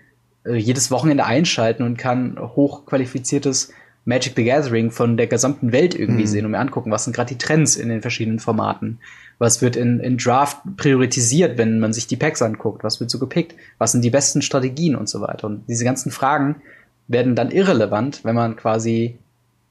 jedes 0.55 0.91
Wochenende 0.91 1.25
einschalten 1.25 1.83
und 1.83 1.97
kann 1.97 2.37
hochqualifiziertes 2.39 3.73
Magic 4.05 4.33
the 4.37 4.45
Gathering 4.45 4.91
von 4.91 5.17
der 5.17 5.27
gesamten 5.27 5.73
Welt 5.73 5.93
irgendwie 5.93 6.21
mhm. 6.21 6.27
sehen 6.27 6.45
und 6.45 6.51
mir 6.51 6.59
angucken, 6.59 6.91
was 6.91 7.03
sind 7.03 7.15
gerade 7.15 7.29
die 7.29 7.37
Trends 7.37 7.75
in 7.75 7.89
den 7.89 8.01
verschiedenen 8.01 8.39
Formaten. 8.39 8.99
Was 9.37 9.61
wird 9.61 9.75
in, 9.75 9.99
in 9.99 10.17
Draft 10.17 10.59
priorisiert, 10.77 11.57
wenn 11.57 11.79
man 11.79 11.93
sich 11.93 12.07
die 12.07 12.15
Packs 12.15 12.41
anguckt? 12.41 12.83
Was 12.83 12.99
wird 12.99 13.11
so 13.11 13.19
gepickt? 13.19 13.55
Was 13.77 13.91
sind 13.91 14.03
die 14.03 14.09
besten 14.09 14.41
Strategien 14.41 14.95
und 14.95 15.09
so 15.09 15.21
weiter? 15.21 15.47
Und 15.47 15.65
diese 15.67 15.83
ganzen 15.83 16.11
Fragen 16.11 16.61
werden 17.07 17.35
dann 17.35 17.51
irrelevant, 17.51 18.23
wenn 18.23 18.35
man 18.35 18.55
quasi 18.55 19.17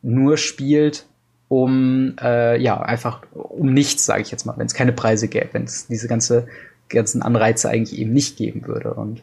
nur 0.03 0.37
spielt, 0.37 1.07
um 1.49 2.17
äh, 2.21 2.61
ja 2.61 2.81
einfach 2.81 3.23
um 3.33 3.73
nichts, 3.73 4.05
sage 4.05 4.23
ich 4.23 4.31
jetzt 4.31 4.45
mal, 4.45 4.57
wenn 4.57 4.67
es 4.67 4.75
keine 4.75 4.93
Preise 4.93 5.29
gäbe, 5.29 5.49
wenn 5.53 5.65
es 5.65 5.87
diese 5.87 6.09
ganze 6.09 6.47
ganzen 6.89 7.23
Anreize 7.23 7.69
eigentlich 7.69 7.99
eben 7.99 8.13
nicht 8.13 8.37
geben 8.37 8.67
würde. 8.67 8.95
Und 8.95 9.23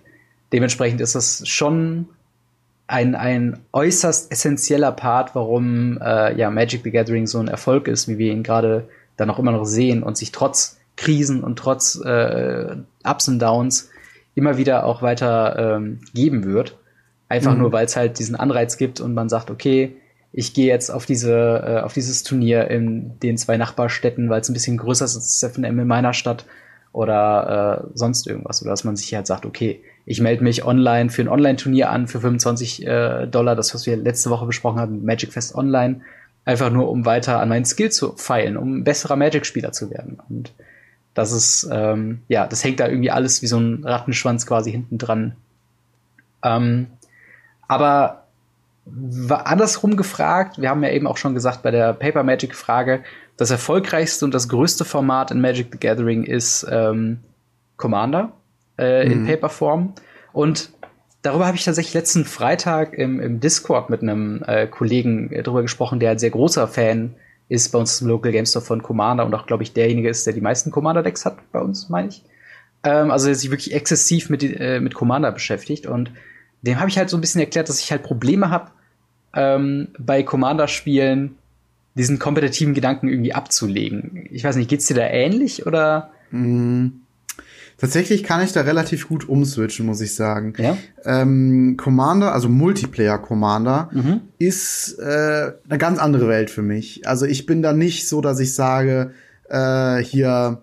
dementsprechend 0.53 1.01
ist 1.01 1.15
das 1.15 1.47
schon 1.47 2.07
ein, 2.87 3.15
ein 3.15 3.59
äußerst 3.73 4.31
essentieller 4.31 4.91
Part, 4.91 5.35
warum 5.35 5.99
äh, 6.01 6.37
ja 6.37 6.49
Magic 6.49 6.81
the 6.83 6.91
Gathering 6.91 7.27
so 7.27 7.39
ein 7.39 7.47
Erfolg 7.47 7.87
ist, 7.87 8.07
wie 8.07 8.17
wir 8.17 8.31
ihn 8.31 8.43
gerade 8.43 8.87
dann 9.17 9.29
auch 9.29 9.39
immer 9.39 9.51
noch 9.51 9.65
sehen 9.65 10.03
und 10.03 10.17
sich 10.17 10.31
trotz 10.31 10.77
Krisen 10.95 11.43
und 11.43 11.57
trotz 11.57 11.99
äh, 12.03 12.75
Ups 13.03 13.27
und 13.27 13.39
Downs 13.39 13.89
immer 14.35 14.57
wieder 14.57 14.85
auch 14.85 15.01
weiter 15.01 15.75
ähm, 15.77 15.99
geben 16.13 16.45
wird. 16.45 16.77
Einfach 17.29 17.53
mhm. 17.53 17.61
nur, 17.61 17.71
weil 17.71 17.85
es 17.85 17.95
halt 17.95 18.19
diesen 18.19 18.35
Anreiz 18.35 18.77
gibt 18.77 19.01
und 19.01 19.13
man 19.13 19.29
sagt, 19.29 19.49
okay, 19.49 19.95
ich 20.31 20.53
gehe 20.53 20.67
jetzt 20.67 20.89
auf 20.89 21.05
diese 21.05 21.33
äh, 21.65 21.81
auf 21.81 21.93
dieses 21.93 22.23
Turnier 22.23 22.69
in 22.69 23.19
den 23.19 23.37
zwei 23.37 23.57
Nachbarstädten, 23.57 24.29
weil 24.29 24.41
es 24.41 24.49
ein 24.49 24.53
bisschen 24.53 24.77
größer 24.77 25.05
ist 25.05 25.15
als 25.15 25.39
das 25.39 25.51
FNM 25.51 25.79
in 25.79 25.87
meiner 25.87 26.13
Stadt 26.13 26.45
oder 26.91 27.83
äh, 27.85 27.87
sonst 27.95 28.27
irgendwas. 28.27 28.61
Oder 28.61 28.71
dass 28.71 28.83
man 28.83 28.95
sich 28.95 29.13
halt 29.13 29.27
sagt, 29.27 29.45
okay, 29.45 29.81
ich 30.05 30.19
melde 30.19 30.43
mich 30.43 30.65
online 30.65 31.09
für 31.09 31.21
ein 31.21 31.29
Online-Turnier 31.29 31.89
an 31.89 32.07
für 32.07 32.19
25 32.19 32.85
äh, 32.85 33.27
Dollar, 33.27 33.55
das, 33.55 33.73
was 33.73 33.85
wir 33.85 33.95
letzte 33.95 34.29
Woche 34.29 34.45
besprochen 34.45 34.79
haben, 34.79 35.05
Magic 35.05 35.31
Fest 35.31 35.55
Online, 35.55 36.01
einfach 36.45 36.71
nur 36.71 36.89
um 36.89 37.05
weiter 37.05 37.39
an 37.39 37.49
meinen 37.49 37.65
Skill 37.65 37.91
zu 37.91 38.13
feilen, 38.17 38.57
um 38.57 38.83
besserer 38.83 39.15
Magic-Spieler 39.15 39.71
zu 39.71 39.89
werden. 39.91 40.19
Und 40.29 40.51
das 41.13 41.31
ist, 41.31 41.69
ähm, 41.71 42.21
ja, 42.27 42.47
das 42.47 42.63
hängt 42.63 42.79
da 42.79 42.87
irgendwie 42.87 43.11
alles 43.11 43.41
wie 43.41 43.47
so 43.47 43.57
ein 43.57 43.83
Rattenschwanz 43.85 44.45
quasi 44.45 44.71
hinten 44.71 44.97
dran. 44.97 45.35
Ähm, 46.43 46.87
aber 47.67 48.23
andersrum 49.29 49.95
gefragt, 49.95 50.59
wir 50.59 50.69
haben 50.69 50.83
ja 50.83 50.89
eben 50.89 51.07
auch 51.07 51.15
schon 51.15 51.33
gesagt 51.33 51.63
bei 51.63 51.71
der 51.71 51.93
Paper 51.93 52.23
Magic 52.23 52.55
Frage, 52.55 53.03
das 53.37 53.49
erfolgreichste 53.49 54.25
und 54.25 54.33
das 54.33 54.49
größte 54.49 54.83
Format 54.83 55.31
in 55.31 55.39
Magic 55.39 55.69
the 55.71 55.79
Gathering 55.79 56.23
ist 56.25 56.67
ähm, 56.69 57.19
Commander 57.77 58.33
äh, 58.83 59.03
in 59.05 59.23
mhm. 59.23 59.27
Paperform. 59.27 59.93
Und 60.31 60.71
darüber 61.21 61.47
habe 61.47 61.57
ich 61.57 61.63
tatsächlich 61.63 61.93
letzten 61.93 62.25
Freitag 62.25 62.93
im, 62.93 63.19
im 63.19 63.39
Discord 63.39 63.89
mit 63.89 64.01
einem 64.01 64.43
äh, 64.45 64.67
Kollegen 64.67 65.31
äh, 65.31 65.43
drüber 65.43 65.61
gesprochen, 65.61 65.99
der 65.99 66.11
ein 66.11 66.19
sehr 66.19 66.31
großer 66.31 66.67
Fan 66.67 67.15
ist 67.49 67.71
bei 67.71 67.79
uns 67.79 68.01
im 68.01 68.07
Local 68.07 68.31
Game 68.31 68.45
Store 68.45 68.63
von 68.63 68.81
Commander 68.81 69.25
und 69.25 69.33
auch, 69.33 69.45
glaube 69.45 69.63
ich, 69.63 69.73
derjenige 69.73 70.09
ist, 70.09 70.25
der 70.25 70.33
die 70.33 70.41
meisten 70.41 70.71
Commander-Decks 70.71 71.25
hat 71.25 71.37
bei 71.51 71.59
uns, 71.59 71.89
meine 71.89 72.09
ich. 72.09 72.23
Ähm, 72.83 73.11
also 73.11 73.27
der 73.27 73.35
sich 73.35 73.51
wirklich 73.51 73.73
exzessiv 73.73 74.29
mit, 74.29 74.43
äh, 74.43 74.79
mit 74.79 74.93
Commander 74.93 75.31
beschäftigt 75.31 75.85
und 75.85 76.11
dem 76.61 76.79
habe 76.79 76.89
ich 76.89 76.97
halt 76.97 77.09
so 77.09 77.17
ein 77.17 77.21
bisschen 77.21 77.41
erklärt, 77.41 77.69
dass 77.69 77.79
ich 77.79 77.91
halt 77.91 78.03
Probleme 78.03 78.49
habe, 78.49 78.71
ähm, 79.35 79.89
bei 79.99 80.23
Commander-Spielen 80.23 81.35
diesen 81.95 82.19
kompetitiven 82.19 82.73
Gedanken 82.73 83.07
irgendwie 83.07 83.33
abzulegen. 83.33 84.27
Ich 84.31 84.43
weiß 84.43 84.55
nicht, 84.55 84.69
geht's 84.69 84.87
dir 84.87 84.95
da 84.95 85.07
ähnlich 85.07 85.67
oder? 85.67 86.11
Mm. 86.31 86.87
Tatsächlich 87.77 88.23
kann 88.23 88.41
ich 88.43 88.51
da 88.51 88.61
relativ 88.61 89.07
gut 89.07 89.27
umswitchen, 89.27 89.85
muss 89.85 90.01
ich 90.01 90.15
sagen. 90.15 90.53
Ja? 90.57 90.77
Ähm, 91.03 91.75
Commander, 91.77 92.33
also 92.33 92.49
Multiplayer 92.49 93.17
Commander, 93.17 93.89
mhm. 93.91 94.21
ist 94.39 94.97
äh, 94.99 95.51
eine 95.67 95.77
ganz 95.77 95.99
andere 95.99 96.27
Welt 96.27 96.49
für 96.49 96.61
mich. 96.61 97.07
Also 97.07 97.25
ich 97.25 97.45
bin 97.45 97.61
da 97.61 97.73
nicht 97.73 98.07
so, 98.07 98.21
dass 98.21 98.39
ich 98.39 98.53
sage, 98.53 99.11
äh, 99.49 99.97
hier 99.97 100.61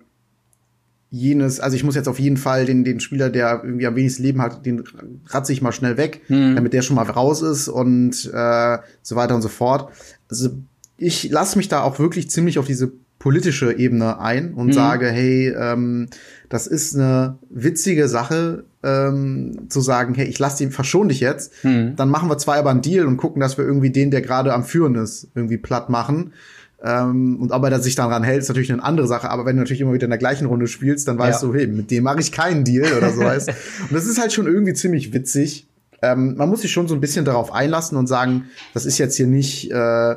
jenes, 1.11 1.58
also 1.58 1.76
ich 1.76 1.82
muss 1.82 1.96
jetzt 1.96 2.08
auf 2.08 2.20
jeden 2.20 2.36
Fall 2.36 2.64
den, 2.64 2.84
den 2.84 3.00
Spieler, 3.00 3.30
der 3.30 3.62
irgendwie 3.64 3.86
am 3.86 3.96
wenigsten 3.96 4.22
Leben 4.22 4.40
hat, 4.40 4.64
den 4.64 4.84
ratze 5.26 5.52
ich 5.52 5.61
mal 5.61 5.72
schnell 5.72 5.96
weg, 5.96 6.22
mhm. 6.28 6.54
damit 6.54 6.72
der 6.72 6.82
schon 6.82 6.96
mal 6.96 7.02
raus 7.02 7.42
ist 7.42 7.68
und 7.68 8.30
äh, 8.32 8.78
so 9.02 9.16
weiter 9.16 9.34
und 9.34 9.42
so 9.42 9.48
fort. 9.48 9.92
Also 10.28 10.50
ich 10.96 11.28
lasse 11.30 11.58
mich 11.58 11.68
da 11.68 11.82
auch 11.82 11.98
wirklich 11.98 12.30
ziemlich 12.30 12.58
auf 12.58 12.66
diese 12.66 12.92
politische 13.20 13.78
Ebene 13.78 14.18
ein 14.18 14.54
und 14.54 14.68
mhm. 14.68 14.72
sage, 14.72 15.06
hey, 15.06 15.54
ähm, 15.56 16.08
das 16.48 16.66
ist 16.66 16.96
eine 16.96 17.38
witzige 17.50 18.08
Sache, 18.08 18.64
ähm, 18.82 19.66
zu 19.68 19.82
sagen, 19.82 20.14
hey, 20.14 20.26
ich 20.26 20.38
lasse 20.38 20.64
den, 20.64 20.72
verschon 20.72 21.10
dich 21.10 21.20
jetzt, 21.20 21.62
mhm. 21.62 21.94
dann 21.96 22.08
machen 22.08 22.30
wir 22.30 22.38
zwei 22.38 22.56
aber 22.56 22.70
einen 22.70 22.80
Deal 22.80 23.06
und 23.06 23.18
gucken, 23.18 23.40
dass 23.40 23.58
wir 23.58 23.64
irgendwie 23.64 23.90
den, 23.90 24.10
der 24.10 24.22
gerade 24.22 24.54
am 24.54 24.64
Führen 24.64 24.94
ist, 24.94 25.28
irgendwie 25.34 25.58
platt 25.58 25.90
machen. 25.90 26.32
Ähm, 26.82 27.38
und 27.38 27.52
ob 27.52 27.62
er 27.62 27.78
sich 27.80 27.94
daran 27.94 28.22
hält, 28.22 28.40
ist 28.40 28.48
natürlich 28.48 28.72
eine 28.72 28.82
andere 28.82 29.06
Sache. 29.06 29.28
Aber 29.28 29.44
wenn 29.44 29.56
du 29.56 29.60
natürlich 29.60 29.82
immer 29.82 29.92
wieder 29.92 30.04
in 30.04 30.10
der 30.10 30.18
gleichen 30.18 30.46
Runde 30.46 30.66
spielst, 30.66 31.06
dann 31.06 31.18
weißt 31.18 31.42
ja. 31.42 31.48
du, 31.48 31.54
hey, 31.54 31.66
mit 31.66 31.90
dem 31.90 32.04
mache 32.04 32.20
ich 32.20 32.32
keinen 32.32 32.64
Deal 32.64 32.90
oder 32.96 33.12
so 33.12 33.20
weißt. 33.20 33.48
und 33.82 33.92
das 33.92 34.06
ist 34.06 34.18
halt 34.18 34.32
schon 34.32 34.46
irgendwie 34.46 34.72
ziemlich 34.72 35.12
witzig. 35.12 35.68
Ähm, 36.00 36.36
man 36.38 36.48
muss 36.48 36.62
sich 36.62 36.72
schon 36.72 36.88
so 36.88 36.94
ein 36.94 37.00
bisschen 37.02 37.26
darauf 37.26 37.52
einlassen 37.52 37.98
und 37.98 38.06
sagen, 38.06 38.46
das 38.72 38.86
ist 38.86 38.96
jetzt 38.96 39.16
hier 39.16 39.26
nicht 39.26 39.70
äh, 39.70 40.16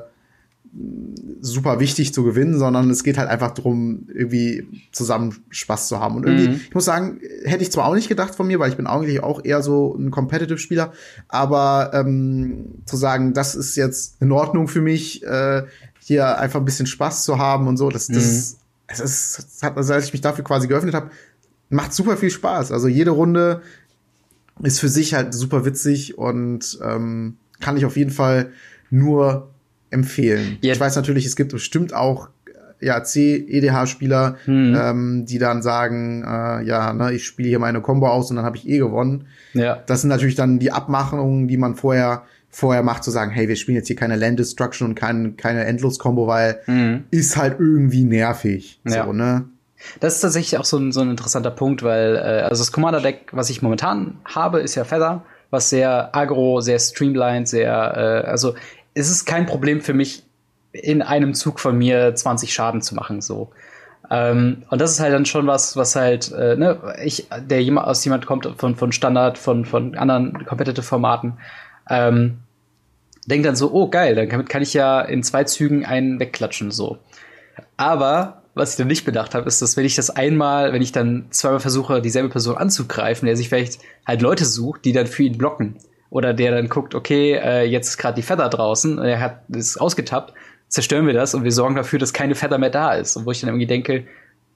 super 1.41 1.79
wichtig 1.79 2.13
zu 2.13 2.23
gewinnen, 2.23 2.57
sondern 2.57 2.89
es 2.89 3.03
geht 3.03 3.17
halt 3.17 3.29
einfach 3.29 3.51
darum, 3.51 4.07
irgendwie 4.11 4.87
zusammen 4.91 5.35
Spaß 5.49 5.87
zu 5.87 5.99
haben. 5.99 6.15
Und 6.15 6.25
irgendwie, 6.25 6.49
mhm. 6.49 6.61
ich 6.67 6.73
muss 6.73 6.85
sagen, 6.85 7.19
hätte 7.43 7.63
ich 7.63 7.71
zwar 7.71 7.85
auch 7.85 7.93
nicht 7.93 8.09
gedacht 8.09 8.33
von 8.33 8.47
mir, 8.47 8.59
weil 8.59 8.69
ich 8.69 8.77
bin 8.77 8.87
eigentlich 8.87 9.21
auch 9.21 9.43
eher 9.43 9.61
so 9.61 9.95
ein 9.95 10.09
Competitive-Spieler, 10.09 10.93
aber 11.27 11.91
ähm, 11.93 12.81
zu 12.85 12.95
sagen, 12.95 13.33
das 13.33 13.55
ist 13.55 13.75
jetzt 13.75 14.21
in 14.21 14.31
Ordnung 14.31 14.67
für 14.67 14.81
mich, 14.81 15.23
äh, 15.23 15.63
hier 15.99 16.39
einfach 16.39 16.59
ein 16.59 16.65
bisschen 16.65 16.87
Spaß 16.87 17.23
zu 17.23 17.37
haben 17.37 17.67
und 17.67 17.77
so. 17.77 17.89
Das, 17.89 18.07
das, 18.07 18.53
mhm. 18.53 18.57
es 18.87 18.99
ist, 18.99 19.39
es 19.55 19.63
hat, 19.63 19.77
also 19.77 19.93
als 19.93 20.05
ich 20.05 20.13
mich 20.13 20.21
dafür 20.21 20.43
quasi 20.43 20.67
geöffnet 20.67 20.95
habe, 20.95 21.11
macht 21.69 21.93
super 21.93 22.17
viel 22.17 22.31
Spaß. 22.31 22.71
Also 22.71 22.87
jede 22.87 23.11
Runde 23.11 23.61
ist 24.61 24.79
für 24.79 24.89
sich 24.89 25.13
halt 25.13 25.33
super 25.33 25.65
witzig 25.65 26.17
und 26.17 26.79
ähm, 26.83 27.37
kann 27.59 27.77
ich 27.77 27.85
auf 27.85 27.95
jeden 27.95 28.11
Fall 28.11 28.51
nur 28.89 29.52
empfehlen. 29.93 30.57
Ja. 30.61 30.73
Ich 30.73 30.79
weiß 30.79 30.95
natürlich, 30.95 31.25
es 31.25 31.35
gibt 31.35 31.51
bestimmt 31.51 31.93
auch 31.93 32.29
ja, 32.79 33.01
C-EDH-Spieler, 33.01 34.35
hm. 34.43 34.77
ähm, 34.77 35.25
die 35.25 35.39
dann 35.39 35.61
sagen, 35.61 36.23
äh, 36.23 36.63
ja, 36.65 36.91
ne, 36.91 37.13
ich 37.13 37.25
spiele 37.25 37.47
hier 37.47 37.59
meine 37.59 37.81
Combo 37.81 38.07
aus 38.07 38.29
und 38.29 38.35
dann 38.35 38.45
habe 38.45 38.57
ich 38.57 38.67
eh 38.67 38.77
gewonnen. 38.77 39.27
Ja. 39.53 39.81
Das 39.85 40.01
sind 40.01 40.09
natürlich 40.09 40.35
dann 40.35 40.59
die 40.59 40.71
Abmachungen, 40.71 41.47
die 41.47 41.55
man 41.55 41.75
vorher 41.75 42.23
vorher 42.53 42.83
macht, 42.83 43.03
zu 43.03 43.09
sagen, 43.09 43.31
hey, 43.31 43.47
wir 43.47 43.55
spielen 43.55 43.77
jetzt 43.77 43.87
hier 43.87 43.95
keine 43.95 44.15
Land 44.15 44.37
Destruction 44.37 44.89
und 44.89 44.95
kein, 44.95 45.37
keine 45.37 45.65
Endlos-Combo, 45.65 46.27
weil 46.27 46.59
mhm. 46.67 47.05
ist 47.09 47.35
halt 47.35 47.59
irgendwie 47.59 48.03
nervig. 48.03 48.79
Ja. 48.85 49.05
So, 49.05 49.13
ne? 49.13 49.45
Das 49.99 50.15
ist 50.15 50.21
tatsächlich 50.21 50.59
auch 50.59 50.65
so 50.65 50.77
ein, 50.77 50.91
so 50.91 51.01
ein 51.01 51.09
interessanter 51.09 51.49
Punkt, 51.49 51.81
weil 51.81 52.15
äh, 52.15 52.43
also 52.43 52.61
das 52.61 52.71
Commander-Deck, 52.71 53.29
was 53.31 53.49
ich 53.49 53.63
momentan 53.63 54.19
habe, 54.23 54.59
ist 54.59 54.75
ja 54.75 54.83
Feather, 54.83 55.25
was 55.49 55.71
sehr 55.71 56.15
agro, 56.15 56.61
sehr 56.61 56.77
streamlined, 56.77 57.47
sehr, 57.47 57.73
äh, 57.73 58.29
also 58.29 58.53
es 58.93 59.09
ist 59.09 59.25
kein 59.25 59.45
Problem 59.45 59.81
für 59.81 59.93
mich, 59.93 60.23
in 60.71 61.01
einem 61.01 61.33
Zug 61.33 61.59
von 61.59 61.77
mir 61.77 62.15
20 62.15 62.51
Schaden 62.51 62.81
zu 62.81 62.95
machen, 62.95 63.21
so. 63.21 63.51
Ähm, 64.09 64.63
und 64.69 64.81
das 64.81 64.91
ist 64.91 64.99
halt 64.99 65.13
dann 65.13 65.25
schon 65.25 65.47
was, 65.47 65.77
was 65.77 65.95
halt, 65.95 66.31
äh, 66.31 66.55
ne, 66.55 66.95
ich, 67.03 67.27
der 67.39 67.63
jemand 67.63 67.87
aus 67.87 68.03
jemand 68.03 68.25
kommt 68.25 68.47
von, 68.57 68.75
von 68.75 68.91
Standard, 68.91 69.37
von, 69.37 69.65
von 69.65 69.95
anderen 69.95 70.45
Competitive-Formaten, 70.45 71.37
ähm, 71.89 72.39
denkt 73.27 73.45
dann 73.45 73.55
so, 73.55 73.71
oh 73.71 73.89
geil, 73.89 74.15
dann 74.15 74.27
kann, 74.27 74.45
kann 74.45 74.61
ich 74.61 74.73
ja 74.73 75.01
in 75.01 75.23
zwei 75.23 75.43
Zügen 75.43 75.85
einen 75.85 76.19
wegklatschen, 76.19 76.71
so. 76.71 76.97
Aber 77.77 78.43
was 78.55 78.71
ich 78.71 78.77
dann 78.77 78.87
nicht 78.87 79.05
bedacht 79.05 79.33
habe, 79.35 79.47
ist, 79.47 79.61
dass 79.61 79.77
wenn 79.77 79.85
ich 79.85 79.95
das 79.95 80.09
einmal, 80.09 80.73
wenn 80.73 80.81
ich 80.81 80.91
dann 80.91 81.27
zweimal 81.31 81.59
versuche, 81.59 82.01
dieselbe 82.01 82.29
Person 82.29 82.57
anzugreifen, 82.57 83.25
der 83.25 83.35
sich 83.35 83.49
vielleicht 83.49 83.79
halt 84.05 84.21
Leute 84.21 84.45
sucht, 84.45 84.85
die 84.85 84.91
dann 84.91 85.07
für 85.07 85.23
ihn 85.23 85.37
blocken. 85.37 85.77
Oder 86.13 86.35
der 86.35 86.51
dann 86.51 86.69
guckt, 86.69 86.93
okay, 86.93 87.33
äh, 87.33 87.63
jetzt 87.63 87.87
ist 87.87 87.97
gerade 87.97 88.13
die 88.13 88.21
Feather 88.21 88.47
draußen, 88.47 88.99
er 88.99 89.19
hat 89.19 89.41
ist 89.49 89.81
ausgetappt, 89.81 90.35
zerstören 90.67 91.07
wir 91.07 91.13
das 91.15 91.33
und 91.33 91.43
wir 91.43 91.51
sorgen 91.51 91.73
dafür, 91.73 91.97
dass 91.97 92.13
keine 92.13 92.35
Feather 92.35 92.59
mehr 92.59 92.69
da 92.69 92.93
ist. 92.93 93.15
Und 93.15 93.25
wo 93.25 93.31
ich 93.31 93.41
dann 93.41 93.49
irgendwie 93.49 93.65
denke, 93.65 94.05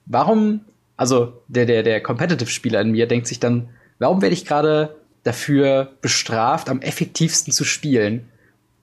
warum, 0.05 0.61
also 0.97 1.41
der, 1.47 1.65
der, 1.65 1.81
der 1.81 2.03
Competitive-Spieler 2.03 2.79
in 2.81 2.91
mir 2.91 3.07
denkt 3.07 3.25
sich 3.25 3.39
dann, 3.39 3.69
warum 3.97 4.21
werde 4.21 4.35
ich 4.35 4.45
gerade 4.45 4.97
dafür 5.23 5.93
bestraft, 5.99 6.69
am 6.69 6.79
effektivsten 6.81 7.51
zu 7.51 7.63
spielen? 7.63 8.27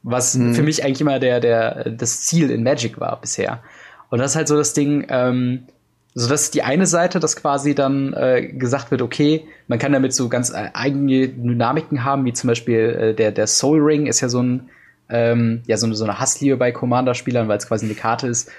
Was 0.02 0.34
mhm. 0.34 0.56
für 0.56 0.64
mich 0.64 0.82
eigentlich 0.82 1.00
immer 1.00 1.20
der, 1.20 1.38
der, 1.38 1.90
das 1.90 2.22
Ziel 2.22 2.50
in 2.50 2.64
Magic 2.64 2.98
war 2.98 3.20
bisher. 3.20 3.62
Und 4.10 4.18
das 4.18 4.32
ist 4.32 4.36
halt 4.36 4.48
so 4.48 4.56
das 4.56 4.72
Ding, 4.72 5.06
ähm, 5.10 5.68
so 6.14 6.28
das 6.28 6.42
ist 6.42 6.54
die 6.54 6.62
eine 6.62 6.86
Seite, 6.86 7.18
dass 7.18 7.34
quasi 7.34 7.74
dann 7.74 8.12
äh, 8.12 8.46
gesagt 8.46 8.92
wird, 8.92 9.02
okay, 9.02 9.46
man 9.66 9.80
kann 9.80 9.92
damit 9.92 10.14
so 10.14 10.28
ganz 10.28 10.50
äh, 10.50 10.70
eigene 10.72 11.28
Dynamiken 11.28 12.04
haben, 12.04 12.24
wie 12.24 12.32
zum 12.32 12.48
Beispiel 12.48 12.78
äh, 12.78 13.14
der, 13.14 13.32
der 13.32 13.48
Soul 13.48 13.80
Ring 13.80 14.06
ist 14.06 14.20
ja 14.20 14.28
so 14.28 14.40
ein, 14.40 14.68
ähm, 15.08 15.62
ja, 15.66 15.76
so, 15.76 15.92
so 15.92 16.04
eine 16.04 16.20
Hassliebe 16.20 16.56
bei 16.56 16.70
Commander-Spielern, 16.70 17.48
weil 17.48 17.58
es 17.58 17.66
quasi 17.66 17.86
eine 17.86 17.96
Karte 17.96 18.28
ist, 18.28 18.50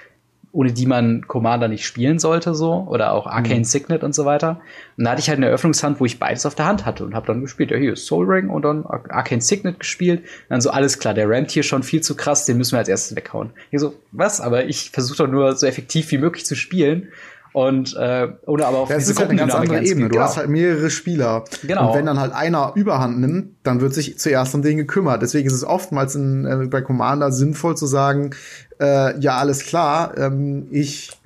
ohne 0.52 0.72
die 0.72 0.86
man 0.86 1.26
Commander 1.26 1.68
nicht 1.68 1.84
spielen 1.84 2.18
sollte, 2.18 2.54
so, 2.54 2.86
oder 2.88 3.12
auch 3.12 3.26
Arcane 3.26 3.60
mhm. 3.60 3.64
Signet 3.64 4.04
und 4.04 4.14
so 4.14 4.24
weiter. 4.24 4.60
Und 4.96 5.04
da 5.04 5.10
hatte 5.10 5.20
ich 5.20 5.28
halt 5.28 5.38
eine 5.38 5.46
Eröffnungshand, 5.46 5.98
wo 5.98 6.04
ich 6.04 6.18
beides 6.18 6.46
auf 6.46 6.54
der 6.54 6.66
Hand 6.66 6.84
hatte 6.84 7.04
und 7.04 7.14
habe 7.14 7.26
dann 7.26 7.40
gespielt, 7.40 7.70
ja, 7.70 7.78
hier 7.78 7.94
ist 7.94 8.06
Soul 8.06 8.26
Ring 8.26 8.48
und 8.48 8.62
dann 8.62 8.84
Arcane 8.86 9.40
Signet 9.40 9.80
gespielt. 9.80 10.20
Und 10.20 10.50
dann 10.50 10.60
so, 10.60 10.70
alles 10.70 10.98
klar, 10.98 11.14
der 11.14 11.28
rampt 11.28 11.50
hier 11.50 11.62
schon 11.62 11.82
viel 11.82 12.02
zu 12.02 12.16
krass, 12.16 12.46
den 12.46 12.58
müssen 12.58 12.72
wir 12.72 12.78
als 12.78 12.88
erstes 12.88 13.16
weghauen. 13.16 13.50
Ich 13.70 13.80
so, 13.80 13.94
was? 14.12 14.40
Aber 14.40 14.64
ich 14.66 14.90
versuche 14.90 15.18
doch 15.18 15.28
nur 15.28 15.54
so 15.56 15.66
effektiv 15.66 16.10
wie 16.10 16.18
möglich 16.18 16.46
zu 16.46 16.54
spielen. 16.54 17.08
Und 17.56 17.96
äh, 17.96 18.28
oder 18.44 18.66
aber 18.66 18.80
auch 18.80 18.90
ja, 18.90 18.96
es 18.96 19.08
ist 19.08 19.18
halt 19.18 19.30
eine 19.30 19.38
ganz 19.38 19.54
andere 19.54 19.82
Ebene. 19.82 20.08
Du 20.08 20.16
genau. 20.16 20.24
hast 20.24 20.36
halt 20.36 20.50
mehrere 20.50 20.90
Spieler. 20.90 21.44
Genau. 21.66 21.88
Und 21.88 21.96
wenn 21.96 22.04
dann 22.04 22.20
halt 22.20 22.34
einer 22.34 22.72
Überhand 22.74 23.18
nimmt, 23.18 23.54
dann 23.62 23.80
wird 23.80 23.94
sich 23.94 24.18
zuerst 24.18 24.54
um 24.54 24.60
den 24.60 24.76
gekümmert. 24.76 25.22
Deswegen 25.22 25.46
ist 25.46 25.54
es 25.54 25.64
oftmals 25.64 26.14
in, 26.16 26.44
äh, 26.44 26.66
bei 26.66 26.82
Commander 26.82 27.32
sinnvoll 27.32 27.74
zu 27.74 27.86
sagen, 27.86 28.32
äh, 28.78 29.18
ja, 29.20 29.38
alles 29.38 29.60
klar, 29.60 30.18
ähm, 30.18 30.66
ich, 30.70 31.18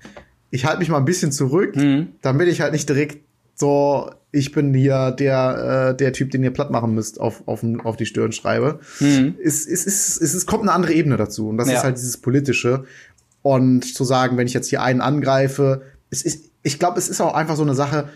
ich 0.50 0.66
halte 0.66 0.78
mich 0.78 0.88
mal 0.88 0.98
ein 0.98 1.04
bisschen 1.04 1.32
zurück, 1.32 1.74
mhm. 1.74 2.10
damit 2.22 2.46
ich 2.46 2.60
halt 2.60 2.74
nicht 2.74 2.88
direkt 2.88 3.24
so, 3.56 4.12
ich 4.30 4.52
bin 4.52 4.72
hier 4.72 5.10
der, 5.10 5.88
äh, 5.90 5.96
der 5.96 6.12
Typ, 6.12 6.30
den 6.30 6.44
ihr 6.44 6.52
platt 6.52 6.70
machen 6.70 6.94
müsst, 6.94 7.18
auf, 7.18 7.42
auf, 7.48 7.64
auf 7.82 7.96
die 7.96 8.06
Stirn 8.06 8.30
schreibe. 8.30 8.78
Mhm. 9.00 9.34
Es, 9.42 9.66
es, 9.66 9.84
es, 9.84 10.16
es, 10.20 10.34
es 10.34 10.46
kommt 10.46 10.62
eine 10.62 10.74
andere 10.74 10.92
Ebene 10.92 11.16
dazu. 11.16 11.48
Und 11.48 11.56
das 11.56 11.66
ja. 11.66 11.78
ist 11.78 11.82
halt 11.82 11.96
dieses 11.96 12.18
Politische. 12.18 12.84
Und 13.42 13.96
zu 13.96 14.04
sagen, 14.04 14.36
wenn 14.36 14.46
ich 14.46 14.54
jetzt 14.54 14.68
hier 14.68 14.82
einen 14.82 15.00
angreife, 15.00 15.82
es 16.10 16.22
ist, 16.22 16.50
ich 16.62 16.78
glaube, 16.78 16.98
es 16.98 17.08
ist 17.08 17.20
auch 17.20 17.34
einfach 17.34 17.56
so 17.56 17.62
eine 17.62 17.74
Sache, 17.74 18.08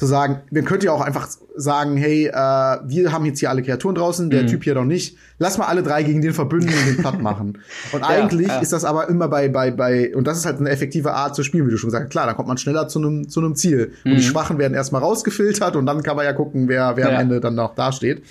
zu 0.00 0.06
sagen, 0.06 0.40
wir 0.50 0.62
könnten 0.62 0.86
ja 0.86 0.92
auch 0.92 1.02
einfach 1.02 1.28
sagen, 1.56 1.98
hey, 1.98 2.26
äh, 2.26 2.32
wir 2.32 3.12
haben 3.12 3.26
jetzt 3.26 3.38
hier 3.38 3.50
alle 3.50 3.62
Kreaturen 3.62 3.94
draußen, 3.94 4.30
der 4.30 4.44
mhm. 4.44 4.46
Typ 4.46 4.64
hier 4.64 4.74
noch 4.74 4.86
nicht. 4.86 5.18
Lass 5.38 5.58
mal 5.58 5.66
alle 5.66 5.82
drei 5.82 6.02
gegen 6.02 6.22
den 6.22 6.32
verbünden 6.32 6.70
und 6.70 6.86
den 6.86 6.96
platt 6.96 7.20
machen. 7.20 7.58
Und 7.92 8.00
ja, 8.00 8.06
eigentlich 8.06 8.48
ja. 8.48 8.60
ist 8.60 8.72
das 8.72 8.86
aber 8.86 9.10
immer 9.10 9.28
bei, 9.28 9.48
bei, 9.48 9.70
bei, 9.70 10.14
und 10.14 10.26
das 10.26 10.38
ist 10.38 10.46
halt 10.46 10.58
eine 10.58 10.70
effektive 10.70 11.12
Art 11.12 11.34
zu 11.34 11.42
spielen, 11.42 11.66
wie 11.66 11.70
du 11.70 11.76
schon 11.76 11.88
gesagt 11.88 12.04
hast. 12.04 12.10
Klar, 12.10 12.26
da 12.26 12.32
kommt 12.32 12.48
man 12.48 12.56
schneller 12.56 12.88
zu 12.88 12.98
einem 12.98 13.28
zu 13.28 13.40
einem 13.40 13.54
Ziel. 13.56 13.92
Mhm. 14.04 14.12
Und 14.12 14.18
die 14.18 14.24
mhm. 14.24 14.30
Schwachen 14.30 14.58
werden 14.58 14.72
erstmal 14.72 15.02
rausgefiltert 15.02 15.76
und 15.76 15.84
dann 15.84 16.02
kann 16.02 16.16
man 16.16 16.24
ja 16.24 16.32
gucken, 16.32 16.68
wer, 16.68 16.96
wer 16.96 17.08
ja. 17.08 17.14
am 17.14 17.20
Ende 17.20 17.40
dann 17.40 17.56
noch 17.56 17.74
dasteht. 17.74 18.22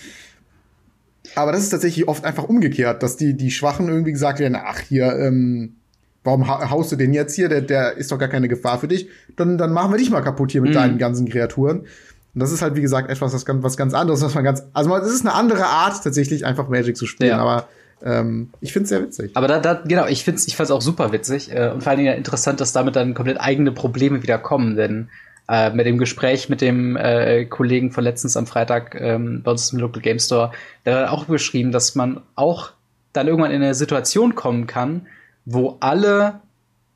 Aber 1.36 1.52
das 1.52 1.62
ist 1.62 1.70
tatsächlich 1.70 2.08
oft 2.08 2.26
einfach 2.26 2.46
umgekehrt, 2.46 3.04
dass 3.04 3.16
die, 3.16 3.36
die 3.36 3.52
Schwachen 3.52 3.88
irgendwie 3.90 4.12
gesagt 4.12 4.40
werden, 4.40 4.58
ach 4.60 4.80
hier, 4.80 5.16
ähm, 5.20 5.76
warum 6.24 6.48
haust 6.48 6.92
du 6.92 6.96
den 6.96 7.14
jetzt 7.14 7.36
hier? 7.36 7.50
Der, 7.50 7.62
der 7.62 7.98
ist 7.98 8.12
doch 8.12 8.18
gar 8.18 8.30
keine 8.30 8.48
Gefahr 8.48 8.80
für 8.80 8.88
dich. 8.88 9.10
Dann, 9.36 9.58
dann 9.58 9.72
machen 9.72 9.92
wir 9.92 9.98
dich 9.98 10.10
mal 10.10 10.22
kaputt 10.22 10.52
hier 10.52 10.62
mit 10.62 10.72
mhm. 10.72 10.76
deinen 10.76 10.98
ganzen 10.98 11.28
Kreaturen. 11.28 11.80
Und 12.34 12.42
das 12.42 12.52
ist 12.52 12.62
halt, 12.62 12.76
wie 12.76 12.82
gesagt, 12.82 13.10
etwas, 13.10 13.34
was 13.34 13.46
ganz, 13.46 13.64
was 13.64 13.78
ganz 13.78 13.94
anderes, 13.94 14.22
was 14.22 14.36
man 14.36 14.44
ganz, 14.44 14.64
also 14.74 14.96
es 14.98 15.14
ist 15.14 15.26
eine 15.26 15.34
andere 15.34 15.66
Art, 15.66 16.04
tatsächlich 16.04 16.46
einfach 16.46 16.70
Magic 16.70 16.96
zu 16.96 17.06
spielen, 17.06 17.32
ja. 17.32 17.40
aber 17.40 17.68
ähm, 18.04 18.50
ich 18.62 18.72
finde 18.72 18.84
es 18.84 18.90
sehr 18.90 19.02
witzig. 19.02 19.32
Aber 19.34 19.48
da, 19.48 19.60
da 19.60 19.82
genau, 19.86 20.06
ich 20.06 20.24
finde 20.24 20.38
es 20.38 20.48
ich 20.48 20.56
fand's 20.56 20.72
auch 20.72 20.82
super 20.82 21.12
witzig 21.12 21.52
äh, 21.54 21.70
und 21.74 21.82
vor 21.82 21.92
allen 21.92 22.00
Dingen 22.00 22.16
interessant, 22.16 22.62
dass 22.62 22.72
damit 22.72 22.96
dann 22.96 23.14
komplett 23.14 23.42
eigene 23.42 23.72
Probleme 23.72 24.22
wieder 24.24 24.38
kommen, 24.38 24.76
denn 24.76 25.10
äh, 25.50 25.72
mit 25.72 25.86
dem 25.86 25.98
Gespräch 25.98 26.50
mit 26.50 26.62
dem 26.62 26.96
äh, 26.96 27.46
Kollegen 27.46 27.92
von 27.92 28.04
letztens 28.04 28.38
am 28.38 28.46
Freitag 28.46 28.96
ähm, 28.96 29.42
bei 29.44 29.52
uns 29.52 29.74
im 29.74 29.80
Local 29.80 30.02
Game 30.02 30.20
Store, 30.20 30.52
der 30.86 31.00
hat 31.00 31.10
auch 31.10 31.26
beschrieben, 31.26 31.72
dass 31.72 31.96
man 31.96 32.22
auch 32.36 32.72
dann 33.12 33.28
irgendwann 33.28 33.52
in 33.52 33.64
eine 33.64 33.74
Situation 33.74 34.36
kommen 34.36 34.68
kann, 34.68 35.08
wo 35.52 35.78
alle 35.80 36.42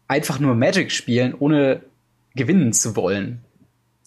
einfach 0.08 0.40
nur 0.40 0.54
Magic 0.56 0.92
spielen, 0.92 1.34
ohne 1.38 1.82
gewinnen 2.36 2.72
zu 2.72 2.96
wollen. 2.96 3.44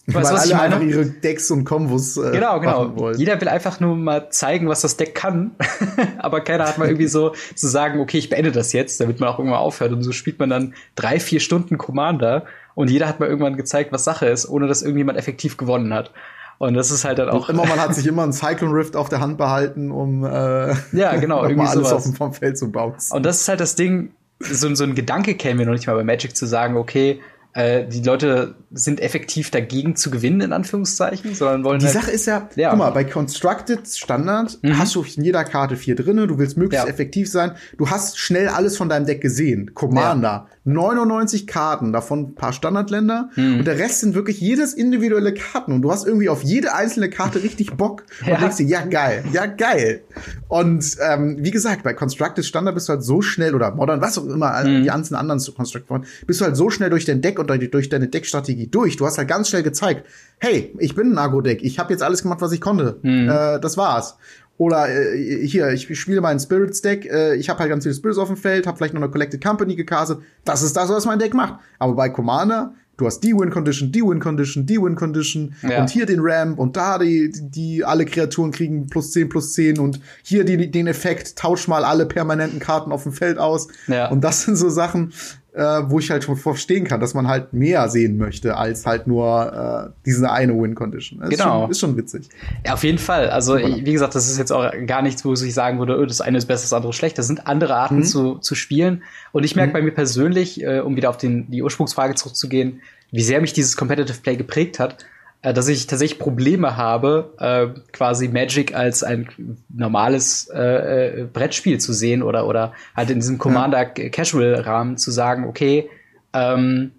Ich 0.05 0.15
weiß, 0.15 0.25
Weil 0.25 0.33
was 0.35 0.41
alle 0.41 0.51
ich 0.51 0.57
meine? 0.57 0.75
einfach 0.75 0.87
ihre 0.87 1.05
Decks 1.05 1.51
und 1.51 1.65
Kombos 1.65 2.15
äh, 2.15 2.31
Genau, 2.31 2.61
genau. 2.61 3.11
Jeder 3.11 3.39
will 3.41 3.49
einfach 3.49 3.81
nur 3.81 3.93
mal 3.97 4.29
zeigen, 4.29 4.69
was 4.69 4.79
das 4.79 4.95
Deck 4.95 5.15
kann. 5.15 5.51
Aber 6.17 6.39
keiner 6.39 6.65
hat 6.65 6.77
mal 6.77 6.87
irgendwie 6.87 7.07
so 7.07 7.33
zu 7.55 7.67
sagen, 7.67 7.99
okay, 7.99 8.17
ich 8.17 8.29
beende 8.29 8.53
das 8.53 8.71
jetzt, 8.71 9.01
damit 9.01 9.19
man 9.19 9.27
auch 9.27 9.37
irgendwann 9.37 9.59
aufhört. 9.59 9.91
Und 9.91 10.03
so 10.03 10.13
spielt 10.13 10.39
man 10.39 10.49
dann 10.49 10.75
drei, 10.95 11.19
vier 11.19 11.41
Stunden 11.41 11.77
Commander 11.77 12.45
und 12.73 12.89
jeder 12.89 13.09
hat 13.09 13.19
mal 13.19 13.27
irgendwann 13.27 13.57
gezeigt, 13.57 13.91
was 13.91 14.05
Sache 14.05 14.27
ist, 14.27 14.47
ohne 14.47 14.67
dass 14.67 14.81
irgendjemand 14.81 15.17
effektiv 15.17 15.57
gewonnen 15.57 15.93
hat. 15.93 16.11
Und 16.57 16.73
das 16.73 16.89
ist 16.89 17.03
halt 17.03 17.19
dann 17.19 17.29
auch. 17.29 17.49
Und 17.49 17.55
immer, 17.55 17.65
man 17.65 17.79
hat 17.79 17.93
sich 17.95 18.07
immer 18.07 18.23
einen 18.23 18.33
Cyclone 18.33 18.73
Rift 18.73 18.95
auf 18.95 19.09
der 19.09 19.19
Hand 19.19 19.37
behalten, 19.37 19.91
um 19.91 20.23
äh, 20.23 20.73
ja, 20.93 21.17
genau, 21.17 21.43
irgendwie 21.43 21.67
alles 21.67 21.73
sowas. 21.73 21.91
auf 21.91 22.03
dem 22.03 22.13
vom 22.13 22.33
Feld 22.33 22.57
zu 22.57 22.71
bauen. 22.71 22.93
Und 23.11 23.25
das 23.25 23.41
ist 23.41 23.49
halt 23.49 23.59
das 23.59 23.75
Ding, 23.75 24.13
so, 24.39 24.73
so 24.75 24.83
ein 24.83 24.95
Gedanke 24.95 25.35
käme 25.35 25.59
mir 25.59 25.65
noch 25.65 25.73
nicht 25.73 25.87
mal 25.87 25.95
bei 25.95 26.03
Magic 26.03 26.35
zu 26.35 26.45
sagen, 26.45 26.77
okay, 26.77 27.21
äh, 27.57 27.87
die 27.87 28.03
Leute 28.03 28.53
sind 28.71 28.99
effektiv 28.99 29.49
dagegen 29.49 29.95
zu 29.95 30.11
gewinnen, 30.11 30.41
in 30.41 30.53
Anführungszeichen, 30.53 31.33
sondern 31.33 31.63
wollen. 31.63 31.79
Die 31.79 31.85
halt, 31.85 31.95
Sache 31.95 32.11
ist 32.11 32.27
ja, 32.27 32.47
ja, 32.55 32.69
guck 32.69 32.77
mal, 32.77 32.91
bei 32.91 33.03
Constructed 33.03 33.87
Standard 33.87 34.59
mhm. 34.61 34.77
hast 34.77 34.93
du 34.93 35.03
in 35.03 35.23
jeder 35.23 35.43
Karte 35.43 35.75
vier 35.75 35.95
drinne, 35.95 36.27
du 36.27 36.37
willst 36.37 36.55
möglichst 36.55 36.85
ja. 36.85 36.91
effektiv 36.93 37.31
sein, 37.31 37.53
du 37.77 37.89
hast 37.89 38.19
schnell 38.19 38.49
alles 38.49 38.77
von 38.77 38.89
deinem 38.89 39.07
Deck 39.07 39.21
gesehen. 39.21 39.73
Commander, 39.73 40.47
ja. 40.49 40.56
99 40.67 41.47
Karten, 41.47 41.93
davon 41.93 42.19
ein 42.19 42.35
paar 42.35 42.51
Standardländer 42.51 43.29
mhm. 43.35 43.59
und 43.59 43.67
der 43.67 43.79
Rest 43.79 44.01
sind 44.01 44.15
wirklich 44.15 44.41
jedes 44.41 44.73
individuelle 44.73 45.33
Karten 45.33 45.71
und 45.71 45.81
du 45.81 45.91
hast 45.91 46.05
irgendwie 46.05 46.27
auf 46.27 46.43
jede 46.43 46.73
einzelne 46.73 47.09
Karte 47.09 47.41
richtig 47.41 47.77
Bock 47.77 48.03
und 48.21 48.27
ja. 48.27 48.37
denkst 48.37 48.57
dir, 48.57 48.65
ja 48.65 48.81
geil, 48.81 49.23
ja 49.31 49.45
geil. 49.45 50.03
Und 50.49 50.97
ähm, 51.01 51.37
wie 51.39 51.51
gesagt, 51.51 51.83
bei 51.83 51.93
Constructed 51.93 52.45
Standard 52.45 52.75
bist 52.75 52.89
du 52.89 52.93
halt 52.93 53.03
so 53.03 53.21
schnell 53.21 53.55
oder 53.55 53.71
Modern, 53.71 54.01
was 54.01 54.17
auch 54.17 54.25
immer, 54.25 54.61
mhm. 54.63 54.81
die 54.81 54.87
ganzen 54.87 55.15
anderen 55.15 55.39
zu 55.39 55.53
Constructed 55.53 55.87
bist 56.25 56.41
du 56.41 56.45
halt 56.45 56.57
so 56.57 56.69
schnell 56.69 56.89
durch 56.89 57.05
dein 57.05 57.21
Deck 57.21 57.39
und 57.39 57.49
durch 57.73 57.89
deine 57.89 58.07
Deckstrategie 58.09 58.67
durch. 58.67 58.97
Du 58.97 59.05
hast 59.05 59.17
halt 59.17 59.29
ganz 59.29 59.47
schnell 59.49 59.63
gezeigt, 59.63 60.05
hey, 60.39 60.75
ich 60.79 60.95
bin 60.95 61.13
ein 61.13 61.17
Agro-Deck, 61.17 61.63
ich 61.63 61.79
habe 61.79 61.93
jetzt 61.93 62.03
alles 62.03 62.23
gemacht, 62.23 62.41
was 62.41 62.51
ich 62.51 62.59
konnte. 62.59 62.99
Mhm. 63.01 63.29
Äh, 63.29 63.59
das 63.59 63.77
war's. 63.77 64.17
Oder 64.57 64.89
äh, 64.89 65.45
hier, 65.45 65.69
ich 65.69 65.99
spiele 65.99 66.21
mein 66.21 66.39
Spirits 66.39 66.81
Deck, 66.81 67.05
äh, 67.05 67.35
ich 67.35 67.49
habe 67.49 67.59
halt 67.59 67.69
ganz 67.69 67.83
viele 67.83 67.93
Spirits 67.93 68.17
auf 68.17 68.27
dem 68.27 68.37
Feld, 68.37 68.65
habe 68.65 68.77
vielleicht 68.77 68.93
noch 68.93 69.01
eine 69.01 69.11
Collected 69.11 69.43
Company 69.43 69.75
gecastet. 69.75 70.19
Das 70.45 70.63
ist 70.63 70.75
das, 70.75 70.89
was 70.89 71.05
mein 71.05 71.19
Deck 71.19 71.33
macht. 71.33 71.59
Aber 71.77 71.93
bei 71.93 72.09
Commander, 72.09 72.73
du 72.97 73.05
hast 73.05 73.19
die 73.19 73.33
Win 73.33 73.51
Condition, 73.51 73.91
die 73.91 74.01
Win 74.01 74.19
Condition, 74.19 74.65
die 74.65 74.81
Win 74.81 74.95
Condition 74.95 75.53
ja. 75.61 75.79
und 75.79 75.89
hier 75.91 76.07
den 76.07 76.19
Ramp 76.21 76.57
und 76.57 76.75
da 76.75 76.97
die, 76.97 77.31
die 77.31 77.85
alle 77.85 78.05
Kreaturen 78.05 78.51
kriegen 78.51 78.87
plus 78.87 79.11
10 79.11 79.29
plus 79.29 79.53
10 79.53 79.77
und 79.77 79.99
hier 80.23 80.43
die, 80.43 80.71
den 80.71 80.87
Effekt, 80.87 81.35
tausch 81.35 81.67
mal 81.67 81.83
alle 81.83 82.07
permanenten 82.07 82.59
Karten 82.59 82.91
auf 82.91 83.03
dem 83.03 83.13
Feld 83.13 83.37
aus. 83.37 83.67
Ja. 83.85 84.09
Und 84.09 84.23
das 84.23 84.43
sind 84.43 84.55
so 84.55 84.69
Sachen, 84.69 85.13
äh, 85.57 85.89
wo 85.89 85.97
ich 85.97 86.11
halt 86.11 86.23
schon 86.23 86.35
verstehen 86.35 86.83
kann, 86.83 86.99
dass 86.99 87.15
man 87.15 87.27
halt 87.27 87.51
mehr 87.51 87.89
sehen 87.89 88.17
möchte 88.17 88.55
als 88.55 88.85
halt 88.85 89.07
nur 89.07 89.89
äh, 89.89 89.99
diese 90.05 90.31
eine 90.31 90.53
Win-Condition. 90.53 91.19
Genau. 91.19 91.31
Ist 91.31 91.41
schon, 91.41 91.71
ist 91.71 91.79
schon 91.79 91.97
witzig. 91.97 92.29
Ja, 92.63 92.73
auf 92.75 92.83
jeden 92.83 92.99
Fall. 92.99 93.31
Also, 93.31 93.57
wie 93.57 93.91
gesagt, 93.91 94.13
das 94.13 94.29
ist 94.29 94.37
jetzt 94.37 94.51
auch 94.51 94.71
gar 94.85 95.01
nichts, 95.01 95.25
wo 95.25 95.33
ich 95.33 95.53
sagen 95.53 95.79
würde, 95.79 95.97
oh, 95.97 96.05
das 96.05 96.21
eine 96.21 96.37
ist 96.37 96.45
besser, 96.45 96.61
das 96.61 96.73
andere 96.73 96.91
ist 96.91 96.95
schlecht. 96.97 97.17
Das 97.17 97.25
sind 97.25 97.47
andere 97.47 97.75
Arten 97.75 97.97
mhm. 97.97 98.03
zu, 98.03 98.35
zu 98.35 98.53
spielen. 98.53 99.01
Und 99.31 99.45
ich 99.45 99.55
merke 99.55 99.71
mhm. 99.71 99.73
bei 99.73 99.81
mir 99.81 99.91
persönlich, 99.91 100.61
äh, 100.63 100.79
um 100.79 100.95
wieder 100.95 101.09
auf 101.09 101.17
den, 101.17 101.49
die 101.49 101.63
Ursprungsfrage 101.63 102.13
zurückzugehen, 102.13 102.81
wie 103.11 103.23
sehr 103.23 103.41
mich 103.41 103.53
dieses 103.53 103.75
Competitive 103.75 104.19
Play 104.21 104.35
geprägt 104.35 104.77
hat 104.77 105.05
äh, 105.41 105.53
dass 105.53 105.67
ich 105.67 105.87
tatsächlich 105.87 106.19
Probleme 106.19 106.77
habe, 106.77 107.33
äh, 107.39 107.79
quasi 107.91 108.27
Magic 108.27 108.75
als 108.75 109.03
ein 109.03 109.27
normales 109.69 110.49
äh, 110.53 111.21
äh, 111.21 111.23
Brettspiel 111.25 111.79
zu 111.79 111.93
sehen 111.93 112.23
oder, 112.23 112.47
oder 112.47 112.73
halt 112.95 113.09
in 113.09 113.19
diesem 113.19 113.37
Commander-Casual-Rahmen 113.37 114.97
zu 114.97 115.11
sagen, 115.11 115.47
okay, 115.47 115.89
ähm, 116.33 116.91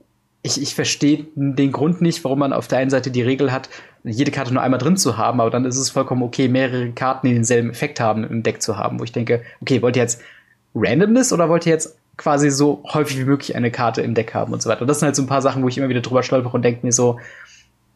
ich, 0.42 0.62
ich 0.62 0.74
verstehe 0.74 1.26
den 1.34 1.72
Grund 1.72 2.00
nicht, 2.00 2.22
warum 2.24 2.38
man 2.38 2.52
auf 2.52 2.68
der 2.68 2.78
einen 2.78 2.90
Seite 2.90 3.10
die 3.10 3.22
Regel 3.22 3.52
hat, 3.52 3.68
jede 4.04 4.30
Karte 4.30 4.54
nur 4.54 4.62
einmal 4.62 4.78
drin 4.78 4.96
zu 4.96 5.18
haben, 5.18 5.40
aber 5.40 5.50
dann 5.50 5.64
ist 5.64 5.76
es 5.76 5.90
vollkommen 5.90 6.22
okay, 6.22 6.48
mehrere 6.48 6.90
Karten, 6.92 7.26
die 7.26 7.34
denselben 7.34 7.70
Effekt 7.70 8.00
haben, 8.00 8.24
im 8.24 8.42
Deck 8.42 8.62
zu 8.62 8.76
haben, 8.76 9.00
wo 9.00 9.04
ich 9.04 9.12
denke, 9.12 9.42
okay, 9.60 9.82
wollt 9.82 9.96
ihr 9.96 10.02
jetzt 10.02 10.22
Randomness 10.74 11.32
oder 11.32 11.48
wollt 11.48 11.66
ihr 11.66 11.72
jetzt 11.72 11.98
quasi 12.16 12.50
so 12.50 12.82
häufig 12.92 13.18
wie 13.18 13.24
möglich 13.24 13.56
eine 13.56 13.70
Karte 13.70 14.02
im 14.02 14.14
Deck 14.14 14.34
haben 14.34 14.52
und 14.52 14.62
so 14.62 14.70
weiter. 14.70 14.82
Und 14.82 14.88
das 14.88 15.00
sind 15.00 15.06
halt 15.06 15.16
so 15.16 15.22
ein 15.22 15.28
paar 15.28 15.42
Sachen, 15.42 15.62
wo 15.62 15.68
ich 15.68 15.78
immer 15.78 15.88
wieder 15.88 16.00
drüber 16.00 16.22
stolpere 16.22 16.54
und 16.54 16.62
denke 16.62 16.84
mir 16.84 16.92
so, 16.92 17.18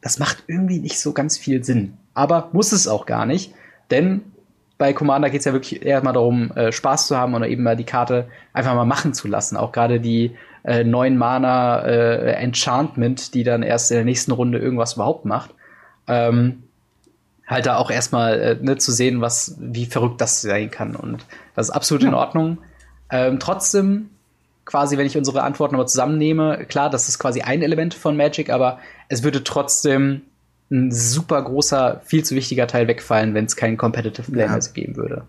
das 0.03 0.18
macht 0.18 0.44
irgendwie 0.46 0.80
nicht 0.80 1.00
so 1.00 1.12
ganz 1.12 1.38
viel 1.38 1.64
Sinn. 1.64 1.96
Aber 2.12 2.50
muss 2.53 2.72
es 2.72 2.86
auch 2.86 3.07
gar 3.07 3.24
nicht, 3.24 3.55
denn 3.90 4.22
bei 4.76 4.92
Commander 4.92 5.30
geht 5.30 5.38
es 5.38 5.44
ja 5.44 5.53
wirklich 5.53 5.86
eher 5.86 6.03
mal 6.03 6.12
darum, 6.12 6.50
äh, 6.57 6.72
Spaß 6.72 7.07
zu 7.07 7.16
haben 7.16 7.34
oder 7.34 7.46
eben 7.46 7.62
mal 7.62 7.76
die 7.76 7.84
Karte 7.84 8.28
einfach 8.53 8.74
mal 8.74 8.84
machen 8.84 9.14
zu 9.14 9.28
lassen. 9.28 9.57
Auch 9.57 9.70
gerade 9.70 10.00
die 10.00 10.36
äh, 10.64 10.82
neuen 10.82 11.16
Mana 11.16 11.82
äh, 11.84 12.32
Enchantment, 12.32 13.34
die 13.34 13.44
dann 13.44 13.62
erst 13.62 13.92
in 13.92 13.96
der 13.96 14.05
nächsten 14.05 14.32
Runde 14.32 14.59
irgendwas 14.59 14.94
überhaupt 14.94 15.24
macht. 15.24 15.50
Ähm, 16.09 16.64
halt 17.46 17.66
da 17.66 17.76
auch 17.76 17.92
erstmal 17.92 18.40
äh, 18.40 18.57
ne, 18.61 18.76
zu 18.76 18.90
sehen, 18.90 19.20
was, 19.20 19.57
wie 19.61 19.86
verrückt 19.86 20.20
das 20.20 20.42
sein 20.42 20.70
kann. 20.70 20.96
Und 20.96 21.26
das 21.55 21.68
ist 21.68 21.74
absolut 21.74 22.03
ja. 22.03 22.09
in 22.09 22.14
Ordnung. 22.14 22.59
Ähm, 23.11 23.38
trotzdem, 23.38 24.11
quasi, 24.64 24.96
wenn 24.96 25.06
ich 25.06 25.16
unsere 25.16 25.42
Antworten 25.42 25.74
nochmal 25.74 25.88
zusammennehme, 25.88 26.66
klar, 26.68 26.90
das 26.90 27.08
ist 27.08 27.18
quasi 27.18 27.42
ein 27.42 27.62
Element 27.62 27.94
von 27.94 28.16
Magic, 28.16 28.50
aber 28.50 28.78
es 29.08 29.22
würde 29.22 29.44
trotzdem 29.44 30.22
ein 30.70 30.90
super 30.90 31.42
großer, 31.42 32.00
viel 32.04 32.24
zu 32.24 32.34
wichtiger 32.34 32.66
Teil 32.66 32.88
wegfallen, 32.88 33.34
wenn 33.34 33.44
es 33.44 33.56
keinen 33.56 33.76
Competitive 33.76 34.30
Play 34.30 34.46
ja. 34.46 34.58
geben 34.72 34.96
würde. 34.96 35.26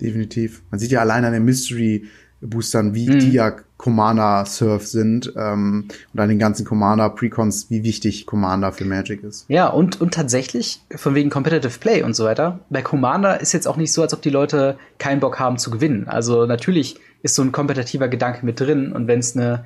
Definitiv. 0.00 0.62
Man 0.70 0.80
sieht 0.80 0.90
ja 0.90 1.00
allein 1.00 1.24
an 1.24 1.32
den 1.32 1.44
Mystery 1.44 2.06
Boostern, 2.40 2.94
wie 2.94 3.08
mhm. 3.08 3.18
die 3.18 3.32
ja 3.32 3.54
Commander 3.76 4.44
Surf 4.46 4.86
sind 4.86 5.32
ähm, 5.36 5.88
und 6.12 6.20
an 6.20 6.28
den 6.28 6.38
ganzen 6.38 6.64
Commander 6.64 7.10
Precons, 7.10 7.70
wie 7.70 7.82
wichtig 7.82 8.26
Commander 8.26 8.72
für 8.72 8.84
Magic 8.84 9.22
ist. 9.22 9.44
Ja, 9.48 9.68
und, 9.68 10.00
und 10.00 10.14
tatsächlich, 10.14 10.80
von 10.94 11.14
wegen 11.14 11.30
Competitive 11.30 11.78
Play 11.78 12.02
und 12.02 12.14
so 12.14 12.24
weiter, 12.24 12.60
bei 12.70 12.82
Commander 12.82 13.40
ist 13.40 13.52
jetzt 13.52 13.68
auch 13.68 13.76
nicht 13.76 13.92
so, 13.92 14.02
als 14.02 14.14
ob 14.14 14.22
die 14.22 14.30
Leute 14.30 14.78
keinen 14.98 15.20
Bock 15.20 15.38
haben 15.38 15.58
zu 15.58 15.70
gewinnen. 15.70 16.08
Also 16.08 16.46
natürlich 16.46 16.98
ist 17.22 17.34
so 17.34 17.42
ein 17.42 17.52
kompetitiver 17.52 18.08
Gedanke 18.08 18.44
mit 18.44 18.60
drin 18.60 18.92
und 18.92 19.06
wenn 19.06 19.18
es 19.18 19.36
eine 19.36 19.64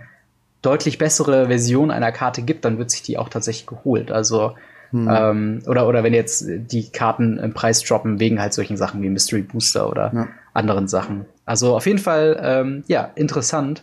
deutlich 0.62 0.98
bessere 0.98 1.46
Version 1.48 1.90
einer 1.90 2.12
Karte 2.12 2.42
gibt, 2.42 2.64
dann 2.64 2.78
wird 2.78 2.90
sich 2.90 3.02
die 3.02 3.18
auch 3.18 3.28
tatsächlich 3.28 3.66
geholt. 3.66 4.10
Also 4.10 4.54
hm. 4.94 5.08
Ähm, 5.10 5.62
oder, 5.66 5.88
oder 5.88 6.04
wenn 6.04 6.14
jetzt 6.14 6.44
die 6.46 6.88
Karten 6.90 7.38
im 7.38 7.52
Preis 7.52 7.82
droppen, 7.82 8.20
wegen 8.20 8.40
halt 8.40 8.54
solchen 8.54 8.76
Sachen 8.76 9.02
wie 9.02 9.08
Mystery 9.08 9.42
Booster 9.42 9.90
oder 9.90 10.12
ja. 10.14 10.28
anderen 10.52 10.86
Sachen. 10.86 11.26
Also 11.44 11.74
auf 11.74 11.86
jeden 11.86 11.98
Fall, 11.98 12.40
ähm, 12.40 12.84
ja, 12.86 13.10
interessant, 13.16 13.82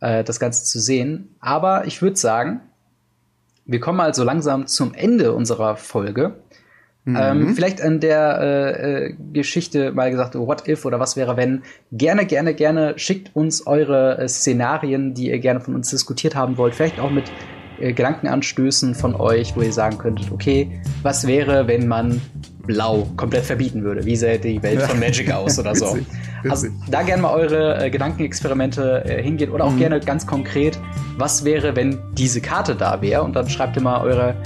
äh, 0.00 0.22
das 0.22 0.38
Ganze 0.38 0.64
zu 0.64 0.78
sehen. 0.78 1.34
Aber 1.40 1.86
ich 1.86 2.02
würde 2.02 2.16
sagen, 2.16 2.60
wir 3.64 3.80
kommen 3.80 4.00
also 4.00 4.24
langsam 4.24 4.66
zum 4.66 4.92
Ende 4.92 5.32
unserer 5.32 5.76
Folge. 5.76 6.34
Mhm. 7.04 7.18
Ähm, 7.20 7.54
vielleicht 7.54 7.82
an 7.82 7.98
der 7.98 8.38
äh, 8.40 9.06
äh, 9.06 9.14
Geschichte 9.32 9.90
mal 9.90 10.10
gesagt, 10.10 10.36
what 10.36 10.68
if 10.68 10.84
oder 10.84 11.00
was 11.00 11.16
wäre 11.16 11.36
wenn. 11.36 11.62
Gerne, 11.90 12.26
gerne, 12.26 12.54
gerne 12.54 12.94
schickt 12.96 13.34
uns 13.34 13.66
eure 13.66 14.18
äh, 14.18 14.28
Szenarien, 14.28 15.12
die 15.12 15.30
ihr 15.30 15.40
gerne 15.40 15.60
von 15.60 15.74
uns 15.74 15.90
diskutiert 15.90 16.36
haben 16.36 16.56
wollt. 16.58 16.76
Vielleicht 16.76 17.00
auch 17.00 17.10
mit 17.10 17.24
äh, 17.80 17.92
Gedankenanstößen 17.92 18.94
von 18.94 19.16
euch, 19.16 19.56
wo 19.56 19.62
ihr 19.62 19.72
sagen 19.72 19.98
könntet, 19.98 20.30
okay, 20.30 20.80
was 21.02 21.26
wäre, 21.26 21.66
wenn 21.66 21.88
man 21.88 22.20
Blau 22.64 23.08
komplett 23.16 23.44
verbieten 23.44 23.82
würde? 23.82 24.04
Wie 24.04 24.14
sähe 24.14 24.38
die 24.38 24.62
Welt 24.62 24.82
von 24.82 25.00
Magic 25.00 25.32
aus 25.34 25.58
oder 25.58 25.74
so? 25.74 25.86
witzig, 25.96 26.06
witzig. 26.42 26.50
Also 26.52 26.68
da 26.88 27.02
gerne 27.02 27.22
mal 27.22 27.34
eure 27.34 27.84
äh, 27.84 27.90
Gedankenexperimente 27.90 29.04
äh, 29.06 29.20
hingehen 29.20 29.50
oder 29.50 29.64
auch 29.64 29.72
mhm. 29.72 29.78
gerne 29.78 29.98
ganz 29.98 30.24
konkret, 30.24 30.78
was 31.18 31.44
wäre, 31.44 31.74
wenn 31.74 31.98
diese 32.12 32.40
Karte 32.40 32.76
da 32.76 33.02
wäre? 33.02 33.24
Und 33.24 33.34
dann 33.34 33.48
schreibt 33.48 33.74
ihr 33.74 33.82
mal 33.82 34.02
eure 34.02 34.36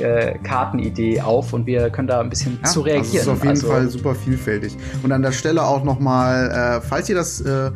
äh, 0.00 0.38
Kartenidee 0.42 1.20
auf 1.20 1.52
und 1.52 1.66
wir 1.66 1.90
können 1.90 2.08
da 2.08 2.20
ein 2.20 2.30
bisschen 2.30 2.58
ja, 2.62 2.68
zu 2.68 2.80
reagieren. 2.80 3.12
Das 3.12 3.22
ist 3.22 3.28
auf 3.28 3.38
jeden 3.38 3.48
also, 3.50 3.68
Fall 3.68 3.88
super 3.88 4.14
vielfältig. 4.14 4.76
Und 5.02 5.12
an 5.12 5.22
der 5.22 5.32
Stelle 5.32 5.64
auch 5.64 5.84
noch 5.84 5.98
mal, 5.98 6.78
äh, 6.78 6.80
falls 6.80 7.08
ihr 7.08 7.14
das 7.14 7.40
äh, 7.40 7.70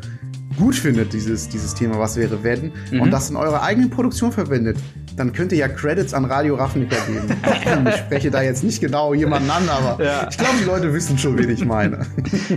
gut 0.59 0.75
findet, 0.75 1.13
dieses, 1.13 1.49
dieses 1.49 1.75
Thema, 1.75 1.99
was 1.99 2.17
wäre 2.17 2.43
wenn, 2.43 2.73
mhm. 2.91 3.03
und 3.03 3.11
das 3.11 3.31
in 3.31 3.37
eurer 3.37 3.63
eigenen 3.63 3.91
Produktion 3.91 4.33
verwendet, 4.33 4.77
dann 5.17 5.33
könnt 5.33 5.53
ihr 5.53 5.59
ja 5.59 5.69
Credits 5.69 6.15
an 6.15 6.25
Radio 6.25 6.55
Ravnica 6.55 6.97
geben. 7.07 7.87
ich 7.89 7.97
spreche 7.97 8.31
da 8.31 8.43
jetzt 8.43 8.63
nicht 8.65 8.81
genau 8.81 9.15
jemanden 9.15 9.51
an, 9.51 9.69
aber 9.69 10.03
ja. 10.03 10.27
ich 10.31 10.39
glaube, 10.39 10.55
die 10.61 10.65
Leute 10.65 10.93
wissen 10.93 11.19
schon, 11.19 11.39
wen 11.39 11.51
ich 11.51 11.65
meine. 11.65 12.07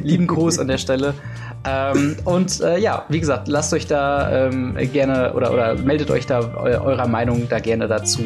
Lieben 0.02 0.28
Gruß 0.28 0.60
an 0.60 0.68
der 0.68 0.78
Stelle. 0.78 1.14
Ähm, 1.66 2.18
und 2.26 2.60
äh, 2.60 2.78
ja, 2.78 3.06
wie 3.08 3.20
gesagt, 3.20 3.48
lasst 3.48 3.74
euch 3.74 3.88
da 3.88 4.48
ähm, 4.48 4.76
gerne 4.92 5.34
oder, 5.34 5.54
oder 5.54 5.76
meldet 5.76 6.12
euch 6.12 6.26
da 6.26 6.42
eu 6.42 6.84
eurer 6.84 7.08
Meinung 7.08 7.48
da 7.48 7.60
gerne 7.60 7.88
dazu. 7.88 8.22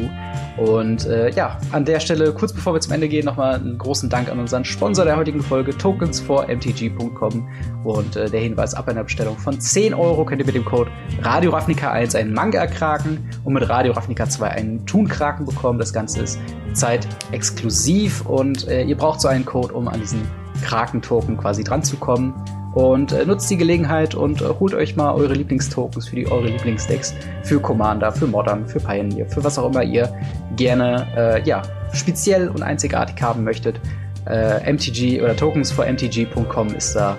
Und 0.56 1.06
äh, 1.06 1.30
ja, 1.30 1.58
an 1.70 1.84
der 1.84 2.00
Stelle, 2.00 2.32
kurz 2.32 2.52
bevor 2.52 2.74
wir 2.74 2.80
zum 2.80 2.92
Ende 2.92 3.08
gehen, 3.08 3.24
nochmal 3.24 3.54
einen 3.54 3.78
großen 3.78 4.10
Dank 4.10 4.28
an 4.28 4.40
unseren 4.40 4.64
Sponsor 4.64 5.04
der 5.04 5.16
heutigen 5.16 5.40
Folge, 5.40 5.70
tokens4mtg.com. 5.70 7.48
Und 7.84 8.16
äh, 8.16 8.28
der 8.28 8.40
Hinweis 8.40 8.74
ab 8.74 8.88
einer 8.88 9.04
Bestellung 9.04 9.38
von 9.38 9.60
10 9.60 9.94
Euro 9.94 10.24
könnt 10.24 10.40
ihr 10.40 10.46
mit 10.46 10.56
dem 10.56 10.64
Code 10.64 10.90
Radio 11.22 11.52
Ravnica 11.52 11.92
1 11.92 12.16
einen 12.16 12.32
Manga 12.32 12.66
kraken 12.66 13.30
und 13.44 13.52
mit 13.52 13.68
Radio 13.68 13.92
Ravnica 13.92 14.28
2 14.28 14.48
einen 14.48 14.84
Thun-Kraken 14.84 15.46
bekommen. 15.46 15.78
Das 15.78 15.92
Ganze 15.92 16.22
ist 16.22 16.40
zeitexklusiv 16.72 18.26
und 18.26 18.66
äh, 18.66 18.82
ihr 18.82 18.96
braucht 18.96 19.20
so 19.20 19.28
einen 19.28 19.44
Code, 19.44 19.74
um 19.74 19.86
an 19.86 20.00
diesen 20.00 20.22
Kraken-Token 20.64 21.36
quasi 21.36 21.62
dran 21.62 21.84
zu 21.84 21.96
kommen. 21.96 22.34
Und 22.78 23.10
äh, 23.10 23.26
nutzt 23.26 23.50
die 23.50 23.56
Gelegenheit 23.56 24.14
und 24.14 24.40
äh, 24.40 24.44
holt 24.60 24.72
euch 24.72 24.94
mal 24.94 25.12
eure 25.12 25.34
Lieblingstokens 25.34 26.06
für 26.06 26.14
die 26.14 26.30
eure 26.30 26.46
Lieblingsdecks, 26.46 27.12
für 27.42 27.58
Commander, 27.58 28.12
für 28.12 28.28
Modern, 28.28 28.68
für 28.68 28.78
Pioneer, 28.78 29.26
für 29.26 29.42
was 29.42 29.58
auch 29.58 29.68
immer 29.68 29.82
ihr 29.82 30.14
gerne 30.54 31.04
äh, 31.16 31.42
ja, 31.42 31.62
speziell 31.92 32.48
und 32.48 32.62
einzigartig 32.62 33.20
haben 33.20 33.42
möchtet. 33.42 33.80
Äh, 34.26 34.72
MTG 34.72 35.20
oder 35.20 35.34
tokens 35.34 35.72
for 35.72 35.86
mtg.com 35.86 36.68
ist 36.68 36.94
da 36.94 37.18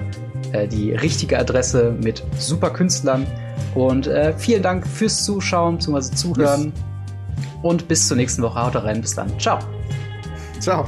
äh, 0.53 0.65
die 0.65 0.93
richtige 0.93 1.37
Adresse 1.37 1.93
mit 2.01 2.23
super 2.37 2.69
Künstlern. 2.69 3.27
Und 3.75 4.07
äh, 4.07 4.31
vielen 4.37 4.63
Dank 4.63 4.87
fürs 4.87 5.25
Zuschauen 5.25 5.75
bzw. 5.75 6.15
Zuhören. 6.15 6.63
Yes. 6.67 6.73
Und 7.63 7.87
bis 7.89 8.07
zur 8.07 8.15
nächsten 8.15 8.41
Woche. 8.43 8.63
Haut 8.63 8.77
rein. 8.77 9.01
Bis 9.01 9.13
dann. 9.13 9.37
Ciao. 9.37 9.59
Ciao. 10.61 10.85